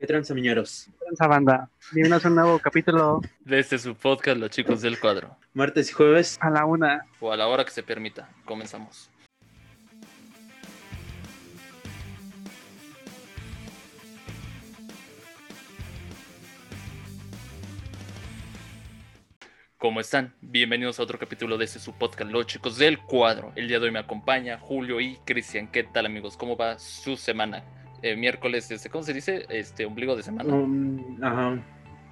¿Qué 0.00 0.06
tranza, 0.06 0.32
miñeros? 0.32 0.88
Tranza 0.98 1.26
banda. 1.26 1.70
Bienvenidos 1.92 2.24
a 2.24 2.28
un 2.28 2.34
nuevo 2.36 2.58
capítulo 2.58 3.20
de 3.40 3.58
este 3.58 3.78
su 3.78 3.94
podcast, 3.94 4.38
Los 4.38 4.48
Chicos 4.48 4.80
del 4.80 4.98
Cuadro. 4.98 5.36
Martes 5.52 5.90
y 5.90 5.92
jueves. 5.92 6.38
a 6.40 6.48
la 6.48 6.64
una. 6.64 7.04
O 7.20 7.30
a 7.30 7.36
la 7.36 7.46
hora 7.46 7.66
que 7.66 7.70
se 7.70 7.82
permita. 7.82 8.30
Comenzamos. 8.46 9.10
¿Cómo 19.76 20.00
están? 20.00 20.34
Bienvenidos 20.40 20.98
a 20.98 21.02
otro 21.02 21.18
capítulo 21.18 21.58
de 21.58 21.66
este 21.66 21.78
su 21.78 21.92
podcast, 21.92 22.30
Los 22.30 22.46
Chicos 22.46 22.78
del 22.78 22.98
Cuadro. 23.00 23.52
El 23.54 23.68
día 23.68 23.78
de 23.78 23.84
hoy 23.84 23.92
me 23.92 23.98
acompaña 23.98 24.58
Julio 24.58 24.98
y 24.98 25.18
Cristian. 25.26 25.70
¿Qué 25.70 25.84
tal, 25.84 26.06
amigos? 26.06 26.38
¿Cómo 26.38 26.56
va 26.56 26.78
su 26.78 27.18
semana? 27.18 27.62
Eh, 28.02 28.16
miércoles, 28.16 28.70
este, 28.70 28.88
¿cómo 28.88 29.04
se 29.04 29.12
dice? 29.12 29.44
Este, 29.48 29.84
ombligo 29.84 30.16
de 30.16 30.22
semana. 30.22 30.54
Um, 30.54 31.22
ajá. 31.22 31.58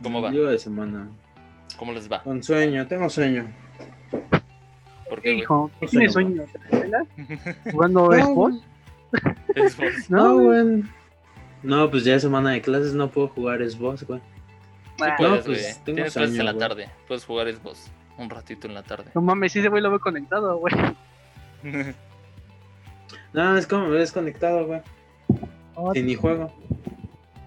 ¿Cómo 0.02 0.20
va? 0.20 0.28
Ombligo 0.28 0.48
de 0.48 0.58
semana. 0.58 1.08
¿Cómo 1.78 1.92
les 1.92 2.10
va? 2.10 2.22
Con 2.22 2.42
sueño, 2.42 2.86
tengo 2.86 3.08
sueño. 3.08 3.46
¿Por 5.08 5.22
¿Qué 5.22 5.34
hijo? 5.34 5.70
¿Qué 5.80 5.86
No 5.86 5.90
tienes 5.90 6.12
sé, 6.12 6.12
sueño? 6.12 6.44
¿Jugando 7.72 8.08
No, 8.10 8.24
Xbox? 8.24 8.54
Es 9.54 9.76
vos. 9.76 10.10
No, 10.10 10.28
No, 10.28 10.38
güey. 10.42 10.82
No, 11.62 11.90
pues 11.90 12.04
ya 12.04 12.14
es 12.14 12.22
semana 12.22 12.50
de 12.50 12.60
clases, 12.60 12.94
no 12.94 13.10
puedo 13.10 13.28
jugar 13.28 13.58
Xbox, 13.68 14.04
güey. 14.04 14.20
Sí 14.20 15.04
Ah, 15.04 15.14
puedes, 15.16 15.38
No, 15.38 15.44
pues, 15.44 15.62
güey. 15.62 15.72
tengo 15.84 15.96
Tienes 15.96 16.12
clases 16.12 16.38
en 16.38 16.44
la 16.44 16.54
tarde. 16.56 16.88
Puedes 17.06 17.24
jugar 17.24 17.52
Xbox 17.52 17.90
un 18.18 18.28
ratito 18.28 18.66
en 18.66 18.74
la 18.74 18.82
tarde. 18.82 19.10
No 19.14 19.20
mames, 19.22 19.52
sí, 19.52 19.60
ese 19.60 19.68
güey 19.68 19.82
lo 19.82 19.90
veo 19.90 20.00
conectado, 20.00 20.58
güey. 20.58 20.74
No, 23.32 23.56
es 23.56 23.66
como 23.66 23.88
me 23.88 23.96
ves 23.96 24.12
conectado, 24.12 24.66
güey. 24.66 24.80
Oh, 25.80 25.94
Y 25.94 26.02
ni 26.02 26.16
juego. 26.16 26.52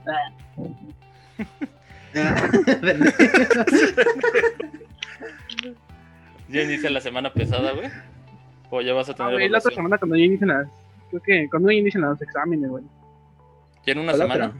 ¿Ya 6.48 6.64
inicia 6.64 6.90
la 6.90 7.02
semana 7.02 7.34
pesada, 7.34 7.74
güey? 7.74 7.90
¿O 8.70 8.80
ya 8.82 8.94
vas 8.94 9.10
a 9.10 9.12
ah, 9.12 9.16
tener 9.16 9.34
güey, 9.34 9.50
la 9.50 9.58
otra 9.58 9.72
semana 9.72 9.98
cuando 9.98 10.16
ya 10.16 10.24
inician 10.24 10.48
las... 10.50 10.68
Creo 11.10 11.22
que 11.22 11.50
cuando 11.50 11.70
ya 11.72 11.78
inician 11.78 12.04
los 12.04 12.22
exámenes, 12.22 12.70
güey. 12.70 12.84
¿Ya 13.86 13.92
en 13.94 14.00
una 14.00 14.14
Hola, 14.14 14.24
semana? 14.24 14.54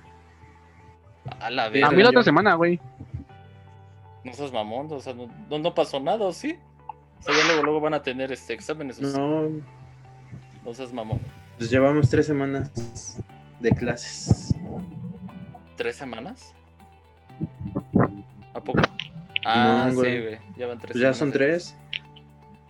A 1.40 1.50
la 1.50 1.70
vez. 1.70 1.84
A 1.84 1.92
mí 1.92 2.04
la 2.04 2.10
otra 2.10 2.20
yo- 2.22 2.26
semana, 2.26 2.56
güey. 2.56 2.80
No 4.26 4.34
seas 4.34 4.52
mamón, 4.52 4.92
o 4.92 5.00
sea, 5.00 5.14
no, 5.14 5.28
no, 5.50 5.60
no 5.60 5.74
pasó 5.74 5.98
nada, 6.00 6.26
¿o 6.26 6.34
sí? 6.34 6.58
O 7.20 7.24
sea, 7.24 7.34
ya 7.36 7.46
luego, 7.48 7.64
luego 7.64 7.80
van 7.80 7.94
a 7.94 8.02
tener 8.04 8.32
este 8.34 8.54
exámenes. 8.54 9.02
o 9.02 9.10
sea, 9.10 9.18
No, 9.20 9.50
No 10.66 10.74
seas 10.74 10.92
mamón. 10.94 11.20
pues 11.58 11.70
llevamos 11.70 12.10
tres 12.10 12.26
semanas 12.28 12.70
de 13.62 13.72
clases. 13.72 14.56
¿Tres 15.78 15.96
semanas? 15.96 16.54
¿A 18.54 18.62
poco? 18.62 18.82
Ah, 19.46 19.86
No, 19.86 19.92
sí, 19.92 19.96
güey. 19.98 20.22
güey. 20.22 20.40
Ya 20.58 20.68
van 20.68 20.78
tres 20.80 20.92
Pues 20.92 21.02
ya 21.02 21.14
semanas 21.14 21.18
son 21.18 21.32
tres. 21.32 21.76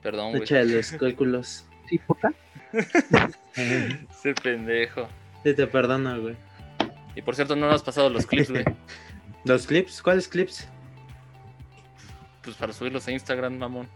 Perdón, 0.02 0.30
güey. 0.32 0.44
Echa 0.44 0.64
los 0.64 0.92
cálculos. 0.94 1.66
Sí, 1.92 1.98
puta. 1.98 2.32
Ese 3.54 4.34
pendejo. 4.42 5.10
Sí 5.44 5.54
te 5.54 5.68
perdono, 5.68 6.22
güey. 6.22 6.38
Y 7.16 7.22
por 7.22 7.36
cierto, 7.36 7.58
no 7.58 7.66
nos 7.66 7.76
has 7.76 7.84
pasado 7.84 8.10
los 8.10 8.26
clips, 8.26 8.50
güey. 8.50 8.64
¿Los 9.44 9.68
clips? 9.68 10.02
¿Cuáles 10.02 10.30
clips? 10.30 10.70
Pues 12.44 12.56
para 12.56 12.72
subirlos 12.72 13.06
a 13.10 13.12
Instagram, 13.12 13.58
mamón. 13.58 13.90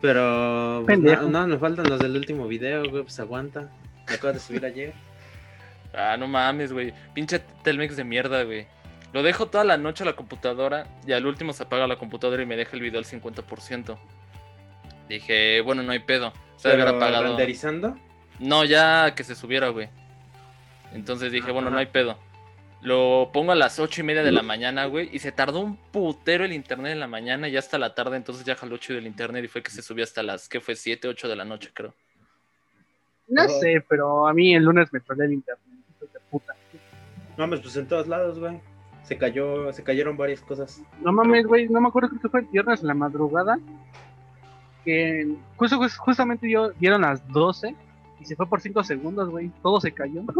Pero. 0.00 0.84
pues, 0.86 0.98
no, 0.98 1.28
no, 1.28 1.46
me 1.46 1.58
faltan 1.58 1.86
los 1.90 1.98
del 2.00 2.16
último 2.16 2.46
video, 2.48 2.88
güey. 2.88 3.02
Pues 3.02 3.20
aguanta. 3.20 3.68
Me 4.08 4.14
acabo 4.14 4.32
de 4.32 4.40
subir 4.40 4.64
ayer. 4.64 4.94
Ah, 5.94 6.16
no 6.16 6.28
mames, 6.28 6.72
güey. 6.72 6.92
Pinche 7.14 7.40
Telmex 7.62 7.96
de 7.96 8.04
mierda, 8.04 8.42
güey. 8.44 8.66
Lo 9.12 9.22
dejo 9.22 9.46
toda 9.46 9.64
la 9.64 9.76
noche 9.76 10.02
a 10.02 10.06
la 10.06 10.14
computadora 10.14 10.86
y 11.06 11.12
al 11.12 11.26
último 11.26 11.52
se 11.52 11.62
apaga 11.62 11.86
la 11.86 11.96
computadora 11.96 12.42
y 12.42 12.46
me 12.46 12.56
deja 12.56 12.76
el 12.76 12.82
video 12.82 12.98
al 12.98 13.06
50%. 13.06 13.96
Dije, 15.08 15.60
bueno, 15.62 15.82
no 15.82 15.92
hay 15.92 16.00
pedo. 16.00 16.32
Se 16.56 16.68
debe 16.68 16.82
haber 16.82 16.96
apagado. 16.96 17.24
renderizando. 17.24 17.96
No, 18.38 18.64
ya 18.64 19.14
que 19.14 19.24
se 19.24 19.34
subiera, 19.34 19.68
güey. 19.68 19.88
Entonces 20.92 21.32
dije, 21.32 21.50
bueno, 21.52 21.70
no 21.70 21.78
hay 21.78 21.86
pedo. 21.86 22.18
Lo 22.82 23.30
pongo 23.32 23.52
a 23.52 23.54
las 23.54 23.78
ocho 23.78 24.02
y 24.02 24.04
media 24.04 24.22
de 24.22 24.32
la 24.32 24.42
mañana, 24.42 24.84
güey. 24.86 25.08
Y 25.12 25.18
se 25.18 25.32
tardó 25.32 25.60
un 25.60 25.76
putero 25.76 26.44
el 26.44 26.52
internet 26.52 26.92
en 26.92 27.00
la 27.00 27.06
mañana 27.06 27.48
y 27.48 27.52
ya 27.52 27.58
hasta 27.58 27.78
la 27.78 27.94
tarde. 27.94 28.16
Entonces 28.16 28.44
ya 28.44 28.54
jaló 28.54 28.76
chido 28.76 28.98
el 28.98 29.06
internet 29.06 29.44
y 29.44 29.48
fue 29.48 29.62
que 29.62 29.70
se 29.70 29.82
subió 29.82 30.04
hasta 30.04 30.22
las, 30.22 30.48
¿qué 30.48 30.60
fue? 30.60 30.76
7, 30.76 31.08
8 31.08 31.28
de 31.28 31.36
la 31.36 31.44
noche, 31.44 31.70
creo. 31.72 31.94
No 33.28 33.48
sé, 33.48 33.84
pero 33.88 34.28
a 34.28 34.34
mí 34.34 34.54
el 34.54 34.62
lunes 34.62 34.92
me 34.92 35.00
trolea 35.00 35.26
el 35.26 35.32
internet. 35.32 35.75
Hijos 36.06 36.12
de 36.12 36.20
puta. 36.30 36.54
Mames, 37.36 37.60
pues 37.60 37.76
en 37.76 37.86
todos 37.86 38.06
lados, 38.06 38.38
güey. 38.38 38.60
Se 39.02 39.16
cayó, 39.16 39.72
se 39.72 39.82
cayeron 39.84 40.16
varias 40.16 40.40
cosas. 40.40 40.82
No 41.00 41.12
mames, 41.12 41.46
güey, 41.46 41.68
no 41.68 41.80
me 41.80 41.88
acuerdo 41.88 42.08
creo 42.08 42.20
que 42.22 42.28
fue 42.28 42.40
el 42.40 42.46
viernes 42.46 42.80
en 42.80 42.88
la 42.88 42.94
madrugada. 42.94 43.58
Que 44.84 45.34
justo, 45.56 45.76
jus- 45.78 45.96
justamente 45.96 46.50
yo 46.50 46.70
dieron 46.72 47.02
las 47.02 47.26
12 47.28 47.74
y 48.20 48.24
se 48.24 48.36
fue 48.36 48.46
por 48.48 48.60
5 48.60 48.82
segundos, 48.84 49.28
güey. 49.30 49.50
Todo 49.62 49.80
se 49.80 49.92
cayó. 49.92 50.22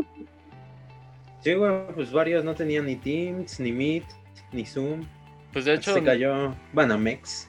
Sí, 1.42 1.54
güey, 1.54 1.86
pues 1.94 2.10
varios 2.10 2.44
no 2.44 2.56
tenían 2.56 2.86
ni 2.86 2.96
Teams, 2.96 3.60
ni 3.60 3.70
Meet, 3.70 4.02
ni 4.50 4.66
Zoom. 4.66 5.04
Pues 5.52 5.64
de 5.64 5.74
hecho, 5.74 5.94
se 5.94 6.02
cayó 6.02 6.52
Banamex. 6.72 7.48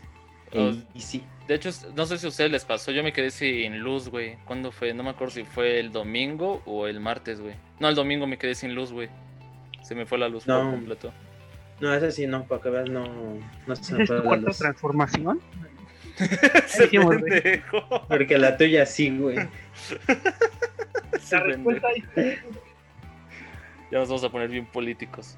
Oh. 0.53 0.72
Y 0.94 0.99
sí. 1.01 1.23
De 1.47 1.56
hecho, 1.56 1.69
no 1.96 2.06
sé 2.06 2.18
si 2.18 2.25
a 2.25 2.30
ustedes 2.30 2.52
les 2.52 2.66
pasó. 2.66 2.91
Yo 2.91 3.03
me 3.03 3.13
quedé 3.13 3.31
sin 3.31 3.80
luz, 3.80 4.09
güey. 4.09 4.35
¿Cuándo 4.46 4.72
fue? 4.72 4.94
No 4.94 5.03
me 5.03 5.12
acuerdo 5.12 5.34
si 5.34 5.44
fue 5.44 5.80
el 5.80 5.91
domingo 5.91 6.62
o 6.66 6.88
el 6.88 7.00
martes, 7.00 7.40
güey. 7.40 7.56
No, 7.80 7.88
el 7.90 7.96
domingo 7.96 8.28
me 8.28 8.38
quedé 8.38 8.53
sin 8.56 8.75
luz, 8.75 8.91
güey. 8.91 9.09
Se 9.81 9.96
me 9.96 10.06
fue 10.06 10.18
la 10.18 10.28
luz 10.30 10.44
por 10.46 10.63
No. 10.63 10.72
completo. 10.72 11.13
No, 11.80 11.94
ese 11.94 12.12
sí, 12.12 12.28
no, 12.28 12.44
para 12.46 12.62
que 12.62 12.69
veas, 12.69 12.90
no, 12.90 13.06
no 13.68 13.75
se 13.75 13.94
me 13.96 14.03
¿Es 14.03 14.08
fue 14.08 14.18
la 14.18 14.24
cuarta 14.24 14.47
luz. 14.47 14.58
transformación? 14.58 15.40
Dijimos, 16.80 17.18
güey. 17.19 17.41
pendejo. 17.41 18.06
Porque 18.08 18.38
la 18.38 18.58
tuya 18.58 18.85
sí, 18.85 19.16
güey. 19.18 19.38
La 21.31 21.40
respuesta 21.41 21.88
es... 22.16 22.40
Ya 23.91 24.00
nos 24.00 24.09
vamos 24.09 24.24
a 24.24 24.29
poner 24.29 24.50
bien 24.50 24.66
políticos. 24.66 25.38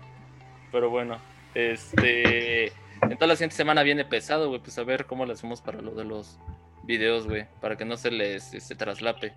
Pero 0.71 0.89
bueno, 0.89 1.19
este. 1.53 2.71
En 3.11 3.17
toda 3.17 3.27
la 3.27 3.35
siguiente 3.35 3.55
semana 3.55 3.83
viene 3.83 4.05
pesado, 4.05 4.47
güey. 4.49 4.59
Pues 4.61 4.77
a 4.77 4.83
ver 4.83 5.05
cómo 5.05 5.25
le 5.25 5.33
hacemos 5.33 5.61
para 5.61 5.81
lo 5.81 5.91
de 5.95 6.03
los 6.05 6.39
videos, 6.83 7.27
güey. 7.27 7.45
Para 7.61 7.75
que 7.77 7.85
no 7.85 7.97
se 7.97 8.11
les 8.11 8.53
este, 8.53 8.75
traslape. 8.75 9.33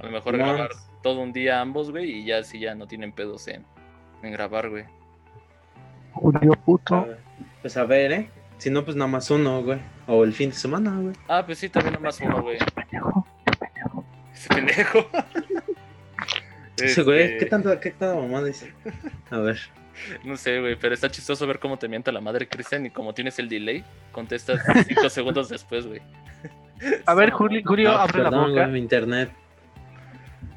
A 0.00 0.04
lo 0.06 0.10
mejor 0.10 0.36
No. 0.38 0.44
grabar 0.44 0.70
todo 1.02 1.20
un 1.20 1.32
día 1.32 1.60
ambos, 1.60 1.90
güey. 1.90 2.10
Y 2.10 2.24
ya 2.24 2.38
así 2.38 2.58
ya 2.60 2.74
no 2.74 2.86
tienen 2.86 3.12
pedos 3.12 3.46
en, 3.48 3.64
en 4.22 4.32
grabar, 4.32 4.68
güey. 4.70 4.84
Julio 6.12 6.52
puto. 6.64 6.94
Ah, 6.96 7.06
Pues 7.62 7.76
a 7.76 7.84
ver, 7.84 8.12
¿eh? 8.12 8.30
Si 8.58 8.68
no, 8.70 8.84
pues 8.84 8.96
nada 8.96 9.10
más 9.10 9.30
uno, 9.30 9.62
güey. 9.62 9.78
O 10.06 10.22
el 10.24 10.32
fin 10.32 10.50
de 10.50 10.56
semana, 10.56 10.94
güey. 11.00 11.14
Ah, 11.28 11.42
pues 11.46 11.58
sí, 11.58 11.68
también 11.68 11.94
nomás 11.94 12.20
uno, 12.20 12.42
güey. 12.42 12.58
Pendejo. 12.74 13.26
Ese 14.34 14.48
pendejo. 14.48 14.98
Ese 16.76 17.02
güey, 17.02 17.22
Este, 17.22 17.38
¿qué 17.38 17.46
tanto, 17.46 17.78
qué 17.80 17.90
tanta 17.90 18.14
mamá 18.18 18.42
dice? 18.42 18.72
A 19.30 19.38
ver. 19.38 19.58
No 20.24 20.36
sé, 20.36 20.60
güey, 20.60 20.76
pero 20.76 20.94
está 20.94 21.10
chistoso 21.10 21.46
ver 21.46 21.58
cómo 21.58 21.78
te 21.78 21.88
mienta 21.88 22.12
la 22.12 22.20
madre 22.20 22.48
Cristian 22.48 22.86
y 22.86 22.90
como 22.90 23.12
tienes 23.14 23.38
el 23.38 23.48
delay, 23.48 23.84
contestas 24.12 24.60
cinco 24.86 25.08
segundos 25.08 25.48
después, 25.48 25.86
güey. 25.86 26.00
A 27.06 27.14
ver, 27.14 27.30
Julio, 27.30 27.60
Julio 27.64 27.92
No, 27.92 27.98
abre 27.98 28.22
la 28.22 28.30
boca. 28.30 28.50
güey, 28.50 28.66
mi 28.68 28.78
internet. 28.78 29.30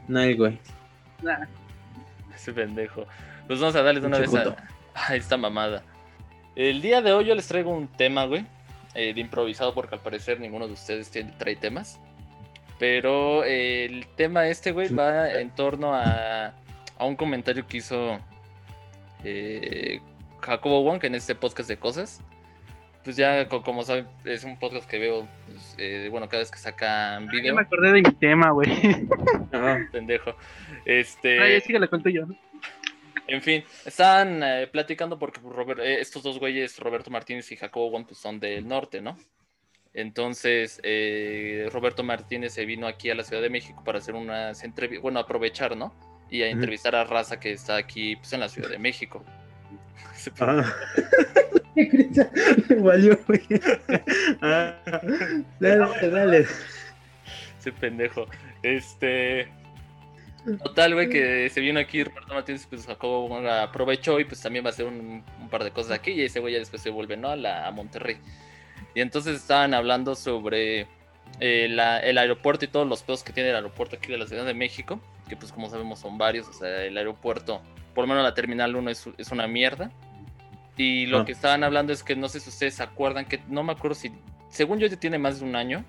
No, 0.07 0.19
el 0.21 0.37
güey. 0.37 0.59
Nah. 1.21 1.45
Ese 2.35 2.51
pendejo. 2.53 3.05
Pues 3.47 3.59
vamos 3.59 3.75
a 3.75 3.83
darles 3.83 4.03
de 4.03 4.07
una 4.07 4.19
vez 4.19 4.33
a, 4.35 4.55
a 4.95 5.15
esta 5.15 5.37
mamada. 5.37 5.83
El 6.55 6.81
día 6.81 7.01
de 7.01 7.11
hoy 7.11 7.25
yo 7.25 7.35
les 7.35 7.47
traigo 7.47 7.71
un 7.71 7.87
tema, 7.87 8.25
güey. 8.25 8.45
eh, 8.95 9.13
de 9.13 9.19
improvisado 9.21 9.73
porque 9.73 9.95
al 9.95 10.01
parecer 10.01 10.39
ninguno 10.39 10.67
de 10.67 10.73
ustedes 10.73 11.09
tiene, 11.09 11.33
trae 11.37 11.55
temas. 11.55 11.99
Pero 12.79 13.43
eh, 13.43 13.85
el 13.85 14.07
tema 14.15 14.47
este, 14.47 14.71
güey, 14.71 14.93
va 14.93 15.31
en 15.31 15.49
torno 15.51 15.93
a, 15.95 16.53
a 16.97 17.05
un 17.05 17.15
comentario 17.15 17.65
que 17.67 17.77
hizo 17.77 18.19
eh, 19.23 20.00
Jacobo 20.42 20.83
Wong 20.83 21.03
en 21.03 21.15
este 21.15 21.36
podcast 21.36 21.69
de 21.69 21.77
cosas. 21.77 22.21
Pues 23.03 23.18
ya, 23.18 23.50
co- 23.50 23.62
como 23.63 23.83
saben, 23.83 24.07
es 24.24 24.45
un 24.45 24.57
podcast 24.57 24.89
que 24.89 24.97
veo, 24.97 25.27
pues, 25.45 25.75
eh, 25.77 26.07
bueno, 26.09 26.30
cada 26.30 26.39
vez 26.39 26.50
que 26.51 26.57
sacan 26.57 27.25
Ya 27.25 27.31
video, 27.31 27.56
me 27.56 27.62
acordé 27.62 27.92
de 27.92 28.01
mi 28.01 28.12
tema, 28.13 28.51
güey. 28.51 28.69
Pendejo. 29.92 30.36
Este... 30.86 31.39
Ay, 31.39 31.59
síguele 31.62 31.88
con 31.89 32.01
tuyo. 32.01 32.25
¿no? 32.25 32.36
En 33.27 33.42
fin, 33.42 33.63
estaban 33.86 34.42
eh, 34.44 34.68
platicando 34.71 35.19
porque 35.19 35.42
pues, 35.42 35.53
Robert- 35.53 35.80
eh, 35.81 36.00
estos 36.00 36.24
dos 36.24 36.39
güeyes, 36.39 36.80
Roberto 36.80 37.12
Martínez 37.12 37.51
y 37.51 37.57
Jacobo 37.57 37.89
Wong, 37.92 38.06
pues 38.06 38.19
son 38.19 38.39
del 38.39 38.68
norte, 38.68 39.01
¿no? 39.01 39.18
Entonces, 39.94 40.80
eh, 40.83 41.68
Roberto 41.71 42.03
Martínez 42.03 42.53
se 42.53 42.65
vino 42.65 42.88
aquí 42.88 43.09
a 43.09 43.15
la 43.15 43.24
Ciudad 43.24 43.42
de 43.44 43.50
México 43.50 43.83
para 43.83 44.00
hacer 44.00 44.15
unas 44.15 44.63
entrevistas, 44.63 45.03
bueno, 45.03 45.19
aprovechar, 45.19 45.75
¿no? 45.77 45.94
Y 46.29 46.41
a 46.41 46.47
entrevistar 46.49 46.95
a 46.95 47.03
Raza 47.03 47.39
que 47.39 47.51
está 47.51 47.75
aquí, 47.77 48.15
pues 48.15 48.33
en 48.33 48.39
la 48.39 48.49
Ciudad 48.49 48.69
de 48.69 48.79
México. 48.79 49.23
Ah. 50.39 50.63
Valió, 52.77 53.19
güey. 53.27 53.41
Ah. 54.41 54.75
Dale, 55.59 56.09
dale. 56.09 56.45
Ese 57.59 57.71
pendejo. 57.71 58.27
Este. 58.61 59.47
Total, 60.63 60.93
güey, 60.93 61.09
que 61.09 61.49
se 61.49 61.61
vino 61.61 61.79
aquí 61.79 62.03
Roberto 62.03 62.33
Martínez, 62.33 62.67
pues 62.69 62.85
Jacobo 62.85 63.35
aprovechó 63.49 64.19
y 64.19 64.25
pues 64.25 64.41
también 64.41 64.63
va 64.65 64.69
a 64.69 64.73
hacer 64.73 64.85
un, 64.85 65.23
un 65.39 65.49
par 65.49 65.63
de 65.63 65.71
cosas 65.71 65.93
aquí 65.93 66.11
y 66.11 66.21
ese 66.23 66.39
güey 66.41 66.53
ya 66.53 66.59
después 66.59 66.81
se 66.81 66.89
vuelve, 66.89 67.15
¿no? 67.15 67.29
A, 67.29 67.35
la, 67.37 67.65
a 67.65 67.71
Monterrey. 67.71 68.17
Y 68.93 68.99
entonces 69.01 69.37
estaban 69.37 69.73
hablando 69.73 70.15
sobre 70.15 70.87
eh, 71.39 71.67
la- 71.69 71.99
el 71.99 72.17
aeropuerto 72.17 72.65
y 72.65 72.67
todos 72.67 72.87
los 72.87 73.03
pedos 73.03 73.23
que 73.23 73.31
tiene 73.31 73.49
el 73.51 73.55
aeropuerto 73.55 73.95
aquí 73.95 74.11
de 74.11 74.17
la 74.17 74.27
Ciudad 74.27 74.45
de 74.45 74.53
México, 74.53 74.99
que 75.27 75.35
pues 75.35 75.51
como 75.51 75.69
sabemos 75.69 75.99
son 75.99 76.17
varios, 76.17 76.47
o 76.47 76.53
sea, 76.53 76.83
el 76.83 76.97
aeropuerto, 76.97 77.61
por 77.95 78.03
lo 78.03 78.07
menos 78.09 78.23
la 78.23 78.33
Terminal 78.33 78.75
1 78.75 78.89
es, 78.91 79.07
es 79.17 79.31
una 79.31 79.47
mierda. 79.47 79.91
Y 80.75 81.05
lo 81.05 81.19
Ah. 81.19 81.25
que 81.25 81.31
estaban 81.33 81.63
hablando 81.63 81.93
es 81.93 82.03
que 82.03 82.15
no 82.15 82.27
sé 82.27 82.39
si 82.39 82.49
ustedes 82.49 82.73
se 82.75 82.83
acuerdan, 82.83 83.25
que 83.25 83.39
no 83.47 83.61
me 83.63 83.73
acuerdo 83.73 83.93
si, 83.95 84.11
según 84.49 84.79
yo 84.79 84.87
ya 84.87 84.97
tiene 84.97 85.19
más 85.19 85.39
de 85.39 85.45
un 85.45 85.55
año, 85.55 85.85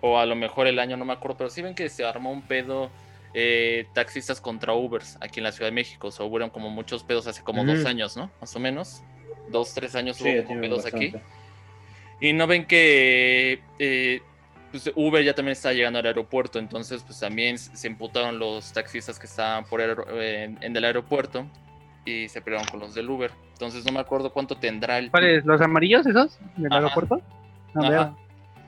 o 0.00 0.18
a 0.18 0.26
lo 0.26 0.34
mejor 0.34 0.66
el 0.66 0.78
año, 0.80 0.96
no 0.96 1.04
me 1.04 1.12
acuerdo, 1.12 1.36
pero 1.36 1.50
sí 1.50 1.62
ven 1.62 1.74
que 1.76 1.88
se 1.88 2.04
armó 2.04 2.32
un 2.32 2.42
pedo 2.42 2.90
eh, 3.34 3.86
taxistas 3.94 4.40
contra 4.40 4.74
Ubers 4.74 5.16
aquí 5.20 5.38
en 5.40 5.44
la 5.44 5.52
Ciudad 5.52 5.68
de 5.68 5.74
México, 5.74 6.08
o 6.08 6.10
sea, 6.10 6.26
hubieron 6.26 6.50
como 6.50 6.68
muchos 6.68 7.04
pedos 7.04 7.26
hace 7.28 7.42
como 7.42 7.64
dos 7.64 7.78
Ujú. 7.80 7.88
años, 7.88 8.16
¿no? 8.16 8.30
Más 8.40 8.54
o 8.56 8.58
menos, 8.58 9.02
dos, 9.48 9.72
tres 9.72 9.94
años 9.94 10.16
Sí, 10.16 10.24
hubo 10.24 10.44
como 10.44 10.60
pedos 10.60 10.84
aquí. 10.84 11.10
bastante. 11.12 11.26
Y 12.20 12.32
no 12.34 12.46
ven 12.48 12.66
que 12.66 13.62
eh, 13.78 14.20
pues, 14.72 14.90
Uber 14.96 15.22
ya 15.22 15.34
también 15.34 15.52
está 15.52 15.72
llegando 15.72 16.00
al 16.00 16.06
aeropuerto, 16.06 16.58
entonces 16.58 17.04
pues 17.06 17.20
también 17.20 17.56
se 17.58 17.86
emputaron 17.86 18.38
los 18.40 18.72
taxistas 18.72 19.18
que 19.20 19.26
estaban 19.26 19.64
por 19.66 19.80
eh, 19.80 20.56
en 20.60 20.76
el 20.76 20.84
aeropuerto 20.84 21.46
y 22.04 22.28
se 22.28 22.40
pelearon 22.42 22.66
con 22.68 22.80
los 22.80 22.94
del 22.94 23.08
Uber. 23.08 23.30
Entonces 23.52 23.84
no 23.84 23.92
me 23.92 24.00
acuerdo 24.00 24.32
cuánto 24.32 24.56
tendrá 24.56 24.98
el... 24.98 25.10
¿Cuáles? 25.12 25.44
¿Los 25.44 25.60
amarillos 25.60 26.04
esos? 26.06 26.38
¿Del 26.56 26.66
Ajá. 26.72 26.76
aeropuerto? 26.82 27.20
No 27.74 27.82
Ajá. 27.82 27.90
veo. 27.90 28.18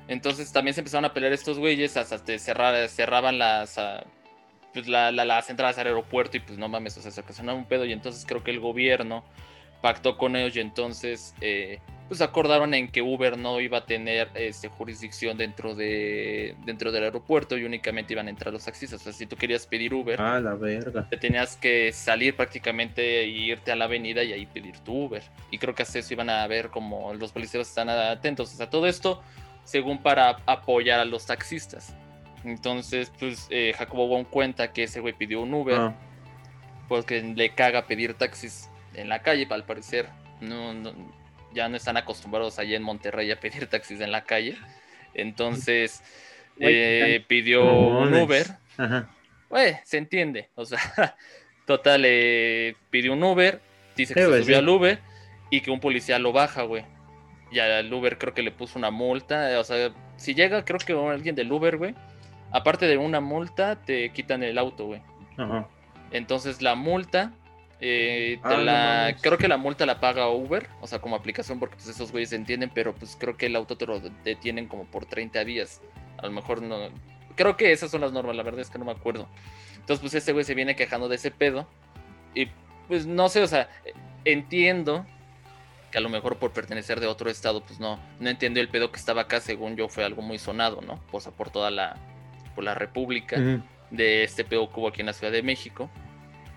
Entonces 0.06 0.52
también 0.52 0.74
se 0.74 0.80
empezaron 0.82 1.04
a 1.06 1.12
pelear 1.12 1.32
estos 1.32 1.58
güeyes 1.58 1.96
hasta 1.96 2.18
cerrar- 2.38 2.86
cerraban 2.88 3.38
las, 3.38 3.76
ah, 3.78 4.04
pues, 4.72 4.86
la- 4.86 5.10
la- 5.10 5.24
las 5.24 5.48
entradas 5.50 5.78
al 5.78 5.86
aeropuerto 5.88 6.36
y 6.36 6.40
pues 6.40 6.58
no 6.58 6.68
mames, 6.68 6.96
o 6.98 7.00
sea, 7.00 7.10
se 7.10 7.20
ocasionaba 7.22 7.58
un 7.58 7.64
pedo 7.64 7.84
y 7.86 7.92
entonces 7.92 8.24
creo 8.28 8.44
que 8.44 8.50
el 8.50 8.60
gobierno 8.60 9.24
pactó 9.80 10.16
con 10.18 10.36
ellos 10.36 10.54
y 10.56 10.60
entonces 10.60 11.34
eh, 11.40 11.80
pues 12.08 12.20
acordaron 12.20 12.74
en 12.74 12.88
que 12.88 13.00
Uber 13.00 13.38
no 13.38 13.60
iba 13.60 13.78
a 13.78 13.84
tener 13.86 14.28
este, 14.34 14.68
jurisdicción 14.68 15.38
dentro, 15.38 15.74
de, 15.74 16.54
dentro 16.66 16.92
del 16.92 17.04
aeropuerto 17.04 17.56
y 17.56 17.64
únicamente 17.64 18.12
iban 18.12 18.26
a 18.26 18.30
entrar 18.30 18.52
los 18.52 18.64
taxistas. 18.64 19.00
O 19.00 19.04
sea, 19.04 19.12
si 19.12 19.24
tú 19.26 19.36
querías 19.36 19.66
pedir 19.66 19.94
Uber, 19.94 20.20
Ah, 20.20 20.38
la 20.38 20.54
verga. 20.54 21.08
te 21.08 21.16
tenías 21.16 21.56
que 21.56 21.92
salir 21.92 22.36
prácticamente 22.36 23.20
e 23.22 23.26
irte 23.28 23.72
a 23.72 23.76
la 23.76 23.86
avenida 23.86 24.22
y 24.22 24.32
ahí 24.34 24.44
pedir 24.46 24.78
tu 24.80 25.06
Uber. 25.06 25.22
Y 25.50 25.56
creo 25.58 25.74
que 25.74 25.82
hasta 25.82 25.98
eso 25.98 26.12
iban 26.12 26.28
a 26.28 26.46
ver 26.46 26.68
como 26.68 27.14
los 27.14 27.32
policías 27.32 27.66
están 27.68 27.88
atentos. 27.88 28.52
O 28.52 28.56
sea, 28.56 28.68
todo 28.68 28.86
esto 28.86 29.22
según 29.64 29.98
para 30.02 30.36
apoyar 30.44 31.00
a 31.00 31.04
los 31.06 31.24
taxistas. 31.24 31.94
Entonces, 32.44 33.10
pues 33.18 33.46
eh, 33.48 33.72
Jacobo 33.78 34.06
Wong 34.08 34.26
cuenta 34.28 34.72
que 34.74 34.82
ese 34.82 35.00
güey 35.00 35.14
pidió 35.14 35.40
un 35.40 35.54
Uber 35.54 35.76
Ah, 35.78 35.94
porque 36.88 37.22
le 37.22 37.48
caga 37.54 37.86
pedir 37.86 38.12
taxis 38.12 38.68
en 38.92 39.08
la 39.08 39.20
calle, 39.22 39.46
al 39.50 39.64
parecer. 39.64 40.10
No, 40.42 40.74
no- 40.74 40.92
ya 41.54 41.68
no 41.68 41.76
están 41.76 41.96
acostumbrados 41.96 42.58
allá 42.58 42.76
en 42.76 42.82
Monterrey 42.82 43.30
a 43.30 43.40
pedir 43.40 43.66
taxis 43.66 44.00
en 44.00 44.12
la 44.12 44.24
calle. 44.24 44.56
Entonces, 45.14 46.02
eh, 46.58 47.24
pidió 47.26 47.64
un. 47.64 48.14
Uber. 48.14 48.46
Ajá. 48.76 49.08
Güey, 49.48 49.76
se 49.84 49.98
entiende. 49.98 50.50
O 50.56 50.64
sea, 50.64 50.80
total, 51.66 52.02
eh, 52.04 52.74
pidió 52.90 53.12
un 53.12 53.22
Uber, 53.22 53.60
dice 53.96 54.14
que 54.14 54.20
se 54.20 54.42
subió 54.42 54.58
al 54.58 54.68
Uber 54.68 54.98
y 55.50 55.60
que 55.60 55.70
un 55.70 55.80
policía 55.80 56.18
lo 56.18 56.32
baja, 56.32 56.62
güey. 56.62 56.84
Y 57.50 57.60
al 57.60 57.92
Uber 57.92 58.18
creo 58.18 58.34
que 58.34 58.42
le 58.42 58.50
puso 58.50 58.78
una 58.78 58.90
multa. 58.90 59.58
O 59.60 59.64
sea, 59.64 59.92
si 60.16 60.34
llega, 60.34 60.64
creo 60.64 60.78
que 60.80 60.92
alguien 60.92 61.36
del 61.36 61.52
Uber, 61.52 61.76
güey, 61.76 61.94
aparte 62.50 62.86
de 62.86 62.96
una 62.96 63.20
multa, 63.20 63.76
te 63.76 64.10
quitan 64.10 64.42
el 64.42 64.58
auto, 64.58 64.86
güey. 64.86 65.02
Ajá. 65.36 65.68
Entonces 66.10 66.62
la 66.62 66.74
multa, 66.74 67.32
eh, 67.80 68.38
Ah, 68.42 68.56
la, 68.56 69.16
creo 69.20 69.38
que 69.38 69.48
la 69.48 69.56
multa 69.56 69.86
la 69.86 70.00
paga 70.00 70.28
Uber, 70.28 70.68
o 70.80 70.86
sea, 70.86 71.00
como 71.00 71.16
aplicación, 71.16 71.58
porque 71.58 71.76
pues 71.76 71.88
esos 71.88 72.12
güeyes 72.12 72.32
entienden, 72.32 72.70
pero 72.72 72.94
pues 72.94 73.16
creo 73.18 73.36
que 73.36 73.46
el 73.46 73.56
auto 73.56 73.76
te 73.76 73.86
lo 73.86 74.00
detienen 74.24 74.66
como 74.68 74.84
por 74.84 75.06
30 75.06 75.44
días. 75.44 75.80
A 76.18 76.26
lo 76.26 76.32
mejor 76.32 76.62
no. 76.62 76.88
Creo 77.36 77.56
que 77.56 77.72
esas 77.72 77.90
son 77.90 78.00
las 78.00 78.12
normas, 78.12 78.36
la 78.36 78.42
verdad 78.42 78.60
es 78.60 78.70
que 78.70 78.78
no 78.78 78.84
me 78.84 78.92
acuerdo. 78.92 79.28
Entonces, 79.74 80.00
pues 80.00 80.14
este 80.14 80.32
güey 80.32 80.44
se 80.44 80.54
viene 80.54 80.76
quejando 80.76 81.08
de 81.08 81.16
ese 81.16 81.30
pedo. 81.30 81.68
Y 82.34 82.48
pues 82.88 83.06
no 83.06 83.28
sé, 83.28 83.42
o 83.42 83.46
sea, 83.46 83.68
entiendo 84.24 85.04
que 85.90 85.98
a 85.98 86.00
lo 86.00 86.08
mejor 86.08 86.38
por 86.38 86.52
pertenecer 86.52 87.00
de 87.00 87.06
otro 87.06 87.30
estado, 87.30 87.62
pues 87.62 87.78
no, 87.78 88.00
no 88.18 88.30
entendió 88.30 88.62
el 88.62 88.68
pedo 88.68 88.90
que 88.90 88.98
estaba 88.98 89.22
acá, 89.22 89.40
según 89.40 89.76
yo 89.76 89.88
fue 89.88 90.04
algo 90.04 90.22
muy 90.22 90.38
sonado, 90.38 90.80
¿no? 90.80 91.00
O 91.12 91.20
sea, 91.20 91.32
por 91.32 91.50
toda 91.50 91.70
la, 91.70 91.96
por 92.54 92.64
la 92.64 92.74
república 92.74 93.36
de 93.90 94.24
este 94.24 94.44
pedo 94.44 94.68
que 94.70 94.80
hubo 94.80 94.88
aquí 94.88 95.00
en 95.00 95.06
la 95.06 95.12
Ciudad 95.12 95.32
de 95.32 95.42
México. 95.42 95.90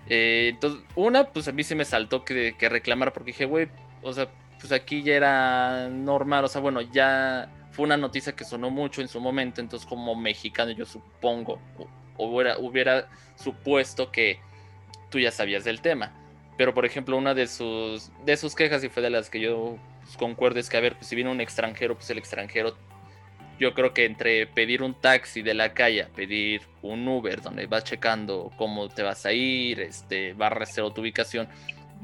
Eh, 0.08 0.48
entonces, 0.54 0.80
una, 0.94 1.24
pues 1.24 1.48
a 1.48 1.52
mí 1.52 1.62
se 1.62 1.74
me 1.74 1.84
saltó 1.84 2.24
que, 2.24 2.54
que 2.58 2.68
reclamar 2.68 3.12
porque 3.12 3.32
dije, 3.32 3.44
güey, 3.44 3.68
o 4.02 4.12
sea, 4.12 4.28
pues 4.60 4.72
aquí 4.72 5.02
ya 5.02 5.14
era 5.14 5.88
normal, 5.88 6.44
o 6.44 6.48
sea, 6.48 6.60
bueno, 6.60 6.80
ya 6.80 7.50
fue 7.72 7.84
una 7.84 7.96
noticia 7.96 8.34
que 8.34 8.44
sonó 8.44 8.70
mucho 8.70 9.00
en 9.02 9.08
su 9.08 9.20
momento, 9.20 9.60
entonces 9.60 9.88
como 9.88 10.14
mexicano 10.16 10.70
yo 10.72 10.84
supongo, 10.86 11.60
o- 12.16 12.26
hubiera, 12.26 12.58
hubiera 12.58 13.08
supuesto 13.36 14.10
que 14.10 14.40
tú 15.10 15.18
ya 15.20 15.30
sabías 15.30 15.64
del 15.64 15.80
tema. 15.80 16.12
Pero, 16.56 16.74
por 16.74 16.84
ejemplo, 16.84 17.16
una 17.16 17.34
de 17.34 17.46
sus, 17.46 18.10
de 18.24 18.36
sus 18.36 18.56
quejas, 18.56 18.82
y 18.82 18.88
fue 18.88 19.00
de 19.02 19.10
las 19.10 19.30
que 19.30 19.38
yo 19.38 19.76
pues, 20.02 20.16
concuerdo, 20.16 20.58
es 20.58 20.68
que, 20.68 20.76
a 20.76 20.80
ver, 20.80 20.96
pues 20.96 21.06
si 21.06 21.14
viene 21.14 21.30
un 21.30 21.40
extranjero, 21.40 21.94
pues 21.94 22.10
el 22.10 22.18
extranjero 22.18 22.76
yo 23.58 23.74
creo 23.74 23.92
que 23.92 24.04
entre 24.04 24.46
pedir 24.46 24.82
un 24.82 24.94
taxi 24.94 25.42
de 25.42 25.54
la 25.54 25.74
calle, 25.74 26.06
pedir 26.14 26.62
un 26.82 27.06
Uber 27.06 27.40
donde 27.42 27.66
vas 27.66 27.84
checando 27.84 28.50
cómo 28.56 28.88
te 28.88 29.02
vas 29.02 29.26
a 29.26 29.32
ir, 29.32 29.80
este, 29.80 30.32
va 30.34 30.46
a 30.46 30.50
rastrear 30.50 30.92
tu 30.92 31.00
ubicación, 31.00 31.48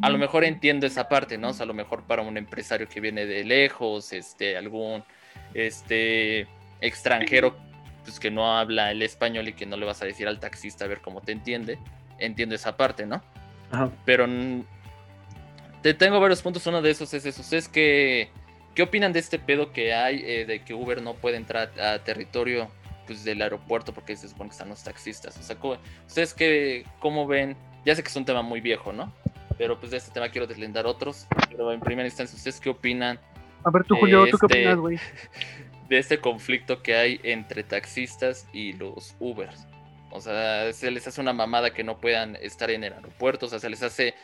a 0.03 0.11
lo 0.11 0.19
mejor 0.19 0.45
entiendo 0.45 0.87
esa 0.87 1.09
parte, 1.09 1.39
¿no? 1.39 1.51
O 1.51 1.53
sea, 1.53 1.65
a 1.65 1.67
lo 1.67 1.75
mejor 1.75 2.03
para 2.03 2.23
un 2.23 2.37
empresario 2.37 2.89
que 2.89 3.01
viene 3.01 3.27
de 3.27 3.45
lejos, 3.45 4.13
este, 4.13 4.57
algún 4.57 5.05
este 5.53 6.49
extranjero 6.81 7.57
pues 8.05 8.21
que 8.21 8.31
no 8.31 8.57
habla 8.59 8.91
el 8.91 9.03
español 9.03 9.49
y 9.49 9.55
que 9.55 9.67
no 9.67 9.77
le 9.77 9.87
vas 9.87 10.03
a 10.03 10.05
decir 10.05 10.29
al 10.29 10.39
taxista 10.39 10.85
a 10.85 10.89
ver 10.89 11.01
cómo 11.01 11.21
te 11.23 11.33
entiende, 11.33 11.79
entiendo 12.19 12.55
esa 12.55 12.77
parte, 12.77 13.07
¿no? 13.07 13.23
Ajá. 13.71 13.91
Pero 14.05 14.27
te 15.81 15.95
tengo 15.95 16.21
varios 16.21 16.43
puntos. 16.43 16.67
Uno 16.67 16.83
de 16.83 16.91
esos 16.91 17.13
es 17.15 17.25
eso. 17.25 17.41
¿Ustedes 17.41 17.69
qué, 17.69 18.31
qué 18.75 18.83
opinan 18.83 19.13
de 19.13 19.21
este 19.21 19.39
pedo 19.39 19.73
que 19.73 19.95
hay 19.95 20.23
eh, 20.25 20.45
de 20.47 20.61
que 20.63 20.75
Uber 20.75 21.01
no 21.03 21.15
puede 21.15 21.37
entrar 21.37 21.71
a 21.81 21.99
territorio 22.01 22.69
pues, 23.07 23.25
del 23.25 23.43
aeropuerto 23.43 23.93
porque 23.93 24.17
se 24.17 24.29
supone 24.29 24.51
que 24.51 24.55
están 24.55 24.69
los 24.69 24.83
taxistas? 24.83 25.37
O 25.39 25.43
sea, 25.43 25.57
¿cómo- 25.57 25.77
¿ustedes 26.07 26.35
qué, 26.35 26.85
cómo 27.01 27.27
ven? 27.27 27.57
Ya 27.85 27.95
sé 27.95 28.03
que 28.03 28.09
es 28.09 28.17
un 28.17 28.25
tema 28.25 28.43
muy 28.43 28.61
viejo, 28.61 28.93
¿no? 28.93 29.13
Pero 29.59 29.79
pues 29.79 29.91
de 29.93 29.99
este 29.99 30.11
tema 30.11 30.29
quiero 30.31 30.47
deslindar 30.47 30.87
otros. 30.87 31.27
Pero 31.49 31.73
en 31.73 31.81
primera 31.81 32.07
instancia, 32.09 32.37
¿ustedes 32.37 32.59
qué 32.61 32.71
opinan 32.71 33.21
A 33.65 33.71
ver, 33.71 33.85
tú, 33.85 33.97
Julio, 33.97 34.27
¿tú 34.31 34.39
qué 34.39 34.47
Este- 34.47 34.59
opinas, 34.59 34.79
güey? 34.79 34.99
de 35.89 35.99
este 35.99 36.19
conflicto 36.19 36.83
que 36.83 36.97
hay 36.97 37.21
entre 37.23 37.63
taxistas 37.63 38.49
y 38.53 38.73
los 38.73 39.15
Ubers. 39.21 39.67
O 40.11 40.21
sea, 40.21 40.73
se 40.73 40.91
les 40.91 41.07
hace 41.07 41.21
una 41.21 41.33
mamada 41.33 41.73
que 41.75 41.85
no 41.85 41.99
puedan 41.99 42.37
estar 42.37 42.71
en 42.71 42.85
el 42.85 42.93
aeropuerto, 42.95 43.47
o 43.47 43.49
sea, 43.49 43.59
se 43.59 43.69
les 43.69 43.83
hace, 43.83 44.15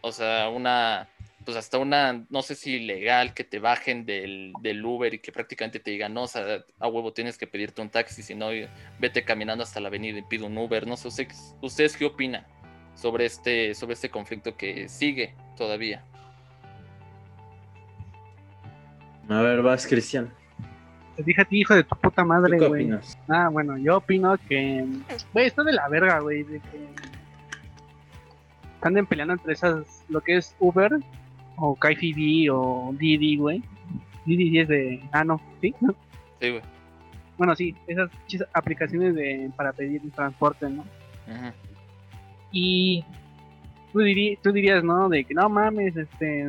o 0.00 0.12
sea, 0.12 0.48
una, 0.48 1.08
pues 1.44 1.56
hasta 1.56 1.78
una, 1.78 2.24
no 2.30 2.42
sé 2.42 2.54
si 2.54 2.80
legal, 2.80 3.34
que 3.34 3.44
te 3.44 3.58
bajen 3.58 4.06
del, 4.06 4.52
del 4.60 4.84
Uber 4.84 5.12
y 5.12 5.18
que 5.18 5.32
prácticamente 5.32 5.80
te 5.80 5.90
digan, 5.90 6.14
no, 6.14 6.22
o 6.22 6.28
sea, 6.28 6.64
a 6.78 6.88
huevo 6.88 7.12
tienes 7.12 7.36
que 7.36 7.46
pedirte 7.46 7.82
un 7.82 7.90
taxi, 7.90 8.22
si 8.22 8.34
no, 8.34 8.48
vete 8.98 9.24
caminando 9.24 9.62
hasta 9.62 9.80
la 9.80 9.88
avenida 9.88 10.18
y 10.18 10.22
pide 10.22 10.44
un 10.44 10.56
Uber. 10.56 10.86
No 10.86 10.96
sé, 10.96 11.08
ustedes, 11.08 11.54
¿ustedes 11.60 11.96
qué 11.96 12.06
opinan 12.06 12.46
sobre 12.94 13.26
este, 13.26 13.74
sobre 13.74 13.94
este 13.94 14.10
conflicto 14.10 14.56
que 14.56 14.88
sigue 14.88 15.34
todavía? 15.56 16.04
A 19.28 19.40
ver, 19.40 19.62
vas, 19.62 19.86
Cristian. 19.86 20.32
Te 21.16 21.22
dije 21.22 21.42
a 21.42 21.44
ti, 21.44 21.60
hijo 21.60 21.74
de 21.74 21.84
tu 21.84 21.96
puta 21.96 22.22
¿Tú 22.22 22.28
madre, 22.28 22.58
qué 22.58 22.66
güey. 22.66 22.84
opinas? 22.84 23.18
Ah, 23.28 23.48
bueno, 23.48 23.78
yo 23.78 23.98
opino 23.98 24.36
que. 24.48 24.84
Güey, 25.32 25.46
está 25.46 25.62
de 25.62 25.72
la 25.72 25.88
verga, 25.88 26.18
güey. 26.20 26.42
De 26.42 26.60
que. 26.60 26.86
Están 28.74 29.06
peleando 29.06 29.34
entre 29.34 29.52
esas. 29.52 30.04
Lo 30.08 30.20
que 30.20 30.36
es 30.36 30.54
Uber, 30.58 30.92
o 31.56 31.74
KFD, 31.76 32.50
o 32.52 32.92
Didi, 32.98 33.36
güey. 33.36 33.62
Didi 34.26 34.58
es 34.58 34.68
de. 34.68 35.00
Ah, 35.12 35.24
no, 35.24 35.40
¿sí? 35.60 35.74
¿No? 35.80 35.94
Sí, 36.40 36.50
güey. 36.50 36.62
Bueno, 37.36 37.54
sí, 37.56 37.74
esas 37.86 38.10
aplicaciones 38.52 39.14
de 39.14 39.50
para 39.56 39.72
pedir 39.72 40.00
transporte, 40.12 40.68
¿no? 40.68 40.82
Ujú. 40.82 41.52
Y. 42.52 43.04
Tú, 43.92 44.00
dirí- 44.00 44.38
tú 44.42 44.50
dirías, 44.52 44.82
¿no? 44.82 45.08
De 45.08 45.24
que 45.24 45.34
no 45.34 45.48
mames, 45.48 45.96
este. 45.96 46.46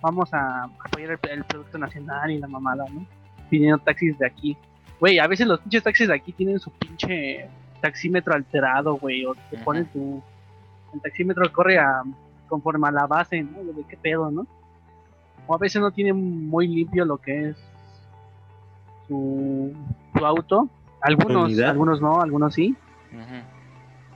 Vamos 0.00 0.32
a 0.32 0.64
apoyar 0.64 1.18
el, 1.22 1.30
el 1.30 1.44
producto 1.44 1.78
nacional 1.78 2.30
y 2.30 2.38
la 2.38 2.46
mamada, 2.46 2.84
¿no? 2.92 3.04
Pidiendo 3.50 3.78
taxis 3.78 4.16
de 4.18 4.26
aquí. 4.26 4.56
Güey, 5.00 5.18
a 5.18 5.26
veces 5.26 5.46
los 5.46 5.60
pinches 5.60 5.82
taxis 5.82 6.08
de 6.08 6.14
aquí 6.14 6.32
tienen 6.32 6.58
su 6.58 6.70
pinche 6.72 7.48
taxímetro 7.80 8.34
alterado, 8.34 8.96
güey, 8.96 9.24
o 9.24 9.34
te 9.50 9.56
Ajá. 9.56 9.64
ponen 9.64 9.86
tu. 9.86 10.22
El 10.94 11.00
taxímetro 11.00 11.50
corre 11.52 11.78
a, 11.78 12.02
conforme 12.48 12.88
a 12.88 12.90
la 12.92 13.06
base, 13.06 13.42
¿no? 13.42 13.62
De 13.72 13.84
qué 13.84 13.96
pedo, 13.96 14.30
¿no? 14.30 14.46
O 15.46 15.54
a 15.54 15.58
veces 15.58 15.80
no 15.80 15.90
tiene 15.90 16.12
muy 16.12 16.66
limpio 16.68 17.04
lo 17.04 17.16
que 17.18 17.50
es 17.50 17.56
su, 19.06 19.72
su 20.16 20.26
auto. 20.26 20.68
Algunos, 21.00 21.44
Unidad. 21.44 21.70
algunos 21.70 22.00
no, 22.00 22.20
algunos 22.20 22.54
sí. 22.54 22.74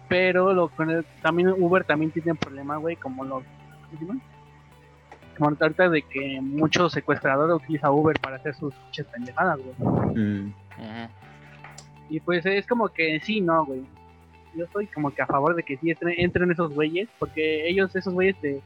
Pero 0.08 0.52
lo, 0.52 0.68
con 0.68 0.90
el- 0.90 1.06
también 1.22 1.48
Uber 1.50 1.84
también 1.84 2.10
tiene 2.10 2.32
un 2.32 2.36
problema, 2.36 2.76
güey, 2.76 2.96
como 2.96 3.24
los... 3.24 3.42
¿cómo 3.44 3.98
se 3.98 4.04
llama? 4.06 4.20
Como 5.38 5.56
ahorita 5.58 5.88
de 5.88 6.02
que 6.02 6.40
muchos 6.42 6.92
secuestradores 6.92 7.56
utilizan 7.56 7.92
Uber 7.92 8.18
para 8.20 8.36
hacer 8.36 8.54
sus 8.54 8.74
pinches 8.74 9.06
pendejadas, 9.06 9.58
güey. 9.58 10.14
Mm. 10.14 10.54
Y 12.10 12.20
pues 12.20 12.44
es 12.44 12.66
como 12.66 12.88
que 12.88 13.18
sí, 13.20 13.40
no, 13.40 13.64
güey. 13.64 13.82
Yo 14.56 14.64
estoy 14.64 14.86
como 14.86 15.10
que 15.10 15.22
a 15.22 15.26
favor 15.26 15.54
de 15.54 15.62
que 15.62 15.76
sí 15.78 15.90
entren, 15.90 16.50
esos 16.50 16.74
güeyes, 16.74 17.08
porque 17.18 17.68
ellos, 17.68 17.94
esos 17.96 18.12
güeyes, 18.12 18.36
te, 18.40 18.60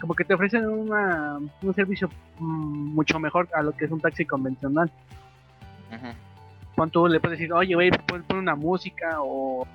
como 0.00 0.14
que 0.14 0.24
te 0.24 0.34
ofrecen 0.34 0.66
una, 0.66 1.38
un 1.62 1.74
servicio 1.74 2.10
mm, 2.38 2.94
mucho 2.94 3.18
mejor 3.18 3.48
a 3.54 3.62
lo 3.62 3.72
que 3.72 3.86
es 3.86 3.90
un 3.90 4.00
taxi 4.00 4.24
convencional. 4.24 4.90
Ujú. 5.90 6.08
Pon 6.76 6.90
tú, 6.90 7.06
le 7.06 7.20
puedes 7.20 7.38
decir, 7.38 7.52
oye, 7.52 7.74
güey, 7.74 7.90
pon, 7.90 8.22
pon 8.22 8.38
una 8.38 8.54
música, 8.54 9.16
o 9.20 9.66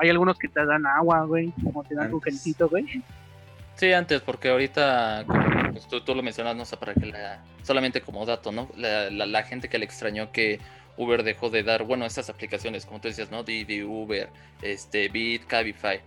hay 0.00 0.10
algunos 0.10 0.38
que 0.38 0.48
te 0.48 0.64
dan 0.64 0.86
agua, 0.86 1.24
güey, 1.24 1.52
como 1.62 1.84
te 1.84 1.94
dan 1.94 2.18
gencito, 2.20 2.68
güey. 2.68 3.02
Sí, 3.74 3.92
antes, 3.92 4.20
porque 4.20 4.50
ahorita, 4.50 5.24
como, 5.26 5.72
pues, 5.72 5.86
tú, 5.88 6.00
tú 6.02 6.14
lo 6.14 6.22
mencionas, 6.22 6.54
no 6.54 6.64
sé, 6.64 6.76
para 6.76 6.94
que 6.94 7.06
la, 7.06 7.42
solamente 7.62 8.02
como 8.02 8.26
dato, 8.26 8.52
¿no? 8.52 8.68
La, 8.76 9.10
la, 9.10 9.26
la 9.26 9.42
gente 9.42 9.68
que 9.68 9.78
le 9.78 9.84
extrañó 9.84 10.32
que 10.32 10.60
Uber 11.02 11.22
dejó 11.22 11.50
de 11.50 11.62
dar, 11.62 11.84
bueno, 11.84 12.04
estas 12.04 12.28
aplicaciones, 12.30 12.86
como 12.86 13.00
tú 13.00 13.08
decías, 13.08 13.30
¿no? 13.30 13.42
Didi, 13.42 13.82
Uber, 13.82 14.28
este, 14.62 15.08
Bit, 15.08 15.46
Cabify, 15.46 16.00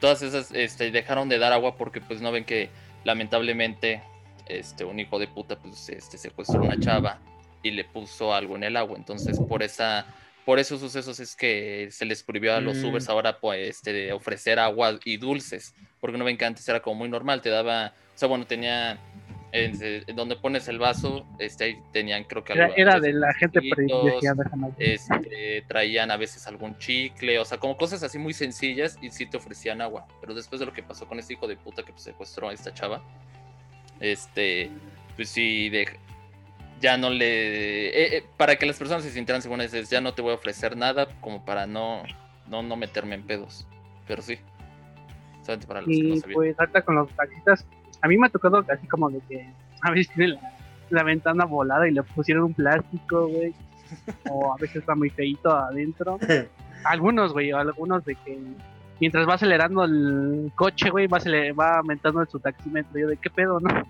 todas 0.00 0.22
esas, 0.22 0.50
este, 0.52 0.90
dejaron 0.90 1.28
de 1.28 1.38
dar 1.38 1.52
agua 1.52 1.76
porque, 1.76 2.00
pues, 2.00 2.20
no 2.20 2.32
ven 2.32 2.44
que, 2.44 2.68
lamentablemente, 3.04 4.02
este, 4.46 4.84
un 4.84 4.98
hijo 4.98 5.18
de 5.18 5.28
puta, 5.28 5.56
pues, 5.56 5.88
este, 5.88 6.18
secuestró 6.18 6.60
a 6.60 6.64
una 6.64 6.80
chava 6.80 7.18
y 7.62 7.70
le 7.70 7.84
puso 7.84 8.34
algo 8.34 8.56
en 8.56 8.64
el 8.64 8.76
agua, 8.76 8.96
entonces, 8.96 9.38
por 9.38 9.62
esa... 9.62 10.06
Por 10.44 10.58
esos 10.58 10.80
sucesos 10.80 11.20
es 11.20 11.36
que 11.36 11.86
se 11.92 12.04
les 12.04 12.24
prohibió 12.24 12.56
a 12.56 12.60
los 12.60 12.78
Mm. 12.78 12.86
Ubers 12.86 13.08
ahora 13.08 13.38
pues, 13.38 13.68
este, 13.76 13.92
de 13.92 14.12
ofrecer 14.12 14.58
agua 14.58 14.98
y 15.04 15.16
dulces 15.16 15.72
porque 16.00 16.18
no 16.18 16.24
ven 16.24 16.36
que 16.36 16.44
antes 16.44 16.68
era 16.68 16.80
como 16.82 16.96
muy 16.96 17.08
normal, 17.08 17.40
te 17.40 17.48
daba, 17.48 17.94
o 18.12 18.18
sea, 18.18 18.26
bueno, 18.26 18.44
tenía 18.44 18.98
en, 19.52 19.78
en 20.06 20.16
donde 20.16 20.36
pones 20.36 20.66
el 20.68 20.78
vaso, 20.78 21.26
este 21.38 21.64
ahí 21.64 21.82
tenían 21.92 22.24
creo 22.24 22.42
que 22.42 22.54
Era, 22.54 22.64
algo- 22.64 22.76
era 22.76 23.00
de 23.00 23.12
la 23.12 23.32
gente 23.34 23.60
privilegiada, 23.60 24.44
este, 24.78 25.62
traían 25.68 26.10
a 26.10 26.16
veces 26.16 26.46
algún 26.46 26.76
chicle, 26.78 27.38
o 27.38 27.44
sea, 27.44 27.58
como 27.58 27.76
cosas 27.76 28.02
así 28.02 28.18
muy 28.18 28.32
sencillas 28.32 28.98
y 29.02 29.10
sí 29.10 29.26
te 29.26 29.36
ofrecían 29.36 29.80
agua, 29.82 30.06
pero 30.20 30.34
después 30.34 30.58
de 30.58 30.66
lo 30.66 30.72
que 30.72 30.82
pasó 30.82 31.06
con 31.06 31.18
este 31.18 31.34
hijo 31.34 31.46
de 31.46 31.56
puta 31.56 31.82
que 31.82 31.92
pues, 31.92 32.02
secuestró 32.04 32.48
a 32.48 32.52
esta 32.54 32.72
chava, 32.72 33.02
este, 34.00 34.70
pues 35.16 35.28
sí, 35.28 35.68
de, 35.68 35.86
ya 36.80 36.96
no 36.96 37.10
le, 37.10 37.88
eh, 37.88 38.16
eh, 38.16 38.24
para 38.36 38.56
que 38.56 38.66
las 38.66 38.78
personas 38.78 39.04
se 39.04 39.10
sintieran 39.10 39.42
seguras, 39.42 39.72
es, 39.74 39.90
ya 39.90 40.00
no 40.00 40.14
te 40.14 40.22
voy 40.22 40.32
a 40.32 40.36
ofrecer 40.36 40.76
nada 40.76 41.06
como 41.20 41.44
para 41.44 41.66
no, 41.66 42.02
no, 42.48 42.62
no 42.62 42.76
meterme 42.76 43.14
en 43.16 43.22
pedos, 43.22 43.66
pero 44.08 44.22
sí. 44.22 44.38
Solamente 45.42 45.66
para 45.66 45.80
los 45.82 45.90
que 45.90 46.02
no 46.04 46.14
Y 46.14 46.20
pues 46.20 46.58
ahorita 46.58 46.82
con 46.82 46.94
los 46.94 47.08
taxistas, 47.16 47.66
a 48.02 48.08
mí 48.08 48.18
me 48.18 48.26
ha 48.26 48.30
tocado 48.30 48.64
así 48.68 48.86
como 48.88 49.08
de 49.10 49.20
que 49.28 49.48
a 49.80 49.90
veces 49.90 50.12
tiene 50.14 50.34
la, 50.34 50.52
la 50.90 51.02
ventana 51.02 51.44
volada 51.44 51.88
y 51.88 51.92
le 51.92 52.02
pusieron 52.02 52.44
un 52.44 52.54
plástico, 52.54 53.28
güey. 53.28 53.54
O 54.30 54.52
a 54.52 54.56
veces 54.56 54.76
está 54.76 54.94
muy 54.94 55.10
feito 55.10 55.50
adentro. 55.50 56.18
Algunos, 56.84 57.32
güey, 57.32 57.52
o 57.52 57.58
algunos 57.58 58.04
de 58.04 58.16
que 58.16 58.40
mientras 58.98 59.28
va 59.28 59.34
acelerando 59.34 59.84
el 59.84 60.50
coche, 60.56 60.90
güey, 60.90 61.06
va, 61.06 61.18
va 61.58 61.78
aumentando 61.78 62.26
su 62.26 62.40
taxímetro. 62.40 62.98
Yo 62.98 63.06
de 63.06 63.16
qué 63.18 63.30
pedo, 63.30 63.60
¿no? 63.60 63.68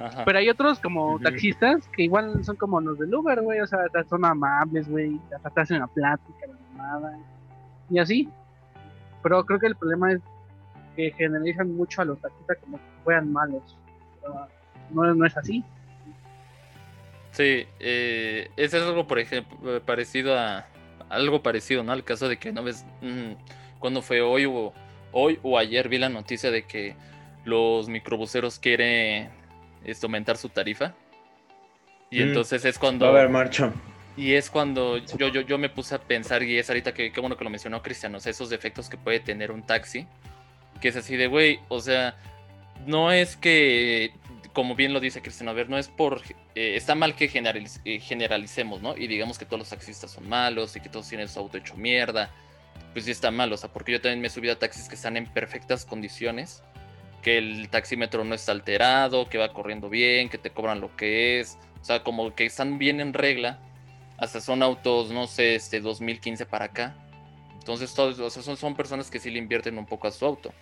Ajá. 0.00 0.24
Pero 0.24 0.38
hay 0.38 0.48
otros 0.48 0.80
como 0.80 1.20
taxistas 1.20 1.86
que 1.88 2.02
igual 2.04 2.44
son 2.44 2.56
como 2.56 2.80
los 2.80 2.98
del 2.98 3.14
Uber, 3.14 3.42
güey. 3.42 3.60
O 3.60 3.66
sea, 3.66 3.80
son 4.08 4.24
amables, 4.24 4.88
güey. 4.88 5.20
Hasta 5.34 5.50
te 5.50 5.60
hacen 5.60 5.78
la 5.78 5.86
plática, 5.86 6.46
la 6.48 6.56
mamada. 6.76 7.18
Y 7.90 8.00
así. 8.00 8.28
Pero 9.22 9.44
creo 9.44 9.60
que 9.60 9.66
el 9.66 9.76
problema 9.76 10.12
es 10.12 10.20
que 10.98 11.12
generalizan 11.12 11.76
mucho 11.76 12.02
a 12.02 12.04
los 12.04 12.20
taxistas 12.20 12.58
como 12.58 12.76
que 12.78 12.82
fueran 13.04 13.32
malos. 13.32 13.62
Pero 14.20 14.48
no, 14.90 15.14
no 15.14 15.24
es 15.26 15.36
así. 15.36 15.64
Sí, 17.30 17.66
eh, 17.78 18.50
ese 18.56 18.78
es 18.78 18.82
algo, 18.82 19.06
por 19.06 19.20
ejemplo, 19.20 19.80
parecido 19.84 20.36
a 20.36 20.66
algo 21.08 21.40
parecido, 21.40 21.84
¿no? 21.84 21.92
Al 21.92 22.02
caso 22.02 22.28
de 22.28 22.36
que 22.36 22.50
no 22.52 22.64
ves 22.64 22.84
mm, 23.00 23.32
cuando 23.78 24.02
fue 24.02 24.20
hoy 24.20 24.44
o 24.44 24.72
hoy 25.12 25.38
o 25.44 25.56
ayer 25.56 25.88
vi 25.88 25.98
la 25.98 26.08
noticia 26.08 26.50
de 26.50 26.64
que 26.64 26.96
los 27.44 27.88
microbuseros 27.88 28.58
quieren 28.58 29.30
este, 29.84 30.04
aumentar 30.06 30.36
su 30.36 30.48
tarifa. 30.48 30.94
Y 32.10 32.18
Mm. 32.18 32.22
entonces 32.28 32.64
es 32.64 32.76
Va 32.76 32.80
cuando 32.80 33.06
a 33.06 33.10
haber 33.10 33.28
marcha. 33.28 33.72
y 34.16 34.32
es 34.34 34.50
cuando 34.50 34.96
yo, 34.98 35.28
yo, 35.28 35.42
yo 35.42 35.58
me 35.58 35.68
puse 35.68 35.94
a 35.94 35.98
pensar, 36.00 36.42
y 36.42 36.58
es 36.58 36.68
ahorita 36.68 36.92
que 36.92 37.12
qué 37.12 37.20
bueno 37.20 37.36
que 37.36 37.44
lo 37.44 37.50
mencionó 37.50 37.82
Cristian, 37.82 38.14
o 38.16 38.20
sea, 38.20 38.30
esos 38.30 38.50
defectos 38.50 38.88
que 38.88 38.96
puede 38.96 39.20
tener 39.20 39.52
un 39.52 39.62
taxi, 39.62 40.06
que 40.80 40.88
es 40.88 40.96
así 40.96 41.16
de, 41.16 41.26
güey, 41.26 41.60
o 41.68 41.80
sea, 41.80 42.16
no 42.86 43.12
es 43.12 43.36
que, 43.36 44.12
como 44.52 44.74
bien 44.74 44.92
lo 44.92 45.00
dice 45.00 45.22
Cristian, 45.22 45.48
a 45.48 45.52
ver, 45.52 45.68
no 45.68 45.78
es 45.78 45.88
por, 45.88 46.22
eh, 46.54 46.76
está 46.76 46.94
mal 46.94 47.14
que 47.14 47.30
eh, 47.84 48.00
generalicemos, 48.00 48.82
¿no? 48.82 48.96
Y 48.96 49.06
digamos 49.06 49.38
que 49.38 49.44
todos 49.44 49.58
los 49.58 49.68
taxistas 49.68 50.10
son 50.10 50.28
malos 50.28 50.76
y 50.76 50.80
que 50.80 50.88
todos 50.88 51.08
tienen 51.08 51.28
su 51.28 51.38
auto 51.38 51.58
hecho 51.58 51.76
mierda, 51.76 52.30
pues 52.92 53.04
sí 53.04 53.10
está 53.10 53.30
mal, 53.30 53.52
o 53.52 53.56
sea, 53.56 53.72
porque 53.72 53.92
yo 53.92 54.00
también 54.00 54.20
me 54.20 54.28
he 54.28 54.30
subido 54.30 54.54
a 54.54 54.58
taxis 54.58 54.88
que 54.88 54.94
están 54.94 55.16
en 55.16 55.26
perfectas 55.26 55.84
condiciones, 55.84 56.62
que 57.22 57.38
el 57.38 57.68
taxímetro 57.68 58.24
no 58.24 58.34
está 58.34 58.52
alterado, 58.52 59.28
que 59.28 59.38
va 59.38 59.52
corriendo 59.52 59.88
bien, 59.88 60.28
que 60.28 60.38
te 60.38 60.50
cobran 60.50 60.80
lo 60.80 60.94
que 60.96 61.40
es, 61.40 61.58
o 61.80 61.84
sea, 61.84 62.02
como 62.02 62.34
que 62.34 62.46
están 62.46 62.78
bien 62.78 63.00
en 63.00 63.12
regla, 63.12 63.60
hasta 64.16 64.40
son 64.40 64.62
autos, 64.62 65.10
no 65.10 65.26
sé, 65.26 65.54
este 65.54 65.80
2015 65.80 66.46
para 66.46 66.66
acá. 66.66 66.96
Entonces, 67.68 67.94
todos, 67.94 68.18
o 68.18 68.30
sea, 68.30 68.42
son, 68.42 68.56
son 68.56 68.74
personas 68.74 69.10
que 69.10 69.18
sí 69.18 69.30
le 69.30 69.38
invierten 69.38 69.76
un 69.76 69.84
poco 69.84 70.08
a 70.08 70.10
su 70.10 70.24
auto. 70.24 70.54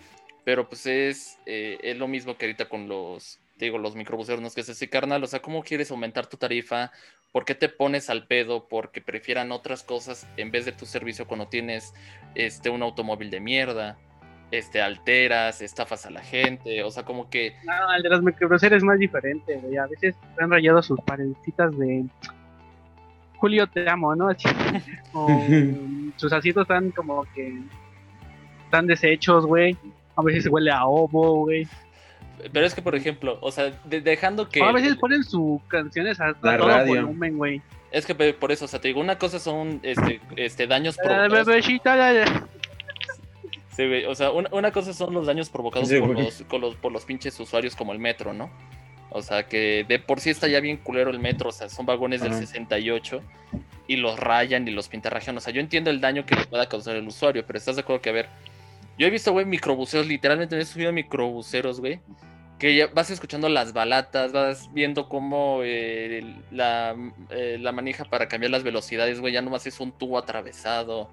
Pero 0.43 0.67
pues 0.67 0.85
es, 0.87 1.39
eh, 1.45 1.77
es 1.81 1.97
lo 1.97 2.09
mismo 2.09 2.37
que 2.37 2.47
ahorita 2.47 2.67
con 2.67 2.89
los, 2.89 3.39
digo, 3.57 3.77
los 3.77 3.95
microbuseros, 3.95 4.41
no 4.41 4.47
es 4.47 4.53
que 4.53 4.59
es 4.59 4.89
carnal. 4.91 5.23
O 5.23 5.27
sea, 5.27 5.41
¿cómo 5.41 5.63
quieres 5.63 5.89
aumentar 5.89 6.27
tu 6.27 6.35
tarifa? 6.35 6.91
¿Por 7.31 7.45
qué 7.45 7.55
te 7.55 7.69
pones 7.69 8.09
al 8.09 8.27
pedo? 8.27 8.67
Porque 8.67 8.99
prefieran 8.99 9.53
otras 9.53 9.83
cosas 9.83 10.27
en 10.35 10.51
vez 10.51 10.65
de 10.65 10.73
tu 10.73 10.85
servicio 10.85 11.27
cuando 11.27 11.47
tienes 11.47 11.93
este, 12.35 12.69
un 12.69 12.83
automóvil 12.83 13.29
de 13.29 13.39
mierda. 13.39 13.97
Este, 14.51 14.81
alteras, 14.81 15.61
estafas 15.61 16.05
a 16.05 16.09
la 16.09 16.21
gente. 16.21 16.83
O 16.83 16.91
sea, 16.91 17.03
como 17.03 17.29
que 17.29 17.55
No, 17.63 17.95
el 17.95 18.03
de 18.03 18.09
los 18.09 18.21
microbuseros 18.21 18.79
es 18.79 18.83
más 18.83 18.99
diferente, 18.99 19.55
güey. 19.55 19.77
A 19.77 19.87
veces 19.87 20.13
han 20.41 20.51
rayado 20.51 20.83
sus 20.83 20.99
paredcitas 21.05 21.71
de 21.77 22.05
Julio 23.37 23.67
te 23.67 23.89
amo, 23.89 24.15
¿no? 24.15 24.29
Así, 24.29 24.47
o 25.13 25.27
sus 26.17 26.33
asientos 26.33 26.63
están 26.63 26.91
como 26.91 27.23
que 27.35 27.59
están 28.65 28.87
deshechos, 28.87 29.45
güey. 29.45 29.77
A 30.15 30.21
veces 30.23 30.47
huele 30.47 30.71
a 30.71 30.85
ovo, 30.85 31.35
güey. 31.45 31.67
Pero 32.51 32.65
es 32.65 32.73
que, 32.75 32.81
por 32.81 32.95
ejemplo, 32.95 33.37
o 33.41 33.51
sea, 33.51 33.71
de- 33.85 34.01
dejando 34.01 34.49
que. 34.49 34.61
O 34.61 34.65
a 34.65 34.71
veces 34.71 34.95
ponen 34.95 35.23
sus 35.23 35.61
canciones 35.67 36.19
a, 36.19 36.27
La 36.41 36.57
todo 36.57 36.67
radio. 36.67 37.01
volumen, 37.03 37.37
güey. 37.37 37.61
Es 37.91 38.05
que 38.05 38.13
por 38.15 38.51
eso, 38.51 38.65
o 38.65 38.67
sea, 38.67 38.81
te 38.81 38.89
digo, 38.89 38.99
una 38.99 39.17
cosa 39.17 39.39
son 39.39 39.79
este, 39.83 40.19
este 40.35 40.67
daños 40.67 40.97
La 40.97 41.03
provocados. 41.03 41.47
Sí, 43.75 43.87
güey, 43.87 44.05
o 44.05 44.15
sea, 44.15 44.31
una, 44.31 44.49
una 44.51 44.71
cosa 44.71 44.91
son 44.93 45.13
los 45.13 45.27
daños 45.27 45.49
provocados 45.49 45.87
Sí, 45.87 45.99
por, 45.99 46.09
los, 46.19 46.43
con 46.49 46.61
los- 46.61 46.75
por 46.75 46.91
los 46.91 47.05
pinches 47.05 47.39
usuarios 47.39 47.75
como 47.75 47.93
el 47.93 47.99
metro, 47.99 48.33
¿no? 48.33 48.49
O 49.17 49.21
sea, 49.21 49.47
que 49.47 49.85
de 49.87 49.99
por 49.99 50.19
sí 50.19 50.29
está 50.29 50.47
ya 50.47 50.59
bien 50.59 50.77
culero 50.77 51.09
el 51.11 51.19
metro, 51.19 51.49
o 51.49 51.51
sea, 51.51 51.69
son 51.69 51.85
vagones 51.85 52.21
del 52.21 52.31
Ajá. 52.31 52.39
68 52.41 53.21
y 53.87 53.95
los 53.97 54.19
rayan 54.19 54.67
y 54.67 54.71
los 54.71 54.87
pintarrajan. 54.87 55.37
O 55.37 55.39
sea, 55.41 55.53
yo 55.53 55.61
entiendo 55.61 55.89
el 55.89 56.01
daño 56.01 56.25
que 56.25 56.35
le 56.35 56.45
pueda 56.45 56.67
causar 56.67 56.95
el 56.95 57.07
usuario, 57.07 57.45
pero 57.45 57.57
estás 57.59 57.75
de 57.75 57.81
acuerdo 57.81 58.01
que, 58.01 58.09
a 58.09 58.13
ver, 58.13 58.27
yo 58.97 59.07
he 59.07 59.09
visto, 59.09 59.31
güey, 59.31 59.45
microbuseros, 59.45 60.07
literalmente 60.07 60.55
me 60.55 60.61
he 60.63 60.65
subido 60.65 60.89
a 60.89 60.91
microbuseros, 60.93 61.79
güey, 61.79 61.99
que 62.59 62.75
ya 62.75 62.87
vas 62.87 63.09
escuchando 63.11 63.47
las 63.49 63.71
balatas, 63.73 64.31
vas 64.31 64.73
viendo 64.73 65.07
cómo 65.07 65.59
eh, 65.63 66.23
la, 66.51 66.95
eh, 67.29 67.57
la 67.61 67.71
manija 67.71 68.03
para 68.05 68.27
cambiar 68.27 68.49
las 68.51 68.63
velocidades, 68.63 69.19
güey, 69.21 69.33
ya 69.33 69.41
nomás 69.43 69.67
es 69.67 69.79
un 69.79 69.91
tubo 69.91 70.17
atravesado. 70.17 71.09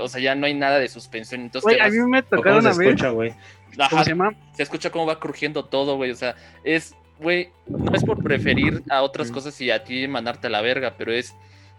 O 0.00 0.08
sea, 0.08 0.20
ya 0.22 0.34
no 0.34 0.46
hay 0.46 0.54
nada 0.54 0.78
de 0.78 0.88
suspensión. 0.88 1.42
Entonces 1.42 1.74
te 1.76 1.80
a 1.82 1.84
vas- 1.84 1.92
mí 1.92 1.98
me 2.10 2.20
¿O 2.20 2.22
¿Cómo 2.24 2.36
tocaron 2.38 2.62
se 2.62 2.68
una 2.68 2.78
vez. 2.78 2.88
escucha, 2.88 3.08
güey? 3.10 3.34
Ajá, 3.78 3.90
¿Cómo 3.90 4.04
se 4.04 4.10
llama? 4.10 4.34
se 4.52 4.62
escucha 4.62 4.90
cómo 4.90 5.06
va 5.06 5.18
crujiendo 5.20 5.64
todo, 5.64 5.96
güey. 5.96 6.10
O 6.10 6.16
sea, 6.16 6.34
es, 6.64 6.94
güey, 7.18 7.50
no 7.66 7.92
es 7.94 8.04
por 8.04 8.22
preferir 8.22 8.82
a 8.90 9.02
otras 9.02 9.30
cosas 9.30 9.60
y 9.60 9.70
a 9.70 9.84
ti 9.84 10.06
mandarte 10.08 10.46
a 10.46 10.50
la 10.50 10.60
verga, 10.60 10.94
pero 10.96 11.12
es. 11.12 11.34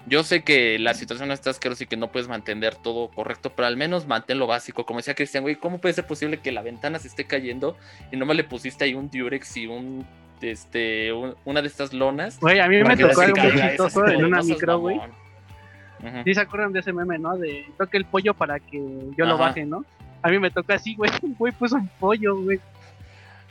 Yo 0.08 0.22
sé 0.24 0.44
que 0.44 0.78
la 0.78 0.94
situación 0.94 1.32
está 1.32 1.50
asquerosa 1.50 1.84
y 1.84 1.88
que 1.88 1.98
no 1.98 2.12
puedes 2.12 2.28
mantener 2.28 2.76
todo 2.76 3.08
correcto, 3.10 3.52
pero 3.56 3.68
al 3.68 3.76
menos 3.76 4.06
mantén 4.06 4.38
lo 4.38 4.46
básico. 4.46 4.86
Como 4.86 5.00
decía 5.00 5.16
Cristian, 5.16 5.42
güey, 5.44 5.56
¿cómo 5.56 5.80
puede 5.80 5.96
ser 5.96 6.06
posible 6.06 6.38
que 6.38 6.52
la 6.52 6.62
ventana 6.62 7.00
se 7.00 7.08
esté 7.08 7.26
cayendo 7.26 7.76
y 8.12 8.18
nomás 8.18 8.38
le 8.38 8.44
pusiste 8.44 8.84
ahí 8.84 8.94
un 8.94 9.10
Durex 9.10 9.58
y 9.58 9.66
un. 9.68 10.06
Este, 10.42 11.12
un- 11.12 11.34
una 11.46 11.62
de 11.62 11.68
estas 11.68 11.92
lonas? 11.94 12.40
Güey, 12.40 12.60
a 12.60 12.68
mí 12.68 12.84
me 12.84 12.96
tocó 12.98 13.22
algo 13.22 13.36
muy 13.42 13.52
chistoso 13.62 14.06
en 14.08 14.26
una 14.26 14.44
micro, 14.44 14.78
güey. 14.80 14.98
Ujú. 14.98 16.24
¿Sí 16.24 16.34
se 16.36 16.42
acuerdan 16.42 16.72
de 16.72 16.82
ese 16.82 16.94
meme, 16.94 17.18
no? 17.18 17.36
De 17.38 17.66
toque 17.78 17.98
el 17.98 18.06
pollo 18.06 18.34
para 18.36 18.60
que 18.60 18.78
yo 19.18 19.26
lo 19.26 19.38
baje, 19.40 19.66
¿no? 19.66 19.86
A 20.26 20.30
mí 20.30 20.40
me 20.40 20.50
toca 20.50 20.74
así, 20.74 20.96
güey. 20.96 21.12
Un 21.22 21.36
güey 21.36 21.54
puso 21.54 21.76
un 21.76 21.88
pollo, 22.00 22.36
güey. 22.42 22.60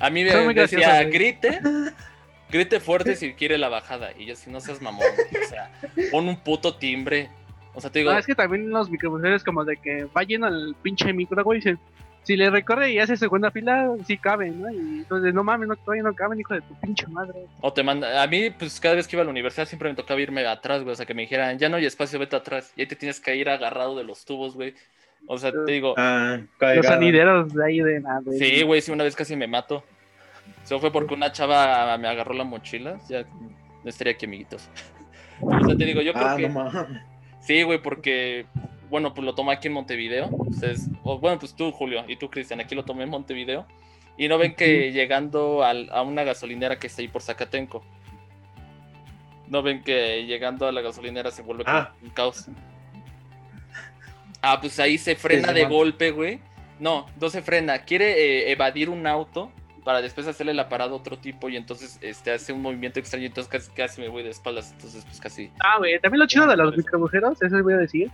A 0.01 0.11
mí 0.11 0.25
me 0.25 0.33
Son 0.33 0.45
muy 0.45 0.55
decía, 0.55 1.03
güey. 1.03 1.13
grite, 1.13 1.61
grite 2.51 2.81
fuerte 2.81 3.15
si 3.15 3.33
quiere 3.35 3.59
la 3.59 3.69
bajada. 3.69 4.11
Y 4.19 4.27
yo, 4.27 4.35
si 4.35 4.51
no 4.51 4.59
seas 4.61 4.83
mamón, 4.83 5.07
güey, 5.15 5.45
o 5.45 5.49
sea, 5.49 5.71
pon 6.11 6.29
un 6.29 6.37
puto 6.37 6.75
timbre. 6.75 7.31
O 7.75 7.81
sea, 7.81 7.91
te 7.91 8.01
digo, 8.01 8.11
No, 8.11 8.19
es 8.19 8.27
que 8.27 8.35
también 8.35 8.71
los 8.71 8.91
microbuseros 8.91 9.45
como 9.45 9.65
de 9.65 9.77
que 9.77 10.07
va 10.07 10.25
lleno 10.25 10.49
el 10.49 10.75
pinche 10.83 11.13
micro, 11.13 11.45
güey, 11.45 11.61
dicen, 11.61 11.79
si 12.25 12.37
le 12.37 12.51
recorre 12.51 12.91
y 12.91 12.99
hace 12.99 13.17
segunda 13.17 13.53
fila, 13.53 13.89
sí 14.05 14.19
cabe, 14.19 14.51
¿no? 14.51 14.69
Y 14.73 14.79
entonces, 14.99 15.33
no 15.33 15.45
mames, 15.45 15.69
no, 15.69 15.77
todavía 15.77 16.03
no 16.03 16.13
caben, 16.15 16.41
hijo 16.41 16.55
de 16.55 16.63
tu 16.63 16.75
pinche 16.81 17.07
madre. 17.07 17.47
o 17.61 17.73
te 17.73 17.85
manda. 17.85 18.21
A 18.21 18.27
mí, 18.27 18.51
pues 18.51 18.81
cada 18.81 18.97
vez 18.97 19.07
que 19.07 19.15
iba 19.15 19.23
a 19.23 19.25
la 19.27 19.31
universidad 19.31 19.69
siempre 19.69 19.91
me 19.91 19.95
tocaba 19.95 20.21
irme 20.21 20.45
atrás, 20.45 20.83
güey. 20.83 20.93
O 20.95 20.97
sea, 20.97 21.07
que 21.07 21.15
me 21.15 21.23
dijeran, 21.23 21.57
ya 21.61 21.69
no 21.69 21.77
hay 21.77 21.87
espacio, 21.87 22.19
vete 22.19 22.35
atrás. 22.35 22.73
Y 22.75 22.81
ahí 22.81 22.87
te 22.89 22.97
tienes 22.97 23.21
que 23.21 23.37
ir 23.37 23.49
agarrado 23.49 23.97
de 23.97 24.03
los 24.03 24.25
tubos, 24.25 24.55
güey. 24.55 24.75
O 25.27 25.39
sea, 25.39 25.53
te 25.53 25.73
digo, 25.73 25.95
Ah, 25.97 26.39
Los 26.61 26.87
sanideros 26.87 27.53
de 27.55 27.65
ahí 27.65 27.81
de 27.81 28.01
nada. 28.01 28.21
sí, 28.39 28.63
güey, 28.63 28.81
sí, 28.81 28.91
una 28.91 29.05
vez 29.05 29.17
casi 29.17 29.37
me 29.37 29.47
mato. 29.47 29.83
Eso 30.63 30.79
fue 30.81 30.91
porque 30.93 31.15
una 31.15 31.33
chava 31.33 31.97
me 31.99 32.09
agarró 32.09 32.35
la 32.35 32.45
mochila. 32.45 32.99
Ya 33.09 33.23
no 33.23 33.89
estaría 33.91 34.13
aquí, 34.15 34.27
amiguitos. 34.27 34.69
Pero, 35.41 35.59
o 35.63 35.65
sea, 35.67 35.77
te 35.77 35.85
digo, 35.85 36.01
yo 36.03 36.13
creo 36.13 36.27
Ah, 36.27 36.37
que. 36.37 36.49
no. 36.49 36.71
Sí, 37.41 37.63
güey, 37.63 37.81
porque, 37.83 38.47
bueno, 38.91 39.13
pues 39.15 39.25
lo 39.25 39.35
tomé 39.35 39.53
aquí 39.53 39.69
en 39.69 39.75
Montevideo. 39.75 40.31
O, 41.03 41.19
bueno, 41.19 41.39
pues 41.39 41.55
tú, 41.55 41.71
Julio, 41.73 42.05
y 42.09 42.17
tú, 42.17 42.31
Cristian, 42.31 42.61
aquí 42.61 42.75
lo 42.75 42.85
tomé 42.85 43.05
en 43.05 43.11
Montevideo. 43.11 43.67
Y 44.17 44.29
no 44.29 44.39
ven 44.39 44.55
que 44.55 44.93
llegando 44.93 45.65
al- 45.65 45.91
a 45.91 46.03
una 46.03 46.23
gasolinera 46.23 46.79
que 46.79 46.87
está 46.87 47.03
ahí 47.03 47.09
por 47.09 47.21
Zacatenco. 47.23 47.85
No 49.49 49.63
ven 49.63 49.83
que 49.83 50.25
llegando 50.25 50.67
a 50.67 50.73
la 50.73 50.81
gasolinera 50.81 51.31
se 51.31 51.43
vuelve 51.43 51.65
como 51.65 51.77
Ah. 51.77 51.93
un 52.03 52.11
caos. 52.11 52.49
Ah, 54.47 54.59
pues 54.61 54.79
ahí 54.79 54.99
se 54.99 55.17
frena 55.17 55.49
Sí, 55.49 55.55
de 55.55 55.65
golpe, 55.65 56.11
güey. 56.11 56.41
No, 56.79 57.07
no 57.21 57.31
se 57.31 57.41
frena. 57.41 57.79
Quiere 57.79 58.13
eh, 58.13 58.53
evadir 58.53 58.91
un 58.91 59.07
auto 59.07 59.51
para 59.85 60.03
después 60.03 60.27
hacerle 60.27 60.53
la 60.53 60.69
parada 60.69 60.93
a 60.93 60.95
otro 60.95 61.19
tipo 61.19 61.49
y 61.49 61.57
entonces 61.57 61.99
este, 62.03 62.33
hace 62.33 62.53
un 62.53 62.63
movimiento 62.63 62.99
extraño 62.99 63.25
y 63.25 63.27
entonces 63.27 63.51
casi, 63.51 63.71
casi 63.71 64.01
me 64.01 64.09
voy 64.09 64.23
de 64.23 64.31
espaldas. 64.31 64.73
Entonces, 64.73 65.05
pues 65.05 65.21
casi... 65.21 65.51
Ah, 65.61 65.79
güey, 65.79 65.99
también 66.01 66.21
lo 66.21 66.27
chido 66.27 66.47
de 66.47 66.57
los 66.57 66.75
Por 66.75 67.15
eso. 67.15 67.57
les 67.57 67.63
voy 67.63 67.73
a 67.73 67.79
decir, 67.79 68.11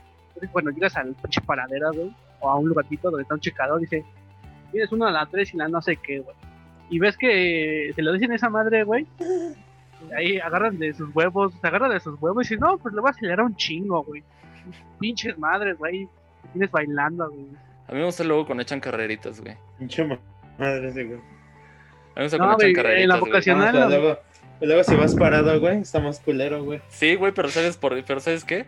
cuando 0.53 0.71
llegas 0.71 0.97
al 0.97 1.15
pinche 1.15 1.41
paradero, 1.41 1.93
güey, 1.93 2.15
o 2.41 2.51
a 2.51 2.57
un 2.57 2.69
lugarcito 2.69 3.11
donde 3.11 3.23
está 3.23 3.35
un 3.35 3.41
checador, 3.41 3.81
dice, 3.81 4.05
tienes 4.71 4.93
uno 4.93 5.07
a 5.07 5.11
la 5.11 5.27
3 5.27 5.55
y 5.55 5.57
la 5.57 5.69
no 5.69 5.83
sé 5.83 5.97
qué, 5.97 6.21
güey. 6.21 6.37
Y 6.91 6.99
ves 6.99 7.17
que 7.17 7.93
se 7.95 8.03
lo 8.03 8.13
dicen 8.13 8.33
a 8.33 8.37
esa 8.37 8.51
madre, 8.51 8.83
güey. 8.85 9.07
Ahí 10.17 10.39
agarran 10.39 10.79
de 10.79 10.93
sus 10.95 11.15
huevos, 11.15 11.53
se 11.61 11.67
agarran 11.67 11.91
de 11.91 12.01
sus 12.01 12.21
huevos 12.21 12.47
y 12.47 12.55
dicen, 12.55 12.61
no, 12.61 12.79
pues 12.79 12.95
le 12.95 13.01
voy 13.01 13.09
a 13.09 13.11
acelerar 13.11 13.43
un 13.43 13.55
chingo, 13.55 14.03
güey. 14.03 14.23
Pinches 14.99 15.39
madres, 15.39 15.79
güey. 15.79 16.09
Tienes 16.53 16.71
bailando, 16.71 17.29
güey. 17.31 17.47
A 17.89 17.93
mí 17.93 17.99
me 17.99 18.05
gusta 18.05 18.25
luego 18.25 18.47
cuando 18.47 18.63
echan 18.63 18.81
carreritas, 18.81 19.41
güey. 19.41 19.57
Pinche 19.79 20.05
madre 20.59 20.89
ese, 20.89 21.05
güey. 21.05 21.19
A 21.19 21.23
mí 21.23 21.23
me 22.17 22.23
gusta 22.25 22.39
No, 22.39 22.45
cuando 22.45 22.57
güey, 22.59 22.71
echan 22.71 22.87
en 22.87 23.09
la 23.09 23.15
carreritas, 23.15 23.21
güey. 23.21 23.31
vocación- 23.33 23.61
Ah, 23.63 23.73
¿no? 23.73 23.89
luego, 23.89 24.19
luego 24.61 24.85
si 24.85 24.95
vas 24.97 25.15
parado, 25.15 25.61
güey, 25.61 25.79
está 25.79 26.01
más 26.01 26.21
culero, 26.21 26.63
güey. 26.65 26.81
Sí, 26.89 27.15
güey, 27.17 27.33
pero 27.33 27.49
¿sabes 27.49 27.77
por 27.77 28.03
pero 28.05 28.21
¿sabes 28.21 28.45
qué? 28.45 28.67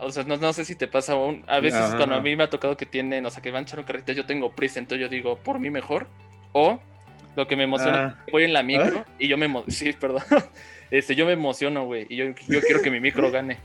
O 0.00 0.10
sea, 0.10 0.24
no, 0.24 0.36
no 0.36 0.52
sé 0.52 0.64
si 0.64 0.74
te 0.74 0.86
pasa 0.88 1.12
aún. 1.12 1.44
A 1.46 1.60
veces 1.60 1.80
Ajá. 1.80 1.96
cuando 1.96 2.16
a 2.16 2.20
mí 2.20 2.34
me 2.36 2.44
ha 2.44 2.50
tocado 2.50 2.76
que 2.76 2.84
tienen, 2.86 3.24
o 3.26 3.30
sea, 3.30 3.42
que 3.42 3.50
van 3.50 3.62
echando 3.62 3.86
carreritas, 3.86 4.16
yo 4.16 4.26
tengo 4.26 4.50
prisa, 4.52 4.78
entonces 4.80 5.00
yo 5.00 5.08
digo, 5.08 5.36
por 5.38 5.58
mí 5.60 5.70
mejor. 5.70 6.06
O 6.52 6.80
lo 7.36 7.46
que 7.48 7.56
me 7.56 7.64
emociona, 7.64 8.16
Ah. 8.20 8.24
voy 8.30 8.44
en 8.44 8.52
la 8.52 8.62
micro 8.62 9.04
y 9.18 9.26
yo 9.28 9.36
me 9.38 9.48
emo- 9.48 9.64
sí, 9.68 9.92
perdón. 9.92 10.22
Este, 10.90 11.16
yo 11.16 11.26
me 11.26 11.32
emociono, 11.32 11.86
güey, 11.86 12.06
y 12.08 12.14
yo, 12.16 12.26
yo 12.46 12.60
quiero 12.60 12.80
que 12.82 12.90
mi 12.90 13.00
micro 13.00 13.28
gane. 13.32 13.56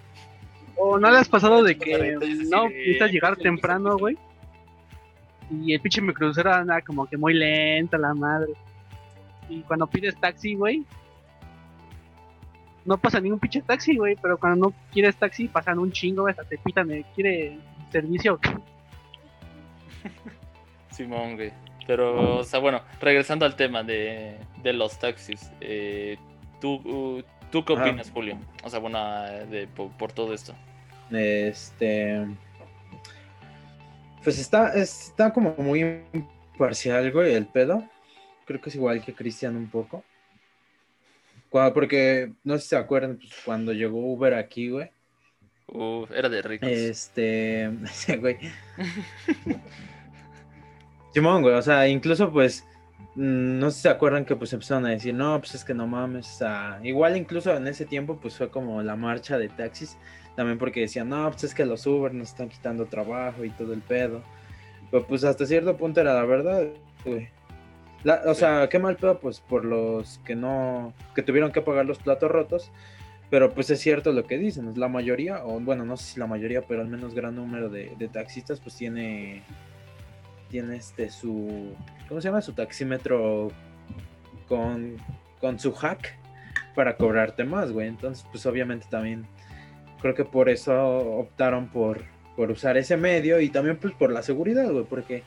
O 0.76 0.98
no 0.98 1.10
le 1.10 1.18
has 1.18 1.30
pasado 1.30 1.64
de 1.64 1.78
que 1.78 2.16
no 2.50 2.66
eh, 2.66 2.70
necesitas 2.70 3.12
llegar 3.12 3.34
pues, 3.36 3.44
temprano, 3.44 3.98
güey. 3.98 4.18
Y 5.52 5.74
el 5.74 5.82
pinche 5.82 6.02
microbusero 6.02 6.54
anda 6.54 6.82
como 6.82 7.08
que 7.08 7.18
muy 7.18 7.34
lenta 7.34 7.98
la 7.98 8.14
madre. 8.14 8.54
Y 9.50 9.62
cuando 9.62 9.88
pides 9.88 10.20
taxi, 10.20 10.56
güey, 10.56 10.84
no 12.86 12.98
pasa 12.98 13.20
ningún 13.20 13.40
pinche 13.40 13.62
taxi, 13.62 13.98
güey. 13.98 14.16
Pero 14.22 14.38
cuando 14.38 14.70
no 14.70 14.76
quieres 14.92 15.16
taxi, 15.16 15.48
pasan 15.48 15.80
un 15.80 15.92
chingo, 15.92 16.24
güey. 16.24 16.32
Hasta 16.32 16.44
te 16.44 16.58
pitan, 16.58 16.88
de, 16.88 17.06
¿quiere 17.16 17.58
servicio? 17.92 18.36
o 18.36 18.38
qué?". 18.38 18.50
Simón, 20.92 21.36
güey. 21.36 21.52
Pero, 21.88 22.38
o 22.38 22.44
sea, 22.44 22.60
bueno, 22.60 22.82
regresando 23.02 23.46
al 23.46 23.56
tema 23.56 23.84
de, 23.84 24.38
de 24.62 24.74
los 24.74 25.00
taxis. 25.00 25.52
eh, 25.60 26.18
¿tú, 26.62 26.76
uh, 26.76 27.24
¿Tú 27.52 27.66
qué 27.66 27.74
Ajá. 27.74 27.84
opinas, 27.84 28.12
Julio? 28.12 28.38
O 28.64 28.70
sea, 28.70 28.80
bueno, 28.80 29.00
de, 29.50 29.68
por, 29.68 29.90
por 29.92 30.12
todo 30.12 30.34
esto. 30.34 30.54
Este. 31.12 32.26
Pues 34.24 34.38
está, 34.40 34.74
está 34.74 35.32
como 35.34 35.56
muy 35.58 36.04
imparcial, 36.14 37.12
güey, 37.12 37.34
el 37.34 37.48
pedo. 37.48 37.84
Creo 38.46 38.60
que 38.62 38.70
es 38.70 38.76
igual 38.76 39.04
que 39.04 39.14
Cristian 39.14 39.56
un 39.56 39.70
poco. 39.70 40.04
Cua- 41.52 41.74
Porque 41.74 42.34
no 42.44 42.56
sé 42.56 42.62
si 42.62 42.68
se 42.70 42.78
acuerdan, 42.78 43.18
pues, 43.18 43.32
cuando 43.46 43.74
llegó 43.74 44.00
Uber 44.00 44.34
aquí, 44.34 44.70
güey. 44.70 44.92
Uf, 45.68 46.12
era 46.12 46.30
de 46.30 46.42
ricos. 46.42 46.70
Este. 46.70 47.70
güey. 48.20 48.38
Simón, 51.14 51.42
güey, 51.42 51.56
o 51.56 51.62
sea, 51.62 51.88
incluso 51.88 52.32
pues. 52.32 52.66
mm, 53.16 53.60
No 53.60 53.70
sé 53.72 53.76
si 53.78 53.82
se 53.84 53.90
acuerdan 53.90 54.26
que 54.26 54.36
pues 54.36 54.54
empezaron 54.54 54.86
a 54.86 54.90
decir, 54.90 55.14
no, 55.14 55.40
pues 55.40 55.56
es 55.56 55.64
que 55.64 55.74
no 55.74 55.88
mames. 55.88 56.28
o 56.36 56.38
sea, 56.40 56.80
igual 56.84 57.18
incluso 57.18 57.56
en 57.56 57.68
ese 57.68 57.86
tiempo 57.86 58.18
pues 58.20 58.36
fue 58.36 58.50
como 58.50 58.82
la 58.84 58.96
marcha 58.96 59.38
de 59.38 59.50
taxis. 59.50 59.98
También 60.40 60.58
porque 60.58 60.80
decían, 60.80 61.10
no, 61.10 61.30
pues 61.30 61.44
es 61.44 61.54
que 61.54 61.66
los 61.66 61.86
Uber 61.86 62.14
nos 62.14 62.30
están 62.30 62.48
quitando 62.48 62.86
trabajo 62.86 63.44
y 63.44 63.50
todo 63.50 63.74
el 63.74 63.82
pedo. 63.82 64.22
Pero 64.90 65.06
pues 65.06 65.26
hasta 65.26 65.46
cierto 65.46 65.76
punto 65.76 66.00
era 66.00 66.14
la 66.14 66.24
verdad, 66.24 66.66
güey. 67.04 67.28
O 68.26 68.34
sea, 68.34 68.70
qué 68.70 68.80
mal 68.80 68.96
pedo, 68.96 69.20
pues 69.20 69.42
por 69.42 69.66
los 69.66 70.20
que 70.20 70.38
no, 70.38 70.94
que 71.14 71.24
tuvieron 71.24 71.52
que 71.52 71.60
pagar 71.60 71.86
los 71.86 71.98
platos 71.98 72.32
rotos. 72.32 72.72
Pero 73.30 73.54
pues 73.54 73.70
es 73.70 73.82
cierto 73.82 74.14
lo 74.14 74.28
que 74.28 74.38
dicen, 74.38 74.72
la 74.80 74.88
mayoría, 74.88 75.44
o 75.44 75.60
bueno, 75.60 75.84
no 75.84 75.98
sé 75.98 76.14
si 76.14 76.20
la 76.22 76.26
mayoría, 76.26 76.62
pero 76.62 76.80
al 76.80 76.88
menos 76.88 77.14
gran 77.14 77.36
número 77.36 77.68
de, 77.68 77.94
de 78.00 78.08
taxistas 78.08 78.62
pues 78.62 78.78
tiene, 78.78 79.44
tiene 80.50 80.78
este 80.78 81.10
su, 81.10 81.76
¿cómo 82.08 82.22
se 82.22 82.30
llama? 82.30 82.42
Su 82.42 82.54
taxímetro 82.54 83.52
con, 84.48 84.96
con 85.42 85.60
su 85.60 85.74
hack 85.74 86.18
para 86.76 86.96
cobrarte 86.96 87.44
más, 87.44 87.74
güey. 87.74 87.90
Entonces 87.90 88.26
pues 88.32 88.46
obviamente 88.46 88.88
también 88.90 89.28
creo 90.02 90.16
que 90.16 90.26
por 90.26 90.50
eso 90.50 90.74
optaron 91.20 91.68
por, 91.68 92.04
por 92.36 92.52
usar 92.52 92.78
ese 92.78 92.98
medio 92.98 93.40
y 93.40 93.50
también 93.50 93.78
pues 93.78 93.94
por 93.94 94.12
la 94.12 94.22
seguridad, 94.22 94.72
güey, 94.72 94.86
porque 94.86 95.24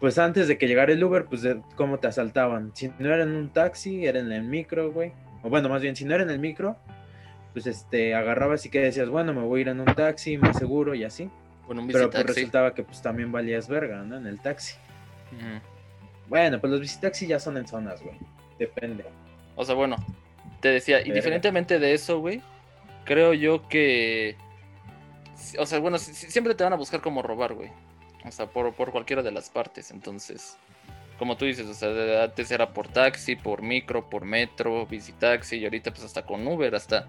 pues 0.00 0.18
antes 0.18 0.46
de 0.46 0.58
que 0.58 0.68
llegara 0.68 0.92
el 0.92 1.02
Uber, 1.02 1.24
pues 1.24 1.42
de 1.42 1.60
cómo 1.74 1.98
te 1.98 2.06
asaltaban. 2.06 2.70
Si 2.74 2.90
no 2.98 3.12
era 3.12 3.24
en 3.24 3.30
un 3.30 3.48
taxi, 3.48 4.06
era 4.06 4.20
en 4.20 4.30
el 4.30 4.44
micro, 4.44 4.92
güey. 4.92 5.12
O 5.42 5.48
bueno, 5.48 5.68
más 5.68 5.82
bien, 5.82 5.96
si 5.96 6.04
no 6.04 6.14
era 6.14 6.22
en 6.22 6.30
el 6.30 6.38
micro, 6.38 6.76
pues 7.52 7.66
este, 7.66 8.14
agarrabas 8.14 8.64
y 8.66 8.70
que 8.70 8.80
decías, 8.80 9.08
bueno, 9.08 9.34
me 9.34 9.42
voy 9.42 9.58
a 9.58 9.62
ir 9.62 9.68
en 9.68 9.80
un 9.80 9.86
taxi, 9.86 10.38
más 10.38 10.56
seguro 10.56 10.94
y 10.94 11.04
así. 11.04 11.28
Bueno, 11.66 11.82
un 11.82 11.88
Pero 11.88 12.10
pues 12.10 12.24
resultaba 12.24 12.74
que 12.74 12.82
pues 12.82 13.02
también 13.02 13.32
valías 13.32 13.68
verga, 13.68 14.02
¿no? 14.02 14.16
En 14.16 14.26
el 14.26 14.40
taxi. 14.40 14.76
Bueno, 16.28 16.60
pues 16.60 16.70
los 16.70 16.80
visitaxis 16.80 17.28
ya 17.28 17.40
son 17.40 17.56
en 17.56 17.66
zonas, 17.66 18.02
güey. 18.02 18.16
Depende. 18.58 19.04
O 19.56 19.64
sea, 19.64 19.74
bueno, 19.74 19.96
te 20.60 20.68
decía, 20.68 20.96
Verga. 20.96 21.08
indiferentemente 21.08 21.78
de 21.78 21.92
eso, 21.92 22.20
güey, 22.20 22.40
creo 23.08 23.32
yo 23.34 23.66
que. 23.68 24.36
O 25.58 25.66
sea, 25.66 25.78
bueno, 25.78 25.98
si- 25.98 26.12
si- 26.14 26.30
siempre 26.30 26.54
te 26.54 26.62
van 26.64 26.74
a 26.74 26.76
buscar 26.76 27.00
como 27.00 27.22
robar, 27.22 27.54
güey. 27.54 27.70
O 28.24 28.30
sea, 28.30 28.46
por, 28.46 28.72
por 28.74 28.92
cualquiera 28.92 29.22
de 29.22 29.30
las 29.32 29.48
partes. 29.48 29.90
Entonces, 29.90 30.58
como 31.18 31.36
tú 31.36 31.46
dices, 31.46 31.66
o 31.66 31.74
sea, 31.74 32.24
antes 32.24 32.50
era 32.50 32.72
por 32.74 32.88
taxi, 32.88 33.34
por 33.34 33.62
micro, 33.62 34.08
por 34.10 34.24
metro, 34.24 34.86
visitaxi, 34.86 35.56
y 35.56 35.64
ahorita 35.64 35.90
pues 35.92 36.04
hasta 36.04 36.26
con 36.26 36.46
Uber, 36.46 36.74
hasta, 36.74 37.08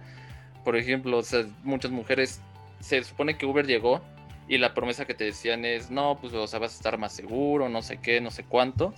por 0.63 0.77
ejemplo, 0.77 1.17
o 1.17 1.23
sea, 1.23 1.45
muchas 1.63 1.91
mujeres, 1.91 2.41
se 2.79 3.03
supone 3.03 3.38
que 3.38 3.45
Uber 3.45 3.65
llegó 3.67 4.01
y 4.47 4.57
la 4.57 4.73
promesa 4.73 5.05
que 5.05 5.13
te 5.13 5.25
decían 5.25 5.65
es, 5.65 5.91
no, 5.91 6.17
pues, 6.21 6.33
o 6.33 6.47
sea, 6.47 6.59
vas 6.59 6.73
a 6.73 6.75
estar 6.77 6.97
más 6.97 7.12
seguro, 7.13 7.67
no 7.69 7.81
sé 7.81 7.97
qué, 7.97 8.21
no 8.21 8.31
sé 8.31 8.43
cuánto. 8.45 8.93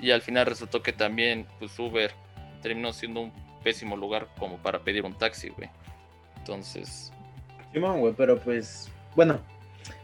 Y 0.00 0.10
al 0.12 0.22
final 0.22 0.46
resultó 0.46 0.82
que 0.82 0.92
también, 0.92 1.46
pues, 1.58 1.78
Uber 1.78 2.12
terminó 2.62 2.92
siendo 2.92 3.20
un 3.20 3.32
pésimo 3.62 3.96
lugar 3.96 4.28
como 4.38 4.56
para 4.58 4.80
pedir 4.80 5.04
un 5.04 5.14
taxi, 5.14 5.48
güey. 5.50 5.68
Entonces, 6.46 7.12
Simón, 7.72 7.98
güey, 7.98 8.14
pero 8.16 8.38
pues, 8.38 8.88
bueno, 9.16 9.40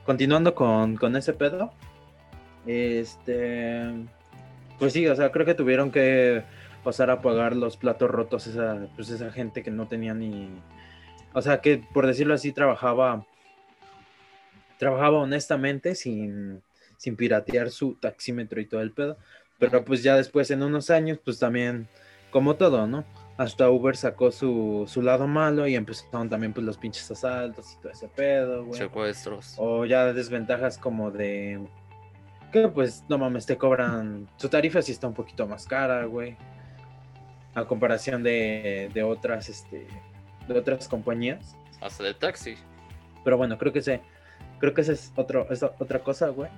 continuando 0.05 0.57
con, 0.57 0.97
con 0.97 1.15
ese 1.15 1.33
pedo, 1.33 1.73
este, 2.67 3.93
pues 4.81 4.93
sí, 4.93 5.07
o 5.07 5.15
sea, 5.15 5.31
creo 5.31 5.47
que 5.47 5.55
tuvieron 5.55 5.93
que 5.93 6.43
pasar 6.83 7.11
a 7.11 7.23
pagar 7.23 7.55
los 7.55 7.77
platos 7.77 8.11
rotos 8.11 8.49
esa, 8.49 8.89
pues 8.97 9.09
esa 9.11 9.31
gente 9.31 9.63
que 9.63 9.71
no 9.71 9.87
tenía 9.87 10.15
ni, 10.15 10.51
o 11.33 11.41
sea, 11.41 11.61
que 11.61 11.81
por 11.95 12.09
decirlo 12.09 12.35
así, 12.35 12.51
trabajaba, 12.51 13.25
trabajaba 14.79 15.19
honestamente 15.19 15.95
sin, 15.95 16.61
sin 16.97 17.15
piratear 17.15 17.71
su 17.71 17.95
taxímetro 17.95 18.61
y 18.61 18.67
todo 18.67 18.83
el 18.83 18.91
pedo, 18.91 19.17
pero 19.61 19.85
pues 19.85 20.03
ya 20.03 20.17
después 20.17 20.51
en 20.51 20.65
unos 20.65 20.91
años, 20.91 21.21
pues 21.25 21.39
también, 21.39 21.87
como 22.33 22.57
todo, 22.57 22.89
¿no? 22.89 23.05
Hasta 23.43 23.71
Uber 23.71 23.97
sacó 23.97 24.31
su, 24.31 24.85
su 24.87 25.03
lado 25.03 25.27
malo 25.27 25.67
y 25.67 25.75
empezaron 25.75 26.29
también 26.29 26.53
pues 26.53 26.65
los 26.65 26.79
pinches 26.79 27.11
asaltos 27.11 27.73
y 27.73 27.83
todo 27.83 27.93
ese 27.93 28.09
pedo, 28.09 28.65
güey. 28.65 28.79
secuestros. 28.79 29.55
O 29.59 29.85
ya 29.85 30.13
desventajas 30.13 30.79
como 30.79 31.11
de 31.11 31.61
que 32.53 32.69
pues 32.69 33.05
no 33.09 33.19
mames, 33.19 33.47
te 33.47 33.57
cobran 33.57 34.29
su 34.37 34.49
tarifa 34.49 34.83
sí 34.83 34.93
está 34.93 35.09
un 35.09 35.15
poquito 35.15 35.47
más 35.47 35.67
cara, 35.67 36.05
güey. 36.05 36.37
A 37.55 37.65
comparación 37.65 38.23
de, 38.23 38.91
de 38.95 39.03
otras 39.03 39.49
este 39.49 39.87
de 40.47 40.59
otras 40.59 40.89
compañías. 40.89 41.57
Hasta 41.81 42.05
de 42.05 42.15
taxi. 42.15 42.57
Pero 43.25 43.37
bueno, 43.37 43.59
creo 43.59 43.73
que 43.73 43.81
ese, 43.81 44.01
creo 44.59 44.75
que 44.75 44.83
esa 44.83 44.93
es 44.93 45.13
otro, 45.17 45.51
es 45.51 45.63
otra 45.63 46.01
cosa, 46.01 46.29
güey. 46.29 46.51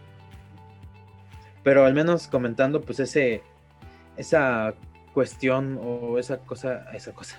Pero 1.62 1.86
al 1.86 1.94
menos 1.94 2.28
comentando, 2.28 2.82
pues 2.82 3.00
ese, 3.00 3.42
esa 4.16 4.74
cuestión 5.14 5.78
o 5.82 6.18
esa 6.18 6.38
cosa, 6.38 6.90
esa 6.92 7.12
cosa, 7.12 7.36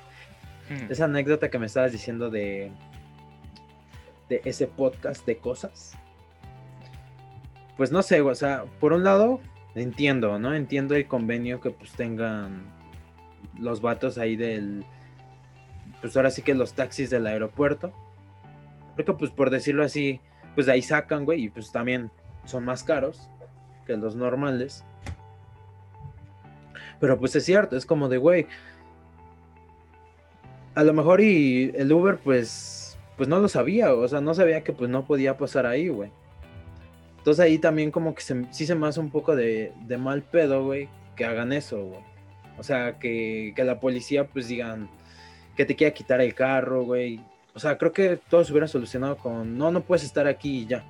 Hmm. 0.70 0.92
esa 0.92 1.06
anécdota 1.06 1.50
que 1.52 1.60
me 1.60 1.68
estabas 1.68 1.92
diciendo 1.92 2.32
de, 2.32 2.72
de 4.30 4.42
ese 4.46 4.66
podcast 4.66 5.26
de 5.26 5.38
cosas. 5.38 5.96
Pues 7.78 7.92
no 7.92 8.02
sé, 8.02 8.22
o 8.22 8.34
sea, 8.34 8.66
por 8.80 8.94
un 8.94 9.04
lado, 9.04 9.40
entiendo, 9.76 10.40
¿no? 10.40 10.56
Entiendo 10.56 10.96
el 10.96 11.08
convenio 11.08 11.62
que 11.62 11.70
pues 11.70 11.92
tengan 11.92 12.64
los 13.60 13.82
vatos 13.82 14.18
ahí 14.18 14.36
del, 14.36 14.86
pues 16.02 16.18
ahora 16.18 16.32
sí 16.32 16.42
que 16.42 16.56
los 16.56 16.74
taxis 16.74 17.10
del 17.10 17.28
aeropuerto. 17.28 17.94
Porque 18.96 19.14
pues 19.14 19.30
por 19.30 19.50
decirlo 19.52 19.84
así, 19.84 20.20
pues 20.56 20.66
de 20.66 20.74
ahí 20.74 20.82
sacan, 20.82 21.26
güey, 21.26 21.44
y 21.44 21.50
pues 21.50 21.72
también 21.72 22.10
son 22.46 22.66
más 22.66 22.84
caros 22.84 23.30
que 23.86 23.98
los 23.98 24.16
normales. 24.16 24.84
Pero 27.00 27.20
pues 27.20 27.36
es 27.36 27.46
cierto, 27.46 27.76
es 27.76 27.86
como 27.86 28.10
de, 28.10 28.18
güey, 28.18 28.48
a 30.76 30.84
lo 30.84 30.94
mejor 30.94 31.22
y 31.22 31.72
el 31.76 31.92
Uber 31.92 32.18
pues, 32.18 32.98
pues 33.18 33.30
no 33.30 33.40
lo 33.40 33.48
sabía, 33.48 33.94
o 33.94 34.08
sea, 34.08 34.22
no 34.22 34.34
sabía 34.34 34.64
que 34.64 34.74
pues 34.74 34.90
no 34.90 35.06
podía 35.06 35.38
pasar 35.38 35.66
ahí, 35.66 35.88
güey. 35.88 36.12
Entonces 37.18 37.44
ahí 37.44 37.58
también 37.58 37.92
como 37.92 38.14
que 38.14 38.22
se, 38.22 38.46
sí 38.52 38.66
se 38.66 38.76
me 38.76 38.88
hace 38.88 39.00
un 39.00 39.10
poco 39.10 39.36
de, 39.36 39.72
de 39.88 39.98
mal 39.98 40.22
pedo, 40.22 40.64
güey, 40.64 40.90
que 41.16 41.26
hagan 41.26 41.54
eso, 41.54 41.84
güey. 41.84 42.02
O 42.58 42.64
sea, 42.64 43.00
que, 43.00 43.54
que 43.56 43.64
la 43.64 43.80
policía 43.80 44.28
pues 44.28 44.48
digan 44.48 44.90
que 45.56 45.66
te 45.66 45.76
quiera 45.76 45.94
quitar 45.94 46.22
el 46.22 46.34
carro, 46.36 46.84
güey. 46.84 47.20
O 47.54 47.60
sea, 47.60 47.78
creo 47.78 47.94
que 47.94 48.20
todo 48.30 48.44
se 48.44 48.52
hubiera 48.52 48.68
solucionado 48.68 49.18
con, 49.18 49.58
no, 49.58 49.72
no 49.72 49.82
puedes 49.82 50.04
estar 50.04 50.28
aquí 50.28 50.60
y 50.60 50.66
ya. 50.68 50.86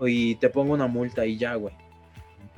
Y 0.00 0.36
te 0.36 0.48
pongo 0.48 0.74
una 0.74 0.86
multa 0.86 1.24
y 1.24 1.36
ya, 1.36 1.54
güey. 1.54 1.74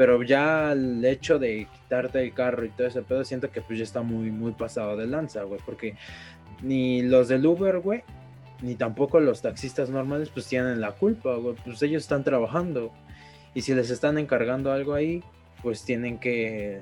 Pero 0.00 0.22
ya 0.22 0.72
el 0.72 1.04
hecho 1.04 1.38
de 1.38 1.66
quitarte 1.70 2.22
el 2.22 2.32
carro 2.32 2.64
y 2.64 2.70
todo 2.70 2.86
ese 2.86 3.02
pedo, 3.02 3.22
siento 3.22 3.50
que 3.50 3.60
pues 3.60 3.78
ya 3.78 3.84
está 3.84 4.00
muy, 4.00 4.30
muy 4.30 4.52
pasado 4.52 4.96
de 4.96 5.06
lanza, 5.06 5.42
güey. 5.42 5.60
Porque 5.66 5.94
ni 6.62 7.02
los 7.02 7.28
del 7.28 7.44
Uber, 7.44 7.80
güey, 7.80 8.02
ni 8.62 8.76
tampoco 8.76 9.20
los 9.20 9.42
taxistas 9.42 9.90
normales, 9.90 10.30
pues 10.30 10.46
tienen 10.46 10.80
la 10.80 10.92
culpa, 10.92 11.34
güey. 11.34 11.54
Pues 11.66 11.82
ellos 11.82 12.04
están 12.04 12.24
trabajando. 12.24 12.90
Y 13.52 13.60
si 13.60 13.74
les 13.74 13.90
están 13.90 14.16
encargando 14.16 14.72
algo 14.72 14.94
ahí, 14.94 15.22
pues 15.62 15.84
tienen 15.84 16.18
que, 16.18 16.80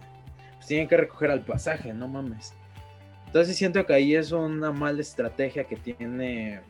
pues 0.54 0.68
tienen 0.68 0.86
que 0.86 0.98
recoger 0.98 1.32
al 1.32 1.40
pasaje, 1.40 1.92
no 1.92 2.06
mames. 2.06 2.54
Entonces 3.26 3.56
siento 3.56 3.84
que 3.84 3.94
ahí 3.94 4.14
es 4.14 4.30
una 4.30 4.70
mala 4.70 5.00
estrategia 5.00 5.64
que 5.64 5.74
tiene, 5.74 6.60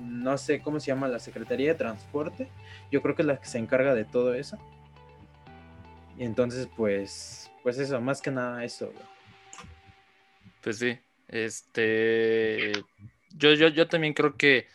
no 0.00 0.36
sé 0.36 0.58
cómo 0.58 0.80
se 0.80 0.88
llama, 0.88 1.06
la 1.06 1.20
Secretaría 1.20 1.68
de 1.68 1.78
Transporte. 1.78 2.48
Yo 2.90 3.02
creo 3.02 3.14
que 3.14 3.22
es 3.22 3.26
la 3.26 3.36
que 3.36 3.46
se 3.46 3.58
encarga 3.58 3.94
de 3.94 4.04
todo 4.04 4.34
eso. 4.34 4.58
Y 6.18 6.24
entonces, 6.24 6.68
pues, 6.76 7.50
pues 7.62 7.78
eso, 7.78 8.00
más 8.00 8.20
que 8.20 8.30
nada 8.30 8.64
eso. 8.64 8.92
Pues 10.60 10.78
sí, 10.78 10.98
este, 11.28 12.72
yo, 13.36 13.52
yo, 13.54 13.68
yo 13.68 13.86
también 13.88 14.14
creo 14.14 14.36
que 14.36 14.66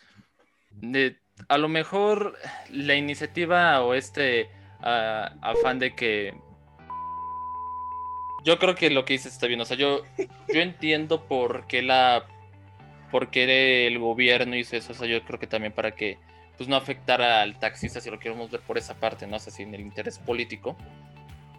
de- 0.72 1.18
a 1.50 1.58
lo 1.58 1.68
mejor 1.68 2.38
la 2.70 2.96
iniciativa 2.96 3.82
o 3.82 3.94
este 3.94 4.50
ah, 4.82 5.36
afán 5.42 5.80
de 5.80 5.94
que 5.94 6.34
yo 8.46 8.58
creo 8.60 8.76
que 8.76 8.90
lo 8.90 9.04
que 9.04 9.14
dices 9.14 9.34
está 9.34 9.48
bien, 9.48 9.60
o 9.62 9.66
sea, 9.66 9.78
yo, 9.78 10.04
yo 10.54 10.62
entiendo 10.62 11.26
por 11.26 11.68
qué 11.68 11.82
la, 11.82 12.26
por 13.12 13.30
qué 13.32 13.88
el 13.88 14.00
gobierno 14.00 14.56
hizo 14.56 14.78
eso, 14.78 14.94
o 14.94 14.96
sea, 14.96 15.08
yo 15.08 15.24
creo 15.26 15.40
que 15.40 15.48
también 15.48 15.74
para 15.74 15.92
que 15.92 16.18
pues 16.58 16.70
no 16.70 16.76
afectara 16.76 17.42
al 17.42 17.60
taxista 17.60 18.00
si 18.00 18.10
lo 18.10 18.20
queremos 18.20 18.52
ver 18.52 18.62
por 18.62 18.78
esa 18.78 18.96
parte, 18.96 19.26
no 19.28 19.40
sé 19.40 19.52
si 19.52 19.64
en 19.64 19.74
el 19.74 19.82
interés 19.82 20.20
político. 20.20 20.78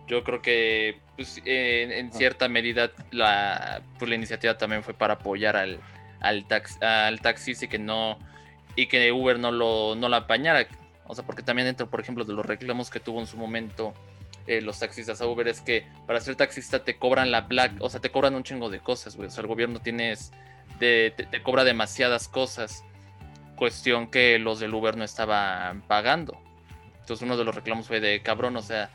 Yo 0.07 0.23
creo 0.23 0.43
que 0.43 0.99
pues, 1.17 1.41
en, 1.45 1.93
en 1.93 2.13
cierta 2.13 2.49
medida 2.49 2.91
la, 3.11 3.83
pues, 3.99 4.09
la 4.09 4.15
iniciativa 4.15 4.59
también 4.59 4.83
fue 4.83 4.95
para 4.95 5.15
apoyar 5.15 5.57
al, 5.57 5.81
al, 6.21 6.47
tax, 6.47 6.81
al 6.83 7.21
taxista 7.21 7.65
y 7.65 7.69
que 7.69 7.79
no 7.79 8.19
y 8.77 8.87
que 8.87 9.13
Uber 9.13 9.39
no 9.39 9.53
lo 9.53 9.95
no 9.95 10.09
la 10.09 10.19
apañara. 10.19 10.67
O 11.07 11.15
sea, 11.15 11.25
porque 11.25 11.43
también 11.43 11.67
dentro, 11.67 11.89
por 11.89 12.01
ejemplo, 12.01 12.25
de 12.25 12.33
los 12.33 12.45
reclamos 12.45 12.91
que 12.91 13.01
tuvo 13.01 13.21
en 13.21 13.27
su 13.27 13.37
momento 13.37 13.95
eh, 14.47 14.61
los 14.61 14.79
taxistas 14.79 15.21
a 15.21 15.27
Uber 15.27 15.49
es 15.49 15.61
que 15.61 15.87
para 16.07 16.21
ser 16.21 16.37
taxista 16.37 16.85
te 16.85 16.97
cobran 16.97 17.31
la 17.31 17.43
black, 17.43 17.73
o 17.81 17.89
sea, 17.89 18.01
te 18.01 18.11
cobran 18.11 18.35
un 18.35 18.43
chingo 18.43 18.69
de 18.71 18.81
cosas, 18.81 19.17
güey. 19.17 19.29
O 19.29 19.31
sea, 19.31 19.43
el 19.43 19.49
gobierno 19.49 19.81
tienes 19.81 20.33
de, 20.79 21.13
te, 21.17 21.25
te 21.25 21.43
cobra 21.43 21.65
demasiadas 21.65 22.29
cosas. 22.29 22.85
Cuestión 23.57 24.11
que 24.11 24.39
los 24.39 24.61
del 24.61 24.75
Uber 24.75 24.97
no 24.97 25.05
estaban 25.05 25.83
pagando. 25.83 26.39
Entonces 27.01 27.23
uno 27.23 27.37
de 27.37 27.45
los 27.45 27.55
reclamos 27.55 27.87
fue 27.87 28.01
de 28.01 28.23
cabrón, 28.23 28.57
o 28.57 28.63
sea, 28.63 28.91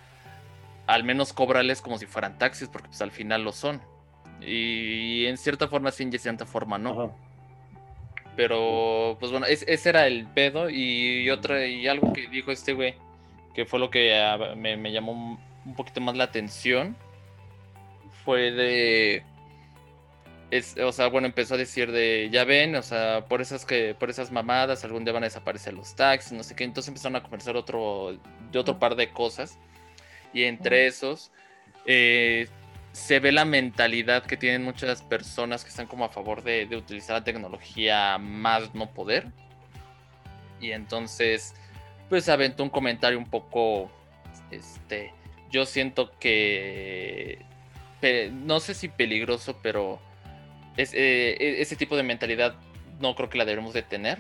al 0.90 1.04
menos 1.04 1.34
cóbrales 1.34 1.82
como 1.82 1.98
si 1.98 2.06
fueran 2.08 2.38
taxis, 2.38 2.68
porque 2.68 2.88
pues 2.90 3.02
al 3.02 3.12
final 3.12 3.44
lo 3.44 3.52
son. 3.52 3.82
Y 4.42 5.26
en 5.28 5.38
cierta 5.38 5.68
forma 5.68 5.92
sí, 5.92 6.04
y 6.04 6.08
en 6.08 6.20
cierta 6.20 6.46
forma 6.46 6.78
no. 6.78 6.92
Ajá. 7.04 7.14
Pero, 8.36 9.18
pues 9.20 9.32
bueno, 9.32 9.46
es- 9.46 9.66
ese 9.68 9.90
era 9.90 10.08
el 10.08 10.26
pedo. 10.28 10.70
Y 10.70 11.30
otra, 11.30 11.66
y 11.66 11.88
algo 11.88 12.14
que 12.14 12.28
dijo 12.28 12.52
este 12.52 12.74
güey, 12.74 12.96
que 13.54 13.66
fue 13.66 13.80
lo 13.80 13.90
que 13.90 14.18
ah, 14.18 14.56
me, 14.56 14.78
me 14.78 14.92
llamó 14.92 15.12
un- 15.12 15.40
un 15.66 15.76
poquito 15.76 16.02
más 16.02 16.16
la 16.16 16.24
atención, 16.26 16.96
fue 18.24 18.52
de. 18.52 19.24
Es, 20.52 20.76
o 20.78 20.92
sea, 20.92 21.08
bueno, 21.10 21.28
empezó 21.28 21.54
a 21.54 21.58
decir 21.58 21.92
de, 21.92 22.30
ya 22.32 22.44
ven, 22.44 22.76
o 22.76 22.82
sea, 22.82 23.26
por 23.28 23.40
esas 23.42 23.66
que, 23.66 23.94
por 23.94 24.10
esas 24.10 24.32
mamadas, 24.32 24.84
algún 24.84 25.04
día 25.04 25.14
van 25.14 25.22
a 25.24 25.28
desaparecer 25.28 25.74
los 25.76 25.96
taxis, 25.96 26.32
no 26.32 26.42
sé 26.44 26.56
qué. 26.56 26.64
Entonces 26.64 26.88
empezaron 26.88 27.16
a 27.18 27.22
conversar 27.22 27.56
otro, 27.56 28.18
de 28.52 28.58
otro 28.60 28.80
par 28.80 28.96
de 28.96 29.12
cosas. 29.12 29.60
Y 30.34 30.44
entre 30.44 30.88
esos, 30.88 31.32
eh, 31.86 32.48
se 32.92 33.20
ve 33.20 33.32
la 33.32 33.46
mentalidad 33.46 34.24
que 34.26 34.38
tienen 34.38 34.64
muchas 34.64 35.02
personas 35.04 35.64
que 35.64 35.70
están 35.70 35.88
como 35.88 36.06
a 36.06 36.10
favor 36.10 36.44
de, 36.44 36.66
de 36.66 36.76
utilizar 36.78 37.18
la 37.18 37.24
tecnología 37.24 38.18
más 38.18 38.74
no 38.76 38.92
poder. 38.92 39.28
Y 40.60 40.72
entonces, 40.72 41.54
pues 42.10 42.28
aventó 42.30 42.64
un 42.64 42.70
comentario 42.70 43.18
un 43.18 43.30
poco, 43.30 43.92
este, 44.52 45.14
yo 45.52 45.66
siento 45.66 46.12
que, 46.20 47.40
no 48.32 48.60
sé 48.60 48.74
si 48.74 48.88
peligroso, 48.88 49.60
pero 49.62 50.00
es, 50.78 50.94
eh, 50.94 51.38
e- 51.40 51.62
ese 51.62 51.76
tipo 51.76 51.96
de 51.96 52.04
mentalidad 52.04 52.56
no 53.00 53.16
creo 53.16 53.30
que 53.30 53.38
la 53.38 53.46
debemos 53.46 53.74
de 53.74 53.84
tener. 53.84 54.20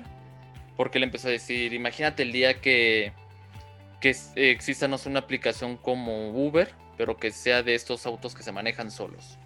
Porque 0.77 0.97
él 0.97 1.03
empezó 1.03 1.27
a 1.27 1.31
decir, 1.31 1.73
imagínate 1.73 2.23
el 2.23 2.31
día 2.31 2.61
que, 2.61 3.11
que 3.99 4.12
eh, 4.12 4.51
exista 4.51 4.88
no 4.88 4.97
una 5.05 5.19
aplicación 5.19 5.77
como 5.77 6.29
Uber, 6.31 6.73
pero 6.97 7.17
que 7.17 7.31
sea 7.31 7.63
de 7.63 7.75
estos 7.75 8.05
autos 8.05 8.35
que 8.35 8.43
se 8.43 8.51
manejan 8.51 8.91
solos. 8.91 9.38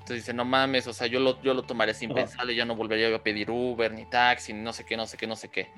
Entonces 0.00 0.16
dice, 0.18 0.34
no 0.34 0.44
mames, 0.44 0.86
o 0.86 0.92
sea, 0.92 1.06
yo 1.06 1.20
lo, 1.20 1.40
yo 1.42 1.54
lo 1.54 1.62
tomaría 1.62 1.94
sin 1.94 2.10
Ajá. 2.10 2.20
pensarlo, 2.20 2.52
ya 2.52 2.64
no 2.64 2.74
volvería 2.74 3.14
a 3.14 3.22
pedir 3.22 3.50
Uber, 3.50 3.92
ni 3.92 4.06
taxi, 4.06 4.52
ni 4.52 4.60
no 4.60 4.72
sé 4.72 4.84
qué, 4.84 4.96
no 4.96 5.06
sé 5.06 5.16
qué, 5.16 5.26
no 5.26 5.36
sé 5.36 5.48
qué. 5.50 5.68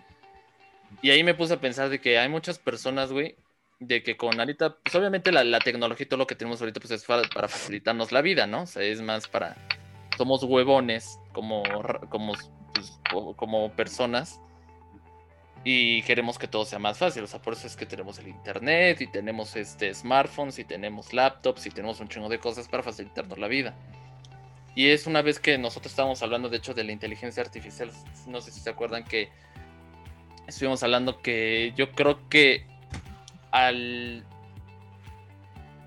Y 1.03 1.11
ahí 1.11 1.25
me 1.25 1.35
puse 1.35 1.55
a 1.55 1.61
pensar 1.61 1.89
de 1.91 2.01
que 2.01 2.19
hay 2.19 2.29
muchas 2.29 2.59
personas, 2.59 3.13
güey, 3.13 3.37
de 3.81 4.03
que 4.03 4.17
con 4.17 4.39
ahorita, 4.39 4.79
pues 4.83 4.95
obviamente 4.95 5.33
la, 5.33 5.43
la 5.43 5.59
tecnología 5.59 6.05
y 6.05 6.09
todo 6.09 6.19
lo 6.19 6.27
que 6.27 6.37
tenemos 6.37 6.61
ahorita, 6.61 6.81
pues 6.81 6.93
es 6.93 7.05
para, 7.05 7.23
para 7.29 7.49
facilitarnos 7.49 8.13
la 8.13 8.23
vida, 8.23 8.47
¿no? 8.47 8.63
O 8.63 8.67
sea, 8.67 8.83
es 8.83 9.01
más 9.03 9.27
para, 9.27 9.57
somos 10.17 10.45
huevones 10.45 11.19
como, 11.33 11.63
como, 12.09 12.35
pues, 12.73 13.01
como 13.37 13.73
personas 13.73 14.41
y 15.65 16.03
queremos 16.03 16.39
que 16.39 16.49
todo 16.49 16.65
sea 16.65 16.79
más 16.79 16.99
fácil. 16.99 17.23
O 17.23 17.27
sea, 17.27 17.41
por 17.41 17.55
eso 17.55 17.67
es 17.67 17.77
que 17.77 17.87
tenemos 17.87 18.19
el 18.19 18.29
internet 18.29 19.01
y 19.01 19.07
tenemos 19.07 19.55
este 19.57 19.95
smartphones 19.95 20.59
y 20.59 20.65
tenemos 20.65 21.13
laptops 21.13 21.67
y 21.67 21.71
tenemos 21.71 22.01
un 22.01 22.09
chingo 22.09 22.29
de 22.29 22.39
cosas 22.39 22.69
para 22.69 22.83
facilitarnos 22.83 23.39
la 23.39 23.49
vida. 23.49 23.75
Y 24.75 24.89
es 24.89 25.07
una 25.07 25.23
vez 25.23 25.39
que 25.39 25.59
nosotros 25.59 25.93
estábamos 25.93 26.23
hablando, 26.23 26.49
de 26.49 26.57
hecho, 26.57 26.75
de 26.75 26.85
la 26.85 26.93
inteligencia 26.93 27.43
artificial. 27.43 27.91
No 28.27 28.41
sé 28.41 28.51
si 28.51 28.61
se 28.61 28.71
acuerdan 28.71 29.05
que 29.05 29.29
estuvimos 30.47 30.83
hablando 30.83 31.21
que 31.21 31.73
yo 31.77 31.93
creo 31.93 32.29
que 32.29 32.67
al, 33.51 34.25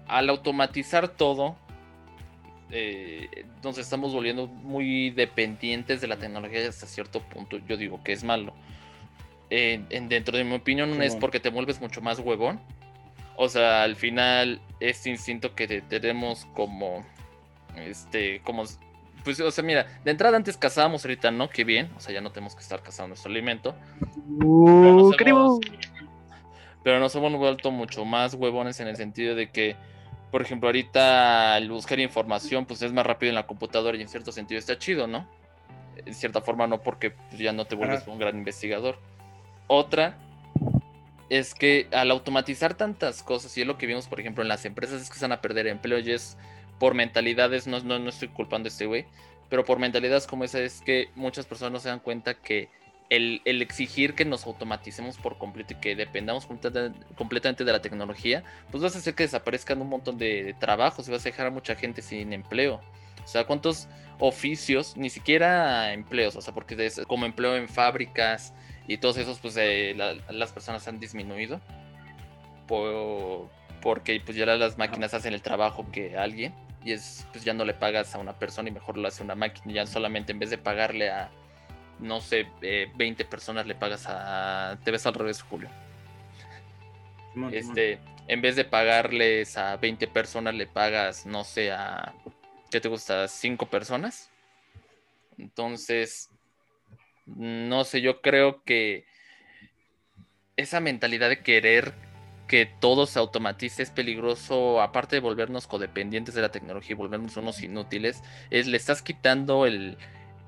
al 0.07 0.29
automatizar 0.29 1.09
todo, 1.09 1.57
eh, 2.71 3.45
nos 3.63 3.77
estamos 3.77 4.13
volviendo 4.13 4.47
muy 4.47 5.09
dependientes 5.09 5.99
de 5.99 6.07
la 6.07 6.17
tecnología 6.17 6.67
hasta 6.69 6.85
cierto 6.85 7.21
punto. 7.21 7.57
Yo 7.67 7.75
digo 7.77 8.03
que 8.03 8.13
es 8.13 8.23
malo. 8.23 8.53
En- 9.49 9.85
en- 9.89 10.09
dentro 10.09 10.37
de 10.37 10.43
mi 10.43 10.55
opinión, 10.55 10.89
es 11.01 11.09
Simón. 11.13 11.19
porque 11.19 11.39
te 11.39 11.49
vuelves 11.49 11.79
mucho 11.79 12.01
más 12.01 12.19
huevón. 12.19 12.59
O 13.37 13.47
sea, 13.49 13.83
al 13.83 13.95
final, 13.95 14.61
este 14.79 15.09
instinto 15.09 15.53
que 15.55 15.67
te- 15.67 15.81
tenemos 15.81 16.45
como. 16.53 17.05
Este, 17.75 18.41
como. 18.41 18.63
Pues, 19.23 19.39
o 19.39 19.51
sea, 19.51 19.63
mira, 19.63 19.87
de 20.03 20.11
entrada 20.11 20.37
antes 20.37 20.55
cazábamos, 20.57 21.03
ahorita 21.03 21.31
no, 21.31 21.49
qué 21.49 21.63
bien. 21.63 21.89
O 21.97 21.99
sea, 21.99 22.13
ya 22.13 22.21
no 22.21 22.31
tenemos 22.31 22.55
que 22.55 22.61
estar 22.61 22.81
cazando 22.81 23.09
nuestro 23.09 23.31
alimento. 23.31 23.75
Uh. 24.43 25.11
Pero 26.83 26.99
nos 26.99 27.15
hemos 27.15 27.33
vuelto 27.33 27.71
mucho 27.71 28.05
más 28.05 28.35
huevones 28.35 28.79
en 28.79 28.87
el 28.87 28.95
sentido 28.95 29.33
de 29.35 29.49
que, 29.49 29.75
por 30.31 30.41
ejemplo, 30.43 30.67
ahorita 30.69 31.55
al 31.55 31.69
buscar 31.69 31.99
información, 31.99 32.65
pues 32.65 32.81
es 32.83 32.93
más 32.93 33.05
rápido 33.05 33.29
en 33.29 33.35
la 33.35 33.47
computadora 33.47 33.97
y 33.97 34.01
en 34.01 34.07
cierto 34.07 34.31
sentido 34.31 34.59
está 34.59 34.77
chido, 34.77 35.07
¿no? 35.07 35.27
en 36.05 36.13
cierta 36.13 36.41
forma 36.41 36.67
no 36.67 36.81
porque 36.81 37.11
pues, 37.11 37.39
ya 37.39 37.53
no 37.53 37.65
te 37.65 37.73
vuelves 37.75 38.05
un 38.05 38.19
gran 38.19 38.37
investigador. 38.37 38.99
Otra 39.67 40.17
es 41.29 41.55
que 41.55 41.87
al 41.91 42.11
automatizar 42.11 42.75
tantas 42.75 43.23
cosas, 43.23 43.57
y 43.57 43.61
es 43.61 43.67
lo 43.67 43.77
que 43.77 43.87
vimos, 43.87 44.07
por 44.07 44.19
ejemplo, 44.19 44.43
en 44.43 44.49
las 44.49 44.65
empresas, 44.65 45.01
es 45.01 45.09
que 45.09 45.15
se 45.15 45.25
van 45.25 45.31
a 45.31 45.41
perder 45.41 45.67
empleo 45.67 45.99
y 45.99 46.11
es 46.11 46.37
por 46.79 46.93
mentalidades, 46.93 47.67
no, 47.67 47.79
no, 47.79 47.99
no 47.99 48.09
estoy 48.09 48.27
culpando 48.27 48.67
a 48.67 48.69
este 48.69 48.85
güey, 48.85 49.05
pero 49.49 49.65
por 49.65 49.79
mentalidades 49.79 50.27
como 50.27 50.43
esa 50.43 50.59
es 50.59 50.81
que 50.81 51.09
muchas 51.15 51.45
personas 51.45 51.71
no 51.71 51.79
se 51.79 51.89
dan 51.89 51.99
cuenta 51.99 52.35
que 52.35 52.69
el, 53.09 53.41
exigir 53.45 54.15
que 54.15 54.25
nos 54.25 54.45
automaticemos 54.45 55.17
por 55.17 55.37
completo 55.37 55.73
y 55.73 55.77
que 55.77 55.95
dependamos 55.95 56.47
completamente 57.15 57.63
de 57.63 57.71
la 57.71 57.81
tecnología, 57.81 58.43
pues 58.71 58.81
vas 58.83 58.95
a 58.95 58.99
hacer 58.99 59.13
que 59.13 59.23
desaparezcan 59.23 59.81
un 59.81 59.89
montón 59.89 60.17
de, 60.17 60.55
trabajos 60.59 61.07
y 61.07 61.11
vas 61.11 61.21
a 61.21 61.29
dejar 61.29 61.47
a 61.47 61.51
mucha 61.51 61.75
gente 61.75 62.01
sin 62.01 62.33
empleo. 62.33 62.81
O 63.23 63.27
sea, 63.27 63.45
¿cuántos 63.45 63.87
oficios, 64.19 64.95
ni 64.97 65.09
siquiera 65.09 65.93
empleos, 65.93 66.35
o 66.35 66.41
sea, 66.41 66.53
porque 66.53 66.91
como 67.07 67.25
empleo 67.25 67.55
en 67.55 67.67
fábricas 67.67 68.53
y 68.87 68.97
todos 68.97 69.17
esos, 69.17 69.39
pues 69.39 69.55
eh, 69.57 69.95
las 70.29 70.51
personas 70.51 70.87
han 70.87 70.99
disminuido 70.99 71.59
porque 72.67 74.19
pues 74.25 74.35
ya 74.35 74.45
las 74.45 74.77
máquinas 74.77 75.13
hacen 75.13 75.33
el 75.33 75.41
trabajo 75.41 75.85
que 75.91 76.17
alguien 76.17 76.53
y 76.83 76.91
es 76.91 77.27
pues 77.31 77.43
ya 77.43 77.53
no 77.53 77.65
le 77.65 77.73
pagas 77.73 78.15
a 78.15 78.19
una 78.19 78.33
persona 78.33 78.69
y 78.69 78.71
mejor 78.71 78.97
lo 78.97 79.07
hace 79.07 79.23
una 79.23 79.35
máquina, 79.35 79.73
ya 79.73 79.85
solamente 79.85 80.31
en 80.31 80.39
vez 80.39 80.49
de 80.49 80.57
pagarle 80.57 81.09
a 81.09 81.29
no 81.99 82.21
sé, 82.21 82.47
20 82.61 83.23
eh, 83.23 83.25
personas 83.25 83.65
le 83.65 83.75
pagas 83.75 84.05
a. 84.07 84.77
Te 84.83 84.91
ves 84.91 85.05
al 85.05 85.13
revés, 85.13 85.41
Julio. 85.41 85.69
este, 87.51 87.99
en 88.27 88.41
vez 88.41 88.55
de 88.55 88.65
pagarles 88.65 89.57
a 89.57 89.77
20 89.77 90.07
personas, 90.07 90.53
le 90.55 90.67
pagas, 90.67 91.25
no 91.25 91.43
sé, 91.43 91.71
a. 91.71 92.13
¿Qué 92.69 92.81
te 92.81 92.89
gusta? 92.89 93.25
¿5 93.25 93.67
personas? 93.69 94.29
Entonces, 95.37 96.29
no 97.25 97.83
sé, 97.83 98.01
yo 98.01 98.21
creo 98.21 98.63
que 98.63 99.05
esa 100.57 100.79
mentalidad 100.79 101.29
de 101.29 101.41
querer 101.41 101.93
que 102.47 102.65
todo 102.65 103.07
se 103.07 103.19
automatice 103.19 103.83
es 103.83 103.89
peligroso, 103.89 104.81
aparte 104.81 105.15
de 105.15 105.19
volvernos 105.19 105.67
codependientes 105.67 106.35
de 106.35 106.41
la 106.41 106.51
tecnología 106.51 106.91
y 106.91 106.95
volvernos 106.95 107.37
unos 107.37 107.61
inútiles, 107.61 108.21
es 108.51 108.67
le 108.67 108.77
estás 108.77 109.01
quitando 109.01 109.65
el, 109.65 109.97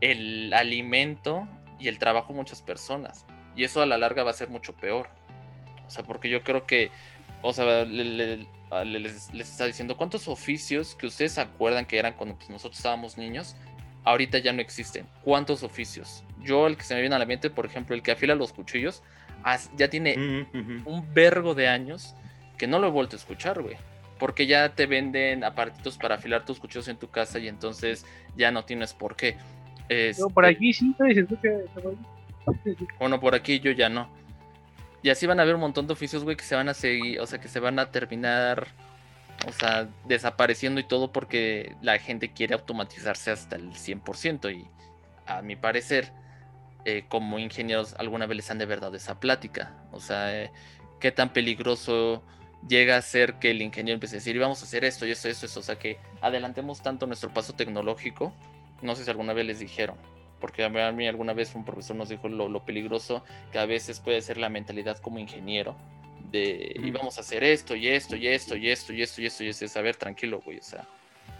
el 0.02 0.54
alimento 0.54 1.48
y 1.80 1.88
el 1.88 2.00
trabajo 2.00 2.34
a 2.34 2.36
muchas 2.36 2.62
personas. 2.62 3.26
Y 3.56 3.63
eso 3.63 3.82
a 3.82 3.86
la 3.86 3.98
larga 3.98 4.24
va 4.24 4.32
a 4.32 4.34
ser 4.34 4.50
mucho 4.50 4.74
peor. 4.74 5.10
O 5.88 5.90
sea, 5.90 6.04
porque 6.04 6.30
yo 6.30 6.44
creo 6.44 6.66
que, 6.68 6.92
o 7.42 7.54
sea, 7.54 7.86
les, 7.86 9.30
está 9.34 9.66
diciendo 9.66 9.98
cuántos 9.98 10.28
oficios 10.28 10.96
que 10.96 11.08
ustedes 11.08 11.38
acuerdan 11.38 11.86
que 11.86 11.98
eran 11.98 12.13
cuando 12.13 12.36
pues, 12.36 12.50
nosotros 12.50 12.78
estábamos 12.78 13.18
niños, 13.18 13.56
ahorita 14.08 14.39
ya 14.39 14.54
no 14.54 14.62
existen. 14.62 15.06
¿Cuántos 15.24 15.63
oficios? 15.63 16.24
Yo, 16.41 16.67
el 16.67 16.78
que 16.78 16.84
se 16.84 16.96
me 16.96 17.02
viene 17.02 17.15
a 17.15 17.20
la 17.20 17.26
mente, 17.26 17.50
por 17.50 17.65
ejemplo, 17.65 17.96
el 17.96 18.02
que 18.02 18.12
afila 18.12 18.36
los 18.36 18.54
cuchillos, 18.54 19.04
ya 19.76 19.89
tiene 19.89 20.48
un 20.86 21.13
vergo 21.13 21.56
de 21.56 21.67
años 21.67 22.15
que 22.58 22.67
no 22.67 22.80
lo 22.80 22.88
he 22.88 22.91
vuelto 22.91 23.15
a 23.15 23.20
escuchar, 23.20 23.62
güey. 23.62 23.78
Porque 24.20 24.48
ya 24.48 24.74
te 24.74 24.88
venden 24.88 25.43
aparatitos 25.43 25.98
para 25.98 26.15
afilar 26.15 26.43
tus 26.43 26.60
cuchillos 26.60 26.88
en 26.88 26.98
tu 26.98 27.10
casa 27.10 27.38
y 27.38 27.48
entonces 27.48 28.06
ya 28.36 28.52
no 28.52 28.65
tienes 28.65 28.93
por 28.93 29.15
qué 29.15 29.38
por 30.34 30.46
este 30.46 30.58
aquí 30.58 30.74
sí, 30.74 30.96
que... 31.41 31.65
Bueno, 33.00 33.20
por 33.20 33.36
aquí 33.36 33.60
yo 33.60 33.72
ya 33.72 33.89
no. 33.89 34.10
Y 35.04 35.10
así 35.10 35.26
van 35.28 35.39
a 35.39 35.43
haber 35.43 35.56
un 35.56 35.62
montón 35.62 35.88
de 35.88 35.93
oficios, 35.93 36.24
güey, 36.24 36.36
que 36.36 36.43
se 36.43 36.56
van 36.56 36.70
a 36.70 36.74
seguir, 36.74 37.20
o 37.20 37.26
sea, 37.26 37.39
que 37.39 37.48
se 37.48 37.60
van 37.60 37.78
a 37.80 37.91
terminar, 37.91 38.67
o 39.45 39.52
sea, 39.52 39.89
desapareciendo 40.06 40.80
y 40.80 40.84
todo 40.84 41.12
porque 41.12 41.76
la 41.82 42.00
gente 42.00 42.32
quiere 42.32 42.54
automatizarse 42.54 43.32
hasta 43.32 43.56
el 43.56 43.71
100%. 43.73 44.56
Y 44.56 44.67
a 45.26 45.41
mi 45.41 45.56
parecer, 45.56 46.12
eh, 46.86 47.06
como 47.10 47.39
ingenieros, 47.39 47.93
alguna 48.00 48.26
vez 48.26 48.38
les 48.38 48.52
han 48.52 48.58
de 48.58 48.65
verdad 48.65 48.93
esa 48.95 49.19
plática. 49.19 49.76
O 49.91 50.00
sea, 50.00 50.43
eh, 50.43 50.52
qué 51.00 51.12
tan 51.12 51.34
peligroso 51.34 52.23
llega 52.67 52.97
a 52.97 53.02
ser 53.02 53.36
que 53.36 53.52
el 53.52 53.62
ingeniero 53.62 53.95
empiece 53.95 54.15
a 54.15 54.19
decir, 54.19 54.39
vamos 54.39 54.62
a 54.62 54.65
hacer 54.65 54.84
esto 54.84 55.06
y 55.06 55.12
esto, 55.12 55.28
esto, 55.28 55.45
esto. 55.45 55.60
O 55.60 55.63
sea, 55.63 55.78
que 55.78 56.00
adelantemos 56.21 56.82
tanto 56.82 57.06
nuestro 57.06 57.34
paso 57.34 57.54
tecnológico 57.54 58.34
no 58.82 58.95
sé 58.95 59.04
si 59.04 59.10
alguna 59.10 59.34
vez 59.34 59.45
les 59.45 59.60
dijeron, 59.60 59.97
porque 60.39 60.63
a 60.63 60.69
mí 60.69 61.08
alguna 61.08 61.34
vez 61.34 61.56
un 61.56 61.65
profesor 61.65 61.95
nos 61.95 62.10
dijo 62.10 62.28
lo, 62.28 62.65
peligroso 62.65 63.23
que 63.52 63.60
a 63.60 63.65
veces 63.65 64.00
puede 64.00 64.21
ser 64.21 64.38
la 64.38 64.50
mentalidad 64.50 64.97
como 65.00 65.19
ingeniero 65.19 65.76
de 66.32 66.75
y 66.84 66.91
vamos 66.91 67.17
a 67.17 67.21
hacer 67.21 67.43
esto 67.43 67.75
y 67.75 67.88
esto 67.88 68.15
y 68.15 68.27
esto 68.27 68.56
y 68.56 68.69
esto 68.69 68.93
y 68.93 69.01
esto 69.01 69.21
y 69.21 69.25
esto 69.25 69.43
y 69.43 69.47
esto, 69.49 69.65
es 69.65 69.77
a 69.77 69.82
ver, 69.82 69.95
tranquilo, 69.95 70.41
güey, 70.43 70.60
o 70.60 70.63
sea, 70.63 70.86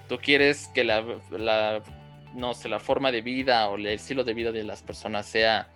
tú 0.07 0.17
quieres 0.17 0.69
que 0.73 0.83
la, 0.83 1.03
la, 1.31 1.81
no 2.33 2.53
sé, 2.53 2.69
la 2.69 2.79
forma 2.79 3.11
de 3.11 3.21
vida 3.21 3.69
o 3.69 3.75
el 3.75 3.87
estilo 3.87 4.23
de 4.23 4.33
vida 4.33 4.51
de 4.51 4.63
las 4.63 4.81
personas 4.83 5.25
sea 5.25 5.67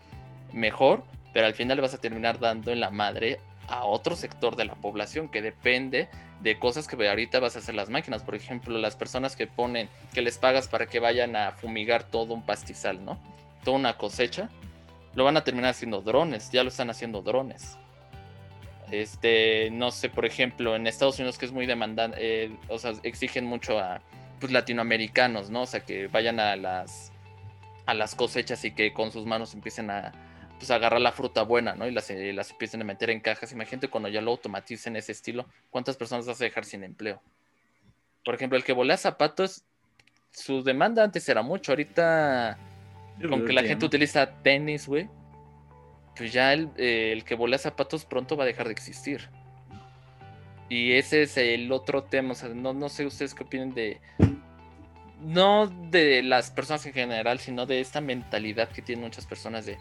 mejor, 0.54 1.04
pero 1.34 1.46
al 1.46 1.54
final 1.54 1.78
le 1.78 1.82
vas 1.82 1.94
a 1.94 2.02
terminar 2.02 2.40
dando 2.40 2.72
en 2.72 2.80
la 2.80 2.90
madre 2.90 3.40
a 3.68 3.86
otro 3.86 4.16
sector 4.16 4.56
de 4.56 4.66
la 4.66 4.76
población 4.76 5.30
que 5.30 5.42
depende 5.42 6.10
de 6.42 6.60
cosas 6.60 6.88
que 6.88 7.08
ahorita 7.08 7.40
vas 7.40 7.56
a 7.56 7.60
hacer 7.60 7.76
las 7.76 7.90
máquinas. 7.90 8.24
Por 8.24 8.36
ejemplo, 8.36 8.78
las 8.78 8.96
personas 8.96 9.36
que 9.36 9.48
ponen, 9.48 9.90
que 10.14 10.22
les 10.22 10.38
pagas 10.38 10.68
para 10.68 10.88
que 10.88 11.00
vayan 11.00 11.36
a 11.36 11.52
fumigar 11.52 12.04
todo 12.04 12.34
un 12.34 12.46
pastizal, 12.46 13.04
¿no? 13.06 13.18
Toda 13.64 13.78
una 13.78 13.98
cosecha, 13.98 14.50
lo 15.14 15.24
van 15.24 15.38
a 15.38 15.44
terminar 15.44 15.72
haciendo 15.72 16.02
drones, 16.02 16.52
ya 16.52 16.64
lo 16.64 16.70
están 16.70 16.90
haciendo 16.90 17.22
drones. 17.22 17.78
Este, 18.92 19.70
no 19.72 19.92
sé, 19.92 20.10
por 20.10 20.26
ejemplo, 20.26 20.76
en 20.76 20.86
Estados 20.86 21.18
Unidos 21.18 21.38
que 21.38 21.46
es 21.46 21.52
muy 21.52 21.66
demandante, 21.66 22.18
eh, 22.20 22.56
o 22.68 22.78
sea, 22.78 22.94
exigen 23.04 23.46
mucho 23.46 23.80
a 23.80 24.02
pues, 24.40 24.52
latinoamericanos, 24.52 25.50
¿no? 25.50 25.62
O 25.62 25.66
sea, 25.66 25.80
que 25.80 26.08
vayan 26.08 26.40
a 26.40 26.56
las 26.56 27.12
a 27.86 27.94
las 27.94 28.16
cosechas 28.16 28.64
y 28.64 28.72
que 28.72 28.94
con 28.94 29.12
sus 29.12 29.26
manos 29.26 29.54
empiecen 29.54 29.90
a, 29.90 30.12
pues 30.62 30.70
agarrar 30.70 31.02
la 31.02 31.12
fruta 31.12 31.42
buena, 31.42 31.74
¿no? 31.74 31.88
Y 31.88 31.92
las, 31.92 32.10
eh, 32.12 32.34
las 32.34 32.52
empiecen 32.52 32.82
a 32.82 32.84
meter 32.84 33.10
en 33.10 33.20
cajas. 33.20 33.52
Imagínate 33.52 33.88
cuando 33.88 34.10
ya 34.10 34.22
lo 34.22 34.32
automaticen 34.32 34.96
ese 34.96 35.12
estilo, 35.12 35.48
¿cuántas 35.72 35.98
personas 35.98 36.28
vas 36.28 36.40
a 36.40 36.44
dejar 36.44 36.66
sin 36.66 36.84
empleo? 36.84 37.22
Por 38.24 38.36
ejemplo, 38.36 38.58
el 38.58 38.64
que 38.64 38.74
volea 38.74 38.98
zapatos, 38.98 39.64
su 40.32 40.64
demanda 40.64 41.04
antes 41.04 41.28
era 41.28 41.42
mucho, 41.42 41.72
ahorita 41.72 42.58
con 43.28 43.46
que 43.46 43.54
la 43.54 43.64
gente 43.64 43.86
utiliza 43.86 44.28
tenis, 44.44 44.88
güey, 44.88 45.10
pues 46.22 46.34
ya 46.34 46.54
el, 46.54 46.70
eh, 46.78 47.14
el 47.14 47.24
que 47.24 47.34
volea 47.34 47.58
zapatos 47.58 48.06
pronto 48.06 48.38
va 48.38 48.44
a 48.44 48.46
dejar 48.46 48.68
de 48.68 48.74
existir. 48.74 49.28
Y 50.70 50.92
ese 50.92 51.24
es 51.24 51.36
el 51.36 51.72
otro 51.72 52.04
tema, 52.04 52.34
o 52.34 52.36
sea, 52.36 52.50
no, 52.50 52.74
no 52.74 52.90
sé 52.90 53.08
ustedes 53.08 53.34
qué 53.34 53.44
opinan 53.44 53.74
de, 53.74 54.00
no 55.20 55.66
de 55.66 56.22
las 56.22 56.52
personas 56.52 56.86
en 56.86 56.94
general, 56.94 57.40
sino 57.40 57.66
de 57.66 57.80
esta 57.80 58.02
mentalidad 58.02 58.70
que 58.70 58.84
tienen 58.84 59.04
muchas 59.04 59.26
personas 59.26 59.66
de, 59.66 59.80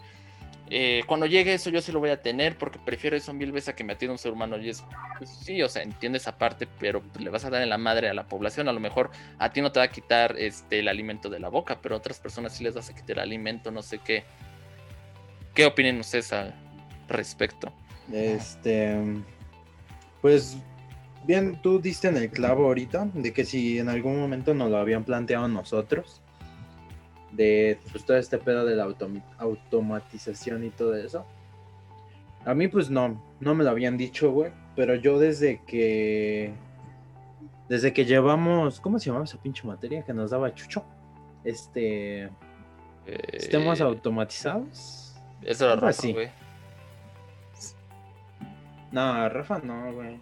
eh, 0.71 1.03
cuando 1.05 1.27
llegue 1.27 1.53
eso 1.53 1.69
yo 1.69 1.79
sí 1.79 1.91
lo 1.91 1.99
voy 1.99 2.09
a 2.09 2.21
tener 2.23 2.57
porque 2.57 2.79
prefiero 2.79 3.15
eso 3.15 3.33
mil 3.33 3.51
veces 3.51 3.69
a 3.69 3.75
que 3.75 3.83
me 3.83 3.93
atienda 3.93 4.13
un 4.13 4.17
ser 4.17 4.31
humano. 4.31 4.57
Y 4.57 4.69
es 4.69 4.83
pues, 5.19 5.29
sí 5.29 5.61
o 5.61 5.69
sea 5.69 5.83
entiendo 5.83 6.17
esa 6.17 6.39
parte 6.39 6.67
pero 6.79 7.03
le 7.19 7.29
vas 7.29 7.45
a 7.45 7.51
dar 7.51 7.61
en 7.61 7.69
la 7.69 7.77
madre 7.77 8.09
a 8.09 8.15
la 8.15 8.23
población. 8.23 8.67
A 8.67 8.73
lo 8.73 8.79
mejor 8.79 9.11
a 9.37 9.51
ti 9.51 9.61
no 9.61 9.71
te 9.71 9.79
va 9.79 9.85
a 9.85 9.91
quitar 9.91 10.35
este 10.39 10.79
el 10.79 10.87
alimento 10.87 11.29
de 11.29 11.39
la 11.39 11.49
boca 11.49 11.79
pero 11.81 11.93
a 11.93 11.97
otras 11.99 12.19
personas 12.19 12.55
sí 12.55 12.63
les 12.63 12.73
vas 12.73 12.89
a 12.89 12.95
quitar 12.95 13.19
alimento 13.19 13.69
no 13.69 13.83
sé 13.83 13.99
qué 13.99 14.23
qué 15.53 15.65
opinan 15.65 15.99
ustedes 15.99 16.33
al 16.33 16.53
respecto 17.07 17.71
este 18.11 18.97
pues 20.21 20.57
bien 21.25 21.59
tú 21.61 21.79
diste 21.79 22.07
en 22.07 22.17
el 22.17 22.29
clavo 22.29 22.65
ahorita 22.65 23.09
de 23.13 23.33
que 23.33 23.45
si 23.45 23.79
en 23.79 23.89
algún 23.89 24.19
momento 24.19 24.53
nos 24.53 24.69
lo 24.69 24.77
habían 24.77 25.03
planteado 25.03 25.47
nosotros 25.47 26.21
de 27.31 27.79
pues, 27.91 28.05
todo 28.05 28.17
este 28.17 28.37
pedo 28.37 28.65
de 28.65 28.75
la 28.75 28.93
automatización 29.39 30.63
y 30.65 30.69
todo 30.69 30.95
eso. 30.95 31.25
A 32.45 32.53
mí 32.53 32.67
pues 32.67 32.89
no, 32.89 33.21
no 33.39 33.55
me 33.55 33.63
lo 33.63 33.69
habían 33.69 33.97
dicho, 33.97 34.31
güey, 34.31 34.51
pero 34.75 34.95
yo 34.95 35.19
desde 35.19 35.61
que 35.65 36.53
desde 37.69 37.93
que 37.93 38.03
llevamos, 38.03 38.81
¿cómo 38.81 38.99
se 38.99 39.05
llamaba 39.05 39.25
esa 39.25 39.41
pinche 39.41 39.65
materia 39.65 40.03
que 40.03 40.13
nos 40.13 40.31
daba 40.31 40.53
Chucho? 40.53 40.83
Este 41.43 42.29
sistemas 43.37 43.79
eh, 43.79 43.83
automatizados. 43.83 45.10
Eso 45.43 45.65
era 45.65 45.75
Rafa, 45.75 46.07
güey. 46.07 46.29
No, 48.91 49.29
Rafa 49.29 49.59
no, 49.59 49.93
güey. 49.93 50.19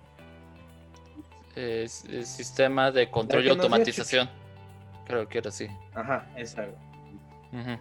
Es, 1.56 2.06
sistema 2.24 2.92
de 2.92 3.10
control 3.10 3.46
y 3.46 3.50
automatización. 3.50 4.30
Creo 5.06 5.28
que 5.28 5.40
era 5.40 5.50
así. 5.50 5.68
Ajá, 5.94 6.28
esa, 6.38 6.66
güey. 6.66 7.78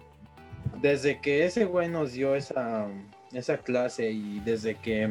Desde 0.80 1.20
que 1.20 1.44
ese 1.44 1.64
güey 1.64 1.88
nos 1.88 2.12
dio 2.12 2.34
esa, 2.34 2.86
esa 3.32 3.58
clase 3.58 4.10
y 4.10 4.40
desde 4.40 4.74
que 4.76 5.10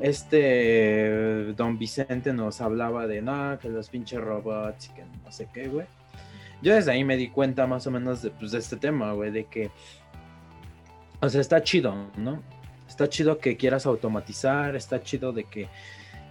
este 0.00 1.52
don 1.56 1.78
Vicente 1.78 2.32
nos 2.32 2.60
hablaba 2.60 3.06
de 3.06 3.22
nada, 3.22 3.58
que 3.58 3.68
los 3.68 3.88
pinches 3.88 4.20
robots 4.20 4.86
y 4.86 4.94
que 4.94 5.04
no 5.24 5.30
sé 5.30 5.48
qué, 5.52 5.68
güey. 5.68 5.86
Yo 6.62 6.74
desde 6.74 6.92
ahí 6.92 7.04
me 7.04 7.16
di 7.16 7.28
cuenta 7.28 7.66
más 7.66 7.86
o 7.86 7.90
menos 7.90 8.22
de, 8.22 8.30
pues, 8.30 8.52
de 8.52 8.58
este 8.58 8.76
tema, 8.76 9.12
güey, 9.12 9.30
de 9.30 9.44
que, 9.44 9.70
o 11.24 11.28
sea, 11.28 11.40
está 11.40 11.62
chido, 11.62 11.94
¿no? 12.16 12.42
Está 12.88 13.08
chido 13.08 13.38
que 13.38 13.56
quieras 13.56 13.86
automatizar, 13.86 14.76
está 14.76 15.02
chido 15.02 15.32
de 15.32 15.44
que, 15.44 15.68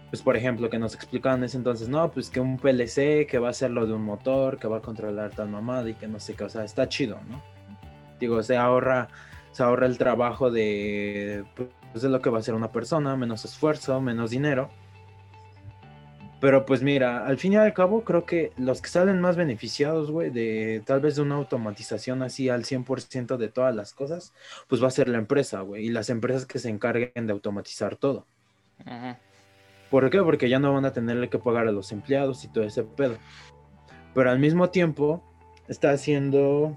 pues 0.10 0.22
por 0.22 0.38
ejemplo, 0.38 0.70
que 0.70 0.78
nos 0.78 0.94
explicaban 0.94 1.40
en 1.40 1.46
ese 1.46 1.58
entonces, 1.58 1.90
no, 1.90 2.12
pues 2.12 2.30
que 2.30 2.40
un 2.40 2.58
PLC 2.58 3.26
que 3.28 3.40
va 3.40 3.50
a 3.50 3.54
ser 3.54 3.72
lo 3.72 3.88
de 3.88 3.94
un 3.94 4.04
motor, 4.04 4.60
que 4.60 4.68
va 4.68 4.78
a 4.78 4.82
controlar 4.82 5.32
tal 5.32 5.50
mamada 5.50 5.90
y 5.90 5.96
que 5.96 6.08
no 6.08 6.20
sé 6.20 6.36
qué, 6.36 6.44
o 6.44 6.50
sea, 6.50 6.64
está 6.64 6.88
chido, 6.88 7.20
¿no? 7.28 7.42
Digo, 8.20 8.42
se 8.44 8.56
ahorra, 8.56 9.10
se 9.52 9.64
ahorra 9.64 9.88
el 9.88 9.98
trabajo 9.98 10.52
de, 10.52 11.44
pues, 11.92 12.04
de 12.04 12.10
lo 12.10 12.22
que 12.22 12.30
va 12.30 12.38
a 12.38 12.40
hacer 12.42 12.54
una 12.54 12.72
persona, 12.72 13.16
menos 13.16 13.46
esfuerzo, 13.46 14.00
menos 14.00 14.30
dinero. 14.30 14.70
Pero 16.44 16.66
pues 16.66 16.84
mira, 16.84 17.26
al 17.26 17.38
fin 17.38 17.54
y 17.54 17.56
al 17.56 17.74
cabo 17.74 18.04
creo 18.04 18.26
que 18.26 18.52
los 18.58 18.82
que 18.82 18.90
salen 18.90 19.22
más 19.22 19.38
beneficiados, 19.38 20.12
güey, 20.12 20.30
de 20.30 20.84
tal 20.86 21.00
vez 21.00 21.16
de 21.16 21.22
una 21.22 21.36
automatización 21.36 22.22
así 22.22 22.50
al 22.50 22.66
100% 22.66 23.38
de 23.38 23.48
todas 23.48 23.74
las 23.74 23.94
cosas, 23.94 24.34
pues 24.68 24.84
va 24.84 24.88
a 24.88 24.92
ser 24.92 25.08
la 25.08 25.20
empresa, 25.20 25.62
güey, 25.62 25.86
y 25.86 25.90
las 25.90 26.10
empresas 26.10 26.46
que 26.46 26.60
se 26.60 26.68
encarguen 26.68 27.28
de 27.28 27.32
automatizar 27.32 27.96
todo. 27.96 28.26
Ajá. 28.86 29.20
¿Por 29.90 30.10
qué? 30.10 30.22
Porque 30.22 30.50
ya 30.50 30.60
no 30.60 30.74
van 30.74 30.84
a 30.84 30.92
tenerle 30.92 31.30
que 31.30 31.40
pagar 31.40 31.70
a 31.70 31.72
los 31.72 31.94
empleados 31.94 32.44
y 32.44 32.50
todo 32.50 32.66
ese 32.66 32.84
pedo. 32.84 33.16
Pero 34.14 34.30
al 34.30 34.40
mismo 34.40 34.70
tiempo 34.70 35.24
está 35.70 35.92
haciendo, 35.92 36.76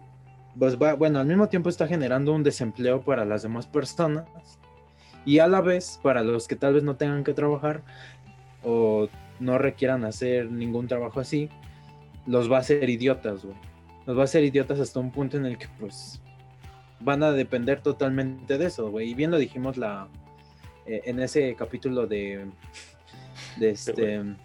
pues 0.56 0.80
va, 0.80 0.94
bueno, 0.94 1.18
al 1.18 1.26
mismo 1.26 1.48
tiempo 1.48 1.70
está 1.70 1.88
generando 1.88 2.32
un 2.32 2.44
desempleo 2.44 3.00
para 3.00 3.24
las 3.24 3.42
demás 3.42 3.66
personas 3.66 4.28
y 5.24 5.40
a 5.40 5.48
la 5.48 5.60
vez 5.60 5.98
para 6.04 6.22
los 6.22 6.46
que 6.46 6.54
tal 6.54 6.74
vez 6.74 6.84
no 6.84 6.94
tengan 6.94 7.24
que 7.24 7.34
trabajar 7.34 7.82
o 8.62 9.08
no 9.40 9.58
requieran 9.58 10.04
hacer 10.04 10.50
ningún 10.50 10.88
trabajo 10.88 11.20
así, 11.20 11.48
los 12.26 12.50
va 12.50 12.56
a 12.56 12.60
hacer 12.60 12.88
idiotas, 12.88 13.44
güey. 13.44 13.56
Los 14.06 14.16
va 14.16 14.22
a 14.22 14.24
hacer 14.24 14.44
idiotas 14.44 14.78
hasta 14.80 15.00
un 15.00 15.10
punto 15.10 15.36
en 15.36 15.46
el 15.46 15.58
que 15.58 15.66
pues 15.80 16.20
van 17.00 17.22
a 17.22 17.32
depender 17.32 17.80
totalmente 17.82 18.58
de 18.58 18.66
eso, 18.66 18.90
güey. 18.90 19.10
Y 19.10 19.14
bien 19.14 19.30
lo 19.30 19.38
dijimos 19.38 19.76
la 19.76 20.08
eh, 20.86 21.02
en 21.04 21.20
ese 21.20 21.54
capítulo 21.56 22.06
de 22.06 22.46
de 23.58 23.70
este 23.70 24.36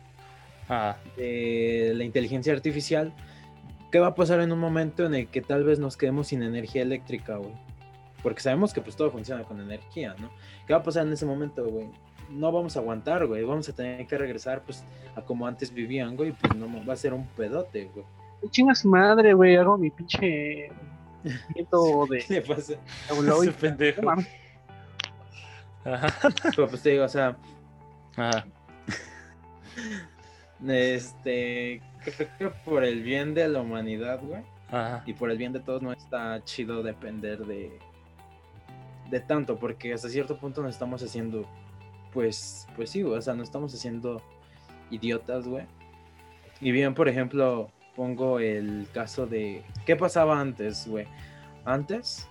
Ah, 0.74 0.96
de 1.18 1.92
la 1.94 2.06
inteligencia 2.06 2.54
artificial, 2.54 3.14
¿qué 3.92 4.00
va 4.00 4.08
a 4.08 4.16
pasar 4.16 4.40
en 4.40 4.54
un 4.54 4.60
momento 4.60 5.06
en 5.06 5.14
el 5.14 5.28
que 5.28 5.42
tal 5.42 5.66
vez 5.66 5.80
nos 5.80 5.98
quedemos 5.98 6.28
sin 6.28 6.44
energía 6.44 6.82
eléctrica, 6.82 7.36
güey? 7.36 7.52
Porque 8.24 8.40
sabemos 8.40 8.74
que 8.74 8.80
pues 8.80 8.96
todo 8.96 9.12
funciona 9.12 9.44
con 9.44 9.60
energía, 9.60 10.16
¿no? 10.18 10.32
¿Qué 10.66 10.72
va 10.72 10.80
a 10.80 10.84
pasar 10.84 11.06
en 11.06 11.12
ese 11.12 11.26
momento, 11.26 11.66
güey? 11.66 11.90
No 12.32 12.52
vamos 12.52 12.76
a 12.76 12.80
aguantar, 12.80 13.26
güey. 13.26 13.44
Vamos 13.44 13.68
a 13.70 13.74
tener 13.74 14.06
que 14.08 14.18
regresar 14.18 14.62
pues 14.62 14.84
a 15.16 15.22
como 15.22 15.46
antes 15.46 15.74
vivían, 15.74 16.16
güey. 16.16 16.32
Pues 16.32 16.56
no 16.56 16.68
va 16.86 16.94
a 16.94 16.98
ser 16.98 17.14
un 17.14 17.26
pedote, 17.28 17.86
güey. 17.94 18.06
Chinga 18.50 18.74
su 18.74 18.90
madre, 18.90 19.34
güey. 19.34 19.56
Hago 19.56 19.78
mi 19.78 19.90
pinche. 19.90 20.72
Viento 21.54 22.06
de. 22.10 22.20
¿Qué 22.20 22.34
le 22.36 22.42
pasa? 22.42 22.74
Ese 23.10 23.52
pendejo. 23.60 24.10
Ajá. 25.84 26.08
Pero 26.56 26.68
pues 26.68 26.82
te 26.82 26.92
digo, 26.92 27.06
o 27.06 27.10
sea, 27.10 27.38
Ajá. 28.16 28.46
este, 30.68 31.82
creo 32.04 32.30
que 32.38 32.50
por 32.64 32.84
el 32.84 33.02
bien 33.02 33.34
de 33.34 33.48
la 33.48 33.62
humanidad, 33.62 34.20
güey, 34.22 34.44
Ajá. 34.70 35.04
y 35.06 35.14
por 35.14 35.32
el 35.32 35.38
bien 35.38 35.54
de 35.54 35.60
todos 35.60 35.82
no 35.82 35.92
está 35.92 36.44
chido 36.44 36.84
depender 36.84 37.40
de 37.46 37.80
de 39.10 39.20
tanto, 39.20 39.60
porque 39.60 39.94
hasta 39.94 40.08
cierto 40.08 40.38
punto 40.38 40.62
nos 40.64 40.74
estamos 40.74 41.04
haciendo, 41.04 41.46
pues, 42.14 42.68
pues 42.76 42.90
sí, 42.90 43.02
güey, 43.02 43.18
o 43.18 43.22
sea, 43.22 43.34
nos 43.34 43.48
estamos 43.48 43.74
haciendo 43.74 44.22
idiotas, 44.90 45.48
güey. 45.48 45.66
Y 46.60 46.72
bien, 46.72 46.94
por 46.94 47.08
ejemplo, 47.08 47.72
pongo 47.96 48.40
el 48.40 48.88
caso 48.94 49.26
de 49.26 49.64
qué 49.86 49.96
pasaba 49.96 50.40
antes, 50.40 50.88
güey. 50.88 51.08
Antes, 51.66 52.28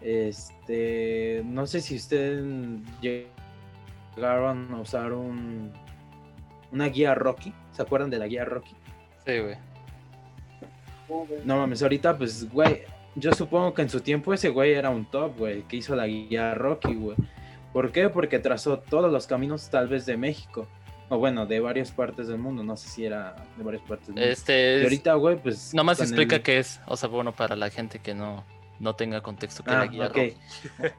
este, 0.00 1.42
no 1.44 1.66
sé 1.66 1.80
si 1.80 1.96
ustedes 1.96 2.44
llegaron 3.00 4.72
a 4.72 4.80
usar 4.80 5.12
un 5.12 5.72
una 6.72 6.86
guía 6.86 7.14
Rocky, 7.14 7.52
¿se 7.72 7.82
acuerdan 7.82 8.10
de 8.10 8.18
la 8.18 8.26
guía 8.26 8.44
Rocky? 8.44 8.74
Sí, 9.26 9.38
güey. 9.38 9.56
No 11.44 11.56
mames, 11.56 11.82
ahorita 11.82 12.16
pues, 12.16 12.48
güey, 12.50 12.82
yo 13.16 13.32
supongo 13.32 13.74
que 13.74 13.82
en 13.82 13.88
su 13.88 14.00
tiempo 14.00 14.32
ese 14.32 14.48
güey 14.48 14.72
era 14.72 14.90
un 14.90 15.04
top, 15.04 15.36
güey, 15.38 15.62
que 15.62 15.76
hizo 15.76 15.96
la 15.96 16.06
guía 16.06 16.54
Rocky, 16.54 16.94
güey. 16.94 17.16
¿Por 17.72 17.92
qué? 17.92 18.08
Porque 18.08 18.38
trazó 18.38 18.78
todos 18.78 19.10
los 19.12 19.26
caminos 19.26 19.70
tal 19.70 19.88
vez 19.88 20.06
de 20.06 20.16
México. 20.16 20.66
O 21.08 21.18
bueno, 21.18 21.44
de 21.46 21.58
varias 21.60 21.90
partes 21.90 22.28
del 22.28 22.38
mundo. 22.38 22.62
No 22.62 22.76
sé 22.76 22.88
si 22.88 23.04
era 23.04 23.34
de 23.56 23.64
varias 23.64 23.82
partes 23.82 24.06
del 24.08 24.14
mundo. 24.16 24.30
Este 24.30 24.52
y 24.52 24.76
es... 24.78 24.82
ahorita, 24.84 25.14
güey, 25.14 25.36
pues... 25.36 25.74
Nomás 25.74 26.00
explica 26.00 26.36
el- 26.36 26.42
qué 26.42 26.58
es. 26.58 26.80
O 26.86 26.96
sea, 26.96 27.08
bueno, 27.08 27.32
para 27.32 27.56
la 27.56 27.68
gente 27.70 27.98
que 27.98 28.14
no, 28.14 28.44
no 28.78 28.94
tenga 28.94 29.20
contexto 29.20 29.62
que 29.64 29.70
Ah, 29.70 29.78
la 29.80 29.86
guía. 29.86 30.08
Rocky. 30.08 30.34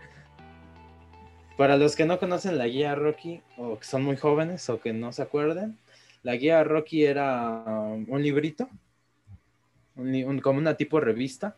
Para 1.58 1.78
los 1.78 1.96
que 1.96 2.06
no 2.06 2.18
conocen 2.20 2.58
la 2.58 2.66
guía 2.68 2.96
Rocky, 2.96 3.42
o 3.58 3.78
que 3.78 3.86
son 3.86 4.04
muy 4.04 4.18
jóvenes, 4.18 4.68
o 4.70 4.80
que 4.80 4.94
no 4.94 5.12
se 5.12 5.22
acuerden, 5.22 5.78
la 6.24 6.36
guía 6.36 6.64
Rocky 6.64 7.04
era 7.06 7.64
um, 7.68 8.06
un 8.08 8.24
librito, 8.24 8.68
un 9.96 10.12
li- 10.12 10.24
un- 10.24 10.40
como 10.40 10.58
una 10.58 10.76
tipo 10.76 11.00
revista, 11.00 11.56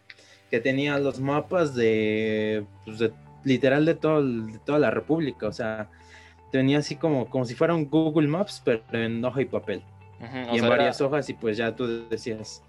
que 0.50 0.60
tenía 0.60 0.98
los 1.00 1.20
mapas 1.20 1.74
de, 1.74 2.66
pues, 2.86 3.00
de- 3.00 3.14
literal 3.44 3.86
de, 3.86 3.96
todo, 3.96 4.24
de 4.24 4.60
toda 4.60 4.80
la 4.80 4.92
República, 4.92 5.48
o 5.48 5.52
sea, 5.52 5.90
tenía 6.52 6.80
así 6.80 6.96
como, 6.96 7.30
como 7.30 7.46
si 7.46 7.56
fuera 7.56 7.74
un 7.74 7.90
Google 7.90 8.28
Maps, 8.28 8.62
pero 8.64 8.82
en 8.92 9.24
hoja 9.24 9.42
y 9.42 9.46
papel, 9.46 9.84
y 10.20 10.56
en 10.56 10.60
sea, 10.62 10.70
varias 10.70 11.00
era- 11.00 11.08
hojas, 11.08 11.30
y 11.30 11.34
pues 11.34 11.58
ya 11.58 11.76
tú 11.76 12.08
decías, 12.10 12.64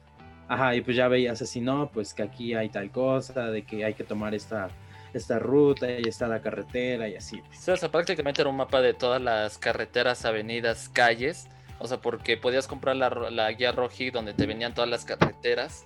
ajá, 0.48 0.74
y 0.74 0.80
pues 0.80 0.96
ya 0.96 1.08
veías 1.08 1.40
así, 1.42 1.60
no, 1.60 1.90
pues 1.92 2.14
que 2.14 2.22
aquí 2.22 2.54
hay 2.54 2.68
tal 2.68 2.90
cosa, 2.90 3.50
de 3.50 3.62
que 3.62 3.84
hay 3.84 3.94
que 3.94 4.04
tomar 4.04 4.34
esta, 4.34 4.68
esta 5.12 5.38
ruta, 5.38 5.90
y 5.90 6.08
está 6.08 6.26
la 6.26 6.40
carretera, 6.40 7.08
y 7.08 7.14
así. 7.16 7.40
Sí, 7.52 7.70
o 7.70 7.76
sea, 7.76 7.90
prácticamente 7.90 8.40
era 8.40 8.50
un 8.50 8.56
mapa 8.56 8.80
de 8.80 8.94
todas 8.94 9.22
las 9.22 9.58
carreteras, 9.58 10.24
avenidas, 10.24 10.88
calles. 10.88 11.46
O 11.80 11.88
sea, 11.88 12.00
porque 12.00 12.37
podías 12.37 12.66
comprar 12.68 12.96
la, 12.96 13.10
la 13.10 13.50
guía 13.52 13.72
Roji 13.72 14.10
donde 14.10 14.32
te 14.32 14.46
venían 14.46 14.74
todas 14.74 14.88
las 14.88 15.04
carreteras 15.04 15.84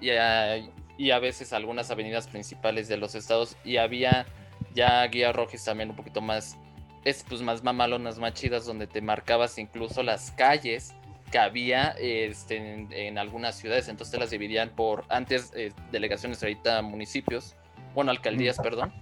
y 0.00 0.10
a, 0.10 0.56
y 1.02 1.10
a 1.10 1.18
veces 1.18 1.52
algunas 1.52 1.90
avenidas 1.90 2.28
principales 2.28 2.86
de 2.86 2.96
los 2.96 3.16
estados. 3.16 3.56
Y 3.64 3.78
había 3.78 4.24
ya 4.72 5.04
guía 5.08 5.32
Rojis 5.32 5.64
también 5.64 5.90
un 5.90 5.96
poquito 5.96 6.20
más, 6.20 6.56
es 7.04 7.24
pues 7.28 7.42
más 7.42 7.64
mamalonas, 7.64 8.20
más 8.20 8.34
chidas, 8.34 8.66
donde 8.66 8.86
te 8.86 9.00
marcabas 9.00 9.58
incluso 9.58 10.04
las 10.04 10.30
calles 10.30 10.94
que 11.32 11.38
había 11.38 11.96
este, 11.98 12.56
en, 12.56 12.92
en 12.92 13.18
algunas 13.18 13.56
ciudades. 13.56 13.88
Entonces 13.88 14.12
te 14.12 14.20
las 14.20 14.30
dividían 14.30 14.70
por 14.76 15.04
antes 15.08 15.50
eh, 15.56 15.72
delegaciones, 15.90 16.40
ahorita 16.40 16.82
municipios, 16.82 17.56
bueno, 17.94 18.12
alcaldías, 18.12 18.58
perdón. 18.58 18.92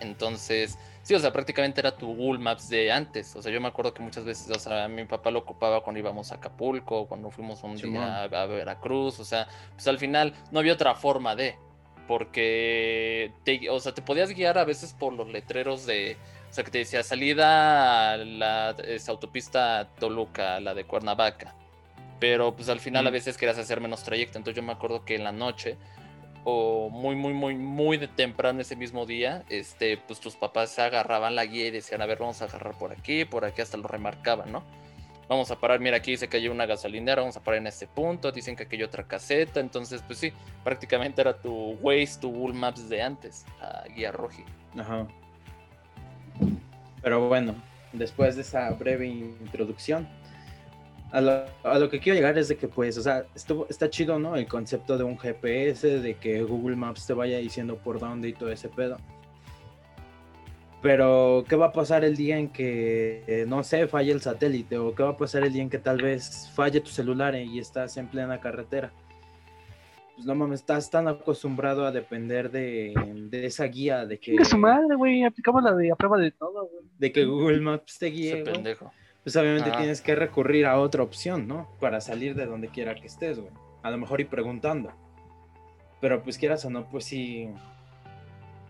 Entonces, 0.00 0.76
sí, 1.02 1.14
o 1.14 1.18
sea, 1.18 1.32
prácticamente 1.32 1.80
era 1.80 1.96
tu 1.96 2.14
Google 2.14 2.38
Maps 2.40 2.68
de 2.68 2.90
antes. 2.90 3.34
O 3.36 3.42
sea, 3.42 3.52
yo 3.52 3.60
me 3.60 3.68
acuerdo 3.68 3.92
que 3.92 4.02
muchas 4.02 4.24
veces, 4.24 4.50
o 4.50 4.58
sea, 4.58 4.88
mi 4.88 5.04
papá 5.04 5.30
lo 5.30 5.40
ocupaba 5.40 5.82
cuando 5.82 6.00
íbamos 6.00 6.32
a 6.32 6.36
Acapulco, 6.36 7.06
cuando 7.06 7.30
fuimos 7.30 7.62
un 7.62 7.76
día 7.76 8.22
a, 8.22 8.24
a 8.24 8.46
Veracruz. 8.46 9.20
O 9.20 9.24
sea, 9.24 9.48
pues 9.74 9.86
al 9.88 9.98
final 9.98 10.34
no 10.50 10.60
había 10.60 10.72
otra 10.72 10.94
forma 10.94 11.34
de. 11.36 11.56
Porque, 12.08 13.32
te, 13.44 13.70
o 13.70 13.78
sea, 13.80 13.94
te 13.94 14.02
podías 14.02 14.30
guiar 14.30 14.58
a 14.58 14.64
veces 14.64 14.92
por 14.92 15.12
los 15.12 15.28
letreros 15.28 15.86
de. 15.86 16.16
O 16.50 16.54
sea, 16.54 16.64
que 16.64 16.70
te 16.70 16.78
decía 16.78 17.02
salida 17.02 18.12
a 18.12 18.16
la 18.18 18.70
esa 18.84 19.12
autopista 19.12 19.88
Toluca, 19.98 20.60
la 20.60 20.74
de 20.74 20.84
Cuernavaca. 20.84 21.54
Pero 22.20 22.54
pues 22.54 22.68
al 22.68 22.78
final 22.78 23.06
a 23.06 23.10
veces 23.10 23.36
querías 23.36 23.58
hacer 23.58 23.80
menos 23.80 24.04
trayecto. 24.04 24.38
Entonces 24.38 24.60
yo 24.60 24.66
me 24.66 24.72
acuerdo 24.72 25.04
que 25.04 25.16
en 25.16 25.24
la 25.24 25.32
noche 25.32 25.76
o 26.44 26.90
muy, 26.90 27.14
muy, 27.14 27.32
muy, 27.32 27.54
muy 27.54 27.96
de 27.96 28.08
temprano 28.08 28.60
ese 28.60 28.76
mismo 28.76 29.06
día, 29.06 29.44
este, 29.48 29.96
pues 29.96 30.20
tus 30.20 30.34
papás 30.34 30.78
agarraban 30.78 31.34
la 31.34 31.44
guía 31.44 31.68
y 31.68 31.70
decían, 31.70 32.02
a 32.02 32.06
ver, 32.06 32.18
vamos 32.18 32.42
a 32.42 32.46
agarrar 32.46 32.76
por 32.76 32.92
aquí, 32.92 33.24
por 33.24 33.44
aquí, 33.44 33.62
hasta 33.62 33.76
lo 33.76 33.86
remarcaban, 33.86 34.50
¿no? 34.50 34.62
Vamos 35.28 35.50
a 35.50 35.56
parar, 35.58 35.80
mira, 35.80 35.98
aquí 35.98 36.10
dice 36.10 36.28
que 36.28 36.38
hay 36.38 36.48
una 36.48 36.66
gasolinera, 36.66 37.22
vamos 37.22 37.36
a 37.36 37.40
parar 37.42 37.58
en 37.58 37.68
este 37.68 37.86
punto, 37.86 38.32
dicen 38.32 38.56
que 38.56 38.64
aquí 38.64 38.76
hay 38.76 38.82
otra 38.82 39.04
caseta, 39.04 39.60
entonces, 39.60 40.02
pues 40.02 40.18
sí, 40.18 40.32
prácticamente 40.64 41.20
era 41.20 41.40
tu 41.40 41.78
Waze, 41.80 42.20
tu 42.20 42.30
Google 42.30 42.58
Maps 42.58 42.88
de 42.88 43.02
antes, 43.02 43.46
la 43.60 43.84
guía 43.94 44.12
roji. 44.12 44.44
Ajá. 44.76 45.06
Pero 47.02 47.28
bueno, 47.28 47.54
después 47.92 48.36
de 48.36 48.42
esa 48.42 48.68
breve 48.70 49.06
introducción, 49.06 50.08
a 51.12 51.20
lo, 51.20 51.44
a 51.62 51.78
lo 51.78 51.90
que 51.90 52.00
quiero 52.00 52.16
llegar 52.16 52.38
es 52.38 52.48
de 52.48 52.56
que, 52.56 52.68
pues, 52.68 52.96
o 52.96 53.02
sea, 53.02 53.26
estuvo, 53.34 53.66
está 53.68 53.90
chido, 53.90 54.18
¿no? 54.18 54.34
El 54.34 54.48
concepto 54.48 54.96
de 54.96 55.04
un 55.04 55.18
GPS, 55.18 56.00
de 56.00 56.14
que 56.14 56.42
Google 56.42 56.76
Maps 56.76 57.06
te 57.06 57.12
vaya 57.12 57.36
diciendo 57.36 57.76
por 57.76 58.00
dónde 58.00 58.30
y 58.30 58.32
todo 58.32 58.50
ese 58.50 58.70
pedo. 58.70 58.96
Pero, 60.80 61.44
¿qué 61.46 61.54
va 61.54 61.66
a 61.66 61.72
pasar 61.72 62.02
el 62.02 62.16
día 62.16 62.38
en 62.38 62.48
que, 62.48 63.22
eh, 63.26 63.44
no 63.46 63.62
sé, 63.62 63.86
falle 63.86 64.10
el 64.10 64.22
satélite? 64.22 64.78
¿O 64.78 64.94
qué 64.94 65.02
va 65.02 65.10
a 65.10 65.16
pasar 65.18 65.44
el 65.44 65.52
día 65.52 65.62
en 65.62 65.68
que 65.70 65.78
tal 65.78 66.00
vez 66.00 66.50
falle 66.54 66.80
tu 66.80 66.88
celular 66.88 67.34
eh, 67.34 67.44
y 67.44 67.58
estás 67.58 67.98
en 67.98 68.08
plena 68.08 68.40
carretera? 68.40 68.90
Pues 70.14 70.26
no 70.26 70.34
mames, 70.34 70.60
estás 70.60 70.90
tan 70.90 71.08
acostumbrado 71.08 71.84
a 71.84 71.92
depender 71.92 72.50
de, 72.50 72.94
de 73.30 73.46
esa 73.46 73.64
guía, 73.66 74.06
de 74.06 74.18
que 74.18 74.32
Chinga 74.32 74.44
su 74.44 74.56
madre, 74.56 74.96
güey. 74.96 75.24
Aplicamos 75.24 75.62
la 75.62 75.74
de 75.74 75.92
a 75.92 75.94
prueba 75.94 76.16
de 76.18 76.30
todo, 76.30 76.68
güey. 76.68 76.84
de 76.98 77.12
que 77.12 77.24
Google 77.26 77.60
Maps 77.60 77.98
te 77.98 78.08
Ese 78.08 78.16
guíe, 78.16 78.42
güey, 78.42 78.54
pendejo. 78.54 78.92
Pues 79.22 79.36
obviamente 79.36 79.70
Ajá. 79.70 79.78
tienes 79.78 80.00
que 80.00 80.14
recurrir 80.14 80.66
a 80.66 80.78
otra 80.78 81.02
opción, 81.02 81.46
¿no? 81.46 81.68
Para 81.80 82.00
salir 82.00 82.34
de 82.34 82.46
donde 82.46 82.68
quiera 82.68 82.94
que 82.94 83.06
estés, 83.06 83.38
güey. 83.38 83.52
A 83.82 83.90
lo 83.90 83.98
mejor 83.98 84.20
y 84.20 84.24
preguntando. 84.24 84.92
Pero 86.00 86.22
pues 86.22 86.38
quieras 86.38 86.64
o 86.64 86.70
no, 86.70 86.88
pues 86.88 87.04
sí. 87.04 87.48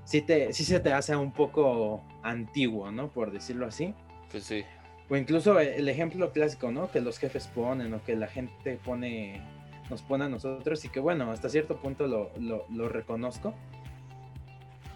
Sí, 0.05 0.20
te, 0.20 0.53
sí 0.53 0.64
se 0.64 0.80
te 0.80 0.92
hace 0.92 1.16
un 1.16 1.32
poco 1.32 2.03
antiguo, 2.22 2.90
¿no? 2.90 3.09
Por 3.09 3.30
decirlo 3.30 3.66
así. 3.66 3.94
Pues 4.30 4.44
sí. 4.44 4.64
O 5.09 5.16
incluso 5.16 5.59
el 5.59 5.88
ejemplo 5.88 6.32
clásico, 6.32 6.70
¿no? 6.70 6.90
Que 6.90 7.00
los 7.00 7.18
jefes 7.18 7.46
ponen 7.46 7.92
o 7.94 8.03
que 8.03 8.16
la 8.16 8.26
gente 8.26 8.78
pone, 8.84 9.42
nos 9.90 10.03
pone 10.03 10.24
a 10.24 10.28
nosotros 10.28 10.84
y 10.84 10.88
que 10.88 11.00
bueno, 11.00 11.30
hasta 11.30 11.48
cierto 11.48 11.76
punto 11.76 12.07
lo, 12.07 12.30
lo, 12.38 12.66
lo 12.70 12.88
reconozco, 12.88 13.55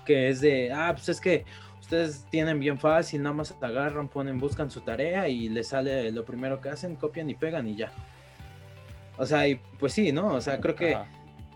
que 0.07 0.29
es 0.29 0.41
de, 0.41 0.73
ah, 0.73 0.93
pues 0.95 1.09
es 1.11 1.21
que 1.21 1.45
ustedes 1.87 2.27
tienen 2.31 2.59
bien 2.59 2.79
fácil, 2.79 3.23
nada 3.23 3.37
más 3.37 3.55
agarran, 3.61 4.09
ponen, 4.09 4.41
buscan 4.41 4.73
su 4.73 4.81
tarea 4.81 5.29
y 5.29 5.49
les 5.49 5.69
sale 5.69 6.11
lo 6.11 6.25
primero 6.25 6.61
que 6.61 6.69
hacen, 6.69 6.97
copian 6.97 7.31
y 7.31 7.37
pegan 7.37 7.69
y 7.69 7.77
ya. 7.77 7.93
O 9.17 9.25
sea, 9.25 9.47
y 9.47 9.55
pues 9.79 9.93
sí, 9.93 10.11
¿no? 10.11 10.35
O 10.35 10.41
sea, 10.41 10.61
creo 10.61 10.75
que 10.75 10.99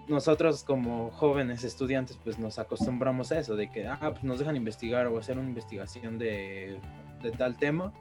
nosotros 0.07 0.63
como 0.63 1.11
jóvenes 1.11 1.65
estudiantes 1.65 2.17
pues 2.23 2.39
nos 2.39 2.61
acostumbramos 2.61 3.33
a 3.33 3.41
eso, 3.41 3.57
de 3.57 3.73
que, 3.73 3.89
ah, 3.89 3.99
pues 4.13 4.23
nos 4.23 4.39
dejan 4.39 4.55
investigar 4.55 5.09
o 5.09 5.19
hacer 5.19 5.37
una 5.37 5.49
investigación 5.49 6.17
de, 6.17 6.79
de 7.23 7.31
tal 7.33 7.57
tema. 7.57 7.93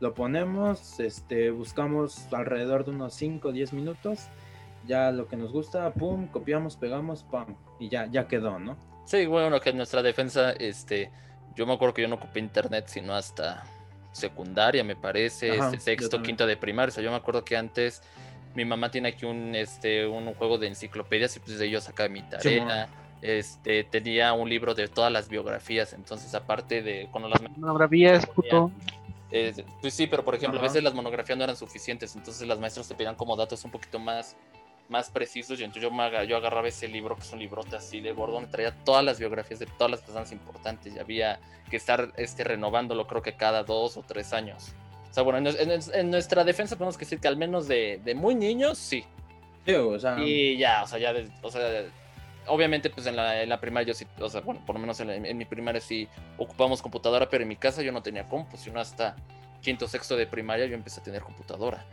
Lo 0.00 0.12
ponemos, 0.12 1.00
este, 1.00 1.50
buscamos 1.50 2.30
alrededor 2.30 2.84
de 2.84 2.90
unos 2.90 3.14
5 3.14 3.48
o 3.48 3.52
10 3.52 3.72
minutos, 3.72 4.28
ya 4.86 5.10
lo 5.12 5.28
que 5.28 5.36
nos 5.36 5.50
gusta, 5.50 5.94
pum, 5.94 6.26
copiamos, 6.26 6.76
pegamos, 6.76 7.22
pam, 7.22 7.56
y 7.80 7.88
ya, 7.88 8.04
ya 8.04 8.28
quedó, 8.28 8.58
¿no? 8.58 8.76
Sí, 9.06 9.24
bueno, 9.24 9.58
que 9.60 9.70
en 9.70 9.78
nuestra 9.78 10.02
defensa, 10.02 10.52
este, 10.52 11.10
yo 11.56 11.66
me 11.66 11.72
acuerdo 11.72 11.94
que 11.94 12.02
yo 12.02 12.08
no 12.08 12.16
ocupé 12.16 12.40
internet 12.40 12.86
sino 12.88 13.14
hasta 13.14 13.64
secundaria, 14.12 14.84
me 14.84 14.96
parece, 14.96 15.58
Ajá, 15.58 15.66
este, 15.66 15.80
sexto, 15.80 16.22
quinto 16.22 16.46
de 16.46 16.56
primaria. 16.56 16.90
O 16.90 16.94
sea, 16.94 17.02
yo 17.02 17.10
me 17.10 17.16
acuerdo 17.16 17.44
que 17.44 17.56
antes 17.56 18.02
mi 18.54 18.64
mamá 18.64 18.90
tiene 18.90 19.08
aquí 19.08 19.26
un, 19.26 19.54
este, 19.54 20.06
un 20.06 20.32
juego 20.34 20.58
de 20.58 20.68
enciclopedias 20.68 21.36
y 21.36 21.40
pues 21.40 21.58
de 21.58 21.66
ello 21.66 21.80
sacaba 21.80 22.08
mi 22.08 22.22
tarea. 22.22 22.88
Este, 23.22 23.84
tenía 23.84 24.32
un 24.34 24.48
libro 24.48 24.74
de 24.74 24.86
todas 24.86 25.10
las 25.10 25.28
biografías, 25.28 25.94
entonces 25.94 26.34
aparte 26.34 26.82
de 26.82 27.08
cuando 27.10 27.30
las 27.30 27.40
Monografías, 27.56 28.26
puto. 28.26 28.70
eh, 29.30 29.64
pues 29.80 29.94
sí, 29.94 30.06
pero 30.06 30.22
por 30.24 30.34
ejemplo, 30.34 30.58
Ajá. 30.58 30.66
a 30.66 30.68
veces 30.68 30.82
las 30.82 30.92
monografías 30.92 31.38
no 31.38 31.44
eran 31.44 31.56
suficientes, 31.56 32.14
entonces 32.16 32.46
las 32.46 32.60
maestras 32.60 32.86
te 32.86 32.94
pedían 32.94 33.14
como 33.14 33.34
datos 33.34 33.64
un 33.64 33.70
poquito 33.70 33.98
más, 33.98 34.36
más 34.88 35.10
precisos, 35.10 35.58
y 35.60 35.64
entonces 35.64 35.82
yo, 35.82 35.90
me 35.90 36.26
yo 36.26 36.36
agarraba 36.36 36.68
ese 36.68 36.88
libro, 36.88 37.16
que 37.16 37.22
es 37.22 37.32
un 37.32 37.38
librote 37.38 37.76
así 37.76 38.00
de 38.00 38.12
gordo, 38.12 38.34
donde 38.34 38.50
traía 38.50 38.72
todas 38.84 39.04
las 39.04 39.18
biografías 39.18 39.58
de 39.60 39.66
todas 39.66 39.90
las 39.90 40.00
personas 40.02 40.30
importantes, 40.32 40.94
y 40.94 40.98
había 40.98 41.40
que 41.70 41.76
estar 41.76 42.12
este, 42.16 42.44
renovándolo 42.44 43.06
creo 43.06 43.22
que 43.22 43.32
cada 43.34 43.62
dos 43.64 43.96
o 43.96 44.02
tres 44.02 44.32
años. 44.32 44.72
O 45.10 45.14
sea, 45.14 45.22
bueno, 45.22 45.38
en, 45.38 45.70
en- 45.70 45.80
en 45.92 46.10
nuestra 46.10 46.44
defensa 46.44 46.76
podemos 46.76 46.98
decir 46.98 47.18
que 47.20 47.28
al 47.28 47.36
menos 47.36 47.66
de, 47.68 48.00
de 48.04 48.14
muy 48.14 48.34
niños, 48.34 48.76
sí. 48.78 49.04
Sí, 49.64 49.74
o 49.74 49.98
sea, 49.98 50.18
Y 50.20 50.58
ya, 50.58 50.82
o 50.82 50.86
sea, 50.86 50.98
ya, 50.98 51.12
de- 51.14 51.30
o 51.40 51.50
sea, 51.50 51.84
obviamente 52.46 52.90
pues 52.90 53.06
en 53.06 53.16
la, 53.16 53.42
en 53.42 53.48
la 53.48 53.58
primaria 53.60 53.88
yo 53.88 53.94
sí, 53.94 54.06
o 54.20 54.28
sea, 54.28 54.42
bueno, 54.42 54.60
por 54.66 54.74
lo 54.74 54.80
menos 54.80 55.00
en, 55.00 55.06
la- 55.08 55.14
en 55.16 55.38
mi 55.38 55.44
primaria 55.46 55.80
sí 55.80 56.06
ocupamos 56.36 56.82
computadora, 56.82 57.28
pero 57.30 57.42
en 57.42 57.48
mi 57.48 57.56
casa 57.56 57.80
yo 57.80 57.90
no 57.92 58.02
tenía 58.02 58.28
compu, 58.28 58.56
sino 58.58 58.78
hasta 58.80 59.16
quinto, 59.62 59.88
sexto 59.88 60.14
de 60.16 60.26
primaria 60.26 60.66
yo 60.66 60.74
empecé 60.74 61.00
a 61.00 61.04
tener 61.04 61.22
computadora. 61.22 61.86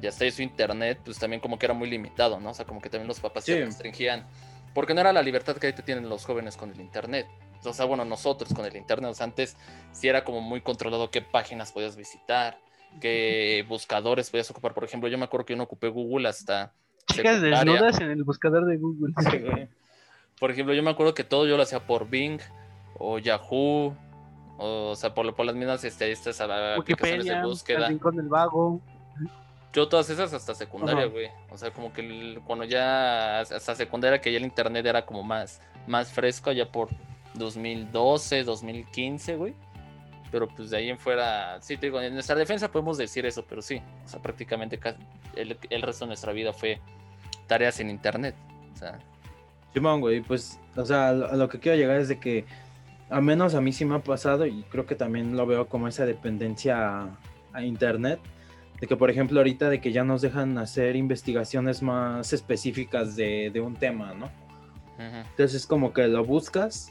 Y 0.00 0.06
hasta 0.06 0.24
eso 0.24 0.42
internet, 0.42 1.00
pues 1.04 1.18
también 1.18 1.40
como 1.40 1.58
que 1.58 1.66
era 1.66 1.74
muy 1.74 1.88
limitado, 1.88 2.40
¿no? 2.40 2.50
O 2.50 2.54
sea, 2.54 2.64
como 2.64 2.80
que 2.80 2.90
también 2.90 3.08
los 3.08 3.20
papás 3.20 3.44
se 3.44 3.64
restringían, 3.64 4.26
porque 4.74 4.94
no 4.94 5.00
era 5.00 5.12
la 5.12 5.22
libertad 5.22 5.56
que 5.56 5.66
ahorita 5.68 5.84
tienen 5.84 6.08
los 6.08 6.24
jóvenes 6.24 6.56
con 6.56 6.70
el 6.70 6.80
internet. 6.80 7.26
O 7.64 7.72
sea, 7.72 7.86
bueno, 7.86 8.04
nosotros 8.04 8.52
con 8.52 8.66
el 8.66 8.76
internet, 8.76 9.10
o 9.10 9.14
sea, 9.14 9.24
antes 9.24 9.56
sí 9.92 10.08
era 10.08 10.24
como 10.24 10.40
muy 10.40 10.60
controlado 10.60 11.10
qué 11.10 11.22
páginas 11.22 11.72
podías 11.72 11.96
visitar, 11.96 12.58
qué 13.00 13.64
buscadores 13.68 14.30
podías 14.30 14.50
ocupar. 14.50 14.74
Por 14.74 14.84
ejemplo, 14.84 15.08
yo 15.08 15.16
me 15.16 15.24
acuerdo 15.24 15.46
que 15.46 15.54
yo 15.54 15.56
no 15.56 15.64
ocupé 15.64 15.88
Google 15.88 16.28
hasta 16.28 16.74
Chicas 17.06 17.40
desnudas 17.40 18.00
en 18.00 18.10
el 18.10 18.24
buscador 18.24 18.66
de 18.66 18.76
Google. 18.76 19.14
sí. 19.30 19.68
Por 20.38 20.50
ejemplo, 20.50 20.74
yo 20.74 20.82
me 20.82 20.90
acuerdo 20.90 21.14
que 21.14 21.24
todo 21.24 21.46
yo 21.46 21.56
lo 21.56 21.62
hacía 21.62 21.86
por 21.86 22.08
Bing 22.08 22.40
o 22.98 23.18
Yahoo, 23.18 23.96
o, 24.58 24.90
o 24.90 24.96
sea, 24.96 25.14
por, 25.14 25.32
por 25.34 25.46
las 25.46 25.54
mismas 25.54 25.84
este, 25.84 26.10
estas 26.10 26.40
ah, 26.40 26.74
aplicaciones 26.74 27.26
de 27.26 27.32
el 27.34 27.42
búsqueda. 27.42 27.88
rincón 27.88 28.16
del 28.16 28.28
vago. 28.28 28.80
Yo 29.74 29.88
todas 29.88 30.08
esas 30.08 30.32
hasta 30.32 30.54
secundaria, 30.54 31.04
güey. 31.12 31.28
O 31.50 31.58
sea, 31.58 31.70
como 31.72 31.92
que 31.92 32.00
el- 32.00 32.40
cuando 32.46 32.64
ya 32.64 33.40
hasta 33.40 33.74
secundaria 33.74 34.20
que 34.20 34.30
ya 34.32 34.38
el 34.38 34.44
internet 34.44 34.86
era 34.86 35.04
como 35.04 35.22
más, 35.22 35.60
más 35.86 36.12
fresco, 36.12 36.52
ya 36.52 36.70
por 36.70 36.88
2012, 37.34 38.44
2015, 38.44 39.36
güey. 39.36 39.54
Pero 40.30 40.48
pues 40.48 40.70
de 40.70 40.78
ahí 40.78 40.90
en 40.90 40.98
fuera, 40.98 41.60
sí, 41.60 41.76
te 41.76 41.86
digo, 41.86 42.00
en 42.00 42.14
nuestra 42.14 42.34
defensa 42.34 42.70
podemos 42.70 42.98
decir 42.98 43.24
eso, 43.26 43.44
pero 43.48 43.62
sí, 43.62 43.80
o 44.04 44.08
sea, 44.08 44.20
prácticamente 44.20 44.78
ca- 44.78 44.96
el, 45.36 45.56
el 45.70 45.82
resto 45.82 46.04
de 46.04 46.08
nuestra 46.08 46.32
vida 46.32 46.52
fue 46.52 46.80
tareas 47.46 47.78
en 47.80 47.90
internet. 47.90 48.34
O 48.72 48.76
sea, 48.76 48.98
Simón, 49.72 50.00
güey, 50.00 50.20
pues, 50.22 50.58
o 50.76 50.84
sea, 50.84 51.12
lo- 51.12 51.28
a 51.30 51.34
lo 51.36 51.48
que 51.48 51.60
quiero 51.60 51.76
llegar 51.78 52.00
es 52.00 52.08
de 52.08 52.18
que, 52.18 52.44
al 53.10 53.22
menos 53.22 53.54
a 53.54 53.60
mí 53.60 53.72
sí 53.72 53.84
me 53.84 53.94
ha 53.96 54.00
pasado, 54.00 54.46
y 54.46 54.62
creo 54.64 54.86
que 54.86 54.94
también 54.96 55.36
lo 55.36 55.46
veo 55.46 55.68
como 55.68 55.86
esa 55.88 56.04
dependencia 56.06 57.02
a, 57.02 57.18
a 57.52 57.62
internet, 57.62 58.18
de 58.80 58.86
que, 58.86 58.96
por 58.96 59.10
ejemplo, 59.10 59.40
ahorita 59.40 59.68
de 59.70 59.80
que 59.80 59.92
ya 59.92 60.04
nos 60.04 60.22
dejan 60.22 60.58
hacer 60.58 60.96
investigaciones 60.96 61.82
más 61.82 62.32
específicas 62.32 63.16
de, 63.16 63.50
de 63.52 63.60
un 63.60 63.76
tema, 63.76 64.14
¿no? 64.14 64.30
Entonces, 64.98 65.66
como 65.66 65.92
que 65.92 66.06
lo 66.06 66.24
buscas, 66.24 66.90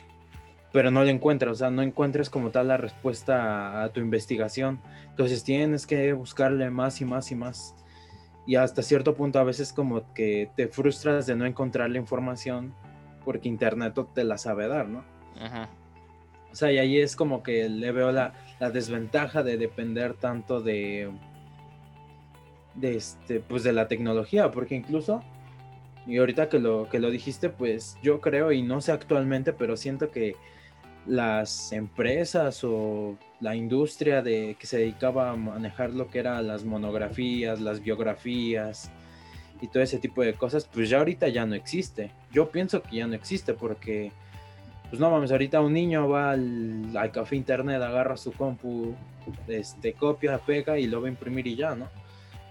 pero 0.73 0.91
no 0.91 1.03
lo 1.03 1.09
encuentras, 1.09 1.51
o 1.51 1.55
sea, 1.55 1.69
no 1.69 1.81
encuentras 1.81 2.29
como 2.29 2.49
tal 2.49 2.67
la 2.67 2.77
respuesta 2.77 3.79
a, 3.79 3.84
a 3.84 3.89
tu 3.93 4.01
investigación. 4.01 4.79
Entonces, 5.09 5.43
tienes 5.43 5.88
que 5.88 6.11
buscarle 6.13 6.69
más 6.69 6.99
y 6.99 7.05
más 7.05 7.31
y 7.31 7.36
más. 7.36 7.75
Y 8.45 8.55
hasta 8.55 8.81
cierto 8.81 9.15
punto, 9.15 9.39
a 9.39 9.43
veces, 9.43 9.71
como 9.71 10.13
que 10.13 10.49
te 10.57 10.67
frustras 10.67 11.27
de 11.27 11.36
no 11.36 11.45
encontrar 11.45 11.89
la 11.89 11.97
información 11.97 12.73
porque 13.23 13.47
Internet 13.47 13.97
te 14.13 14.23
la 14.23 14.38
sabe 14.38 14.67
dar, 14.67 14.88
¿no? 14.88 15.03
O 16.51 16.55
sea, 16.55 16.71
y 16.71 16.77
ahí 16.77 16.99
es 16.99 17.15
como 17.15 17.41
que 17.41 17.67
le 17.67 17.91
veo 17.91 18.11
la, 18.11 18.34
la 18.59 18.69
desventaja 18.69 19.43
de 19.43 19.57
depender 19.57 20.13
tanto 20.13 20.61
de, 20.61 21.09
de 22.76 22.97
este, 22.97 23.39
pues 23.39 23.63
de 23.63 23.74
la 23.74 23.88
tecnología, 23.88 24.51
porque 24.51 24.76
incluso, 24.76 25.24
y 26.05 26.17
ahorita 26.17 26.49
que 26.49 26.59
lo, 26.59 26.89
que 26.89 26.99
lo 26.99 27.11
dijiste, 27.11 27.49
pues 27.49 27.97
yo 28.01 28.21
creo, 28.21 28.51
y 28.51 28.61
no 28.61 28.82
sé 28.82 28.91
actualmente, 28.91 29.53
pero 29.53 29.78
siento 29.78 30.11
que 30.11 30.36
las 31.05 31.71
empresas 31.74 32.63
o 32.63 33.17
la 33.41 33.55
industria 33.55 34.21
de 34.21 34.55
que 34.57 34.67
se 34.67 34.78
dedicaba 34.78 35.32
a 35.32 35.36
manejar 35.36 35.91
lo 35.91 36.07
que 36.09 36.19
eran 36.19 36.47
las 36.47 36.63
monografías, 36.63 37.59
las 37.59 37.82
biografías 37.82 38.89
y 39.61 39.67
todo 39.67 39.84
ese 39.84 39.99
tipo 39.99 40.21
de 40.24 40.34
cosas, 40.34 40.67
pues 40.71 40.89
ya 40.89 40.99
ahorita 40.99 41.28
ya 41.28 41.45
no 41.45 41.55
existe. 41.55 42.11
Yo 42.32 42.49
pienso 42.49 42.82
que 42.82 42.97
ya 42.97 43.07
no 43.07 43.15
existe 43.15 43.53
porque 43.53 44.11
pues 44.89 44.99
no 44.99 45.09
mames, 45.09 45.32
ahorita 45.32 45.59
un 45.59 45.74
niño 45.74 46.07
va 46.07 46.32
al, 46.32 46.95
al 46.95 47.11
café 47.11 47.36
internet, 47.36 47.82
agarra 47.82 48.15
su 48.15 48.32
compu, 48.32 48.93
este, 49.47 49.93
copia, 49.93 50.38
pega 50.38 50.78
y 50.78 50.86
lo 50.88 51.01
va 51.01 51.07
a 51.07 51.11
imprimir 51.11 51.47
y 51.47 51.55
ya, 51.55 51.76
¿no? 51.76 51.89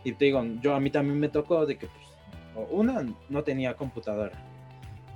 Y 0.05 0.13
te 0.13 0.27
digo, 0.27 0.45
yo 0.61 0.75
a 0.75 0.81
mí 0.81 0.91
también 0.91 1.19
me 1.21 1.29
tocó 1.29 1.65
de 1.67 1.77
que, 1.79 1.87
pues, 1.87 2.69
una, 2.71 3.05
no 3.29 3.43
tenía 3.45 3.75
computadora. 3.75 4.33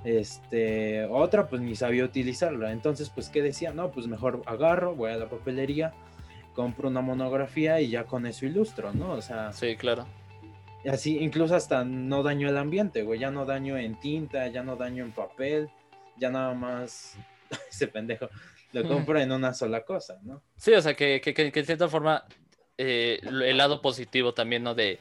Este, 0.03 1.05
otra, 1.05 1.47
pues 1.49 1.61
ni 1.61 1.75
sabía 1.75 2.05
utilizarla. 2.05 2.71
Entonces, 2.71 3.09
pues, 3.09 3.29
¿qué 3.29 3.41
decía? 3.41 3.73
No, 3.73 3.91
pues 3.91 4.07
mejor 4.07 4.41
agarro, 4.45 4.95
voy 4.95 5.11
a 5.11 5.17
la 5.17 5.29
papelería, 5.29 5.93
compro 6.55 6.87
una 6.89 7.01
monografía 7.01 7.81
y 7.81 7.89
ya 7.89 8.05
con 8.05 8.25
eso 8.25 8.45
ilustro, 8.45 8.93
¿no? 8.93 9.11
O 9.11 9.21
sea, 9.21 9.51
Sí, 9.51 9.75
claro. 9.75 10.05
así, 10.89 11.17
incluso 11.19 11.55
hasta 11.55 11.83
no 11.83 12.23
daño 12.23 12.47
el 12.47 12.57
ambiente, 12.57 13.03
güey. 13.03 13.19
Ya 13.19 13.31
no 13.31 13.45
daño 13.45 13.77
en 13.77 13.99
tinta, 13.99 14.47
ya 14.47 14.63
no 14.63 14.75
daño 14.75 15.03
en 15.03 15.11
papel, 15.11 15.69
ya 16.17 16.29
nada 16.29 16.53
más 16.53 17.17
ese 17.69 17.87
pendejo 17.87 18.29
lo 18.73 18.85
compro 18.87 19.17
en 19.19 19.31
una 19.31 19.53
sola 19.53 19.83
cosa, 19.83 20.19
¿no? 20.23 20.41
Sí, 20.57 20.73
o 20.73 20.81
sea, 20.81 20.93
que, 20.93 21.21
que, 21.21 21.33
que- 21.33 21.51
que 21.51 21.59
de 21.61 21.65
cierta 21.65 21.87
forma 21.87 22.23
eh, 22.77 23.19
el 23.23 23.57
lado 23.57 23.81
positivo 23.81 24.33
también, 24.33 24.63
¿no? 24.63 24.75
De, 24.75 24.99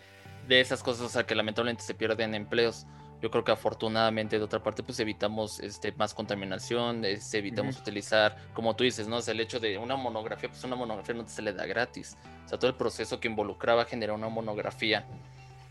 de 0.48 0.60
esas 0.60 0.82
cosas, 0.82 1.02
o 1.02 1.08
sea, 1.08 1.26
que 1.26 1.34
lamentablemente 1.34 1.82
se 1.82 1.94
pierden 1.94 2.34
empleos. 2.34 2.86
Yo 3.22 3.30
creo 3.30 3.44
que 3.44 3.52
afortunadamente 3.52 4.38
de 4.38 4.44
otra 4.44 4.62
parte 4.62 4.82
pues 4.82 5.00
evitamos 5.00 5.58
este, 5.60 5.90
más 5.92 6.12
contaminación, 6.12 7.04
este, 7.04 7.38
evitamos 7.38 7.78
utilizar, 7.78 8.36
como 8.52 8.76
tú 8.76 8.84
dices, 8.84 9.08
¿no? 9.08 9.16
O 9.16 9.22
sea, 9.22 9.32
el 9.32 9.40
hecho 9.40 9.58
de 9.58 9.78
una 9.78 9.96
monografía, 9.96 10.50
pues 10.50 10.62
una 10.64 10.76
monografía 10.76 11.14
no 11.14 11.26
se 11.26 11.40
le 11.40 11.52
da 11.52 11.64
gratis. 11.64 12.16
O 12.44 12.48
sea, 12.48 12.58
todo 12.58 12.70
el 12.70 12.76
proceso 12.76 13.18
que 13.18 13.28
involucraba 13.28 13.86
generar 13.86 14.14
una 14.14 14.28
monografía 14.28 15.06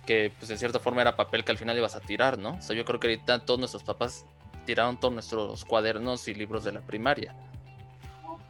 que 0.05 0.31
pues 0.37 0.49
de 0.49 0.57
cierta 0.57 0.79
forma 0.79 1.01
era 1.01 1.15
papel 1.15 1.43
que 1.43 1.51
al 1.51 1.57
final 1.57 1.77
ibas 1.77 1.95
a 1.95 1.99
tirar, 1.99 2.37
¿no? 2.37 2.55
O 2.55 2.61
sea, 2.61 2.75
yo 2.75 2.85
creo 2.85 2.99
que 2.99 3.07
ahorita 3.07 3.39
todos 3.45 3.59
nuestros 3.59 3.83
papás 3.83 4.25
tiraron 4.65 4.99
todos 4.99 5.13
nuestros 5.13 5.65
cuadernos 5.65 6.27
y 6.27 6.33
libros 6.33 6.63
de 6.63 6.71
la 6.71 6.81
primaria. 6.81 7.35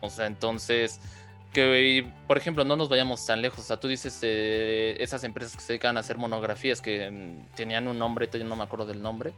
O 0.01 0.09
sea, 0.09 0.25
entonces, 0.27 0.99
que 1.55 2.05
por 2.27 2.37
ejemplo, 2.37 2.65
no 2.65 2.75
nos 2.75 2.89
vayamos 2.89 3.25
tan 3.25 3.41
lejos. 3.41 3.59
O 3.59 3.63
sea, 3.63 3.79
tú 3.79 3.87
dices 3.87 4.19
eh, 4.23 4.97
esas 4.99 5.23
empresas 5.23 5.55
que 5.55 5.61
se 5.61 5.73
dedican 5.73 5.95
a 5.95 6.01
hacer 6.01 6.17
monografías 6.17 6.81
que 6.81 7.09
mm, 7.09 7.55
tenían 7.55 7.87
un 7.87 7.97
nombre, 7.97 8.29
yo 8.31 8.43
no 8.43 8.57
me 8.57 8.63
acuerdo 8.63 8.85
del 8.85 9.01
nombre. 9.01 9.31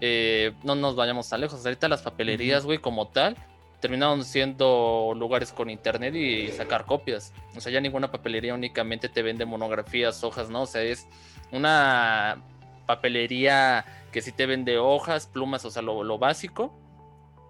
Eh, 0.00 0.52
no 0.64 0.74
nos 0.74 0.96
vayamos 0.96 1.28
tan 1.28 1.40
lejos. 1.40 1.64
Ahorita 1.64 1.88
las 1.88 2.02
papelerías, 2.02 2.64
güey, 2.64 2.78
como 2.78 3.06
tal, 3.06 3.36
terminaron 3.78 4.24
siendo 4.24 5.14
lugares 5.16 5.52
con 5.52 5.70
internet 5.70 6.16
y 6.16 6.48
sacar 6.48 6.86
copias. 6.86 7.32
O 7.56 7.60
sea, 7.60 7.70
ya 7.70 7.80
ninguna 7.80 8.10
papelería 8.10 8.52
únicamente 8.52 9.08
te 9.08 9.22
vende 9.22 9.44
monografías, 9.46 10.24
hojas, 10.24 10.50
¿no? 10.50 10.62
O 10.62 10.66
sea, 10.66 10.82
es 10.82 11.06
una 11.52 12.42
papelería 12.86 13.84
que 14.10 14.22
sí 14.22 14.32
te 14.32 14.46
vende 14.46 14.78
hojas, 14.78 15.28
plumas, 15.28 15.64
o 15.64 15.70
sea, 15.70 15.82
lo, 15.82 16.02
lo 16.02 16.18
básico. 16.18 16.74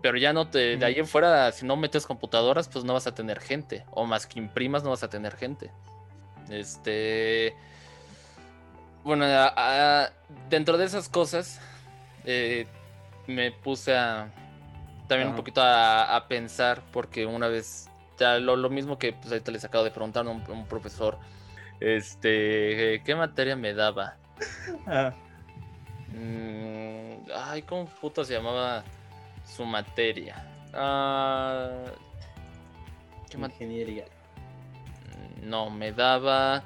Pero 0.00 0.16
ya 0.16 0.32
no 0.32 0.48
te, 0.48 0.76
de 0.76 0.84
ahí 0.84 0.94
en 0.98 1.06
fuera, 1.06 1.50
si 1.52 1.66
no 1.66 1.76
metes 1.76 2.06
computadoras, 2.06 2.68
pues 2.68 2.84
no 2.84 2.92
vas 2.94 3.06
a 3.08 3.14
tener 3.14 3.40
gente. 3.40 3.84
O 3.90 4.06
más 4.06 4.26
que 4.26 4.38
imprimas, 4.38 4.84
no 4.84 4.90
vas 4.90 5.02
a 5.02 5.10
tener 5.10 5.36
gente. 5.36 5.72
Este. 6.48 7.54
bueno, 9.04 9.24
a- 9.24 9.52
a- 10.04 10.12
dentro 10.48 10.78
de 10.78 10.84
esas 10.84 11.08
cosas, 11.08 11.60
eh, 12.24 12.66
me 13.26 13.50
puse 13.52 13.96
a 13.96 14.30
también 15.08 15.30
un 15.30 15.36
poquito 15.36 15.62
a, 15.62 16.14
a 16.16 16.28
pensar, 16.28 16.82
porque 16.92 17.24
una 17.26 17.48
vez, 17.48 17.88
ya 18.18 18.38
lo, 18.38 18.56
lo 18.56 18.68
mismo 18.70 18.98
que 18.98 19.14
pues, 19.14 19.32
ahorita 19.32 19.50
les 19.52 19.64
acabo 19.64 19.82
de 19.84 19.90
preguntar 19.90 20.26
a 20.26 20.30
un, 20.30 20.42
un 20.50 20.66
profesor, 20.66 21.18
este, 21.80 22.94
eh, 22.94 23.02
¿qué 23.02 23.14
materia 23.14 23.56
me 23.56 23.72
daba? 23.74 24.16
Ah, 24.86 25.12
Mm, 26.10 27.30
ay, 27.34 27.62
¿cómo 27.62 27.84
puto 27.86 28.24
se 28.24 28.32
llamaba 28.34 28.82
su 29.54 29.64
materia? 29.64 30.44
Ah, 30.74 31.70
¿qué 33.30 33.38
mat- 33.38 33.50
ingeniería. 33.52 34.04
No, 35.42 35.70
me 35.70 35.92
daba. 35.92 36.62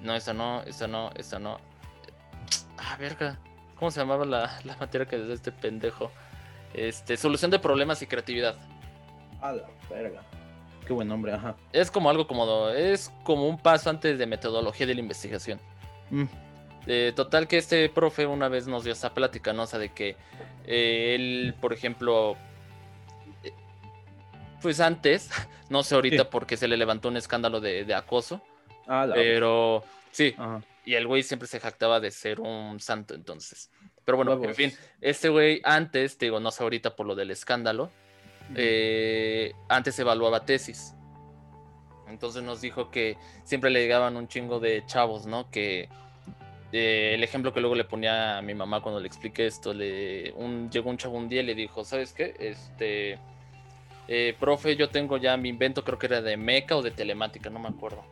No, 0.00 0.14
esa 0.14 0.32
no, 0.32 0.62
esa 0.62 0.86
no, 0.86 1.10
esa 1.16 1.38
no. 1.38 1.58
Ah, 2.78 2.96
verga. 2.98 3.38
¿Cómo 3.78 3.90
se 3.90 4.00
llamaba 4.00 4.24
la, 4.24 4.58
la 4.64 4.76
materia 4.76 5.06
que 5.06 5.18
desde 5.18 5.34
este 5.34 5.52
pendejo? 5.52 6.10
Este, 6.72 7.16
solución 7.16 7.50
de 7.50 7.58
problemas 7.58 8.02
y 8.02 8.06
creatividad. 8.06 8.56
A 9.40 9.52
la 9.52 9.64
verga. 9.90 10.22
Qué 10.86 10.92
buen 10.92 11.08
nombre, 11.08 11.32
ajá. 11.32 11.54
Es 11.72 11.90
como 11.90 12.10
algo 12.10 12.26
como. 12.26 12.68
Es 12.68 13.10
como 13.24 13.48
un 13.48 13.58
paso 13.58 13.88
antes 13.90 14.18
de 14.18 14.26
metodología 14.26 14.86
de 14.86 14.94
la 14.94 15.00
investigación. 15.00 15.60
Mm, 16.10 16.24
Eh, 16.86 17.12
total 17.16 17.48
que 17.48 17.56
este 17.56 17.88
profe 17.88 18.26
una 18.26 18.48
vez 18.48 18.66
nos 18.66 18.84
dio 18.84 18.92
esa 18.92 19.14
plática, 19.14 19.54
¿no? 19.54 19.62
O 19.62 19.66
sea, 19.66 19.78
de 19.78 19.90
que 19.94 20.16
eh, 20.66 21.14
él, 21.14 21.54
por 21.60 21.72
ejemplo, 21.72 22.36
eh, 23.42 23.52
pues 24.62 24.80
antes, 24.80 25.30
no 25.68 25.82
sé 25.82 25.94
ahorita 25.94 26.24
Sí. 26.24 26.28
porque 26.30 26.56
se 26.56 26.68
le 26.68 26.76
levantó 26.76 27.08
un 27.08 27.16
escándalo 27.16 27.60
de, 27.60 27.84
de 27.84 27.94
acoso, 27.94 28.40
a 28.86 29.06
la 29.06 29.14
pero 29.14 29.82
sí, 30.10 30.34
Ajá. 30.36 30.62
y 30.84 30.94
el 30.94 31.06
güey 31.06 31.22
siempre 31.22 31.48
se 31.48 31.60
jactaba 31.60 32.00
de 32.00 32.10
ser 32.10 32.40
un 32.40 32.80
santo 32.80 33.14
entonces. 33.14 33.70
Pero 34.04 34.16
bueno, 34.18 34.42
en 34.44 34.54
fin, 34.54 34.72
este 35.00 35.30
güey 35.30 35.62
antes, 35.64 36.18
te 36.18 36.26
digo, 36.26 36.38
no 36.40 36.50
sé 36.50 36.62
ahorita 36.62 36.94
por 36.94 37.06
lo 37.06 37.14
del 37.14 37.30
escándalo, 37.30 37.90
eh, 38.54 39.54
antes 39.70 39.98
evaluaba 39.98 40.44
tesis. 40.44 40.92
Entonces 42.06 42.42
nos 42.42 42.60
dijo 42.60 42.90
que 42.90 43.16
siempre 43.44 43.70
le 43.70 43.80
llegaban 43.80 44.16
un 44.18 44.28
chingo 44.28 44.60
de 44.60 44.84
chavos, 44.86 45.24
¿no? 45.24 45.50
Que 45.50 45.88
eh, 46.76 47.14
el 47.14 47.22
ejemplo 47.22 47.52
que 47.52 47.60
luego 47.60 47.76
le 47.76 47.84
ponía 47.84 48.36
a 48.36 48.42
mi 48.42 48.52
mamá 48.52 48.80
cuando 48.80 48.98
le 48.98 49.06
expliqué 49.06 49.46
esto, 49.46 49.72
le, 49.72 50.32
un, 50.32 50.68
llegó 50.70 50.90
un 50.90 50.96
chavo 50.96 51.16
un 51.16 51.28
día 51.28 51.40
y 51.40 51.44
le 51.44 51.54
dijo, 51.54 51.84
¿sabes 51.84 52.12
qué? 52.12 52.34
Este, 52.40 53.16
eh, 54.08 54.34
profe, 54.40 54.74
yo 54.74 54.88
tengo 54.88 55.16
ya 55.16 55.36
mi 55.36 55.50
invento, 55.50 55.84
creo 55.84 56.00
que 56.00 56.06
era 56.06 56.20
de 56.20 56.36
meca 56.36 56.74
o 56.76 56.82
de 56.82 56.90
telemática, 56.90 57.48
no 57.48 57.60
me 57.60 57.68
acuerdo. 57.68 58.02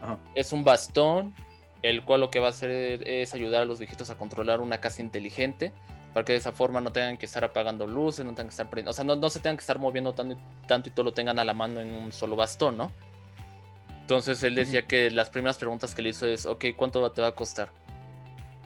Ajá. 0.00 0.18
Es 0.36 0.52
un 0.52 0.62
bastón, 0.62 1.34
el 1.82 2.04
cual 2.04 2.20
lo 2.20 2.30
que 2.30 2.38
va 2.38 2.46
a 2.46 2.50
hacer 2.50 3.02
es 3.08 3.34
ayudar 3.34 3.62
a 3.62 3.64
los 3.64 3.80
viejitos 3.80 4.08
a 4.10 4.16
controlar 4.16 4.60
una 4.60 4.80
casa 4.80 5.02
inteligente, 5.02 5.72
para 6.14 6.24
que 6.24 6.32
de 6.32 6.38
esa 6.38 6.52
forma 6.52 6.80
no 6.80 6.92
tengan 6.92 7.16
que 7.16 7.26
estar 7.26 7.42
apagando 7.42 7.88
luces, 7.88 8.24
no 8.24 8.30
tengan 8.32 8.46
que 8.46 8.52
estar 8.52 8.70
prendiendo, 8.70 8.92
o 8.92 8.94
sea, 8.94 9.02
no, 9.04 9.16
no 9.16 9.30
se 9.30 9.40
tengan 9.40 9.56
que 9.56 9.62
estar 9.62 9.80
moviendo 9.80 10.14
tanto, 10.14 10.38
tanto 10.68 10.90
y 10.90 10.92
todo 10.92 11.06
lo 11.06 11.12
tengan 11.12 11.40
a 11.40 11.44
la 11.44 11.54
mano 11.54 11.80
en 11.80 11.92
un 11.92 12.12
solo 12.12 12.36
bastón, 12.36 12.76
¿no? 12.76 12.92
Entonces 14.02 14.40
él 14.44 14.54
decía 14.54 14.86
que 14.86 15.10
las 15.10 15.30
primeras 15.30 15.58
preguntas 15.58 15.92
que 15.92 16.02
le 16.02 16.10
hizo 16.10 16.26
es, 16.26 16.46
ok, 16.46 16.66
¿cuánto 16.76 17.10
te 17.10 17.20
va 17.20 17.28
a 17.28 17.32
costar? 17.32 17.70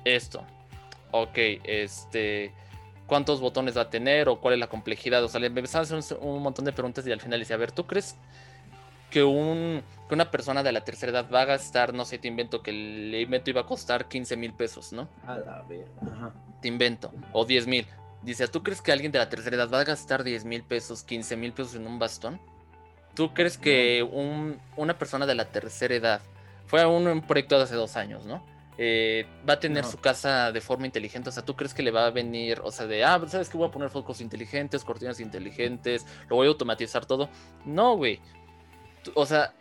Esto. 0.07 0.45
Ok, 1.11 1.37
este, 1.65 2.53
¿cuántos 3.07 3.41
botones 3.41 3.77
va 3.77 3.83
a 3.83 3.91
tener 3.91 4.29
o 4.29 4.41
cuál 4.41 4.55
es 4.55 4.61
la 4.61 4.69
complejidad? 4.69 5.23
O 5.25 5.29
sea, 5.29 5.41
le 5.41 5.49
empezaba 5.49 5.83
a 5.83 5.99
hacer 5.99 6.19
un, 6.21 6.29
un 6.29 6.43
montón 6.43 6.65
de 6.65 6.73
preguntas 6.73 7.07
y 7.07 7.13
al 7.13 7.21
final 7.21 7.39
le 7.39 7.43
decía, 7.45 7.57
a 7.57 7.59
ver, 7.59 7.73
¿tú 7.73 7.87
crees 7.87 8.17
que, 9.11 9.25
un, 9.25 9.83
que 10.09 10.15
una 10.15 10.31
persona 10.31 10.63
de 10.63 10.73
la 10.73 10.83
tercera 10.85 11.11
edad 11.13 11.27
va 11.33 11.43
a 11.43 11.45
gastar, 11.47 11.93
no 11.95 12.05
sé, 12.05 12.19
te 12.19 12.29
invento, 12.29 12.63
que 12.63 12.71
el 12.71 13.15
invento 13.15 13.51
iba 13.51 13.63
a 13.63 13.67
costar 13.67 14.07
15 14.09 14.37
mil 14.37 14.53
pesos, 14.53 14.93
¿no? 14.93 15.09
A 15.27 15.39
la 15.39 15.63
verga. 15.69 15.87
Ajá. 16.03 16.35
Te 16.63 16.69
invento, 16.69 17.13
o 17.33 17.45
10 17.45 17.67
mil. 17.67 17.87
Dice, 18.23 18.47
¿tú 18.49 18.63
crees 18.63 18.83
que 18.83 18.93
alguien 18.93 19.13
de 19.13 19.19
la 19.19 19.29
tercera 19.29 19.57
edad 19.57 19.71
va 19.73 19.81
a 19.81 19.85
gastar 19.85 20.23
10 20.25 20.45
mil 20.45 20.63
pesos, 20.63 21.03
15 21.03 21.37
mil 21.37 21.53
pesos 21.53 21.75
en 21.77 21.87
un 21.87 21.99
bastón? 21.99 22.41
¿Tú 23.15 23.33
crees 23.33 23.57
que 23.59 24.03
un- 24.03 24.61
una 24.77 24.99
persona 24.99 25.27
de 25.27 25.35
la 25.35 25.47
tercera 25.47 25.95
edad, 25.95 26.21
fue 26.67 26.85
un, 26.85 27.07
un 27.07 27.23
proyecto 27.23 27.57
de 27.57 27.65
hace 27.65 27.75
dos 27.77 27.97
años, 27.97 28.25
¿no? 28.27 28.45
Eh, 28.79 29.27
va 29.49 29.55
a 29.55 29.61
tener 29.61 29.85
su 29.85 29.99
casa 29.99 30.53
de 30.53 30.61
forma 30.61 30.85
inteligente, 30.85 31.31
o 31.31 31.33
sea, 31.33 31.43
¿tú 31.43 31.57
crees 31.57 31.73
que 31.73 31.83
le 31.83 31.91
va 31.91 32.07
a 32.07 32.11
venir, 32.11 32.61
o 32.63 32.71
sea, 32.71 32.87
de, 32.87 33.05
ah, 33.05 33.19
¿sabes 33.27 33.49
que 33.49 33.57
voy 33.57 33.69
a 33.69 33.71
poner 33.71 33.89
focos 33.89 34.21
inteligentes, 34.21 34.85
cortinas 34.85 35.19
inteligentes, 35.19 36.05
lo 36.29 36.37
voy 36.37 36.47
a 36.47 36.51
automatizar 36.51 37.07
todo? 37.07 37.31
No, 37.65 37.97
güey. 37.97 38.21
O 39.15 39.25
sea, 39.25 39.55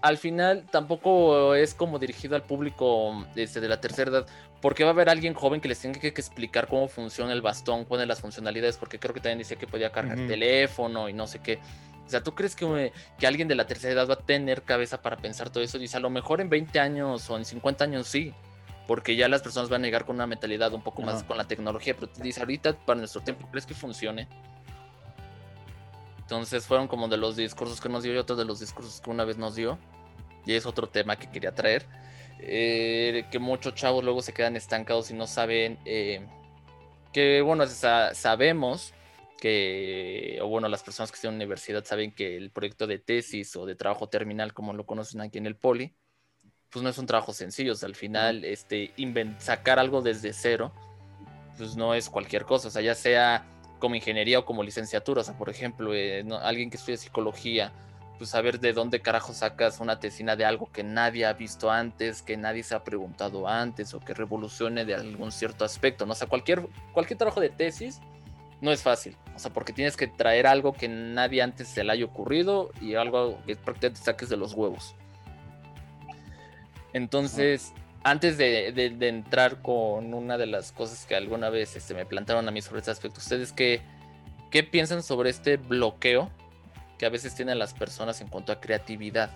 al 0.00 0.16
final 0.16 0.64
tampoco 0.70 1.54
es 1.54 1.74
como 1.74 1.98
dirigido 1.98 2.34
al 2.34 2.42
público 2.42 3.26
este, 3.36 3.60
de 3.60 3.68
la 3.68 3.80
tercera 3.80 4.10
edad, 4.10 4.26
porque 4.62 4.84
va 4.84 4.90
a 4.90 4.92
haber 4.92 5.10
alguien 5.10 5.34
joven 5.34 5.60
que 5.60 5.68
les 5.68 5.78
tenga 5.78 6.00
que, 6.00 6.14
que 6.14 6.20
explicar 6.20 6.66
cómo 6.66 6.88
funciona 6.88 7.32
el 7.32 7.42
bastón, 7.42 7.84
cuáles 7.84 8.08
las 8.08 8.20
funcionalidades, 8.20 8.78
porque 8.78 8.98
creo 8.98 9.12
que 9.12 9.20
también 9.20 9.38
decía 9.38 9.58
que 9.58 9.66
podía 9.66 9.92
cargar 9.92 10.18
Ujú. 10.18 10.28
teléfono 10.28 11.08
y 11.10 11.12
no 11.12 11.26
sé 11.26 11.40
qué. 11.40 11.58
O 12.06 12.08
sea, 12.08 12.22
¿tú 12.22 12.34
crees 12.34 12.56
que, 12.56 12.92
que 13.18 13.26
alguien 13.26 13.48
de 13.48 13.54
la 13.54 13.66
tercera 13.66 13.92
edad 13.92 14.08
va 14.08 14.14
a 14.14 14.18
tener 14.18 14.62
cabeza 14.62 15.02
para 15.02 15.16
pensar 15.18 15.50
todo 15.50 15.62
eso? 15.62 15.78
Dice, 15.78 15.96
a 15.96 16.00
lo 16.00 16.10
mejor 16.10 16.40
en 16.40 16.48
20 16.48 16.80
años 16.80 17.28
o 17.30 17.36
en 17.36 17.44
50 17.44 17.84
años 17.84 18.06
sí, 18.06 18.34
porque 18.86 19.16
ya 19.16 19.28
las 19.28 19.42
personas 19.42 19.68
van 19.70 19.82
a 19.82 19.84
llegar 19.86 20.04
con 20.04 20.16
una 20.16 20.26
mentalidad 20.26 20.72
un 20.72 20.82
poco 20.82 21.02
más 21.02 21.16
Ajá. 21.16 21.26
con 21.26 21.36
la 21.38 21.44
tecnología, 21.48 21.94
pero 21.94 22.08
te 22.10 22.22
dice, 22.22 22.40
ahorita 22.40 22.74
para 22.84 22.98
nuestro 22.98 23.20
tiempo, 23.22 23.48
¿crees 23.50 23.66
que 23.66 23.74
funcione? 23.74 24.28
Entonces 26.18 26.66
fueron 26.66 26.88
como 26.88 27.08
de 27.08 27.16
los 27.16 27.36
discursos 27.36 27.80
que 27.80 27.88
nos 27.88 28.02
dio 28.02 28.14
y 28.14 28.16
otros 28.16 28.38
de 28.38 28.44
los 28.44 28.60
discursos 28.60 29.00
que 29.00 29.10
una 29.10 29.24
vez 29.24 29.36
nos 29.36 29.54
dio. 29.54 29.78
Y 30.46 30.54
es 30.54 30.66
otro 30.66 30.88
tema 30.88 31.16
que 31.16 31.30
quería 31.30 31.54
traer. 31.54 31.86
eh, 32.44 33.26
que 33.30 33.38
muchos 33.38 33.74
chavos 33.76 34.02
luego 34.02 34.20
se 34.20 34.32
quedan 34.32 34.56
estancados 34.56 35.10
y 35.12 35.14
no 35.14 35.28
saben 35.28 35.78
eh, 35.84 36.26
que, 37.12 37.40
bueno, 37.40 37.64
sa- 37.68 38.14
sabemos 38.14 38.92
que, 39.38 40.40
o 40.42 40.48
bueno, 40.48 40.66
las 40.68 40.82
personas 40.82 41.12
que 41.12 41.16
están 41.16 41.34
en 41.34 41.38
la 41.38 41.44
universidad 41.44 41.84
saben 41.84 42.12
que 42.12 42.36
el 42.36 42.50
proyecto 42.50 42.88
de 42.88 42.98
tesis 42.98 43.54
o 43.54 43.64
de 43.64 43.76
trabajo 43.76 44.08
terminal, 44.08 44.52
como 44.54 44.72
lo 44.72 44.86
conocen 44.86 45.20
aquí 45.20 45.38
en 45.38 45.46
el 45.46 45.54
Poli, 45.54 45.94
pues 46.72 46.82
no 46.82 46.88
es 46.88 46.98
un 46.98 47.06
trabajo 47.06 47.32
sencillo. 47.32 47.72
O 47.72 47.76
sea, 47.76 47.86
al 47.88 47.94
final, 47.94 48.44
este, 48.44 48.92
sacar 49.38 49.78
algo 49.78 50.00
desde 50.02 50.32
cero, 50.32 50.72
pues 51.58 51.76
no 51.76 51.94
es 51.94 52.08
cualquier 52.08 52.44
cosa. 52.44 52.68
O 52.68 52.70
sea, 52.70 52.82
ya 52.82 52.94
sea 52.94 53.44
como 53.78 53.94
ingeniería 53.94 54.38
o 54.38 54.44
como 54.44 54.62
licenciatura. 54.62 55.20
O 55.20 55.24
sea, 55.24 55.36
por 55.36 55.50
ejemplo, 55.50 55.92
eh, 55.94 56.22
no- 56.24 56.38
alguien 56.38 56.70
que 56.70 56.76
estudia 56.78 56.96
psicología, 56.96 57.72
pues 58.16 58.30
saber 58.30 58.58
de 58.60 58.72
dónde 58.72 59.00
carajo 59.02 59.34
sacas 59.34 59.80
una 59.80 59.98
tesina 60.00 60.34
de 60.36 60.44
algo 60.44 60.70
que 60.72 60.82
nadie 60.84 61.26
ha 61.26 61.32
visto 61.32 61.70
antes, 61.70 62.22
que 62.22 62.36
nadie 62.36 62.62
se 62.62 62.74
ha 62.74 62.84
preguntado 62.84 63.48
antes 63.48 63.92
o 63.94 64.00
que 64.00 64.14
revolucione 64.14 64.84
de 64.84 64.94
algún 64.94 65.30
cierto 65.32 65.64
aspecto. 65.64 66.06
¿no? 66.06 66.12
O 66.12 66.16
sea, 66.16 66.28
cualquier, 66.28 66.66
cualquier 66.92 67.18
trabajo 67.18 67.40
de 67.40 67.50
tesis 67.50 68.00
no 68.60 68.70
es 68.72 68.80
fácil. 68.82 69.16
O 69.34 69.38
sea, 69.38 69.52
porque 69.52 69.72
tienes 69.72 69.96
que 69.96 70.06
traer 70.06 70.46
algo 70.46 70.72
que 70.72 70.88
nadie 70.88 71.42
antes 71.42 71.68
se 71.68 71.82
le 71.84 71.92
haya 71.92 72.04
ocurrido 72.04 72.70
y 72.80 72.94
algo 72.94 73.38
que 73.44 73.56
prácticamente 73.56 74.00
saques 74.04 74.28
de 74.28 74.36
los 74.36 74.54
huevos. 74.54 74.94
Entonces, 76.92 77.72
antes 78.04 78.36
de, 78.38 78.72
de- 78.72 78.90
de 78.90 79.08
entrar 79.08 79.62
con 79.62 80.12
una 80.14 80.36
de 80.38 80.46
las 80.46 80.72
cosas 80.72 81.06
que 81.06 81.14
alguna 81.14 81.50
vez 81.50 81.76
este, 81.76 81.94
me 81.94 82.04
plantaron 82.06 82.46
a 82.48 82.50
mí 82.50 82.60
sobre 82.62 82.80
este 82.80 82.90
aspecto, 82.90 83.20
¿ustedes 83.20 83.52
qué, 83.52 83.80
qué 84.50 84.62
piensan 84.62 85.02
sobre 85.02 85.30
este 85.30 85.56
bloqueo 85.56 86.30
que 86.98 87.06
a 87.06 87.10
veces 87.10 87.34
tienen 87.34 87.58
las 87.58 87.74
personas 87.74 88.20
en 88.20 88.28
cuanto 88.28 88.52
a 88.52 88.60
creatividad? 88.60 89.30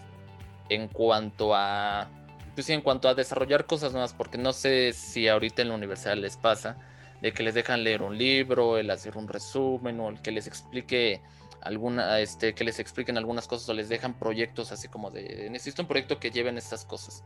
En 0.69 0.89
cuanto 0.89 1.55
a. 1.55 2.09
Pues 2.55 2.69
en 2.71 2.81
cuanto 2.81 3.09
a 3.09 3.15
desarrollar 3.15 3.67
cosas 3.67 3.93
nuevas, 3.93 4.15
porque 4.15 4.39
no 4.39 4.53
sé 4.53 4.93
si 4.95 5.29
ahorita 5.29 5.63
en 5.63 5.69
la 5.69 5.75
universidad 5.75 6.17
les 6.17 6.37
pasa 6.39 6.77
de 7.21 7.33
que 7.33 7.43
les 7.43 7.55
dejan 7.55 7.85
leer 7.85 8.03
un 8.03 8.17
libro, 8.17 8.79
el 8.79 8.91
hacer 8.91 9.17
un 9.17 9.29
resumen 9.29 10.01
o 10.01 10.09
el 10.09 10.21
que 10.23 10.31
les 10.33 10.47
explique 10.47 11.21
alguna, 11.67 12.21
este, 12.21 12.55
que 12.55 12.65
les 12.65 12.79
expliquen 12.79 13.19
algunas 13.19 13.47
cosas 13.49 13.69
o 13.69 13.75
les 13.75 13.89
dejan 13.89 14.19
proyectos 14.19 14.73
así 14.73 14.89
como 14.89 15.11
de 15.11 15.49
necesito 15.51 15.83
un 15.83 15.89
proyecto 15.89 16.19
que 16.19 16.31
lleven 16.31 16.59
estas 16.59 16.85
cosas. 16.85 17.25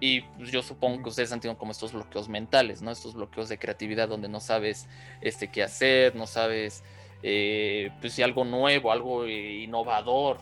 Y 0.00 0.22
pues, 0.22 0.50
yo 0.50 0.62
supongo 0.62 1.02
que 1.02 1.08
ustedes 1.10 1.30
han 1.32 1.40
tenido 1.40 1.58
como 1.58 1.72
estos 1.72 1.92
bloqueos 1.92 2.28
mentales, 2.28 2.80
¿no? 2.80 2.90
Estos 2.90 3.14
bloqueos 3.14 3.48
de 3.50 3.58
creatividad 3.58 4.08
donde 4.08 4.28
no 4.28 4.40
sabes 4.40 4.88
este, 5.20 5.50
qué 5.50 5.62
hacer, 5.62 6.16
no 6.16 6.26
sabes 6.26 6.82
eh, 7.22 7.90
pues 8.00 8.14
si 8.14 8.22
algo 8.22 8.44
nuevo, 8.44 8.92
algo 8.92 9.24
eh, 9.26 9.62
innovador. 9.62 10.38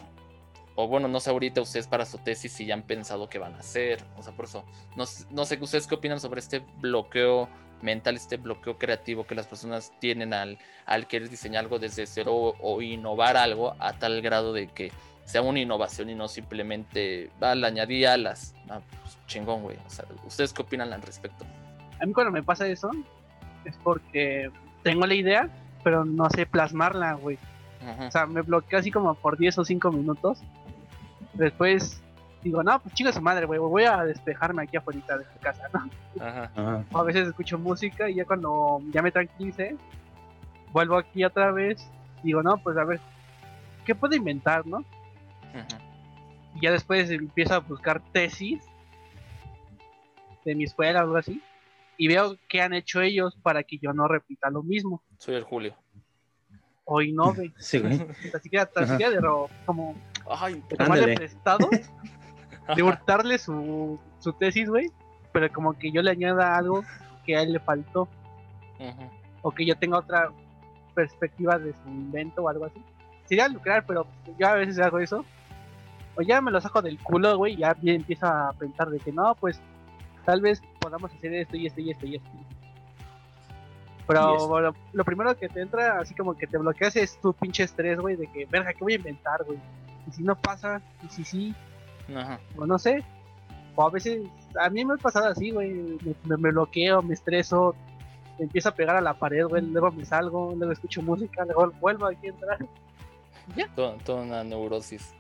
O 0.77 0.87
bueno, 0.87 1.09
no 1.09 1.19
sé 1.19 1.31
ahorita 1.31 1.61
ustedes 1.61 1.89
para 1.89 2.07
su 2.07 2.19
tesis 2.19 2.53
si 2.53 2.65
ya 2.65 2.75
han 2.75 2.85
pensado 2.85 3.29
qué 3.29 3.41
van 3.41 3.55
a 3.55 3.59
hacer. 3.59 4.05
O 4.17 4.23
sea, 4.23 4.33
por 4.33 4.45
eso, 4.45 4.65
no, 4.97 5.05
no 5.31 5.45
sé 5.45 5.59
ustedes 5.61 5.89
qué 5.89 5.97
opinan 5.97 6.21
sobre 6.21 6.39
este 6.39 6.61
bloqueo 6.81 7.49
mental, 7.83 8.17
este 8.17 8.37
bloqueo 8.37 8.79
creativo 8.79 9.27
que 9.27 9.35
las 9.35 9.47
personas 9.47 9.93
tienen 10.01 10.35
al, 10.35 10.59
al 10.87 11.07
querer 11.07 11.29
diseñar 11.29 11.65
algo 11.65 11.79
desde 11.79 12.07
cero 12.07 12.35
o, 12.35 12.57
o 12.61 12.83
innovar 12.83 13.37
algo 13.37 13.75
a 13.79 13.93
tal 13.95 14.21
grado 14.23 14.53
de 14.53 14.69
que 14.69 14.93
sea 15.29 15.43
una 15.43 15.61
innovación 15.61 16.09
y 16.09 16.15
no 16.15 16.27
simplemente, 16.27 17.31
va, 17.43 17.55
le 17.55 17.67
añadí 17.67 18.05
alas. 18.07 18.55
Ah, 18.71 18.81
pues, 19.03 19.19
chingón, 19.27 19.63
güey. 19.63 19.77
O 19.87 19.91
sea, 19.91 20.07
¿ustedes 20.27 20.55
qué 20.55 20.63
opinan 20.63 20.93
al 20.95 21.03
respecto? 21.03 21.45
A 22.01 22.07
mí 22.07 22.15
cuando 22.15 22.33
me 22.33 22.43
pasa 22.43 22.67
eso 22.67 22.91
es 23.67 23.77
porque 23.83 24.51
tengo 24.83 25.07
la 25.07 25.15
idea, 25.15 25.51
pero 25.85 26.07
no 26.07 26.31
sé 26.31 26.47
plasmarla, 26.47 27.13
güey. 27.15 27.39
O 28.07 28.11
sea, 28.11 28.27
me 28.27 28.41
bloqueo 28.41 28.79
así 28.79 28.91
como 28.91 29.15
por 29.15 29.37
10 29.37 29.59
o 29.59 29.65
5 29.65 29.93
minutos. 29.93 30.41
Después 31.35 32.03
digo, 32.49 32.63
no, 32.63 32.79
pues 32.81 32.95
chica 32.95 33.13
su 33.13 33.21
madre, 33.21 33.47
güey, 33.47 33.59
voy 33.61 33.85
a 33.85 34.05
despejarme 34.05 34.63
aquí 34.63 34.77
afuera 34.77 35.01
de 35.19 35.25
tu 35.25 35.39
casa, 35.41 35.65
¿no? 35.73 35.89
Ajá. 36.23 36.51
Ajá. 36.57 36.85
O 36.93 36.99
a 36.99 37.03
veces 37.05 37.29
escucho 37.29 37.59
música 37.59 38.09
y 38.11 38.15
ya 38.17 38.25
cuando 38.25 38.81
ya 38.91 39.03
me 39.03 39.11
tranquilice, 39.13 39.77
vuelvo 40.73 40.97
aquí 40.97 41.25
otra 41.25 41.51
vez, 41.53 41.87
digo, 42.23 42.43
no, 42.43 42.57
pues 42.59 42.77
a 42.77 42.85
ver, 42.85 43.01
¿qué 43.85 43.95
puedo 43.95 44.15
inventar, 44.17 44.67
no? 44.67 44.79
Ujú. 44.79 45.77
Y 46.57 46.61
ya 46.63 46.73
después 46.73 47.11
empiezo 47.11 47.55
a 47.55 47.59
buscar 47.61 48.03
tesis 48.13 48.63
de 50.45 50.55
mi 50.55 50.65
escuela 50.65 51.01
o 51.01 51.03
algo 51.05 51.17
así. 51.17 51.43
Y 51.97 52.09
veo 52.09 52.37
qué 52.49 52.63
han 52.63 52.73
hecho 52.75 53.01
ellos 53.01 53.37
para 53.43 53.63
que 53.65 53.79
yo 53.79 53.93
no 53.93 54.07
repita 54.09 54.51
lo 54.51 54.63
mismo. 54.63 55.03
Soy 55.19 55.35
el 55.35 55.43
Julio. 55.45 55.75
O 56.85 57.03
innove. 57.03 57.53
Sí, 57.59 57.79
güey. 57.81 57.99
Siquiera, 58.43 58.67
tan 58.67 58.85
Ajá. 58.85 58.93
siquiera 58.95 59.13
de 59.13 59.21
ro- 59.21 59.51
como 59.67 59.95
Ay, 60.31 60.63
de 60.69 60.77
tomarle 60.77 61.15
prestado, 61.17 61.69
de 62.75 62.83
hurtarle 62.83 63.39
su, 63.39 63.99
su 64.19 64.33
tesis, 64.33 64.69
güey. 64.69 64.91
Pero 65.33 65.53
como 65.53 65.75
que 65.75 65.91
yo 65.91 66.03
le 66.03 66.11
añada 66.11 66.57
algo 66.57 66.85
que 67.25 67.37
a 67.37 67.43
él 67.43 67.53
le 67.53 67.61
faltó. 67.61 68.09
O 69.43 69.51
que 69.51 69.67
yo 69.67 69.77
tenga 69.77 69.99
otra 69.99 70.31
perspectiva 70.95 71.59
de 71.59 71.73
su 71.73 71.89
invento 71.89 72.43
o 72.43 72.49
algo 72.49 72.65
así. 72.65 72.83
Sería 73.25 73.49
lucrar, 73.49 73.85
pero 73.87 74.07
yo 74.39 74.49
a 74.49 74.55
veces 74.55 74.79
hago 74.79 74.99
eso. 74.99 75.25
O 76.17 76.23
ya 76.23 76.41
me 76.41 76.51
lo 76.51 76.61
saco 76.61 76.83
del 76.83 76.99
culo, 76.99 77.37
güey, 77.37 77.55
y 77.55 77.59
ya 77.59 77.77
empiezo 77.83 78.27
a 78.27 78.53
pensar 78.59 78.91
de 78.91 78.99
que 78.99 79.13
no, 79.13 79.35
pues 79.37 79.61
tal 80.25 80.41
vez 80.41 80.61
podamos 80.81 81.13
hacer 81.15 81.33
esto 81.35 81.57
y 81.57 81.67
esto 81.67 81.81
y 81.81 81.91
esto 81.91 82.07
y 82.07 82.17
esto. 82.17 82.29
Pero 84.09 84.61
lo, 84.61 84.75
lo 84.93 85.05
primero 85.05 85.37
que 85.37 85.49
te 85.49 85.61
entra, 85.61 86.01
así 86.01 86.15
como 86.15 86.35
que 86.35 86.47
te 86.47 86.59
bloqueas, 86.59 86.97
es 86.97 87.21
tu 87.21 87.33
pinche 87.35 87.63
estrés, 87.63 88.01
güey, 88.01 88.17
de 88.17 88.27
que, 88.27 88.47
verga, 88.47 88.73
¿qué 88.73 88.83
voy 88.83 88.95
a 88.95 88.97
inventar, 88.97 89.45
güey? 89.45 89.59
Y 90.09 90.13
si 90.13 90.23
no 90.23 90.35
pasa, 90.35 90.81
y 91.05 91.09
si 91.11 91.25
sí, 91.25 91.55
Ajá. 92.15 92.41
o 92.57 92.67
no 92.67 92.79
sé. 92.79 93.03
O 93.75 93.83
a 93.87 93.91
veces, 93.91 94.23
a 94.61 94.69
mí 94.71 94.85
me 94.85 94.95
ha 94.95 94.97
pasado 94.97 95.27
así, 95.29 95.51
güey, 95.51 95.71
me, 95.73 96.15
me- 96.25 96.37
me 96.37 96.51
bloqueo, 96.51 97.01
me 97.03 97.15
estreso, 97.15 97.77
me 98.39 98.45
empiezo 98.47 98.71
a 98.71 98.75
pegar 98.75 98.97
a 98.97 99.01
la 99.01 99.15
pared, 99.15 99.45
güey, 99.47 99.63
luego 99.63 99.93
me 99.93 100.05
salgo, 100.05 100.53
luego 100.57 100.73
escucho 100.73 101.01
música, 101.03 101.45
luego 101.45 101.71
vuelvo 101.81 102.07
aquí 102.07 102.27
a 102.27 102.31
entrar. 102.31 102.59
Toda, 103.77 103.97
toda 103.99 104.23
una 104.23 104.45
neurosis. 104.45 105.15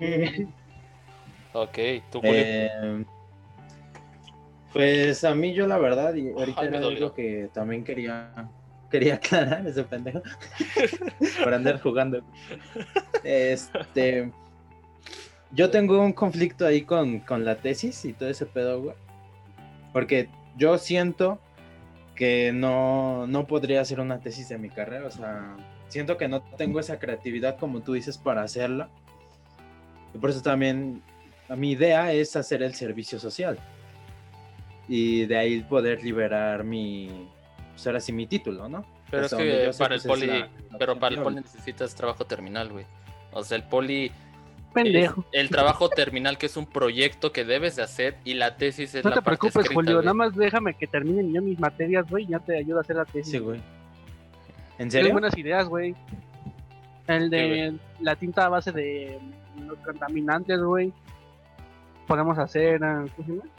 Ok, 1.52 1.78
tú, 2.12 2.18
Julio. 2.20 2.34
Eh, 2.36 3.04
pues 4.74 5.24
a 5.24 5.34
mí 5.34 5.54
yo 5.54 5.66
la 5.66 5.78
verdad, 5.78 6.12
y 6.14 6.30
ahorita 6.30 6.60
Ay, 6.60 6.70
me 6.70 6.76
era 6.76 6.86
algo 6.86 7.14
que 7.14 7.48
también 7.54 7.82
quería, 7.82 8.30
quería 8.90 9.14
aclarar 9.14 9.66
ese 9.66 9.82
pendejo. 9.84 10.20
por 11.42 11.54
andar 11.54 11.80
jugando. 11.80 12.20
Este. 13.24 14.30
Yo 15.52 15.70
tengo 15.70 16.00
un 16.00 16.12
conflicto 16.12 16.66
ahí 16.66 16.82
con, 16.82 17.20
con 17.20 17.44
la 17.44 17.56
tesis 17.56 18.04
y 18.04 18.12
todo 18.12 18.28
ese 18.28 18.46
pedo, 18.46 18.82
güey. 18.82 18.96
Porque 19.92 20.28
yo 20.56 20.76
siento 20.78 21.38
que 22.14 22.52
no, 22.52 23.26
no 23.26 23.46
podría 23.46 23.80
hacer 23.80 24.00
una 24.00 24.20
tesis 24.20 24.48
de 24.48 24.58
mi 24.58 24.68
carrera. 24.70 25.06
O 25.06 25.10
sea, 25.10 25.56
siento 25.88 26.16
que 26.16 26.28
no 26.28 26.42
tengo 26.56 26.80
esa 26.80 26.98
creatividad 26.98 27.58
como 27.58 27.80
tú 27.80 27.92
dices 27.94 28.18
para 28.18 28.42
hacerla. 28.42 28.88
Y 30.14 30.18
por 30.18 30.30
eso 30.30 30.42
también 30.42 31.02
mi 31.56 31.72
idea 31.72 32.12
es 32.12 32.36
hacer 32.36 32.62
el 32.62 32.74
servicio 32.74 33.18
social. 33.18 33.58
Y 34.88 35.26
de 35.26 35.36
ahí 35.36 35.60
poder 35.62 36.02
liberar 36.02 36.64
mi, 36.64 37.28
pues 37.72 37.86
ahora 37.86 38.00
sí, 38.00 38.12
mi 38.12 38.26
título, 38.26 38.68
¿no? 38.68 38.84
Pero 39.10 39.26
es 39.26 39.34
que 39.34 39.72
sé, 39.72 39.78
para 39.78 39.94
el 39.94 40.00
pues, 40.02 40.04
es 40.04 40.06
poli, 40.06 40.26
la- 40.26 40.38
la 40.72 40.78
pero 40.78 40.98
para 40.98 41.14
el 41.14 41.22
poli 41.22 41.36
necesitas 41.36 41.94
trabajo 41.94 42.24
terminal, 42.24 42.72
güey. 42.72 42.84
O 43.32 43.42
sea, 43.44 43.56
el 43.56 43.64
poli 43.64 44.10
Pendejo. 44.84 45.24
es 45.32 45.40
el 45.40 45.48
trabajo 45.50 45.88
terminal 45.88 46.38
que 46.38 46.46
es 46.46 46.56
un 46.56 46.66
proyecto 46.66 47.32
que 47.32 47.44
debes 47.44 47.76
de 47.76 47.82
hacer 47.82 48.16
y 48.24 48.34
la 48.34 48.56
tesis 48.56 48.94
es 48.94 49.04
No 49.04 49.10
la 49.10 49.16
te 49.16 49.22
parte 49.22 49.38
preocupes, 49.38 49.64
escrita, 49.64 49.74
Julio, 49.74 49.94
güey. 49.96 50.04
nada 50.04 50.14
más 50.14 50.34
déjame 50.34 50.74
que 50.74 50.86
terminen 50.86 51.32
yo 51.32 51.42
mis 51.42 51.58
materias, 51.58 52.08
güey, 52.08 52.24
y 52.24 52.28
ya 52.28 52.38
te 52.38 52.56
ayudo 52.58 52.78
a 52.78 52.80
hacer 52.82 52.96
la 52.96 53.04
tesis. 53.04 53.30
Sí, 53.32 53.38
güey. 53.38 53.58
¿En 54.78 54.88
Tienes 54.88 54.92
serio? 54.92 55.12
buenas 55.12 55.36
ideas, 55.38 55.68
güey. 55.68 55.94
El 57.06 57.24
Sí, 57.24 57.28
de 57.30 57.74
la 58.00 58.16
tinta 58.16 58.44
a 58.46 58.48
base 58.48 58.72
de 58.72 59.18
los 59.66 59.78
contaminantes, 59.78 60.60
güey. 60.60 60.92
Podemos 62.06 62.38
hacer, 62.38 62.82
ah, 62.84 63.04
¿cómo 63.16 63.26
se 63.26 63.32
llama? 63.34 63.50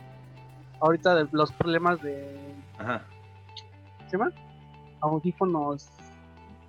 Ahorita 0.80 1.16
de 1.16 1.28
los 1.32 1.52
problemas 1.54 2.02
de, 2.02 2.38
Ajá. 2.78 3.04
¿cómo 3.98 4.10
se 4.10 4.18
llama? 4.18 4.32
Audífonos. 5.02 5.90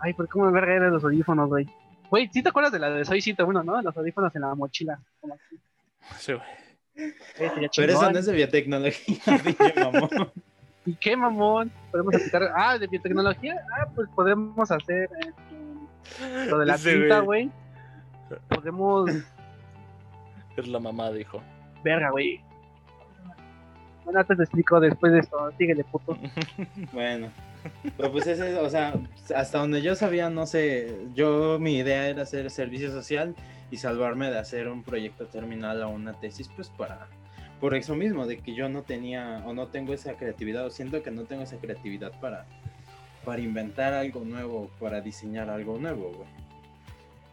Ay, 0.01 0.13
¿por 0.15 0.29
cómo 0.29 0.47
me 0.47 0.53
verga 0.53 0.75
eran 0.75 0.93
los 0.93 1.05
audífonos, 1.05 1.49
güey? 1.49 1.67
Güey, 2.11 2.29
¿sí 2.33 2.43
te 2.43 2.49
acuerdas 2.49 2.73
de 2.73 2.79
la 2.79 2.91
de 2.91 3.05
Soy 3.05 3.21
101, 3.21 3.63
no? 3.63 3.83
Los 3.83 3.97
audífonos 3.97 4.35
en 4.35 4.43
la 4.43 4.55
mochila. 4.55 4.99
Como. 5.21 5.37
Sí, 6.19 6.33
güey. 6.33 6.47
Eh, 7.39 7.69
Pero 7.77 7.93
eso 7.93 8.11
no 8.11 8.19
es 8.19 8.27
de 8.27 8.33
biotecnología, 8.33 9.17
pinche 9.45 9.75
mamón. 9.77 10.33
¿Y 10.85 10.95
qué, 10.95 11.17
mamón? 11.17 11.71
Podemos 11.91 12.15
aplicar. 12.15 12.51
Ah, 12.57 12.79
de 12.79 12.87
biotecnología. 12.87 13.55
Ah, 13.79 13.87
pues 13.95 14.09
podemos 14.15 14.71
hacer 14.71 15.09
este, 15.21 16.47
lo 16.51 16.59
de 16.59 16.67
la 16.67 16.75
Ese 16.75 16.95
tinta, 16.95 17.21
güey. 17.21 17.51
güey. 18.29 18.41
Podemos. 18.49 19.11
Es 20.57 20.67
la 20.67 20.81
mamá, 20.81 21.11
dijo. 21.13 21.43
Verga, 21.85 22.11
güey. 22.11 22.41
Bueno, 24.05 24.25
te 24.25 24.33
explico 24.35 24.81
después 24.81 25.13
de 25.13 25.19
esto. 25.21 25.53
Síguele, 25.59 25.85
puto. 25.85 26.19
Bueno. 26.93 27.31
Pero 27.97 28.13
pues 28.13 28.27
ese, 28.27 28.57
o 28.57 28.71
sea, 28.71 28.95
hasta 29.35 29.59
donde 29.59 29.83
yo 29.83 29.95
sabía, 29.95 30.31
no 30.31 30.47
sé, 30.47 30.97
yo 31.15 31.59
mi 31.59 31.77
idea 31.77 32.09
era 32.09 32.23
hacer 32.23 32.51
servicio 32.51 32.91
social 32.91 33.35
y 33.71 33.77
salvarme 33.77 34.31
de 34.31 34.39
hacer 34.39 34.69
un 34.69 34.83
proyecto 34.83 35.27
terminal 35.27 35.83
o 35.83 35.91
una 35.91 36.13
tesis, 36.15 36.49
pues 36.55 36.69
para, 36.71 37.09
por 37.61 37.75
eso 37.75 37.95
mismo, 37.95 38.27
de 38.27 38.39
que 38.39 38.55
yo 38.55 38.69
no 38.69 38.83
tenía 38.83 39.43
o 39.45 39.53
no 39.53 39.69
tengo 39.69 39.93
esa 39.93 40.15
creatividad 40.15 40.67
o 40.67 40.71
siento 40.71 41.03
que 41.03 41.11
no 41.11 41.25
tengo 41.25 41.43
esa 41.43 41.57
creatividad 41.57 42.13
para, 42.21 42.47
para 43.25 43.41
inventar 43.41 43.95
algo 43.95 44.25
nuevo, 44.25 44.71
para 44.81 45.01
diseñar 45.01 45.51
algo 45.51 45.79
nuevo, 45.79 46.13
güey. 46.13 46.29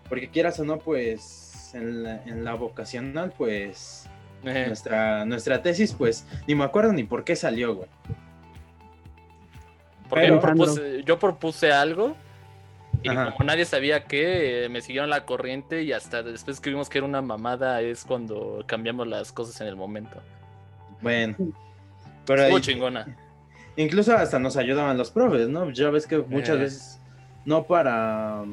Porque 0.09 0.29
quieras 0.29 0.59
o 0.59 0.65
no, 0.65 0.79
pues 0.79 1.71
en 1.73 2.03
la, 2.03 2.23
en 2.23 2.43
la 2.43 2.53
vocacional, 2.55 3.33
pues 3.37 4.07
nuestra, 4.43 5.25
nuestra 5.25 5.61
tesis, 5.61 5.93
pues 5.93 6.25
ni 6.47 6.55
me 6.55 6.63
acuerdo 6.63 6.93
ni 6.93 7.03
por 7.03 7.23
qué 7.23 7.35
salió, 7.35 7.75
güey. 7.75 7.89
Porque 10.09 10.25
pero- 10.25 10.35
yo, 10.35 10.41
propuse, 10.41 11.03
yo 11.05 11.19
propuse 11.19 11.71
algo 11.71 12.15
y 13.03 13.09
Ajá. 13.09 13.31
como 13.31 13.45
nadie 13.47 13.65
sabía 13.65 14.05
qué, 14.05 14.65
eh, 14.65 14.69
me 14.69 14.81
siguieron 14.81 15.09
la 15.09 15.25
corriente 15.25 15.83
y 15.83 15.91
hasta 15.91 16.23
después 16.23 16.59
que 16.59 16.69
vimos 16.69 16.89
que 16.89 16.97
era 16.99 17.07
una 17.07 17.21
mamada 17.21 17.81
es 17.81 18.03
cuando 18.05 18.63
cambiamos 18.65 19.07
las 19.07 19.31
cosas 19.31 19.59
en 19.61 19.67
el 19.67 19.75
momento. 19.75 20.21
Bueno. 21.01 21.35
Pero 22.25 22.41
Estuvo 22.41 22.57
ahí- 22.57 22.61
chingona. 22.63 23.17
incluso 23.75 24.15
hasta 24.15 24.39
nos 24.39 24.57
ayudaban 24.57 24.97
los 24.97 25.11
profes, 25.11 25.47
¿no? 25.49 25.69
Ya 25.71 25.89
ves 25.91 26.07
que 26.07 26.17
muchas 26.17 26.55
Eh. 26.55 26.59
veces, 26.59 26.99
no 27.45 27.63
para, 27.65 28.43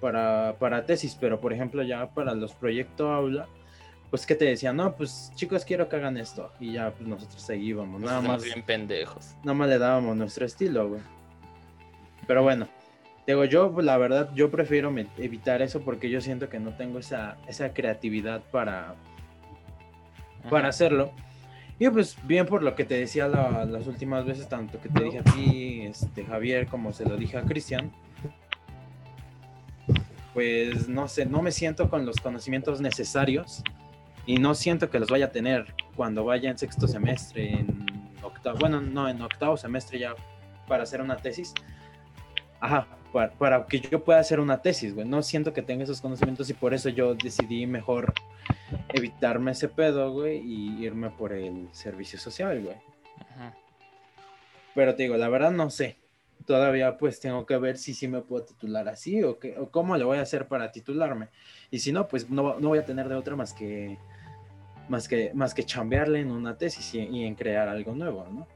para, 0.00 0.54
para 0.58 0.86
tesis, 0.86 1.16
pero 1.20 1.40
por 1.40 1.52
ejemplo 1.52 1.82
ya 1.82 2.06
para 2.08 2.34
los 2.34 2.54
proyectos 2.54 3.10
aula, 3.10 3.46
pues 4.10 4.24
que 4.26 4.34
te 4.34 4.46
decían, 4.46 4.76
no, 4.76 4.94
pues 4.96 5.30
chicos 5.34 5.64
quiero 5.64 5.88
que 5.88 5.96
hagan 5.96 6.16
esto. 6.16 6.52
Y 6.60 6.72
ya 6.72 6.90
pues 6.92 7.08
nosotros 7.08 7.42
seguíamos, 7.42 8.00
nada 8.00 8.18
hacemos 8.18 8.36
más, 8.36 8.44
bien 8.44 8.62
pendejos. 8.62 9.34
nada 9.42 9.54
más 9.54 9.68
le 9.68 9.78
dábamos 9.78 10.16
nuestro 10.16 10.46
estilo, 10.46 10.88
güey. 10.88 11.00
Pero 12.26 12.42
bueno, 12.42 12.68
digo, 13.26 13.44
yo 13.44 13.72
pues, 13.72 13.84
la 13.86 13.96
verdad, 13.98 14.30
yo 14.34 14.50
prefiero 14.50 14.90
me- 14.90 15.06
evitar 15.18 15.60
eso 15.62 15.80
porque 15.82 16.08
yo 16.10 16.20
siento 16.20 16.48
que 16.48 16.58
no 16.58 16.70
tengo 16.76 16.98
esa, 16.98 17.36
esa 17.46 17.72
creatividad 17.74 18.42
para, 18.50 18.94
para 20.50 20.68
hacerlo. 20.68 21.12
Y 21.78 21.88
pues 21.90 22.16
bien 22.26 22.44
por 22.46 22.62
lo 22.62 22.74
que 22.74 22.84
te 22.84 22.94
decía 22.94 23.28
la- 23.28 23.64
las 23.64 23.86
últimas 23.86 24.24
veces, 24.24 24.48
tanto 24.48 24.80
que 24.80 24.88
te 24.88 25.04
dije 25.04 25.18
a 25.20 25.22
ti, 25.24 25.82
este, 25.82 26.24
Javier, 26.24 26.66
como 26.66 26.92
se 26.92 27.04
lo 27.04 27.16
dije 27.16 27.36
a 27.36 27.42
Cristian, 27.42 27.92
pues 30.34 30.88
no 30.88 31.08
sé, 31.08 31.26
no 31.26 31.42
me 31.42 31.50
siento 31.52 31.88
con 31.88 32.04
los 32.06 32.16
conocimientos 32.20 32.80
necesarios 32.80 33.62
y 34.28 34.36
no 34.36 34.54
siento 34.54 34.90
que 34.90 34.98
los 34.98 35.08
vaya 35.08 35.24
a 35.24 35.32
tener 35.32 35.74
cuando 35.96 36.22
vaya 36.22 36.50
en 36.50 36.58
sexto 36.58 36.86
semestre, 36.86 37.50
en 37.50 37.86
octavo, 38.22 38.58
bueno, 38.58 38.78
no, 38.78 39.08
en 39.08 39.22
octavo 39.22 39.56
semestre 39.56 39.98
ya 39.98 40.14
para 40.66 40.82
hacer 40.82 41.00
una 41.00 41.16
tesis. 41.16 41.54
Ajá, 42.60 42.86
para, 43.10 43.32
para 43.32 43.66
que 43.66 43.80
yo 43.80 44.04
pueda 44.04 44.18
hacer 44.18 44.38
una 44.38 44.60
tesis, 44.60 44.94
güey. 44.94 45.08
No 45.08 45.22
siento 45.22 45.54
que 45.54 45.62
tenga 45.62 45.84
esos 45.84 46.02
conocimientos 46.02 46.50
y 46.50 46.52
por 46.52 46.74
eso 46.74 46.90
yo 46.90 47.14
decidí 47.14 47.66
mejor 47.66 48.12
evitarme 48.90 49.52
ese 49.52 49.66
pedo, 49.66 50.12
güey, 50.12 50.42
y 50.44 50.84
irme 50.84 51.08
por 51.08 51.32
el 51.32 51.66
servicio 51.72 52.18
social, 52.18 52.60
güey. 52.60 52.76
Ajá. 53.30 53.54
Pero 54.74 54.94
te 54.94 55.04
digo, 55.04 55.16
la 55.16 55.30
verdad 55.30 55.52
no 55.52 55.70
sé. 55.70 55.96
Todavía 56.44 56.98
pues 56.98 57.18
tengo 57.18 57.46
que 57.46 57.56
ver 57.56 57.78
si 57.78 57.94
sí 57.94 58.08
me 58.08 58.20
puedo 58.20 58.44
titular 58.44 58.90
así 58.90 59.22
o, 59.22 59.38
qué, 59.38 59.56
o 59.58 59.70
cómo 59.70 59.96
le 59.96 60.04
voy 60.04 60.18
a 60.18 60.22
hacer 60.22 60.48
para 60.48 60.70
titularme. 60.70 61.30
Y 61.70 61.78
si 61.78 61.92
no, 61.92 62.08
pues 62.08 62.28
no, 62.28 62.60
no 62.60 62.68
voy 62.68 62.78
a 62.78 62.84
tener 62.84 63.08
de 63.08 63.14
otra 63.14 63.34
más 63.34 63.54
que 63.54 63.96
más 64.88 65.08
que 65.08 65.32
más 65.34 65.54
que 65.54 65.64
chambearle 65.64 66.20
en 66.20 66.30
una 66.30 66.56
tesis 66.56 66.94
y, 66.94 67.00
y 67.00 67.24
en 67.24 67.34
crear 67.34 67.68
algo 67.68 67.94
nuevo, 67.94 68.26
¿no? 68.30 68.46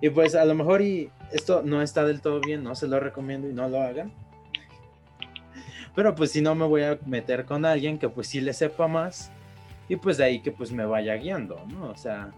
Y 0.00 0.10
pues 0.10 0.34
a 0.34 0.44
lo 0.44 0.54
mejor 0.54 0.82
y 0.82 1.10
esto 1.30 1.62
no 1.64 1.80
está 1.80 2.04
del 2.04 2.20
todo 2.20 2.40
bien, 2.40 2.64
no 2.64 2.74
se 2.74 2.88
lo 2.88 2.98
recomiendo 2.98 3.48
y 3.48 3.52
no 3.52 3.68
lo 3.68 3.80
hagan. 3.80 4.12
Pero 5.94 6.14
pues 6.14 6.32
si 6.32 6.40
no 6.40 6.54
me 6.54 6.66
voy 6.66 6.82
a 6.82 6.98
meter 7.06 7.44
con 7.44 7.64
alguien 7.64 7.98
que 7.98 8.08
pues 8.08 8.26
sí 8.26 8.40
le 8.40 8.52
sepa 8.52 8.88
más 8.88 9.30
y 9.88 9.96
pues 9.96 10.16
de 10.16 10.24
ahí 10.24 10.40
que 10.40 10.50
pues 10.50 10.72
me 10.72 10.86
vaya 10.86 11.14
guiando, 11.14 11.64
¿no? 11.68 11.90
O 11.90 11.96
sea, 11.96 12.30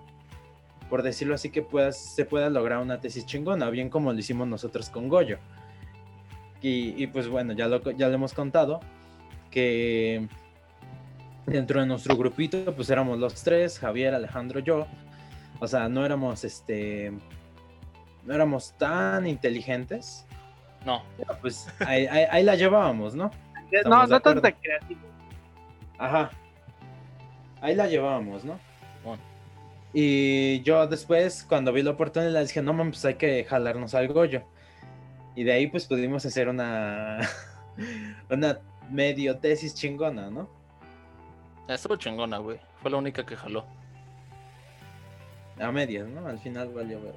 por 0.91 1.03
decirlo 1.03 1.35
así 1.35 1.51
que 1.51 1.63
puedas, 1.63 1.97
se 1.97 2.25
pueda 2.25 2.51
lograr 2.51 2.81
una 2.81 3.01
tesis 3.01 3.25
chingona, 3.25 3.71
bien 3.71 3.89
como 3.89 4.13
lo 4.13 4.19
hicimos 4.19 4.47
nosotros 4.47 4.91
con 4.91 5.09
Goyo. 5.09 5.39
Y, 6.61 7.03
y 7.03 7.07
pues 7.07 7.29
bueno, 7.29 7.53
ya 7.53 7.69
lo, 7.69 7.91
ya 7.93 8.09
lo 8.09 8.15
hemos 8.15 8.35
contado, 8.35 8.81
que 9.51 10.27
dentro 11.47 11.81
de 11.81 11.87
nuestro 11.87 12.17
grupito 12.17 12.75
pues 12.75 12.89
éramos 12.91 13.19
los 13.19 13.43
tres, 13.43 13.79
Javier, 13.79 14.15
Alejandro, 14.15 14.61
yo. 14.61 14.87
O 15.61 15.67
sea, 15.69 15.89
no 15.89 16.05
éramos 16.05 16.45
este 16.45 17.13
no 18.25 18.35
éramos 18.35 18.73
tan 18.79 19.27
inteligentes. 19.27 20.27
No. 20.85 21.03
Pero, 21.17 21.39
pues 21.41 21.67
ahí, 21.81 22.07
ahí- 22.07 22.27
ahí 22.31 22.43
la 22.43 22.57
llevábamos, 22.57 23.15
¿no? 23.15 23.25
No, 23.25 23.31
Estamos 23.71 24.09
de 24.09 24.15
no 24.15 24.21
tanto 24.21 24.39
acuerdo. 24.47 24.59
creativo. 24.63 25.01
Ajá. 25.99 26.31
Ahí 27.61 27.75
la 27.75 27.87
llevábamos, 27.87 28.45
¿no? 28.45 28.59
Bueno. 29.05 29.23
Y 29.93 30.61
yo 30.63 30.87
después, 30.87 31.45
cuando 31.49 31.73
vi 31.73 31.83
la 31.83 31.91
oportunidad, 31.93 32.41
dije, 32.43 32.61
no 32.63 32.73
mames, 32.73 32.95
pues 32.97 33.05
hay 33.07 33.15
que 33.15 33.45
jalarnos 33.45 33.95
al 33.95 34.09
Goyo. 34.09 34.43
Y 35.37 35.45
de 35.45 35.53
ahí 35.53 35.67
pues 35.67 35.87
pudimos 35.87 36.25
hacer 36.27 36.49
una, 36.49 37.21
una 38.31 38.59
medio 38.91 39.39
tesis 39.39 39.75
chingona, 39.75 40.31
¿no? 40.31 40.49
Estuvo 41.69 41.97
chingona, 41.97 42.39
güey. 42.39 42.59
Fue 42.83 42.91
la 42.91 42.99
única 42.99 43.25
que 43.25 43.37
jaló. 43.37 43.65
A 45.59 45.71
medias, 45.71 46.09
¿no? 46.09 46.27
Al 46.27 46.39
final 46.39 46.69
valió 46.71 47.01
ver. 47.01 47.15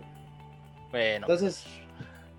Bueno. 0.92 1.26
Entonces, 1.26 1.66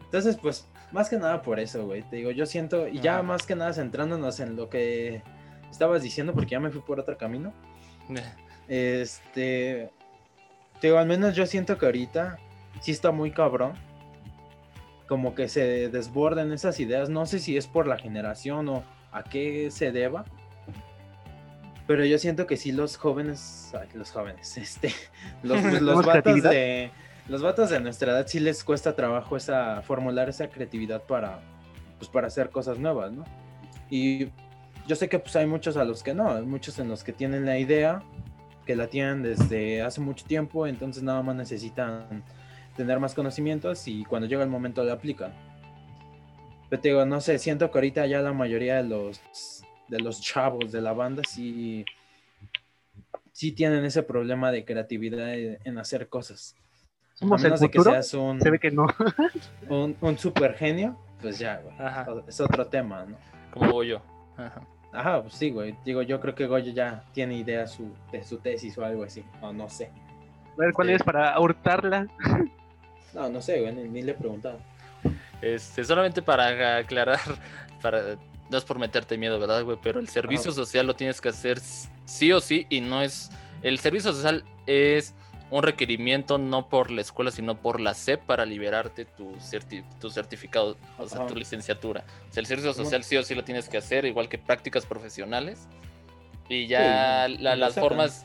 entonces, 0.05 0.37
pues, 0.37 0.67
más 0.91 1.11
que 1.11 1.19
nada 1.19 1.43
por 1.43 1.61
eso, 1.61 1.85
güey. 1.85 2.03
Te 2.03 2.17
digo, 2.17 2.31
yo 2.31 2.47
siento, 2.47 2.89
y 2.89 3.01
ya 3.01 3.23
más 3.23 3.45
que 3.45 3.55
nada 3.55 3.73
centrándonos 3.73 4.41
en 4.41 4.57
lo 4.57 4.71
que 4.71 5.23
estabas 5.71 6.03
diciendo, 6.03 6.33
porque 6.33 6.53
ya 6.53 6.61
me 6.61 6.71
fui 6.71 6.81
por 6.81 6.99
otro 6.99 7.17
camino. 7.19 7.53
Este, 8.69 9.91
te 10.81 10.87
digo, 10.87 10.99
al 10.99 11.07
menos 11.07 11.35
yo 11.35 11.47
siento 11.47 11.77
que 11.77 11.87
ahorita 11.87 12.39
sí 12.81 12.93
está 12.93 13.11
muy 13.11 13.33
cabrón. 13.33 13.75
Como 15.09 15.35
que 15.35 15.49
se 15.49 15.89
desborden 15.89 16.53
esas 16.53 16.81
ideas. 16.81 17.11
No 17.11 17.27
sé 17.27 17.39
si 17.39 17.57
es 17.57 17.67
por 17.67 17.87
la 17.87 17.99
generación 17.99 18.69
o 18.69 18.83
a 19.11 19.25
qué 19.25 19.71
se 19.71 19.91
deba. 19.91 20.25
Pero 21.89 22.05
yo 22.05 22.18
siento 22.18 22.47
que 22.47 22.59
sí 22.59 22.70
los 22.70 22.99
jóvenes, 22.99 23.72
ay, 23.74 23.89
los 23.95 24.12
jóvenes, 24.12 24.57
este, 24.59 24.93
los, 25.43 25.61
los 25.64 25.72
¿Tenemos 25.72 26.07
vatos 26.07 26.43
de, 26.43 26.91
los 27.28 27.43
vatos 27.43 27.70
de 27.70 27.80
nuestra 27.80 28.12
edad 28.12 28.26
sí 28.28 28.39
les 28.39 28.62
cuesta 28.62 28.95
trabajo 28.95 29.36
esa, 29.36 29.82
formular 29.82 30.28
esa 30.28 30.49
creatividad 30.49 31.03
para, 31.03 31.41
pues 31.99 32.11
para 32.11 32.26
hacer 32.26 32.51
cosas 32.51 32.78
nuevas, 32.78 33.11
¿no? 33.12 33.24
Y 33.91 34.28
yo 34.86 34.97
sé 34.97 35.09
que 35.09 35.18
pues 35.18 35.34
hay 35.36 35.47
muchos 35.47 35.78
a 35.78 35.84
los 35.84 36.03
que 36.03 36.12
no, 36.12 36.30
hay 36.30 36.43
muchos 36.43 36.78
en 36.78 36.89
los 36.89 37.03
que 37.03 37.14
tienen 37.14 37.47
la 37.47 37.59
idea, 37.59 38.03
que 38.66 38.76
la 38.76 38.89
tienen 38.89 39.22
desde 39.22 39.80
hace 39.80 40.03
mucho 40.03 40.26
tiempo, 40.26 40.66
entonces 40.66 41.03
nada 41.03 41.22
más 41.22 41.36
necesitan 41.36 42.22
tener 42.76 43.01
más 43.01 43.14
conocimientos 43.14 43.89
y 43.89 44.05
cuando 44.05 44.28
llega 44.28 44.43
el 44.43 44.51
momento 44.51 44.84
la 44.84 44.93
aplican. 44.93 45.32
Pero 46.68 46.82
te 46.82 46.89
digo, 46.89 47.07
no 47.07 47.22
sé, 47.22 47.39
siento 47.39 47.70
que 47.70 47.78
ahorita 47.78 48.05
ya 48.05 48.20
la 48.20 48.34
mayoría 48.34 48.76
de 48.76 48.84
los 48.84 49.58
de 49.89 50.01
los 50.01 50.20
chavos 50.20 50.70
de 50.70 50.80
la 50.80 50.93
banda 50.93 51.22
sí 51.28 51.84
sí 53.32 53.53
tienen 53.53 53.84
ese 53.84 54.03
problema 54.03 54.51
de 54.51 54.64
creatividad 54.64 55.32
en 55.32 55.78
hacer 55.78 56.09
cosas. 56.09 56.57
Somos 57.14 57.41
a 57.41 57.47
el 57.47 57.51
menos 57.51 57.61
de 57.61 57.70
que 57.70 57.78
futuro. 57.78 57.95
seas 57.95 58.14
un, 58.14 58.41
Se 58.41 58.51
ve 58.51 58.59
que 58.59 58.72
no. 58.72 58.86
un, 59.68 59.97
un 60.01 60.18
super 60.18 60.55
genio, 60.55 60.99
pues 61.22 61.39
ya, 61.39 61.59
güey. 61.59 61.74
Ajá. 61.78 62.07
Es 62.26 62.41
otro 62.41 62.66
tema, 62.66 63.05
¿no? 63.05 63.16
Como 63.53 63.70
voy 63.70 63.89
yo. 63.89 64.03
Ajá. 64.36 64.61
Ajá, 64.93 65.22
pues 65.22 65.34
sí, 65.34 65.51
güey. 65.51 65.76
Digo, 65.84 66.03
yo 66.03 66.20
creo 66.20 66.34
que 66.34 66.47
Goyo 66.47 66.72
ya 66.72 67.05
tiene 67.12 67.36
idea 67.36 67.66
su, 67.68 67.95
de 68.11 68.24
su 68.24 68.39
tesis 68.39 68.76
o 68.76 68.84
algo 68.84 69.05
así. 69.05 69.24
O 69.41 69.53
no 69.53 69.68
sé. 69.68 69.91
A 70.55 70.57
ver 70.57 70.72
cuál 70.72 70.91
es 70.91 71.03
para 71.03 71.39
hurtarla. 71.39 72.07
No, 73.14 73.26
no 73.30 73.41
sé, 73.41 73.61
güey. 73.62 73.74
Ni, 73.74 73.89
ni 73.89 74.03
le 74.03 74.12
he 74.12 74.14
preguntado. 74.14 74.59
Este, 75.41 75.82
solamente 75.82 76.20
para 76.20 76.76
aclarar, 76.76 77.18
para 77.82 78.18
no 78.51 78.59
es 78.59 78.65
por 78.65 78.79
meterte 78.79 79.19
miedo, 79.19 79.39
¿verdad, 79.39 79.63
güey? 79.65 79.79
Pero 79.83 80.01
el 80.01 80.09
servicio 80.09 80.51
Ajá. 80.51 80.57
social 80.57 80.87
lo 80.87 80.95
tienes 80.97 81.21
que 81.21 81.29
hacer 81.29 81.61
sí 82.05 82.33
o 82.33 82.41
sí 82.41 82.67
y 82.71 82.81
no 82.81 83.03
es 83.03 83.31
el 83.63 83.79
servicio 83.79 84.13
social 84.13 84.45
es 84.67 85.15
un 85.51 85.63
requerimiento 85.63 86.37
no 86.39 86.69
por 86.69 86.91
la 86.91 87.01
escuela, 87.01 87.31
sino 87.31 87.61
por 87.61 87.81
la 87.81 87.95
SEP 87.95 88.21
para 88.25 88.45
liberarte 88.45 89.05
tu, 89.07 89.33
certi- 89.37 89.83
tu 89.99 90.11
certificado, 90.11 90.77
o 90.99 91.09
sea, 91.09 91.27
tu 91.27 91.35
licenciatura. 91.35 92.05
O 92.29 92.33
sea, 92.33 92.41
el 92.43 92.47
servicio 92.47 92.75
social 92.75 93.03
sí 93.03 93.17
o 93.17 93.23
sí 93.23 93.35
lo 93.35 93.45
tienes 93.45 93.69
que 93.69 93.79
hacer, 93.79 94.05
igual 94.05 94.29
que 94.29 94.37
prácticas 94.39 94.85
profesionales. 94.85 95.67
Y 96.51 96.67
ya 96.67 97.27
Sí, 97.29 97.39
la- 97.39 97.57
las 97.57 97.75
formas 97.75 98.25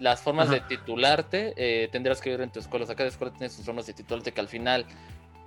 las 0.00 0.20
formas 0.20 0.46
Ajá. 0.48 0.54
de 0.56 0.60
titularte 0.62 1.54
eh, 1.56 1.88
tendrás 1.92 2.20
que 2.20 2.30
ver 2.30 2.40
en 2.40 2.50
tu 2.50 2.58
escuela. 2.58 2.82
O 2.82 2.86
sea, 2.86 2.96
cada 2.96 3.08
escuela 3.08 3.32
tiene 3.32 3.48
sus 3.48 3.64
formas 3.64 3.86
de 3.86 3.92
titularte 3.92 4.32
que 4.32 4.40
al 4.40 4.48
final, 4.48 4.84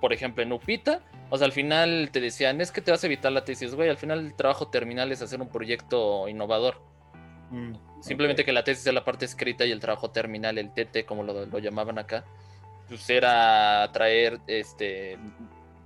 por 0.00 0.12
ejemplo, 0.12 0.42
en 0.42 0.52
Upita, 0.52 1.00
o 1.30 1.36
sea, 1.38 1.46
al 1.46 1.52
final 1.52 2.10
te 2.12 2.20
decían, 2.20 2.60
es 2.60 2.70
que 2.72 2.80
te 2.80 2.90
vas 2.90 3.02
a 3.02 3.06
evitar 3.06 3.32
la 3.32 3.44
tesis, 3.44 3.74
güey, 3.74 3.88
al 3.90 3.96
final 3.98 4.20
el 4.20 4.34
trabajo 4.34 4.68
terminal 4.68 5.10
es 5.12 5.22
hacer 5.22 5.40
un 5.40 5.48
proyecto 5.48 6.28
innovador. 6.28 6.80
Mm, 7.50 7.74
Simplemente 8.00 8.44
que 8.44 8.52
la 8.52 8.62
tesis 8.62 8.86
es 8.86 8.94
la 8.94 9.04
parte 9.04 9.24
escrita 9.24 9.64
y 9.66 9.72
el 9.72 9.80
trabajo 9.80 10.10
terminal, 10.10 10.56
el 10.58 10.72
TT, 10.72 11.04
como 11.04 11.22
lo, 11.24 11.46
lo 11.46 11.58
llamaban 11.58 11.98
acá, 11.98 12.24
pues 12.88 13.08
era 13.10 13.90
traer, 13.92 14.38
este, 14.46 15.18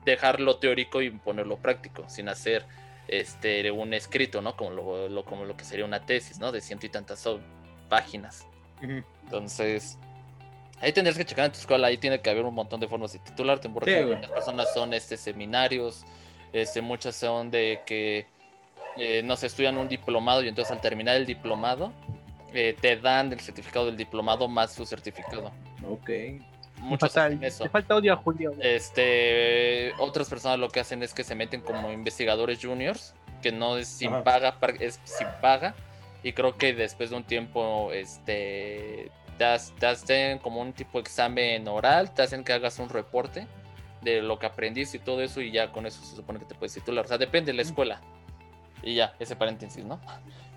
dejar 0.04 0.40
lo 0.40 0.58
teórico 0.58 1.00
y 1.00 1.10
ponerlo 1.10 1.56
práctico, 1.56 2.06
sin 2.08 2.28
hacer 2.28 2.66
este, 3.08 3.70
un 3.70 3.94
escrito, 3.94 4.42
¿no? 4.42 4.56
Como 4.56 4.70
lo, 4.72 5.08
lo- 5.08 5.24
como 5.24 5.44
lo 5.44 5.56
que 5.56 5.64
sería 5.64 5.84
una 5.86 6.04
tesis, 6.04 6.38
¿no? 6.38 6.52
De 6.52 6.60
ciento 6.60 6.84
y 6.86 6.90
tantas 6.90 7.26
páginas. 7.88 8.46
Entonces, 9.24 9.98
ahí 10.82 10.92
tendrías 10.92 11.16
que 11.16 11.24
checar 11.24 11.46
en 11.46 11.52
tu 11.52 11.58
escuela, 11.58 11.86
ahí 11.86 11.96
tiene 11.96 12.20
que 12.20 12.28
haber 12.28 12.44
un 12.44 12.54
montón 12.54 12.80
de 12.80 12.88
formas 12.88 13.12
de 13.12 13.20
titularte. 13.20 13.68
Por 13.68 13.84
Sí, 13.84 13.94
muchas 14.04 14.30
personas 14.30 14.74
son 14.74 14.92
este, 14.92 15.16
seminarios, 15.16 16.04
este, 16.52 16.82
muchas 16.82 17.16
son 17.16 17.50
de 17.50 17.80
que, 17.86 18.26
eh, 18.96 19.22
no 19.24 19.36
sé, 19.36 19.46
estudian 19.46 19.78
un 19.78 19.88
diplomado 19.88 20.42
y 20.42 20.48
entonces 20.48 20.72
al 20.72 20.80
terminar 20.80 21.16
el 21.16 21.24
diplomado, 21.24 21.92
eh, 22.52 22.76
te 22.78 22.96
dan 22.96 23.32
el 23.32 23.40
certificado 23.40 23.86
del 23.86 23.96
diplomado 23.96 24.48
más 24.48 24.74
su 24.74 24.84
certificado. 24.84 25.52
Ok. 25.88 26.10
Muchos 26.78 27.12
Fatal. 27.12 27.32
hacen 27.32 27.44
eso. 27.44 27.64
Te 27.64 27.70
falta 27.70 27.94
odio 27.94 28.12
a 28.12 28.16
Julio. 28.16 28.52
Este, 28.60 29.92
otras 29.98 30.28
personas 30.28 30.58
lo 30.58 30.68
que 30.68 30.80
hacen 30.80 31.02
es 31.02 31.14
que 31.14 31.22
se 31.22 31.34
meten 31.36 31.60
como 31.60 31.92
investigadores 31.92 32.58
juniors, 32.60 33.14
que 33.40 33.52
no 33.52 33.78
es 33.78 33.86
sin 33.88 34.08
Ajá. 34.12 34.24
paga, 34.24 34.56
es 34.80 35.00
sin 35.04 35.28
paga, 35.40 35.74
y 36.24 36.32
creo 36.32 36.56
que 36.56 36.74
después 36.74 37.10
de 37.10 37.16
un 37.16 37.24
tiempo, 37.24 37.92
este, 37.92 39.10
te, 39.38 39.86
hacen 39.86 40.38
como 40.38 40.60
un 40.60 40.72
tipo 40.72 40.98
de 40.98 41.02
examen 41.02 41.66
oral, 41.68 42.12
te 42.12 42.22
hacen 42.22 42.44
que 42.44 42.52
hagas 42.52 42.78
un 42.78 42.88
reporte 42.88 43.46
de 44.00 44.20
lo 44.20 44.38
que 44.38 44.46
aprendiste 44.46 44.96
y 44.96 45.00
todo 45.00 45.22
eso, 45.22 45.40
y 45.40 45.50
ya 45.50 45.70
con 45.72 45.86
eso 45.86 46.02
se 46.04 46.16
supone 46.16 46.38
que 46.38 46.44
te 46.44 46.54
puedes 46.54 46.74
titular. 46.74 47.04
O 47.04 47.08
sea, 47.08 47.18
depende 47.18 47.52
de 47.52 47.56
la 47.56 47.62
escuela. 47.62 48.00
Y 48.82 48.96
ya, 48.96 49.14
ese 49.18 49.36
paréntesis, 49.36 49.84
¿no? 49.84 50.00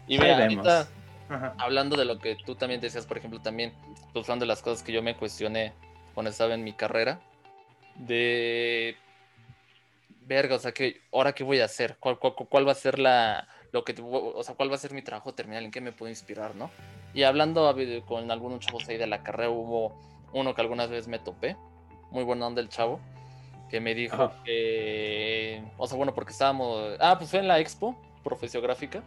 Y 0.08 0.20
mira, 0.20 0.38
ahorita, 0.38 0.88
Ajá. 1.30 1.56
hablando 1.58 1.98
de 1.98 2.06
lo 2.06 2.20
que 2.20 2.36
tú 2.36 2.54
también 2.54 2.80
decías, 2.80 3.08
por 3.08 3.18
ejemplo, 3.18 3.42
también, 3.42 3.74
pues 4.14 4.26
hablando 4.26 4.44
de 4.44 4.50
las 4.50 4.62
cosas 4.62 4.84
que 4.84 4.92
yo 4.92 5.02
me 5.02 5.18
cuestioné 5.18 5.74
cuando 6.14 6.30
estaba 6.30 6.54
en 6.54 6.64
mi 6.64 6.74
carrera, 6.74 7.20
de 7.96 8.96
verga, 10.28 10.58
o 10.58 10.60
sea, 10.60 10.74
que 10.74 11.02
ahora 11.12 11.34
qué 11.34 11.44
voy 11.44 11.60
a 11.60 11.66
hacer, 11.66 11.98
cuál, 12.00 12.20
cuál, 12.20 12.36
cuál 12.36 12.68
va 12.68 12.74
a 12.74 12.76
ser 12.76 13.00
la, 13.00 13.48
lo 13.76 13.84
que, 13.84 13.94
o 14.02 14.42
sea, 14.42 14.56
cuál 14.56 14.72
va 14.72 14.76
a 14.76 14.78
ser 14.78 14.94
mi 14.94 15.02
trabajo 15.02 15.34
terminal, 15.34 15.66
en 15.66 15.70
qué 15.70 15.82
me 15.82 15.92
puedo 15.92 16.10
inspirar, 16.10 16.56
¿no? 16.56 16.72
Y 17.14 17.24
hablando 17.24 17.76
con 18.08 18.32
algunos 18.32 18.62
chavos 18.62 18.88
ahí 18.88 18.96
de 18.96 19.06
la 19.06 19.22
carrera, 19.22 19.50
hubo 19.50 20.00
uno 20.32 20.56
que 20.56 20.62
algunas 20.62 20.90
veces 20.90 21.10
me 21.10 21.20
topé, 21.20 21.58
muy 22.10 22.24
buena 22.24 22.48
onda 22.48 22.62
el 22.62 22.70
chavo, 22.70 23.02
que 23.70 23.82
me 23.82 23.94
dijo 23.94 24.16
Ajá. 24.16 24.44
que, 24.46 25.62
o 25.78 25.88
sea, 25.88 25.98
bueno, 25.98 26.14
porque 26.14 26.32
estábamos, 26.32 26.96
ah, 27.02 27.18
pues 27.18 27.30
fue 27.30 27.40
en 27.40 27.50
la 27.50 27.60
expo 27.60 27.98
profesiográfica, 28.24 29.04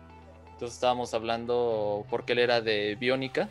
entonces 0.52 0.74
estábamos 0.74 1.14
hablando 1.14 2.04
porque 2.10 2.34
él 2.34 2.40
era 2.40 2.60
de 2.60 2.94
biónica. 2.96 3.48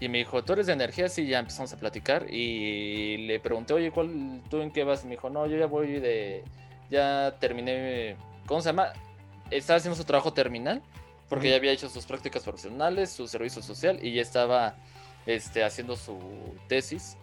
Y 0.00 0.08
me 0.08 0.18
dijo, 0.18 0.42
¿tú 0.42 0.54
eres 0.54 0.66
de 0.66 0.72
energía? 0.72 1.08
Sí, 1.08 1.28
ya 1.28 1.38
empezamos 1.38 1.72
a 1.72 1.76
platicar. 1.76 2.26
Y 2.28 3.18
le 3.18 3.38
pregunté, 3.38 3.72
oye, 3.74 3.92
¿cuál, 3.92 4.42
¿tú 4.50 4.60
en 4.60 4.72
qué 4.72 4.82
vas? 4.82 5.04
Y 5.04 5.06
me 5.06 5.12
dijo, 5.12 5.30
no, 5.30 5.46
yo 5.46 5.56
ya 5.56 5.66
voy 5.66 6.00
de. 6.00 6.42
Ya 6.90 7.36
terminé. 7.38 8.16
¿Cómo 8.46 8.60
se 8.60 8.70
llama? 8.70 8.92
Estaba 9.56 9.78
haciendo 9.78 9.96
su 9.96 10.04
trabajo 10.04 10.32
terminal. 10.32 10.82
Porque 11.28 11.48
ya 11.48 11.56
había 11.56 11.72
hecho 11.72 11.88
sus 11.88 12.04
prácticas 12.04 12.42
profesionales, 12.42 13.10
su 13.10 13.26
servicio 13.26 13.62
social. 13.62 13.98
Y 14.02 14.12
ya 14.12 14.22
estaba 14.22 14.74
este, 15.26 15.64
haciendo 15.64 15.96
su 15.96 16.18
tesis. 16.68 17.16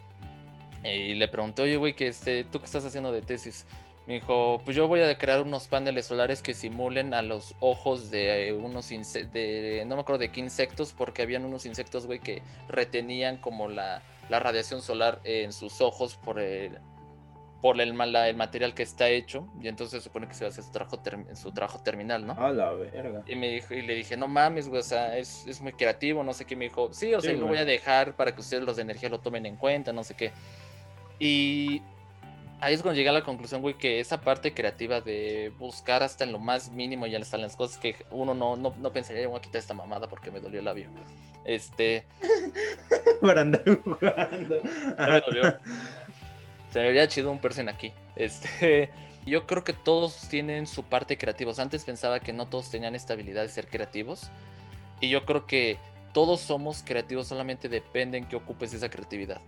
Y 0.84 1.14
le 1.16 1.28
pregunté, 1.28 1.62
oye, 1.62 1.78
güey, 1.78 1.96
que 1.96 2.08
este, 2.08 2.44
¿tú 2.46 2.60
qué 2.60 2.66
estás 2.66 2.86
haciendo 2.86 3.12
de 3.12 3.22
tesis? 3.22 3.66
Me 4.08 4.16
dijo, 4.16 4.62
pues 4.66 4.76
yo 4.76 4.88
voy 4.88 5.02
a 5.02 5.18
crear 5.18 5.42
unos 5.42 5.68
paneles 5.68 6.08
solares 6.08 6.42
que 6.42 6.56
simulen 6.56 7.14
a 7.14 7.22
los 7.22 7.54
ojos 7.60 8.10
de 8.10 8.58
unos 8.60 8.90
de 8.90 9.84
no 9.86 9.96
me 9.96 10.02
acuerdo 10.02 10.20
de 10.20 10.32
qué 10.32 10.40
insectos, 10.40 10.96
porque 10.98 11.22
habían 11.22 11.46
unos 11.46 11.68
insectos, 11.68 12.08
güey, 12.08 12.20
que 12.20 12.42
retenían 12.70 13.38
como 13.38 13.68
la, 13.68 14.02
la 14.30 14.40
radiación 14.40 14.82
solar 14.82 15.20
en 15.26 15.54
sus 15.54 15.80
ojos 15.82 16.16
por 16.16 16.40
el, 16.40 16.80
por 17.62 17.80
el, 17.82 17.89
el 17.89 18.36
material 18.36 18.74
que 18.74 18.84
está 18.84 19.10
hecho, 19.10 19.47
y 19.62 19.68
entonces 19.68 20.01
supone 20.03 20.28
que 20.28 20.34
se 20.34 20.45
va 20.45 20.47
a 20.47 20.51
hacer 20.51 20.64
su 20.64 20.72
trabajo, 20.72 20.99
su 21.36 21.51
trabajo 21.51 21.80
terminal, 21.80 22.26
¿no? 22.26 22.34
A 22.34 22.51
la 22.51 22.72
verga. 22.72 23.24
Y, 23.28 23.36
me 23.36 23.49
dijo, 23.49 23.74
y 23.74 23.82
le 23.82 23.95
dije, 23.95 24.16
no 24.16 24.28
mames, 24.28 24.70
güey, 24.70 24.80
o 24.80 24.84
sea, 24.84 25.18
es, 25.18 25.45
es 25.45 25.60
muy 25.60 25.74
creativo, 25.74 26.24
no 26.24 26.34
sé 26.34 26.45
qué. 26.45 26.55
Me 26.55 26.66
dijo, 26.66 26.93
sí, 26.93 27.14
o 27.14 27.20
sea, 27.20 27.34
lo 27.34 27.47
voy 27.47 27.57
a 27.57 27.66
dejar 27.66 28.16
para 28.16 28.34
que 28.34 28.41
ustedes 28.41 28.64
los 28.64 28.78
de 28.78 28.84
energía 28.84 29.10
lo 29.10 29.20
tomen 29.20 29.45
en 29.45 29.57
cuenta, 29.57 29.91
no 29.91 30.03
sé 30.03 30.16
qué. 30.16 30.32
Y 31.20 31.82
ahí 32.62 32.74
es 32.74 32.82
cuando 32.82 32.95
llegué 32.95 33.10
a 33.10 33.14
la 33.14 33.24
conclusión, 33.24 33.62
güey, 33.62 33.78
que 33.78 33.99
esa 33.99 34.22
parte 34.22 34.53
creativa 34.53 35.01
de 35.01 35.51
buscar 35.60 36.03
hasta 36.03 36.24
en 36.24 36.32
lo 36.32 36.39
más 36.39 36.72
mínimo 36.72 37.07
y 37.07 37.16
están 37.16 37.41
las 37.41 37.55
cosas 37.55 37.78
que 37.78 37.95
uno 38.12 38.34
no, 38.34 38.55
no, 38.55 38.74
no 38.78 38.93
pensaría, 38.93 39.28
voy 39.28 39.38
a 39.38 39.41
quitar 39.41 39.60
esta 39.60 39.74
mamada 39.74 40.07
porque 40.07 40.32
me 40.32 40.39
dolió 40.39 40.60
el 40.60 40.66
labio. 40.66 40.89
Este. 41.45 42.05
Para 43.22 43.41
andar 43.41 43.64
jugando. 43.84 44.62
me 44.97 45.22
dolió. 45.22 45.60
Se 46.72 46.86
había 46.86 47.07
chido 47.07 47.32
un 47.32 47.39
person 47.39 47.70
aquí. 47.70 47.93
Este. 48.15 48.89
Yo 49.26 49.45
creo 49.45 49.63
que 49.63 49.74
todos 49.74 50.28
tienen 50.30 50.65
su 50.65 50.84
parte 50.84 51.17
creativa. 51.17 51.51
Antes 51.57 51.84
pensaba 51.84 52.20
que 52.20 52.34
no 52.34 52.47
todos 52.47 52.72
tenían 52.72 52.95
esta 52.95 53.13
habilidad 53.13 53.43
de 53.43 53.49
ser 53.49 53.67
creativos. 53.67 54.32
Y 55.01 55.09
yo 55.09 55.24
creo 55.26 55.45
que 55.45 55.78
todos 56.13 56.39
somos 56.39 56.84
creativos, 56.84 57.28
solamente 57.28 57.70
depende 57.70 58.17
en 58.17 58.26
que 58.26 58.36
ocupes 58.36 58.74
esa 58.74 58.89
creatividad 58.89 59.39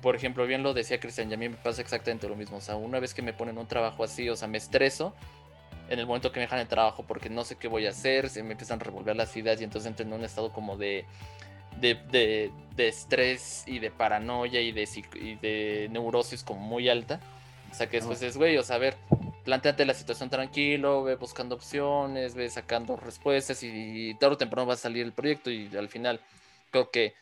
por 0.00 0.14
ejemplo, 0.14 0.46
bien 0.46 0.62
lo 0.62 0.74
decía 0.74 1.00
Cristian, 1.00 1.30
y 1.30 1.34
a 1.34 1.36
mí 1.36 1.48
me 1.48 1.56
pasa 1.56 1.82
exactamente 1.82 2.28
lo 2.28 2.36
mismo. 2.36 2.58
O 2.58 2.60
sea, 2.60 2.76
una 2.76 3.00
vez 3.00 3.14
que 3.14 3.22
me 3.22 3.32
ponen 3.32 3.58
un 3.58 3.66
trabajo 3.66 4.04
así, 4.04 4.28
o 4.28 4.36
sea, 4.36 4.48
me 4.48 4.58
estreso 4.58 5.14
en 5.88 5.98
el 5.98 6.06
momento 6.06 6.30
que 6.30 6.38
me 6.38 6.44
dejan 6.44 6.60
el 6.60 6.68
trabajo 6.68 7.04
porque 7.06 7.30
no 7.30 7.44
sé 7.44 7.56
qué 7.56 7.66
voy 7.66 7.86
a 7.86 7.90
hacer, 7.90 8.28
se 8.28 8.42
me 8.42 8.52
empiezan 8.52 8.80
a 8.80 8.84
revolver 8.84 9.16
las 9.16 9.34
ideas 9.36 9.60
y 9.60 9.64
entonces 9.64 9.88
entro 9.88 10.04
en 10.06 10.12
un 10.12 10.22
estado 10.22 10.52
como 10.52 10.76
de, 10.76 11.06
de, 11.80 12.50
de, 12.76 12.88
estrés 12.88 13.64
y 13.66 13.78
de 13.78 13.90
paranoia 13.90 14.60
y 14.60 14.72
de, 14.72 14.88
y 15.14 15.34
de 15.36 15.88
neurosis 15.90 16.44
como 16.44 16.60
muy 16.60 16.88
alta. 16.88 17.20
O 17.70 17.74
sea, 17.74 17.88
que 17.88 17.98
después 17.98 18.22
es, 18.22 18.36
güey, 18.36 18.56
o 18.56 18.62
sea, 18.62 18.76
a 18.76 18.78
ver, 18.78 18.96
planteate 19.44 19.84
la 19.84 19.94
situación 19.94 20.30
tranquilo, 20.30 21.02
ve 21.02 21.16
buscando 21.16 21.54
opciones, 21.54 22.34
ve 22.34 22.48
sacando 22.48 22.96
respuestas 22.96 23.62
y, 23.62 24.10
y 24.10 24.14
tarde 24.14 24.34
o 24.34 24.38
temprano 24.38 24.66
va 24.66 24.74
a 24.74 24.76
salir 24.76 25.04
el 25.04 25.12
proyecto 25.12 25.50
y 25.50 25.74
al 25.76 25.88
final 25.88 26.20
creo 26.70 26.90
que 26.90 27.14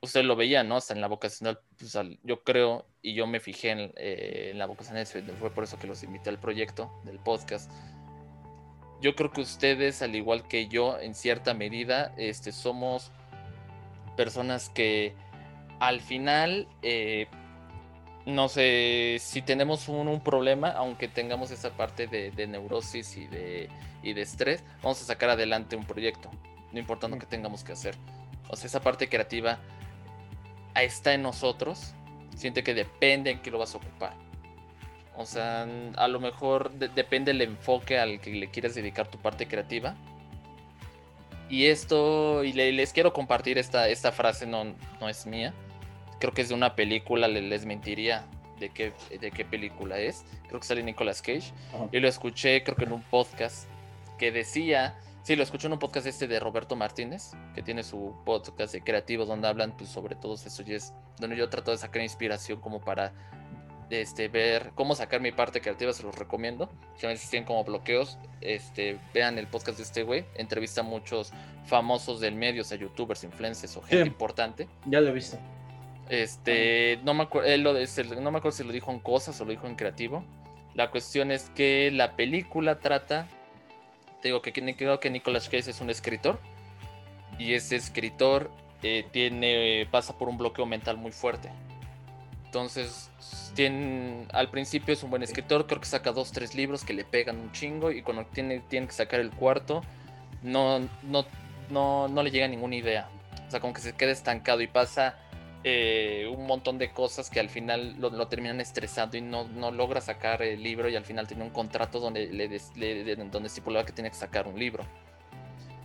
usted 0.00 0.24
lo 0.24 0.36
veía, 0.36 0.62
¿no? 0.62 0.76
Hasta 0.76 0.94
en 0.94 1.00
la 1.00 1.08
vocacional, 1.08 1.60
pues, 1.78 1.96
yo 2.22 2.42
creo, 2.42 2.86
y 3.02 3.14
yo 3.14 3.26
me 3.26 3.40
fijé 3.40 3.70
en, 3.70 3.92
eh, 3.96 4.50
en 4.52 4.58
la 4.58 4.66
vocacional, 4.66 5.06
fue 5.06 5.50
por 5.50 5.64
eso 5.64 5.78
que 5.78 5.86
los 5.86 6.02
invité 6.02 6.30
al 6.30 6.38
proyecto 6.38 6.90
del 7.04 7.18
podcast. 7.18 7.70
Yo 9.00 9.14
creo 9.14 9.30
que 9.30 9.40
ustedes, 9.40 10.02
al 10.02 10.14
igual 10.14 10.46
que 10.46 10.68
yo, 10.68 10.98
en 10.98 11.14
cierta 11.14 11.54
medida, 11.54 12.14
este, 12.18 12.52
somos 12.52 13.12
personas 14.20 14.68
que 14.68 15.14
al 15.78 16.02
final, 16.02 16.68
eh, 16.82 17.26
no 18.26 18.50
sé, 18.50 19.16
si 19.18 19.40
tenemos 19.40 19.88
un, 19.88 20.20
problema, 20.20 20.68
aunque 20.72 21.08
tengamos 21.08 21.50
esa 21.50 21.70
parte 21.70 22.06
de, 22.06 22.30
de, 22.32 22.46
neurosis 22.46 23.16
y 23.16 23.26
de, 23.28 23.70
y 24.02 24.12
de 24.12 24.20
estrés, 24.20 24.62
vamos 24.82 25.00
a 25.00 25.06
sacar 25.06 25.30
adelante 25.30 25.74
un 25.74 25.86
proyecto, 25.86 26.30
no 26.70 26.78
importa 26.78 27.08
lo 27.08 27.18
que 27.18 27.24
tengamos 27.24 27.64
que 27.64 27.72
hacer. 27.72 27.94
O 28.50 28.56
sea, 28.56 28.66
esa 28.66 28.80
parte 28.82 29.08
creativa 29.08 29.58
está 30.74 31.14
en 31.14 31.22
nosotros, 31.22 31.94
siente 32.36 32.62
que 32.62 32.74
depende 32.74 33.30
en 33.30 33.40
qué 33.40 33.50
lo 33.50 33.58
vas 33.58 33.74
a 33.74 33.78
ocupar. 33.78 34.12
O 35.16 35.24
sea, 35.24 35.66
a 35.96 36.08
lo 36.08 36.20
mejor 36.20 36.72
depende 36.72 37.30
el 37.30 37.40
enfoque 37.40 37.98
al 37.98 38.20
que 38.20 38.32
le 38.32 38.50
quieras 38.50 38.74
dedicar 38.74 39.08
tu 39.08 39.16
parte 39.16 39.48
creativa. 39.48 39.94
Y 41.50 41.66
esto, 41.66 42.44
y 42.44 42.52
les 42.52 42.92
quiero 42.92 43.12
compartir 43.12 43.58
esta, 43.58 43.88
esta 43.88 44.12
frase, 44.12 44.46
no, 44.46 44.64
no 45.00 45.08
es 45.08 45.26
mía. 45.26 45.52
Creo 46.20 46.32
que 46.32 46.42
es 46.42 46.48
de 46.48 46.54
una 46.54 46.76
película, 46.76 47.26
les, 47.28 47.66
mentiría 47.66 48.24
de 48.58 48.70
qué, 48.70 48.92
de 49.20 49.30
qué 49.30 49.44
película 49.44 49.98
es. 49.98 50.24
Creo 50.46 50.60
que 50.60 50.66
sale 50.66 50.82
Nicolas 50.82 51.22
Cage. 51.22 51.52
Y 51.90 51.98
lo 51.98 52.08
escuché, 52.08 52.62
creo 52.62 52.76
que 52.76 52.84
en 52.84 52.92
un 52.92 53.02
podcast, 53.02 53.66
que 54.18 54.30
decía 54.30 54.96
Sí, 55.22 55.36
lo 55.36 55.42
escucho 55.42 55.66
en 55.66 55.74
un 55.74 55.78
podcast 55.78 56.06
este 56.06 56.26
de 56.26 56.40
Roberto 56.40 56.76
Martínez, 56.76 57.32
que 57.54 57.62
tiene 57.62 57.82
su 57.82 58.14
podcast 58.24 58.72
de 58.72 58.82
creativos 58.82 59.28
donde 59.28 59.48
hablan 59.48 59.76
pues, 59.76 59.90
sobre 59.90 60.14
todo 60.14 60.34
eso 60.34 60.62
y 60.66 60.72
es 60.72 60.94
donde 61.18 61.36
yo 61.36 61.50
trato 61.50 61.70
de 61.70 61.76
sacar 61.76 62.00
inspiración 62.00 62.58
como 62.58 62.80
para 62.80 63.12
este, 63.90 64.28
ver 64.28 64.72
cómo 64.74 64.94
sacar 64.94 65.20
mi 65.20 65.32
parte 65.32 65.60
creativa, 65.60 65.92
se 65.92 66.02
los 66.02 66.14
recomiendo. 66.14 66.70
Si 66.96 67.06
veces 67.06 67.28
tienen 67.28 67.46
como 67.46 67.64
bloqueos, 67.64 68.18
este, 68.40 68.98
vean 69.12 69.38
el 69.38 69.46
podcast 69.46 69.78
de 69.78 69.84
este 69.84 70.02
güey, 70.02 70.24
entrevista 70.34 70.80
a 70.80 70.84
muchos 70.84 71.32
famosos 71.66 72.20
del 72.20 72.34
medio, 72.34 72.62
o 72.62 72.64
sea, 72.64 72.78
youtubers, 72.78 73.24
influencers 73.24 73.76
o 73.76 73.82
gente 73.82 74.06
importante. 74.06 74.68
Ya 74.86 75.00
lo 75.00 75.08
he 75.08 75.12
visto. 75.12 75.38
Este, 76.08 76.98
no 77.04 77.14
me, 77.14 77.24
acuerdo, 77.24 77.56
no 78.20 78.30
me 78.30 78.38
acuerdo 78.38 78.56
si 78.56 78.64
lo 78.64 78.72
dijo 78.72 78.90
en 78.90 78.98
cosas 78.98 79.40
o 79.40 79.44
lo 79.44 79.50
dijo 79.50 79.66
en 79.66 79.76
creativo. 79.76 80.24
La 80.74 80.90
cuestión 80.90 81.30
es 81.30 81.50
que 81.50 81.90
la 81.92 82.16
película 82.16 82.78
trata 82.78 83.28
te 84.20 84.28
digo 84.28 84.42
que 84.42 84.52
creo 84.52 85.00
que 85.00 85.10
Nicolas 85.10 85.48
Cage 85.48 85.70
es 85.70 85.80
un 85.80 85.90
escritor 85.90 86.38
y 87.38 87.54
ese 87.54 87.76
escritor 87.76 88.50
eh, 88.82 89.06
tiene 89.10 89.86
pasa 89.90 90.16
por 90.16 90.28
un 90.28 90.36
bloqueo 90.36 90.66
mental 90.66 90.96
muy 90.96 91.12
fuerte. 91.12 91.50
Entonces, 92.50 93.08
tiene, 93.54 94.26
al 94.32 94.50
principio 94.50 94.92
es 94.92 95.04
un 95.04 95.10
buen 95.10 95.22
escritor, 95.22 95.68
creo 95.68 95.80
que 95.80 95.86
saca 95.86 96.10
dos, 96.10 96.32
tres 96.32 96.56
libros 96.56 96.84
que 96.84 96.92
le 96.92 97.04
pegan 97.04 97.38
un 97.38 97.52
chingo 97.52 97.92
y 97.92 98.02
cuando 98.02 98.26
tiene, 98.26 98.58
tiene 98.58 98.88
que 98.88 98.92
sacar 98.92 99.20
el 99.20 99.30
cuarto, 99.30 99.82
no, 100.42 100.80
no, 101.04 101.24
no, 101.70 102.08
no 102.08 102.22
le 102.24 102.32
llega 102.32 102.48
ninguna 102.48 102.74
idea. 102.74 103.08
O 103.46 103.50
sea, 103.52 103.60
como 103.60 103.72
que 103.72 103.80
se 103.80 103.92
queda 103.92 104.10
estancado 104.10 104.62
y 104.62 104.66
pasa 104.66 105.14
eh, 105.62 106.28
un 106.36 106.44
montón 106.48 106.76
de 106.76 106.90
cosas 106.90 107.30
que 107.30 107.38
al 107.38 107.50
final 107.50 107.94
lo, 108.00 108.26
terminan 108.26 108.60
estresando 108.60 109.16
y 109.16 109.20
no, 109.20 109.46
no, 109.46 109.70
logra 109.70 110.00
sacar 110.00 110.42
el 110.42 110.60
libro 110.60 110.88
y 110.88 110.96
al 110.96 111.04
final 111.04 111.28
tiene 111.28 111.44
un 111.44 111.50
contrato 111.50 112.00
donde, 112.00 112.26
le, 112.32 112.48
donde 113.30 113.46
estipulaba 113.46 113.86
que 113.86 113.92
tiene 113.92 114.10
que 114.10 114.16
sacar 114.16 114.48
un 114.48 114.58
libro. 114.58 114.82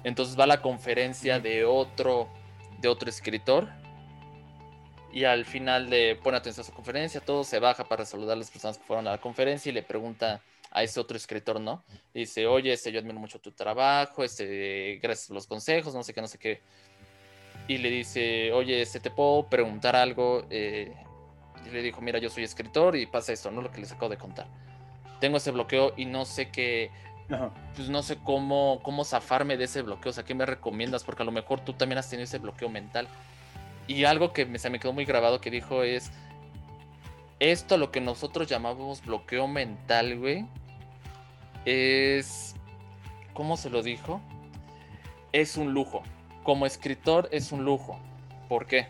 Entonces 0.03 0.35
va 0.35 0.45
a 0.45 0.47
la 0.47 0.63
conferencia 0.63 1.39
de 1.39 1.63
otro, 1.63 2.27
de 2.81 2.87
otro 2.87 3.07
escritor 3.07 3.69
y 5.15 5.23
al 5.23 5.45
final 5.45 5.89
le 5.89 6.15
pone 6.17 6.37
atención 6.37 6.63
a 6.63 6.67
su 6.67 6.73
conferencia, 6.73 7.21
todo 7.21 7.43
se 7.43 7.59
baja 7.59 7.85
para 7.85 8.05
saludar 8.05 8.33
a 8.33 8.39
las 8.39 8.51
personas 8.51 8.77
que 8.77 8.83
fueron 8.83 9.07
a 9.07 9.11
la 9.11 9.17
conferencia 9.17 9.69
y 9.71 9.73
le 9.73 9.81
pregunta 9.81 10.41
a 10.69 10.83
ese 10.83 10.99
otro 10.99 11.15
escritor, 11.15 11.59
¿no? 11.59 11.83
dice, 12.13 12.45
oye, 12.45 12.73
este, 12.73 12.91
yo 12.91 12.99
admiro 12.99 13.17
mucho 13.17 13.39
tu 13.39 13.51
trabajo, 13.51 14.23
este, 14.23 14.99
gracias 15.01 15.29
por 15.29 15.35
los 15.35 15.47
consejos, 15.47 15.95
no 15.95 16.03
sé 16.03 16.13
qué, 16.13 16.21
no 16.21 16.27
sé 16.27 16.37
qué 16.37 16.61
y 17.67 17.77
le 17.77 17.89
dice, 17.89 18.51
oye, 18.51 18.81
este, 18.81 18.99
¿te 18.99 19.09
puedo 19.09 19.47
preguntar 19.47 19.95
algo? 19.95 20.45
Eh, 20.49 20.93
y 21.65 21.69
le 21.69 21.81
dijo, 21.81 22.01
mira, 22.01 22.19
yo 22.19 22.29
soy 22.29 22.43
escritor 22.43 22.95
y 22.95 23.05
pasa 23.07 23.33
esto, 23.33 23.49
¿no? 23.49 23.61
Lo 23.61 23.71
que 23.71 23.81
les 23.81 23.91
acabo 23.91 24.09
de 24.09 24.17
contar. 24.17 24.47
Tengo 25.19 25.37
ese 25.37 25.51
bloqueo 25.51 25.93
y 25.97 26.05
no 26.05 26.25
sé 26.25 26.49
qué, 26.49 26.91
pues 27.75 27.89
no 27.89 28.03
sé 28.03 28.17
cómo, 28.17 28.81
cómo 28.83 29.03
zafarme 29.03 29.57
de 29.57 29.63
ese 29.63 29.81
bloqueo, 29.81 30.11
o 30.11 30.13
sea, 30.13 30.23
¿qué 30.23 30.35
me 30.35 30.45
recomiendas? 30.45 31.03
Porque 31.03 31.23
a 31.23 31.25
lo 31.25 31.31
mejor 31.31 31.61
tú 31.61 31.73
también 31.73 31.97
has 31.97 32.09
tenido 32.09 32.25
ese 32.25 32.37
bloqueo 32.37 32.69
mental. 32.69 33.07
Y 33.87 34.05
algo 34.05 34.33
que 34.33 34.45
me, 34.45 34.59
se 34.59 34.69
me 34.69 34.79
quedó 34.79 34.93
muy 34.93 35.05
grabado 35.05 35.41
que 35.41 35.51
dijo 35.51 35.83
es, 35.83 36.11
esto 37.39 37.77
lo 37.77 37.91
que 37.91 38.01
nosotros 38.01 38.47
llamamos 38.47 39.05
bloqueo 39.05 39.47
mental, 39.47 40.17
güey, 40.17 40.45
es, 41.65 42.55
¿cómo 43.33 43.57
se 43.57 43.69
lo 43.69 43.83
dijo? 43.83 44.21
Es 45.31 45.57
un 45.57 45.73
lujo 45.73 46.03
como 46.45 46.67
escritor 46.67 47.27
es 47.31 47.51
un 47.51 47.65
lujo. 47.65 47.99
¿Por 48.47 48.67
qué? 48.67 48.87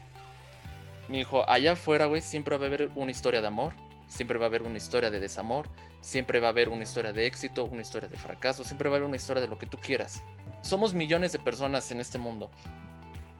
Me 1.07 1.17
dijo, 1.19 1.49
allá 1.49 1.71
afuera, 1.71 2.05
güey, 2.05 2.21
siempre 2.21 2.57
va 2.57 2.65
a 2.65 2.67
haber 2.67 2.91
una 2.95 3.11
historia 3.11 3.39
de 3.39 3.47
amor, 3.47 3.73
siempre 4.07 4.37
va 4.37 4.45
a 4.45 4.47
haber 4.49 4.63
una 4.63 4.77
historia 4.77 5.09
de 5.09 5.21
desamor, 5.21 5.69
siempre 6.01 6.41
va 6.41 6.47
a 6.47 6.49
haber 6.49 6.67
una 6.67 6.83
historia 6.83 7.13
de 7.13 7.25
éxito, 7.25 7.63
una 7.63 7.81
historia 7.81 8.09
de 8.09 8.17
fracaso, 8.17 8.65
siempre 8.65 8.89
va 8.89 8.95
a 8.95 8.97
haber 8.97 9.07
una 9.07 9.15
historia 9.15 9.41
de 9.41 9.47
lo 9.47 9.57
que 9.57 9.67
tú 9.67 9.77
quieras. 9.77 10.21
Somos 10.61 10.93
millones 10.93 11.31
de 11.31 11.39
personas 11.39 11.89
en 11.91 12.01
este 12.01 12.17
mundo. 12.17 12.51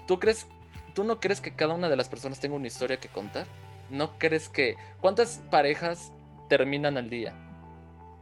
¿Tú 0.07 0.17
crees, 0.17 0.47
tú 0.95 1.03
no 1.03 1.19
crees 1.19 1.41
que 1.41 1.53
cada 1.53 1.75
una 1.75 1.89
de 1.89 1.97
las 1.97 2.09
personas 2.09 2.39
tenga 2.39 2.55
una 2.55 2.67
historia 2.67 2.97
que 2.97 3.09
contar? 3.09 3.45
¿No 3.91 4.17
crees 4.17 4.49
que 4.49 4.77
cuántas 5.01 5.43
parejas 5.51 6.11
terminan 6.49 6.97
al 6.97 7.09
día? 7.09 7.35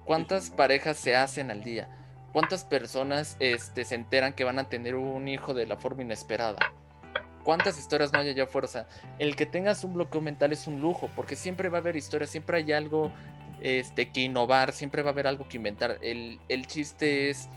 ¿Cuántas 0.03 0.49
parejas 0.49 0.97
se 0.97 1.15
hacen 1.15 1.51
al 1.51 1.63
día? 1.63 1.87
¿Cuántas 2.33 2.65
personas 2.65 3.37
este, 3.39 3.85
se 3.85 3.95
enteran 3.95 4.33
que 4.33 4.43
van 4.43 4.59
a 4.59 4.67
tener 4.67 4.95
un 4.95 5.27
hijo 5.27 5.53
de 5.53 5.67
la 5.67 5.77
forma 5.77 6.01
inesperada? 6.01 6.57
¿Cuántas 7.43 7.77
historias 7.77 8.11
no 8.11 8.19
hay 8.19 8.29
allá 8.29 8.47
sea, 8.67 8.87
el 9.19 9.35
que 9.35 9.45
tengas 9.45 9.83
un 9.83 9.93
bloqueo 9.93 10.21
mental 10.21 10.51
es 10.51 10.65
un 10.65 10.81
lujo, 10.81 11.09
porque 11.15 11.35
siempre 11.35 11.69
va 11.69 11.77
a 11.77 11.81
haber 11.81 11.95
historias, 11.95 12.29
siempre 12.29 12.57
hay 12.57 12.71
algo 12.71 13.11
este, 13.61 14.09
que 14.09 14.21
innovar, 14.21 14.71
siempre 14.71 15.03
va 15.03 15.09
a 15.09 15.13
haber 15.13 15.27
algo 15.27 15.47
que 15.47 15.57
inventar. 15.57 15.99
El, 16.01 16.39
el 16.49 16.65
chiste 16.67 17.29
es 17.29 17.49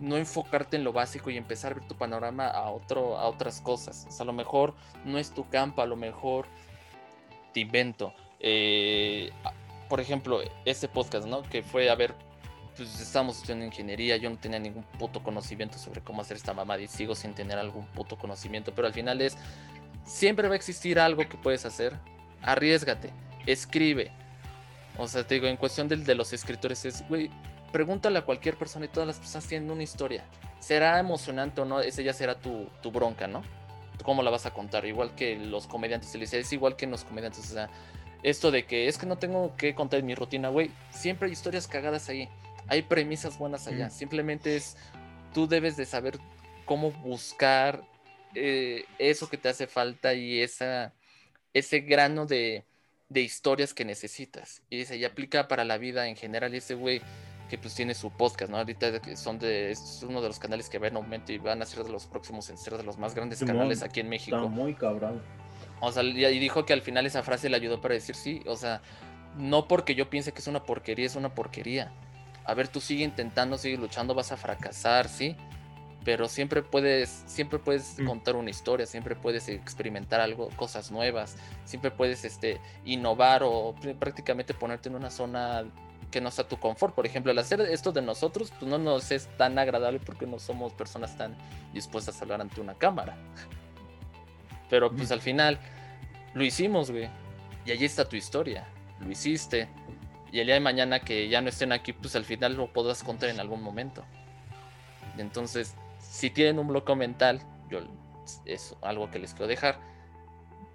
no 0.00 0.16
enfocarte 0.16 0.76
en 0.76 0.84
lo 0.84 0.92
básico 0.92 1.30
y 1.30 1.36
empezar 1.36 1.72
a 1.72 1.74
ver 1.76 1.88
tu 1.88 1.96
panorama 1.96 2.48
a, 2.48 2.70
otro, 2.70 3.18
a 3.18 3.26
otras 3.26 3.60
cosas. 3.60 4.06
O 4.08 4.12
sea, 4.12 4.24
a 4.24 4.26
lo 4.26 4.32
mejor 4.32 4.74
no 5.04 5.18
es 5.18 5.30
tu 5.30 5.48
campo, 5.48 5.82
a 5.82 5.86
lo 5.86 5.96
mejor 5.96 6.46
te 7.52 7.60
invento. 7.60 8.12
Eh, 8.40 9.30
por 9.88 10.00
ejemplo, 10.00 10.40
este 10.64 10.88
podcast, 10.88 11.26
¿no? 11.26 11.42
Que 11.42 11.62
fue 11.62 11.90
a 11.90 11.94
ver 11.94 12.14
pues 12.76 13.00
estábamos 13.00 13.36
estudiando 13.36 13.64
ingeniería, 13.64 14.16
yo 14.16 14.28
no 14.30 14.36
tenía 14.36 14.58
ningún 14.58 14.82
puto 14.98 15.22
conocimiento 15.22 15.78
sobre 15.78 16.00
cómo 16.00 16.22
hacer 16.22 16.36
esta 16.36 16.52
mamada 16.52 16.80
y 16.80 16.88
sigo 16.88 17.14
sin 17.14 17.34
tener 17.34 17.58
algún 17.58 17.86
puto 17.86 18.16
conocimiento, 18.16 18.74
pero 18.74 18.88
al 18.88 18.94
final 18.94 19.20
es, 19.20 19.36
siempre 20.04 20.48
va 20.48 20.54
a 20.54 20.56
existir 20.56 20.98
algo 20.98 21.22
que 21.28 21.36
puedes 21.36 21.64
hacer, 21.64 21.96
arriesgate, 22.42 23.10
escribe, 23.46 24.10
O 24.98 25.08
sea, 25.08 25.26
te 25.26 25.34
digo, 25.34 25.46
en 25.46 25.56
cuestión 25.56 25.88
del, 25.88 26.04
de 26.04 26.14
los 26.14 26.32
escritores 26.32 26.84
es, 26.84 27.06
güey, 27.08 27.30
pregúntale 27.74 28.20
a 28.20 28.22
cualquier 28.22 28.56
persona 28.56 28.84
y 28.84 28.88
todas 28.88 29.08
las 29.08 29.18
personas 29.18 29.48
tienen 29.48 29.68
una 29.68 29.82
historia. 29.82 30.22
¿Será 30.60 31.00
emocionante 31.00 31.60
o 31.60 31.64
no? 31.64 31.80
Esa 31.80 32.02
ya 32.02 32.12
será 32.12 32.38
tu, 32.38 32.68
tu 32.80 32.92
bronca, 32.92 33.26
¿no? 33.26 33.42
¿Cómo 34.04 34.22
la 34.22 34.30
vas 34.30 34.46
a 34.46 34.52
contar? 34.52 34.86
Igual 34.86 35.16
que 35.16 35.34
los 35.34 35.66
comediantes, 35.66 36.14
es 36.14 36.52
igual 36.52 36.76
que 36.76 36.84
en 36.84 36.92
los 36.92 37.02
comediantes, 37.02 37.50
o 37.50 37.52
sea, 37.52 37.68
esto 38.22 38.52
de 38.52 38.64
que 38.64 38.86
es 38.86 38.96
que 38.96 39.06
no 39.06 39.18
tengo 39.18 39.56
que 39.56 39.74
contar 39.74 40.04
mi 40.04 40.14
rutina, 40.14 40.50
güey, 40.50 40.70
siempre 40.92 41.26
hay 41.26 41.32
historias 41.32 41.66
cagadas 41.66 42.08
ahí, 42.08 42.28
hay 42.68 42.82
premisas 42.82 43.38
buenas 43.38 43.66
allá, 43.66 43.90
simplemente 43.90 44.54
es, 44.54 44.76
tú 45.32 45.48
debes 45.48 45.76
de 45.76 45.84
saber 45.84 46.20
cómo 46.66 46.92
buscar 46.92 47.82
eh, 48.36 48.84
eso 49.00 49.28
que 49.28 49.36
te 49.36 49.48
hace 49.48 49.66
falta 49.66 50.14
y 50.14 50.42
esa, 50.42 50.94
ese 51.52 51.80
grano 51.80 52.24
de, 52.24 52.62
de 53.08 53.20
historias 53.20 53.74
que 53.74 53.84
necesitas. 53.84 54.62
Y 54.70 54.76
dice, 54.76 54.96
y 54.96 55.04
aplica 55.04 55.48
para 55.48 55.64
la 55.64 55.76
vida 55.76 56.06
en 56.06 56.14
general. 56.16 56.54
Y 56.54 56.58
ese 56.58 56.74
güey 56.74 57.02
que 57.48 57.58
pues 57.58 57.74
tiene 57.74 57.94
su 57.94 58.10
podcast, 58.10 58.50
¿no? 58.50 58.58
Ahorita 58.58 59.16
son 59.16 59.38
de, 59.38 59.70
es 59.70 60.04
uno 60.08 60.22
de 60.22 60.28
los 60.28 60.38
canales 60.38 60.68
que 60.68 60.78
va 60.78 60.88
en 60.88 60.96
aumento 60.96 61.32
y 61.32 61.38
van 61.38 61.60
a 61.62 61.66
ser 61.66 61.84
de 61.84 61.92
los 61.92 62.06
próximos 62.06 62.48
en 62.50 62.56
ser 62.56 62.76
de 62.76 62.82
los 62.82 62.98
más 62.98 63.14
grandes 63.14 63.40
canales 63.44 63.82
aquí 63.82 64.00
en 64.00 64.08
México. 64.08 64.36
Está 64.36 64.48
muy 64.48 64.74
cabrón. 64.74 65.20
O 65.80 65.92
sea, 65.92 66.02
y 66.02 66.38
dijo 66.38 66.64
que 66.64 66.72
al 66.72 66.82
final 66.82 67.04
esa 67.06 67.22
frase 67.22 67.48
le 67.48 67.56
ayudó 67.56 67.80
para 67.80 67.94
decir 67.94 68.14
sí, 68.14 68.42
o 68.46 68.56
sea, 68.56 68.80
no 69.36 69.68
porque 69.68 69.94
yo 69.94 70.08
piense 70.08 70.32
que 70.32 70.38
es 70.38 70.46
una 70.46 70.62
porquería, 70.62 71.06
es 71.06 71.16
una 71.16 71.34
porquería. 71.34 71.92
A 72.44 72.54
ver, 72.54 72.68
tú 72.68 72.80
sigue 72.80 73.04
intentando, 73.04 73.58
sigue 73.58 73.76
luchando, 73.76 74.14
vas 74.14 74.32
a 74.32 74.36
fracasar, 74.36 75.08
¿sí? 75.08 75.36
Pero 76.04 76.28
siempre 76.28 76.62
puedes, 76.62 77.24
siempre 77.26 77.58
puedes 77.58 77.98
mm. 77.98 78.06
contar 78.06 78.36
una 78.36 78.50
historia, 78.50 78.86
siempre 78.86 79.16
puedes 79.16 79.48
experimentar 79.48 80.20
algo, 80.20 80.50
cosas 80.56 80.90
nuevas, 80.90 81.36
siempre 81.64 81.90
puedes 81.90 82.24
este, 82.24 82.60
innovar 82.84 83.42
o 83.42 83.74
prácticamente 83.98 84.52
ponerte 84.54 84.90
en 84.90 84.96
una 84.96 85.10
zona 85.10 85.64
que 86.14 86.20
no 86.20 86.30
sea 86.30 86.46
tu 86.46 86.60
confort. 86.60 86.94
Por 86.94 87.06
ejemplo, 87.06 87.32
el 87.32 87.38
hacer 87.40 87.60
esto 87.60 87.90
de 87.90 88.00
nosotros, 88.00 88.52
pues 88.56 88.70
no 88.70 88.78
nos 88.78 89.10
es 89.10 89.26
tan 89.36 89.58
agradable 89.58 89.98
porque 89.98 90.28
no 90.28 90.38
somos 90.38 90.72
personas 90.72 91.18
tan 91.18 91.36
dispuestas 91.72 92.16
a 92.16 92.22
hablar 92.22 92.40
ante 92.40 92.60
una 92.60 92.74
cámara. 92.74 93.16
Pero 94.70 94.92
pues 94.92 95.10
al 95.10 95.20
final 95.20 95.58
lo 96.32 96.44
hicimos, 96.44 96.92
güey. 96.92 97.10
Y 97.66 97.72
allí 97.72 97.84
está 97.84 98.08
tu 98.08 98.14
historia. 98.14 98.64
Lo 99.00 99.10
hiciste. 99.10 99.68
Y 100.30 100.38
el 100.38 100.46
día 100.46 100.54
de 100.54 100.60
mañana 100.60 101.00
que 101.00 101.28
ya 101.28 101.40
no 101.40 101.48
estén 101.48 101.72
aquí, 101.72 101.92
pues 101.92 102.14
al 102.14 102.24
final 102.24 102.54
lo 102.54 102.72
podrás 102.72 103.02
contar 103.02 103.30
en 103.30 103.40
algún 103.40 103.60
momento. 103.60 104.04
Y 105.18 105.20
entonces, 105.20 105.74
si 105.98 106.30
tienen 106.30 106.60
un 106.60 106.68
bloqueo 106.68 106.94
mental, 106.94 107.42
yo 107.68 107.80
es 108.44 108.76
algo 108.82 109.10
que 109.10 109.18
les 109.18 109.32
quiero 109.32 109.48
dejar. 109.48 109.80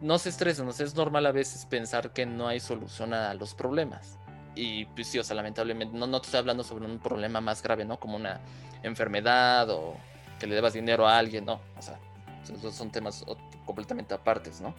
No 0.02 0.18
se 0.18 0.30
estresen, 0.30 0.68
es 0.68 0.96
normal 0.96 1.26
a 1.26 1.32
veces 1.32 1.66
pensar 1.66 2.12
que 2.12 2.26
no 2.26 2.50
hay 2.50 2.60
solución 2.60 3.14
a 3.14 3.34
los 3.36 3.54
problemas 3.54 4.19
y 4.60 4.86
pues 4.86 5.08
sí, 5.08 5.18
o 5.20 5.24
sea, 5.24 5.36
lamentablemente, 5.36 5.98
no, 5.98 6.06
no 6.06 6.20
te 6.20 6.26
estoy 6.26 6.40
hablando 6.40 6.64
sobre 6.64 6.86
un 6.86 7.00
problema 7.00 7.40
más 7.40 7.64
grave, 7.64 7.86
¿no? 7.86 7.98
Como 7.98 8.18
una 8.18 8.42
enfermedad 8.84 9.70
o 9.70 9.96
que 10.38 10.48
le 10.48 10.56
debas 10.56 10.74
dinero 10.74 11.08
a 11.08 11.18
alguien, 11.18 11.46
no, 11.46 11.62
o 11.78 11.82
sea, 11.82 11.98
esos 12.44 12.76
son 12.76 12.92
temas 12.92 13.26
completamente 13.66 14.14
apartes, 14.14 14.60
¿no? 14.60 14.76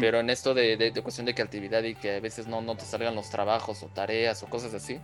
Pero 0.00 0.20
en 0.20 0.28
esto 0.28 0.52
de, 0.52 0.76
de, 0.76 0.92
cuestión 1.02 1.24
de 1.24 1.34
creatividad 1.34 1.82
y 1.82 1.94
que 1.94 2.16
a 2.16 2.20
veces 2.20 2.46
no, 2.46 2.60
no 2.60 2.76
te 2.76 2.84
salgan 2.84 3.14
los 3.14 3.30
trabajos 3.30 3.82
o 3.82 3.86
tareas 3.86 4.42
o 4.42 4.46
cosas 4.46 4.74
así, 4.74 5.00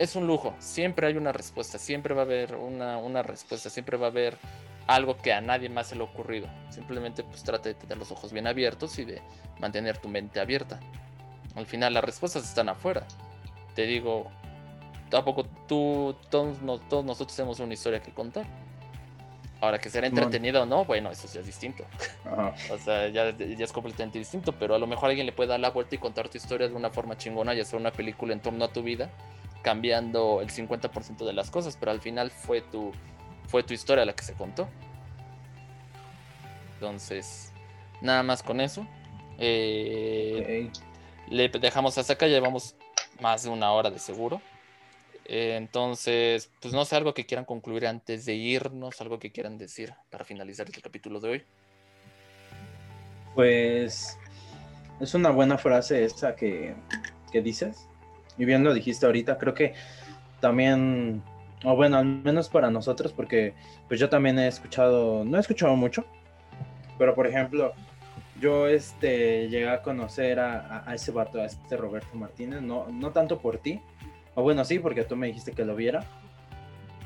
es 0.00 0.16
un 0.16 0.26
lujo. 0.26 0.56
Siempre 0.58 1.06
hay 1.06 1.16
una 1.16 1.30
respuesta, 1.30 1.78
siempre 1.78 2.12
va 2.12 2.22
a 2.22 2.24
haber 2.24 2.56
una, 2.56 2.98
una 2.98 3.22
respuesta, 3.22 3.70
siempre 3.70 3.96
va 3.96 4.06
a 4.08 4.10
haber 4.10 4.36
algo 4.88 5.16
que 5.16 5.32
a 5.32 5.40
nadie 5.40 5.68
más 5.68 5.86
se 5.86 5.94
le 5.94 6.02
ha 6.02 6.04
ocurrido. 6.04 6.48
Simplemente 6.68 7.22
pues 7.22 7.44
trata 7.44 7.68
de 7.68 7.74
tener 7.76 7.96
los 7.96 8.10
ojos 8.10 8.32
bien 8.32 8.48
abiertos 8.48 8.98
y 8.98 9.04
de 9.04 9.22
mantener 9.60 9.98
tu 9.98 10.08
mente 10.08 10.40
abierta. 10.40 10.80
Al 11.56 11.66
final 11.66 11.94
las 11.94 12.04
respuestas 12.04 12.44
están 12.44 12.68
afuera. 12.68 13.06
Te 13.74 13.86
digo, 13.86 14.30
tampoco 15.10 15.44
tú, 15.66 16.14
todos, 16.30 16.58
todos 16.88 17.04
nosotros 17.04 17.34
tenemos 17.34 17.58
una 17.60 17.74
historia 17.74 18.00
que 18.00 18.12
contar. 18.12 18.46
Ahora 19.58 19.78
que 19.78 19.88
será 19.88 20.06
entretenido 20.06 20.62
o 20.62 20.66
no, 20.66 20.84
bueno, 20.84 21.10
eso 21.10 21.26
ya 21.32 21.40
es 21.40 21.46
distinto. 21.46 21.84
o 22.70 22.78
sea, 22.78 23.08
ya, 23.08 23.30
ya, 23.30 23.64
es 23.64 23.72
completamente 23.72 24.18
distinto, 24.18 24.52
pero 24.52 24.74
a 24.74 24.78
lo 24.78 24.86
mejor 24.86 25.08
alguien 25.08 25.24
le 25.24 25.32
puede 25.32 25.48
dar 25.48 25.60
la 25.60 25.70
vuelta 25.70 25.94
y 25.94 25.98
contar 25.98 26.28
tu 26.28 26.36
historia 26.36 26.68
de 26.68 26.74
una 26.74 26.90
forma 26.90 27.16
chingona 27.16 27.54
y 27.54 27.60
hacer 27.60 27.80
una 27.80 27.90
película 27.90 28.34
en 28.34 28.40
torno 28.40 28.66
a 28.66 28.68
tu 28.68 28.82
vida, 28.82 29.10
cambiando 29.62 30.42
el 30.42 30.50
50% 30.50 31.24
de 31.24 31.32
las 31.32 31.50
cosas, 31.50 31.78
pero 31.80 31.90
al 31.90 32.02
final 32.02 32.30
fue 32.30 32.60
tu, 32.60 32.92
fue 33.48 33.62
tu 33.62 33.72
historia 33.72 34.04
la 34.04 34.12
que 34.12 34.24
se 34.24 34.34
contó. 34.34 34.68
Entonces, 36.74 37.50
nada 38.02 38.22
más 38.22 38.42
con 38.42 38.60
eso. 38.60 38.86
Eh, 39.38 40.70
le 41.28 41.48
dejamos 41.48 41.98
hasta 41.98 42.14
acá, 42.14 42.26
llevamos 42.26 42.74
más 43.20 43.44
de 43.44 43.50
una 43.50 43.72
hora 43.72 43.90
de 43.90 43.98
seguro. 43.98 44.40
Eh, 45.24 45.56
entonces, 45.56 46.50
pues 46.60 46.72
no 46.72 46.84
sé, 46.84 46.96
algo 46.96 47.12
que 47.12 47.26
quieran 47.26 47.44
concluir 47.44 47.86
antes 47.86 48.24
de 48.26 48.34
irnos, 48.34 49.00
algo 49.00 49.18
que 49.18 49.32
quieran 49.32 49.58
decir 49.58 49.92
para 50.10 50.24
finalizar 50.24 50.66
este 50.66 50.80
capítulo 50.80 51.20
de 51.20 51.28
hoy. 51.28 51.42
Pues 53.34 54.16
es 55.00 55.14
una 55.14 55.30
buena 55.30 55.58
frase 55.58 56.04
esta 56.04 56.36
que, 56.36 56.74
que 57.32 57.42
dices. 57.42 57.88
Y 58.38 58.44
bien 58.44 58.62
lo 58.62 58.72
dijiste 58.72 59.06
ahorita, 59.06 59.36
creo 59.38 59.54
que 59.54 59.74
también, 60.40 61.22
o 61.64 61.74
bueno, 61.74 61.96
al 61.96 62.04
menos 62.04 62.48
para 62.48 62.70
nosotros, 62.70 63.12
porque 63.12 63.54
pues 63.88 63.98
yo 63.98 64.08
también 64.08 64.38
he 64.38 64.46
escuchado, 64.46 65.24
no 65.24 65.38
he 65.38 65.40
escuchado 65.40 65.74
mucho, 65.74 66.04
pero 66.98 67.14
por 67.14 67.26
ejemplo, 67.26 67.72
yo 68.40 68.68
este, 68.68 69.48
llegué 69.48 69.68
a 69.68 69.82
conocer 69.82 70.38
a, 70.38 70.84
ese 70.94 71.10
vato, 71.10 71.40
a 71.40 71.46
este 71.46 71.76
Roberto 71.76 72.16
Martínez, 72.16 72.62
no, 72.62 72.86
no 72.88 73.10
tanto 73.12 73.38
por 73.38 73.58
ti, 73.58 73.80
o 74.34 74.42
bueno, 74.42 74.64
sí, 74.64 74.78
porque 74.78 75.04
tú 75.04 75.16
me 75.16 75.28
dijiste 75.28 75.52
que 75.52 75.64
lo 75.64 75.74
viera, 75.74 76.04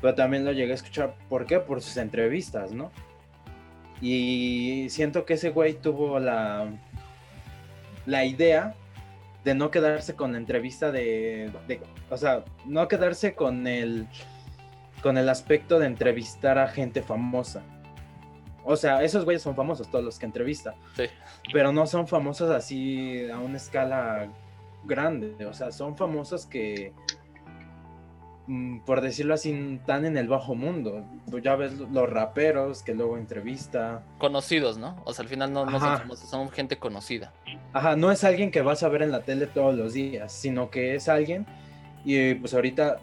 pero 0.01 0.15
también 0.15 0.43
lo 0.45 0.51
llegué 0.51 0.71
a 0.71 0.75
escuchar, 0.75 1.15
¿por 1.29 1.45
qué? 1.45 1.59
Por 1.59 1.81
sus 1.81 1.97
entrevistas, 1.97 2.71
¿no? 2.71 2.91
Y 4.01 4.87
siento 4.89 5.25
que 5.25 5.35
ese 5.35 5.51
güey 5.51 5.73
tuvo 5.73 6.19
la, 6.19 6.67
la 8.05 8.25
idea 8.25 8.75
de 9.43 9.53
no 9.53 9.71
quedarse 9.71 10.15
con 10.15 10.33
la 10.33 10.39
entrevista 10.39 10.91
de, 10.91 11.51
de, 11.67 11.81
o 12.09 12.17
sea, 12.17 12.43
no 12.65 12.87
quedarse 12.87 13.35
con 13.35 13.67
el, 13.67 14.07
con 15.01 15.17
el 15.17 15.29
aspecto 15.29 15.79
de 15.79 15.87
entrevistar 15.87 16.57
a 16.57 16.67
gente 16.67 17.01
famosa 17.01 17.63
o 18.63 18.75
sea, 18.75 19.03
esos 19.03 19.25
güeyes 19.25 19.41
son 19.41 19.55
famosos, 19.55 19.89
todos 19.89 20.03
los 20.03 20.19
que 20.19 20.25
entrevista. 20.25 20.75
Sí. 20.95 21.03
Pero 21.51 21.71
no 21.71 21.87
son 21.87 22.07
famosos 22.07 22.49
así 22.51 23.29
a 23.29 23.39
una 23.39 23.57
escala 23.57 24.29
grande. 24.83 25.45
O 25.45 25.53
sea, 25.53 25.71
son 25.71 25.97
famosos 25.97 26.45
que, 26.45 26.93
mm, 28.47 28.79
por 28.81 29.01
decirlo 29.01 29.33
así, 29.33 29.51
están 29.79 30.05
en 30.05 30.17
el 30.17 30.27
bajo 30.27 30.53
mundo. 30.55 31.03
Ya 31.41 31.55
ves 31.55 31.73
los 31.73 32.09
raperos 32.09 32.83
que 32.83 32.93
luego 32.93 33.17
entrevista. 33.17 34.03
Conocidos, 34.19 34.77
¿no? 34.77 35.01
O 35.05 35.13
sea, 35.13 35.23
al 35.23 35.29
final 35.29 35.51
no, 35.51 35.69
son 35.69 35.79
famosos, 35.79 36.29
son 36.29 36.49
gente 36.49 36.77
conocida. 36.77 37.33
Ajá, 37.73 37.95
no 37.95 38.11
es 38.11 38.23
alguien 38.23 38.51
que 38.51 38.61
vas 38.61 38.83
a 38.83 38.89
ver 38.89 39.01
en 39.01 39.11
la 39.11 39.23
tele 39.23 39.47
todos 39.47 39.75
los 39.75 39.93
días, 39.93 40.31
sino 40.31 40.69
que 40.69 40.95
es 40.95 41.09
alguien. 41.09 41.45
Y 42.05 42.35
pues 42.35 42.53
ahorita 42.53 42.99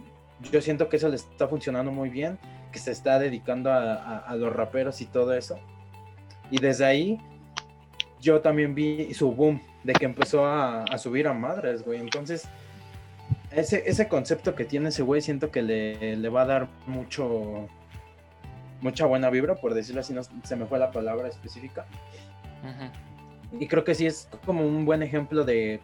yo 0.52 0.60
siento 0.60 0.88
que 0.88 0.96
eso 0.98 1.08
le 1.08 1.16
está 1.16 1.48
funcionando 1.48 1.90
muy 1.90 2.10
bien 2.10 2.38
que 2.72 2.78
se 2.78 2.90
está 2.90 3.18
dedicando 3.18 3.72
a, 3.72 4.34
los 4.36 4.52
raperos 4.52 5.00
y 5.00 5.06
todo 5.06 5.34
eso. 5.34 5.58
Y 6.50 6.58
desde 6.60 6.84
ahí 6.84 7.18
yo 8.20 8.40
también 8.40 8.74
vi 8.74 9.12
su 9.14 9.32
boom 9.32 9.60
de 9.84 9.92
que 9.92 10.04
empezó 10.04 10.46
a, 10.46 10.98
subir 10.98 11.26
a 11.28 11.34
madres, 11.34 11.84
güey. 11.84 12.00
Entonces, 12.00 12.48
ese, 13.50 13.84
ese 13.86 14.08
concepto 14.08 14.54
que 14.54 14.64
tiene 14.64 14.90
ese 14.90 15.02
güey 15.02 15.20
siento 15.20 15.50
que 15.50 15.62
le, 15.62 16.28
va 16.28 16.42
a 16.42 16.46
dar 16.46 16.68
mucho 16.86 17.68
mucha 18.80 19.06
buena 19.06 19.28
vibra, 19.28 19.56
por 19.56 19.74
decirlo 19.74 20.02
así, 20.02 20.12
no 20.12 20.22
se 20.22 20.54
me 20.54 20.64
fue 20.66 20.78
la 20.78 20.92
palabra 20.92 21.26
específica. 21.28 21.84
Y 23.58 23.66
creo 23.66 23.82
que 23.82 23.94
sí 23.94 24.06
es 24.06 24.28
como 24.44 24.64
un 24.64 24.84
buen 24.84 25.02
ejemplo 25.02 25.44
de, 25.44 25.80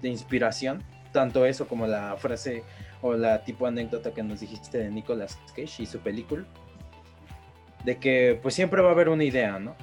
de 0.00 0.08
inspiración, 0.08 0.84
tanto 1.12 1.46
eso 1.46 1.66
como 1.66 1.86
la 1.86 2.16
frase 2.16 2.62
o 3.04 3.12
la 3.12 3.44
tipo 3.44 3.66
anécdota 3.66 4.14
que 4.14 4.22
nos 4.22 4.40
dijiste 4.40 4.78
de 4.78 4.90
Nicolas 4.90 5.38
Cage 5.54 5.82
y 5.82 5.86
su 5.86 5.98
película, 5.98 6.42
de 7.84 7.98
que 7.98 8.40
pues 8.42 8.54
siempre 8.54 8.80
va 8.80 8.88
a 8.88 8.92
haber 8.92 9.10
una 9.10 9.24
idea, 9.24 9.58
¿no? 9.58 9.76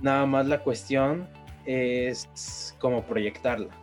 Nada 0.00 0.24
más 0.24 0.46
la 0.46 0.60
cuestión 0.60 1.28
es 1.66 2.76
cómo 2.78 3.02
proyectarla, 3.02 3.74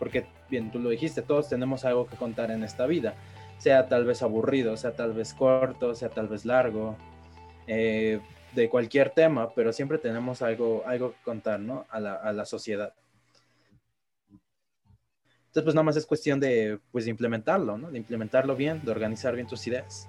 porque 0.00 0.26
bien, 0.50 0.72
tú 0.72 0.80
lo 0.80 0.90
dijiste, 0.90 1.22
todos 1.22 1.48
tenemos 1.48 1.84
algo 1.84 2.08
que 2.08 2.16
contar 2.16 2.50
en 2.50 2.64
esta 2.64 2.86
vida, 2.86 3.14
sea 3.58 3.86
tal 3.86 4.04
vez 4.04 4.20
aburrido, 4.20 4.76
sea 4.76 4.92
tal 4.96 5.12
vez 5.12 5.32
corto, 5.32 5.94
sea 5.94 6.08
tal 6.08 6.26
vez 6.26 6.44
largo, 6.44 6.96
eh, 7.68 8.18
de 8.52 8.68
cualquier 8.68 9.10
tema, 9.10 9.50
pero 9.54 9.72
siempre 9.72 9.98
tenemos 9.98 10.42
algo, 10.42 10.82
algo 10.86 11.12
que 11.12 11.22
contar, 11.22 11.60
¿no? 11.60 11.86
A 11.90 12.00
la, 12.00 12.14
a 12.14 12.32
la 12.32 12.46
sociedad. 12.46 12.94
Entonces, 15.56 15.68
pues 15.68 15.74
nada 15.74 15.84
más 15.84 15.96
es 15.96 16.04
cuestión 16.04 16.38
de, 16.38 16.78
pues, 16.92 17.06
de 17.06 17.10
implementarlo, 17.12 17.78
¿no? 17.78 17.90
De 17.90 17.96
implementarlo 17.96 18.54
bien, 18.54 18.82
de 18.84 18.90
organizar 18.90 19.34
bien 19.34 19.46
tus 19.46 19.66
ideas. 19.66 20.06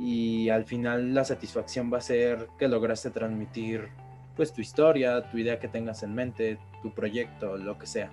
Y 0.00 0.48
al 0.48 0.64
final 0.64 1.14
la 1.14 1.24
satisfacción 1.24 1.92
va 1.92 1.98
a 1.98 2.00
ser 2.00 2.48
que 2.58 2.66
lograste 2.66 3.10
transmitir, 3.10 3.86
pues, 4.34 4.52
tu 4.52 4.60
historia, 4.62 5.30
tu 5.30 5.38
idea 5.38 5.60
que 5.60 5.68
tengas 5.68 6.02
en 6.02 6.12
mente, 6.12 6.58
tu 6.82 6.90
proyecto, 6.90 7.56
lo 7.56 7.78
que 7.78 7.86
sea. 7.86 8.10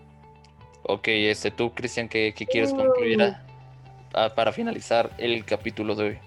Ok, 0.83 1.07
este, 1.07 1.49
tú, 1.49 1.73
Cristian, 1.73 2.07
¿qué, 2.07 2.31
qué 2.37 2.45
quieres 2.45 2.75
concluir 2.75 3.19
a- 3.23 3.43
a- 4.13 4.35
para 4.35 4.51
finalizar 4.51 5.09
el 5.17 5.43
capítulo 5.45 5.95
de 5.95 6.03
hoy? 6.09 6.19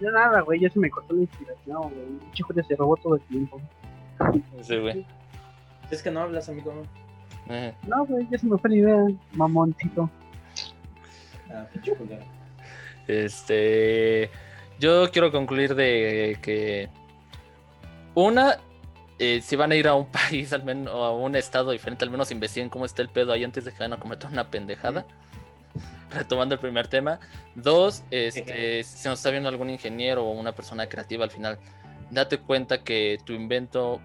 Ya 0.00 0.12
nada, 0.12 0.42
güey, 0.42 0.60
ya 0.60 0.70
se 0.70 0.78
me 0.78 0.88
cortó 0.90 1.12
la 1.12 1.22
inspiración, 1.22 1.80
güey. 1.82 2.32
Chico, 2.34 2.54
se 2.54 2.76
robó 2.76 2.96
todo 2.98 3.16
el 3.16 3.22
tiempo. 3.22 3.60
Sí, 4.62 4.76
güey. 4.78 5.04
Es 5.90 6.04
que 6.04 6.12
no 6.12 6.20
hablas, 6.20 6.48
amigo. 6.48 6.84
Eh, 7.50 7.74
No, 7.86 8.06
güey, 8.06 8.26
ya 8.30 8.38
se 8.38 8.46
me 8.46 8.56
fue 8.58 8.70
la 8.70 8.76
idea, 8.76 9.06
mamoncito. 9.32 10.08
Ah. 11.52 11.66
Este, 13.08 14.30
yo 14.78 15.10
quiero 15.10 15.32
concluir 15.32 15.74
de 15.74 16.38
que 16.40 16.88
una, 18.14 18.58
eh, 19.18 19.40
si 19.42 19.56
van 19.56 19.72
a 19.72 19.76
ir 19.76 19.88
a 19.88 19.94
un 19.94 20.06
país 20.10 20.52
al 20.52 20.64
menos 20.64 20.94
o 20.94 21.04
a 21.04 21.14
un 21.14 21.34
estado 21.36 21.72
diferente, 21.72 22.04
al 22.04 22.10
menos 22.10 22.30
investiguen 22.30 22.68
cómo 22.68 22.84
está 22.84 23.02
el 23.02 23.08
pedo 23.08 23.32
ahí 23.32 23.44
antes 23.44 23.64
de 23.64 23.72
que 23.72 23.78
vayan 23.78 23.94
a 23.94 24.00
cometer 24.00 24.30
una 24.30 24.48
pendejada. 24.50 25.04
Retomando 26.10 26.54
el 26.54 26.60
primer 26.60 26.88
tema. 26.88 27.20
Dos, 27.54 28.02
este, 28.10 28.82
si 28.82 29.08
nos 29.08 29.20
está 29.20 29.30
viendo 29.30 29.48
algún 29.48 29.70
ingeniero 29.70 30.24
o 30.24 30.32
una 30.32 30.52
persona 30.52 30.88
creativa 30.88 31.22
al 31.22 31.30
final, 31.30 31.58
date 32.10 32.38
cuenta 32.38 32.82
que 32.82 33.18
tu 33.24 33.32
invento, 33.32 34.00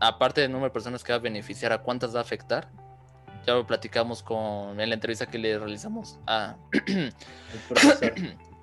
aparte 0.00 0.40
del 0.40 0.50
número 0.50 0.70
de 0.70 0.72
personas 0.72 1.04
que 1.04 1.12
va 1.12 1.18
a 1.18 1.22
beneficiar, 1.22 1.72
a 1.72 1.78
cuántas 1.78 2.12
va 2.12 2.18
a 2.18 2.22
afectar. 2.22 2.68
Ya 3.46 3.54
lo 3.54 3.66
platicamos 3.66 4.22
con 4.22 4.80
en 4.80 4.88
la 4.88 4.94
entrevista 4.94 5.26
que 5.26 5.38
le 5.38 5.58
realizamos 5.58 6.18
a. 6.26 6.56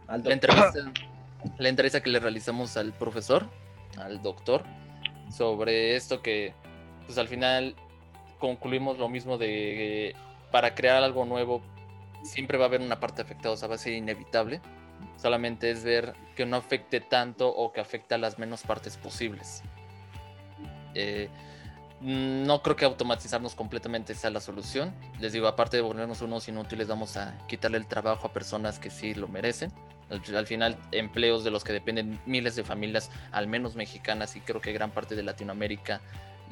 Al 0.07 0.23
la 0.23 0.34
entrevista, 0.34 0.73
la 1.57 1.69
entrevista 1.69 2.01
que 2.03 2.09
le 2.09 2.19
realizamos 2.19 2.75
al 2.75 2.91
profesor, 2.91 3.47
al 3.97 4.21
doctor, 4.21 4.65
sobre 5.29 5.95
esto 5.95 6.21
que, 6.21 6.53
pues 7.05 7.17
al 7.17 7.29
final 7.29 7.75
concluimos 8.38 8.97
lo 8.97 9.07
mismo 9.07 9.38
de 9.38 10.13
para 10.51 10.75
crear 10.75 11.01
algo 11.01 11.23
nuevo 11.23 11.61
siempre 12.23 12.57
va 12.57 12.65
a 12.65 12.67
haber 12.67 12.82
una 12.82 12.99
parte 12.99 13.21
afectada, 13.21 13.53
o 13.53 13.57
sea, 13.57 13.67
va 13.67 13.75
a 13.75 13.77
ser 13.77 13.93
inevitable. 13.93 14.61
Solamente 15.17 15.71
es 15.71 15.84
ver 15.84 16.13
que 16.36 16.45
no 16.45 16.57
afecte 16.57 16.99
tanto 16.99 17.49
o 17.49 17.71
que 17.71 17.79
afecte 17.79 18.15
a 18.15 18.17
las 18.17 18.38
menos 18.38 18.63
partes 18.63 18.97
posibles. 18.97 19.63
Eh, 20.93 21.29
no 22.02 22.64
creo 22.64 22.76
que 22.76 22.86
automatizarnos 22.86 23.54
completamente 23.54 24.16
sea 24.16 24.32
la 24.32 24.41
solución. 24.41 24.93
Les 25.20 25.34
digo, 25.34 25.47
aparte 25.47 25.78
de 25.78 25.84
volvernos 25.84 26.22
unos 26.22 26.47
inútiles, 26.47 26.88
vamos 26.88 27.16
a 27.16 27.38
quitarle 27.47 27.78
el 27.78 27.86
trabajo 27.88 28.28
a 28.28 28.34
personas 28.34 28.80
que 28.80 28.89
sí 28.89 29.14
lo 29.14 29.28
merecen. 29.28 29.72
Al, 30.10 30.36
al 30.36 30.47
final, 30.47 30.78
empleos 30.91 31.43
de 31.43 31.52
los 31.52 31.64
que 31.64 31.74
dependen 31.74 32.20
miles 32.26 32.56
de 32.56 32.64
familias, 32.64 33.12
al 33.32 33.47
menos 33.47 33.76
mexicanas, 33.76 34.36
y 34.36 34.41
creo 34.41 34.60
que 34.60 34.74
gran 34.74 34.91
parte 34.91 35.16
de 35.16 35.24
Latinoamérica, 35.24 36.02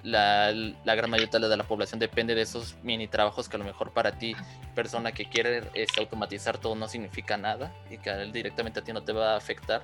la, 0.04 0.52
la 0.52 0.96
gran 0.96 1.10
mayoría 1.10 1.40
de 1.40 1.58
la 1.58 1.64
población 1.64 2.00
depende 2.00 2.36
de 2.36 2.44
esos 2.44 2.76
mini 2.84 3.08
trabajos 3.08 3.50
que 3.50 3.58
a 3.58 3.60
lo 3.60 3.66
mejor 3.66 3.92
para 3.92 4.18
ti, 4.18 4.36
persona 4.76 5.12
que 5.12 5.26
quiere 5.26 5.64
este, 5.74 6.00
automatizar 6.00 6.58
todo, 6.58 6.76
no 6.76 6.88
significa 6.88 7.38
nada 7.38 7.74
y 7.90 7.98
que 7.98 8.12
directamente 8.32 8.80
a 8.80 8.84
ti 8.84 8.94
no 8.94 9.04
te 9.04 9.14
va 9.14 9.34
a 9.34 9.38
afectar. 9.38 9.84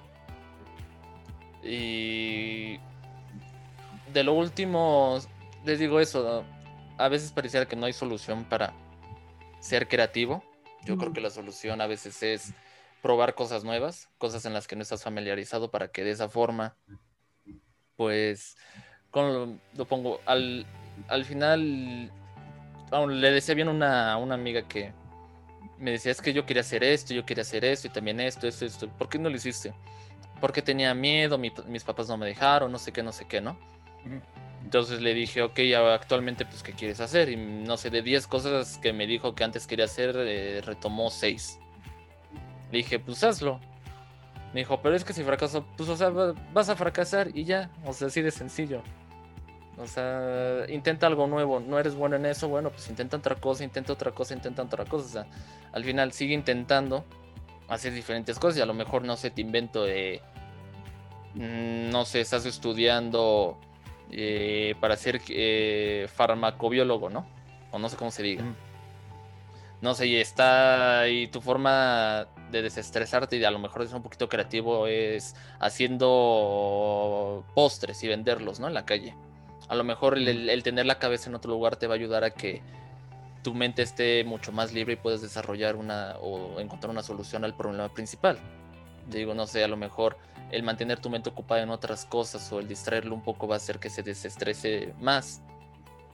Y 1.63 2.79
de 4.13 4.23
lo 4.23 4.33
último, 4.33 5.19
les 5.65 5.79
digo 5.79 5.99
eso, 5.99 6.43
a 6.97 7.07
veces 7.09 7.31
pareciera 7.31 7.65
que 7.67 7.75
no 7.75 7.85
hay 7.85 7.93
solución 7.93 8.45
para 8.45 8.73
ser 9.59 9.87
creativo. 9.87 10.43
Yo 10.83 10.97
creo 10.97 11.13
que 11.13 11.21
la 11.21 11.29
solución 11.31 11.81
a 11.81 11.87
veces 11.87 12.21
es 12.23 12.53
probar 13.01 13.35
cosas 13.35 13.63
nuevas, 13.63 14.09
cosas 14.17 14.45
en 14.45 14.53
las 14.53 14.67
que 14.67 14.75
no 14.75 14.81
estás 14.83 15.03
familiarizado 15.03 15.71
para 15.71 15.87
que 15.89 16.03
de 16.03 16.11
esa 16.11 16.29
forma, 16.29 16.75
pues, 17.95 18.57
con 19.11 19.33
lo, 19.33 19.59
lo 19.75 19.85
pongo, 19.85 20.19
al, 20.25 20.65
al 21.07 21.25
final, 21.25 22.11
le 23.07 23.31
decía 23.31 23.55
bien 23.55 23.69
una, 23.69 24.13
a 24.13 24.17
una 24.17 24.35
amiga 24.35 24.67
que 24.67 24.93
me 25.77 25.91
decía, 25.91 26.11
es 26.11 26.21
que 26.21 26.33
yo 26.33 26.45
quería 26.45 26.61
hacer 26.61 26.83
esto, 26.83 27.13
yo 27.13 27.25
quería 27.25 27.41
hacer 27.41 27.65
esto 27.65 27.87
y 27.87 27.89
también 27.91 28.19
esto, 28.19 28.47
esto, 28.47 28.65
esto, 28.65 28.89
¿por 28.89 29.09
qué 29.09 29.17
no 29.19 29.29
lo 29.29 29.35
hiciste? 29.35 29.73
Porque 30.39 30.61
tenía 30.61 30.93
miedo, 30.93 31.37
mi- 31.37 31.53
mis 31.67 31.83
papás 31.83 32.07
no 32.07 32.17
me 32.17 32.25
dejaron, 32.25 32.71
no 32.71 32.77
sé 32.77 32.91
qué, 32.91 33.01
no 33.03 33.11
sé 33.11 33.25
qué, 33.25 33.41
¿no? 33.41 33.57
Entonces 34.65 34.99
le 34.99 35.13
dije, 35.13 35.43
ok, 35.43 35.59
actualmente, 35.93 36.43
pues, 36.43 36.63
¿qué 36.63 36.73
quieres 36.73 36.99
hacer? 36.99 37.29
Y 37.29 37.35
no 37.37 37.77
sé, 37.77 37.91
de 37.91 38.01
10 38.01 38.25
cosas 38.25 38.79
que 38.79 38.93
me 38.93 39.05
dijo 39.05 39.35
que 39.35 39.43
antes 39.43 39.67
quería 39.67 39.85
hacer, 39.85 40.15
eh, 40.17 40.61
retomó 40.65 41.11
6. 41.11 41.59
Le 42.71 42.79
dije, 42.79 42.97
pues 42.97 43.23
hazlo. 43.23 43.59
Me 44.53 44.61
dijo, 44.61 44.81
pero 44.81 44.95
es 44.95 45.03
que 45.03 45.13
si 45.13 45.23
fracaso, 45.23 45.63
pues, 45.77 45.87
o 45.87 45.95
sea, 45.95 46.09
va- 46.09 46.33
vas 46.51 46.69
a 46.69 46.75
fracasar 46.75 47.29
y 47.37 47.43
ya. 47.43 47.69
O 47.85 47.93
sea, 47.93 48.07
así 48.07 48.23
de 48.23 48.31
sencillo. 48.31 48.81
O 49.77 49.85
sea, 49.85 50.65
intenta 50.67 51.05
algo 51.05 51.27
nuevo. 51.27 51.59
No 51.59 51.77
eres 51.77 51.93
bueno 51.93 52.15
en 52.15 52.25
eso, 52.25 52.47
bueno, 52.49 52.71
pues 52.71 52.89
intenta 52.89 53.17
otra 53.17 53.35
cosa, 53.35 53.63
intenta 53.63 53.93
otra 53.93 54.11
cosa, 54.13 54.33
intenta 54.33 54.63
otra 54.63 54.85
cosa. 54.85 55.05
O 55.05 55.09
sea, 55.09 55.27
al 55.73 55.83
final 55.83 56.11
sigue 56.11 56.33
intentando 56.33 57.05
hacer 57.67 57.93
diferentes 57.93 58.39
cosas 58.39 58.57
y 58.57 58.61
a 58.61 58.65
lo 58.65 58.73
mejor, 58.73 59.03
no 59.03 59.15
sé, 59.15 59.29
te 59.29 59.41
invento 59.41 59.83
de. 59.83 60.21
mm, 61.35 61.89
No 61.91 62.03
sé, 62.05 62.21
estás 62.21 62.45
estudiando 62.47 63.59
eh, 64.11 64.75
para 64.79 64.95
ser 64.97 65.21
eh, 65.29 66.07
farmacobiólogo, 66.13 67.09
¿no? 67.09 67.25
O 67.71 67.79
no 67.79 67.89
sé 67.89 67.97
cómo 67.97 68.11
se 68.11 68.23
diga. 68.23 68.43
Ujú. 68.43 68.53
No 69.81 69.93
sé, 69.93 70.07
y 70.07 70.15
está. 70.15 71.07
Y 71.09 71.27
tu 71.27 71.41
forma 71.41 72.27
de 72.51 72.61
desestresarte 72.61 73.35
y 73.35 73.39
de 73.39 73.45
a 73.47 73.51
lo 73.51 73.59
mejor 73.59 73.81
es 73.81 73.91
un 73.93 74.01
poquito 74.01 74.29
creativo 74.29 74.87
es 74.87 75.35
haciendo 75.59 77.43
postres 77.53 78.03
y 78.03 78.07
venderlos, 78.07 78.59
¿no? 78.59 78.67
En 78.67 78.73
la 78.73 78.85
calle. 78.85 79.15
A 79.67 79.75
lo 79.75 79.83
mejor 79.83 80.17
el, 80.17 80.27
el- 80.27 80.49
el 80.49 80.63
tener 80.63 80.85
la 80.85 80.99
cabeza 80.99 81.29
en 81.29 81.35
otro 81.35 81.51
lugar 81.51 81.75
te 81.75 81.87
va 81.87 81.93
a 81.95 81.97
ayudar 81.97 82.23
a 82.23 82.31
que 82.31 82.61
tu 83.43 83.53
mente 83.53 83.81
esté 83.83 84.23
mucho 84.23 84.51
más 84.51 84.73
libre 84.73 84.93
y 84.93 84.97
puedes 84.97 85.21
desarrollar 85.21 85.75
una 85.75 86.15
o 86.21 86.59
encontrar 86.59 86.89
una 86.91 87.03
solución 87.03 87.43
al 87.43 87.55
problema 87.55 87.89
principal. 87.93 88.39
Te 89.09 89.17
digo, 89.19 89.33
no 89.35 89.45
sé, 89.45 89.63
a 89.63 89.67
lo 89.67 89.77
mejor 89.77 90.17
el 90.51 90.63
mantener 90.63 90.99
tu 90.99 91.09
mente 91.09 91.29
ocupada 91.29 91.61
en 91.61 91.69
otras 91.69 92.05
cosas 92.05 92.51
o 92.51 92.59
el 92.59 92.67
distraerlo 92.67 93.15
un 93.15 93.21
poco 93.21 93.47
va 93.47 93.55
a 93.55 93.57
hacer 93.57 93.79
que 93.79 93.89
se 93.89 94.03
desestrese 94.03 94.93
más. 94.99 95.41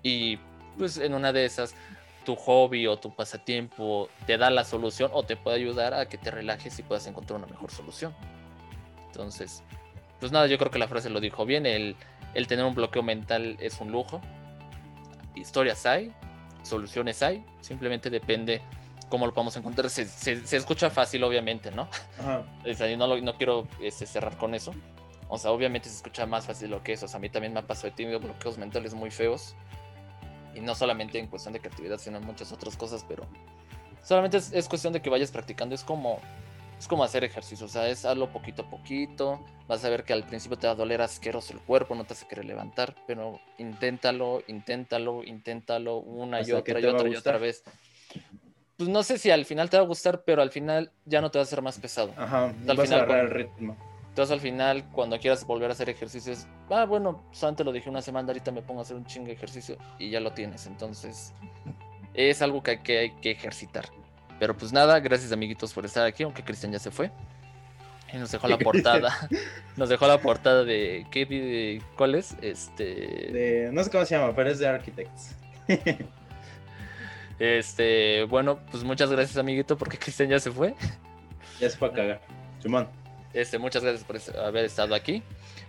Y 0.04 0.38
pues 0.78 0.98
en 0.98 1.14
una 1.14 1.34
de 1.34 1.46
esas, 1.46 1.76
tu 2.26 2.36
hobby 2.36 2.88
o 2.88 2.98
tu 2.98 3.14
pasatiempo 3.14 4.10
te 4.26 4.38
da 4.38 4.50
la 4.50 4.64
solución 4.64 5.12
o 5.14 5.24
te 5.24 5.36
puede 5.36 5.58
ayudar 5.58 5.94
a 5.94 6.08
que 6.08 6.18
te 6.18 6.32
relajes 6.32 6.78
y 6.80 6.84
puedas 6.84 7.06
encontrar 7.08 7.40
una 7.40 7.48
mejor 7.48 7.72
solución. 7.72 8.14
Entonces, 9.08 9.64
pues 10.20 10.32
nada, 10.32 10.48
yo 10.48 10.58
creo 10.58 10.72
que 10.72 10.80
la 10.80 10.88
frase 10.88 11.10
lo 11.10 11.20
dijo 11.20 11.46
bien, 11.46 11.66
el, 11.66 11.96
el 12.34 12.48
tener 12.48 12.66
un 12.66 12.76
bloqueo 12.76 13.04
mental 13.04 13.58
es 13.60 13.82
un 13.82 13.92
lujo. 13.92 14.22
Historias 15.36 15.86
hay, 15.86 16.14
soluciones 16.64 17.22
hay, 17.24 17.44
simplemente 17.62 18.10
depende 18.10 18.62
cómo 19.12 19.28
lo 19.28 19.34
podamos 19.36 19.56
encontrar. 19.58 19.88
Se, 19.92 20.06
se- 20.06 20.48
se 20.48 20.58
escucha 20.58 20.90
fácil, 20.90 21.24
obviamente, 21.24 21.70
¿no? 21.70 21.88
Ajá. 22.20 22.44
O 22.68 22.74
sea, 22.74 22.88
yo 22.90 22.98
no, 22.98 23.38
quiero 23.38 23.68
este, 23.80 24.08
cerrar 24.08 24.36
con 24.38 24.56
eso. 24.56 24.74
O 25.30 25.38
sea, 25.38 25.52
obviamente 25.52 25.88
se 25.90 25.98
escucha 25.98 26.26
más 26.26 26.48
fácil 26.48 26.72
lo 26.72 26.82
que 26.82 26.94
es. 26.94 27.04
O 27.04 27.08
sea, 27.08 27.18
a 27.18 27.22
mí 27.22 27.30
también 27.30 27.54
me 27.54 27.60
ha 27.60 27.68
pasado, 27.68 27.90
he 27.90 27.92
tenido 27.92 28.20
bloqueos 28.20 28.58
mentales 28.58 28.96
muy 28.96 29.12
feos. 29.12 29.56
Y 30.56 30.62
no 30.62 30.74
solamente 30.74 31.20
en 31.20 31.28
cuestión 31.28 31.54
de 31.54 31.60
creatividad, 31.60 31.98
sino 32.00 32.18
en 32.18 32.26
muchas 32.26 32.52
otras 32.52 32.76
cosas, 32.76 33.06
pero 33.08 33.26
solamente 34.04 34.38
es, 34.38 34.52
es 34.52 34.68
cuestión 34.68 34.92
de 34.94 35.02
que 35.02 35.10
vayas 35.10 35.32
practicando. 35.32 35.76
Es 35.76 35.84
como, 35.84 36.20
es 36.78 36.88
como 36.88 37.04
hacer 37.04 37.24
ejercicio, 37.24 37.66
o 37.68 37.70
sea, 37.70 37.88
es 37.88 38.04
hazlo 38.06 38.30
poquito 38.32 38.64
a 38.64 38.70
poquito. 38.70 39.46
Vas 39.68 39.86
a 39.86 39.90
ver 39.90 40.04
que 40.04 40.12
al 40.12 40.26
principio 40.26 40.58
te 40.58 40.68
va 40.68 40.74
a 40.74 40.76
doler 40.76 41.02
asqueroso 41.02 41.54
el 41.54 41.60
cuerpo, 41.60 41.96
no 41.96 42.04
te 42.04 42.14
hace 42.14 42.28
querer 42.28 42.44
levantar, 42.44 42.96
pero 43.08 43.40
inténtalo, 43.58 44.42
inténtalo, 44.48 45.24
inténtalo 45.24 45.98
una 45.98 46.40
y 46.40 46.42
Hasta 46.42 46.58
otra 46.58 46.80
y 46.82 46.86
otra 46.86 47.08
y 47.08 47.16
otra 47.16 47.38
vez. 47.38 47.64
Pues 48.82 48.90
no 48.90 49.04
sé 49.04 49.20
si 49.20 49.30
al 49.30 49.46
final 49.46 49.70
te 49.70 49.78
va 49.78 49.84
a 49.84 49.86
gustar, 49.86 50.24
pero 50.26 50.42
al 50.42 50.50
final 50.50 50.92
ya 51.06 51.22
no 51.22 51.30
te 51.30 51.38
va 51.38 51.42
a 51.42 51.46
hacer 51.46 51.62
más 51.62 51.78
pesado. 51.78 52.12
Ajá. 52.18 52.46
Al 52.46 52.76
Vas 52.76 52.88
final, 52.88 53.02
a 53.02 53.04
agarrar 53.04 53.26
el 53.26 53.30
ritmo. 53.30 53.78
Entonces 54.10 54.34
al 54.34 54.40
final, 54.40 54.90
cuando 54.92 55.20
quieras 55.20 55.46
volver 55.46 55.70
a 55.70 55.74
hacer 55.74 55.88
ejercicios, 55.88 56.48
ah, 56.72 56.86
bueno, 56.86 57.24
pues 57.28 57.44
antes 57.44 57.64
lo 57.64 57.72
dije 57.74 57.92
una 57.92 58.02
semana, 58.02 58.30
ahorita 58.30 58.50
me 58.52 58.64
pongo 58.64 58.80
a 58.80 58.82
hacer 58.82 58.98
un 58.98 59.06
chingo 59.06 59.28
de 59.28 59.34
ejercicio 59.34 59.78
y 60.00 60.10
ya 60.10 60.20
lo 60.20 60.32
tienes. 60.32 60.66
Entonces, 60.66 61.32
es 62.16 62.42
algo 62.42 62.64
que 62.64 62.72
hay 62.72 62.78
que, 62.80 62.98
hay 62.98 63.12
que 63.22 63.30
ejercitar. 63.30 63.86
Pero 64.40 64.58
pues 64.58 64.74
nada, 64.74 65.00
gracias 65.00 65.32
amiguitos 65.32 65.72
por 65.74 65.86
estar 65.86 66.08
aquí, 66.08 66.24
aunque 66.24 66.44
Cristian 66.44 66.72
ya 66.72 66.80
se 66.80 66.90
fue. 66.90 67.12
Y 68.12 68.18
nos 68.18 68.32
dejó 68.32 68.48
la 68.48 68.58
portada. 68.58 69.30
nos 69.78 69.90
dejó 69.90 70.08
la 70.08 70.20
portada 70.20 70.64
de. 70.64 71.06
¿Qué 71.12 71.28
de, 71.28 71.84
¿Cuál 71.98 72.16
es? 72.16 72.36
Este. 72.42 72.84
De, 72.84 73.70
no 73.72 73.84
sé 73.84 73.92
cómo 73.92 74.06
se 74.06 74.18
llama, 74.18 74.34
pero 74.36 74.50
es 74.50 74.58
de 74.58 74.68
Architects. 74.68 75.36
Este. 77.42 78.24
Bueno, 78.26 78.60
pues 78.70 78.84
muchas 78.84 79.10
gracias, 79.12 79.38
amiguito, 79.38 79.78
porque 79.78 79.98
Cristian 80.00 80.30
ya 80.30 80.40
se 80.40 80.52
fue. 80.52 80.76
Ya 81.60 81.70
se 81.70 81.78
fue 81.78 81.88
a 81.90 81.92
cagar. 81.92 82.22
Simón. 82.62 82.88
Este, 83.34 83.58
muchas 83.58 83.82
gracias 83.84 84.04
por 84.04 84.16
es- 84.18 84.30
haber 84.30 84.66
estado 84.66 84.94
aquí. 84.94 85.24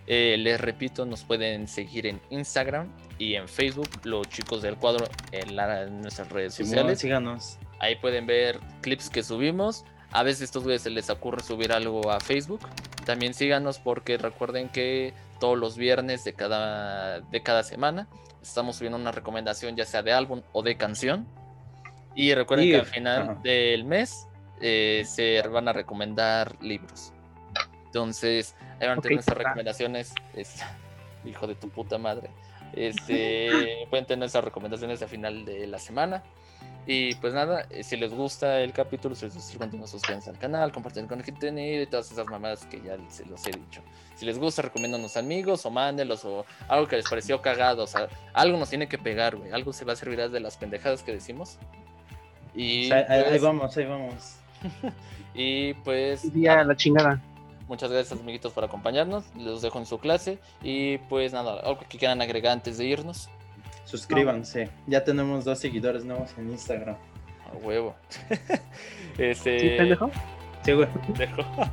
Eh, 0.06 0.36
les 0.38 0.60
repito, 0.60 1.06
nos 1.06 1.22
pueden 1.24 1.68
seguir 1.68 2.06
en 2.06 2.20
Instagram 2.28 2.88
y 3.18 3.34
en 3.36 3.48
Facebook, 3.48 3.88
los 4.04 4.28
chicos 4.28 4.60
del 4.60 4.76
cuadro, 4.76 5.06
en, 5.30 5.56
la- 5.56 5.84
en 5.84 6.02
nuestras 6.02 6.28
redes 6.30 6.54
Simón, 6.54 6.70
sociales. 6.70 6.98
síganos. 6.98 7.58
Ahí 7.78 7.96
pueden 7.96 8.26
ver 8.26 8.58
clips 8.82 9.08
que 9.08 9.22
subimos. 9.22 9.84
A 10.10 10.22
veces 10.24 10.42
estos 10.42 10.64
güeyes 10.64 10.82
se 10.82 10.90
les 10.90 11.08
ocurre 11.08 11.42
subir 11.42 11.72
algo 11.72 12.10
a 12.10 12.20
Facebook. 12.20 12.60
También 13.06 13.32
síganos 13.32 13.78
porque 13.78 14.18
recuerden 14.18 14.68
que 14.68 15.14
todos 15.40 15.56
los 15.58 15.76
viernes 15.78 16.22
de 16.24 16.34
cada, 16.34 17.20
de 17.20 17.42
cada 17.42 17.62
semana 17.62 18.08
estamos 18.42 18.76
subiendo 18.76 18.98
una 18.98 19.10
recomendación 19.12 19.74
ya 19.76 19.86
sea 19.86 20.02
de 20.02 20.12
álbum 20.12 20.42
o 20.52 20.62
de 20.62 20.76
canción. 20.76 21.26
Y 22.14 22.34
recuerden 22.34 22.68
que 22.68 22.76
al 22.76 22.86
final 22.86 23.22
ajá. 23.22 23.40
del 23.42 23.84
mes 23.84 24.28
eh, 24.60 25.02
se 25.06 25.42
van 25.48 25.68
a 25.68 25.72
recomendar 25.72 26.56
libros. 26.62 27.12
Entonces, 27.86 28.54
ahí 28.80 28.88
van 28.88 28.98
a 28.98 29.02
tener 29.02 29.18
esas 29.18 29.36
recomendaciones. 29.36 30.14
Es, 30.34 30.62
hijo 31.24 31.46
de 31.46 31.54
tu 31.54 31.68
puta 31.68 31.98
madre. 31.98 32.30
Este, 32.72 33.86
pueden 33.90 34.06
tener 34.06 34.26
esas 34.26 34.44
recomendaciones 34.44 35.02
al 35.02 35.08
final 35.08 35.44
de 35.44 35.66
la 35.66 35.78
semana. 35.78 36.22
Y 36.84 37.14
pues 37.16 37.32
nada, 37.32 37.66
eh, 37.70 37.84
si 37.84 37.96
les 37.96 38.12
gusta 38.12 38.60
el 38.60 38.72
capítulo, 38.72 39.14
si 39.14 39.26
les 39.26 39.34
gusta 39.34 39.86
suscríbanse 39.86 40.30
al 40.30 40.38
canal, 40.38 40.72
compartan 40.72 41.06
con 41.06 41.20
el 41.20 41.24
contenido 41.24 41.82
y 41.82 41.86
todas 41.86 42.10
esas 42.10 42.26
mamadas 42.26 42.66
que 42.66 42.80
ya 42.80 42.96
se 43.08 43.24
los 43.26 43.46
he 43.46 43.52
dicho. 43.52 43.82
Si 44.16 44.26
les 44.26 44.36
gusta, 44.36 44.62
recomiéndanos 44.62 45.16
amigos 45.16 45.64
o 45.64 45.70
mándenlos 45.70 46.24
o 46.24 46.44
algo 46.66 46.88
que 46.88 46.96
les 46.96 47.08
pareció 47.08 47.40
cagado. 47.40 47.84
O 47.84 47.86
sea, 47.86 48.08
algo 48.32 48.58
nos 48.58 48.68
tiene 48.68 48.88
que 48.88 48.98
pegar, 48.98 49.36
güey. 49.36 49.52
Algo 49.52 49.72
se 49.72 49.84
va 49.84 49.92
a 49.92 49.96
servir 49.96 50.28
de 50.28 50.40
las 50.40 50.56
pendejadas 50.56 51.04
que 51.04 51.12
decimos. 51.12 51.58
Y 52.54 52.92
Ahí, 52.92 53.22
pues, 53.28 53.42
vamos, 53.42 53.76
ahí 53.76 53.86
vamos. 53.86 54.36
y 55.34 55.74
pues 55.74 56.32
Día 56.32 56.52
nada, 56.52 56.64
la 56.64 56.76
chingada. 56.76 57.20
muchas 57.68 57.90
gracias 57.90 58.18
amiguitos 58.18 58.52
por 58.52 58.64
acompañarnos. 58.64 59.24
Los 59.36 59.62
dejo 59.62 59.78
en 59.78 59.86
su 59.86 59.98
clase. 59.98 60.38
Y 60.62 60.98
pues 60.98 61.32
nada, 61.32 61.60
algo 61.60 61.80
que 61.88 61.98
quieran 61.98 62.20
agregar 62.20 62.52
antes 62.52 62.78
de 62.78 62.84
irnos. 62.86 63.28
Suscríbanse. 63.84 64.70
Ya 64.86 65.04
tenemos 65.04 65.44
dos 65.44 65.58
seguidores 65.58 66.04
nuevos 66.04 66.30
en 66.38 66.50
Instagram. 66.50 66.96
A 67.52 67.56
huevo. 67.56 67.94
este. 69.18 69.58
¿Sí, 69.58 69.68
pendejo? 69.76 70.10
Sí, 70.64 70.72
güey. 70.72 70.88
pendejo. 71.06 71.42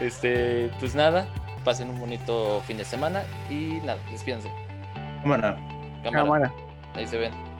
Este, 0.00 0.70
pues 0.80 0.94
nada, 0.94 1.28
pasen 1.64 1.90
un 1.90 2.00
bonito 2.00 2.60
fin 2.66 2.78
de 2.78 2.84
semana 2.84 3.22
y 3.50 3.78
nada, 3.84 3.98
despídense. 4.10 4.50
Cámara. 5.22 5.56
Cámara, 6.02 6.24
Cámara. 6.24 6.52
ahí 6.94 7.06
se 7.06 7.18
ven. 7.18 7.51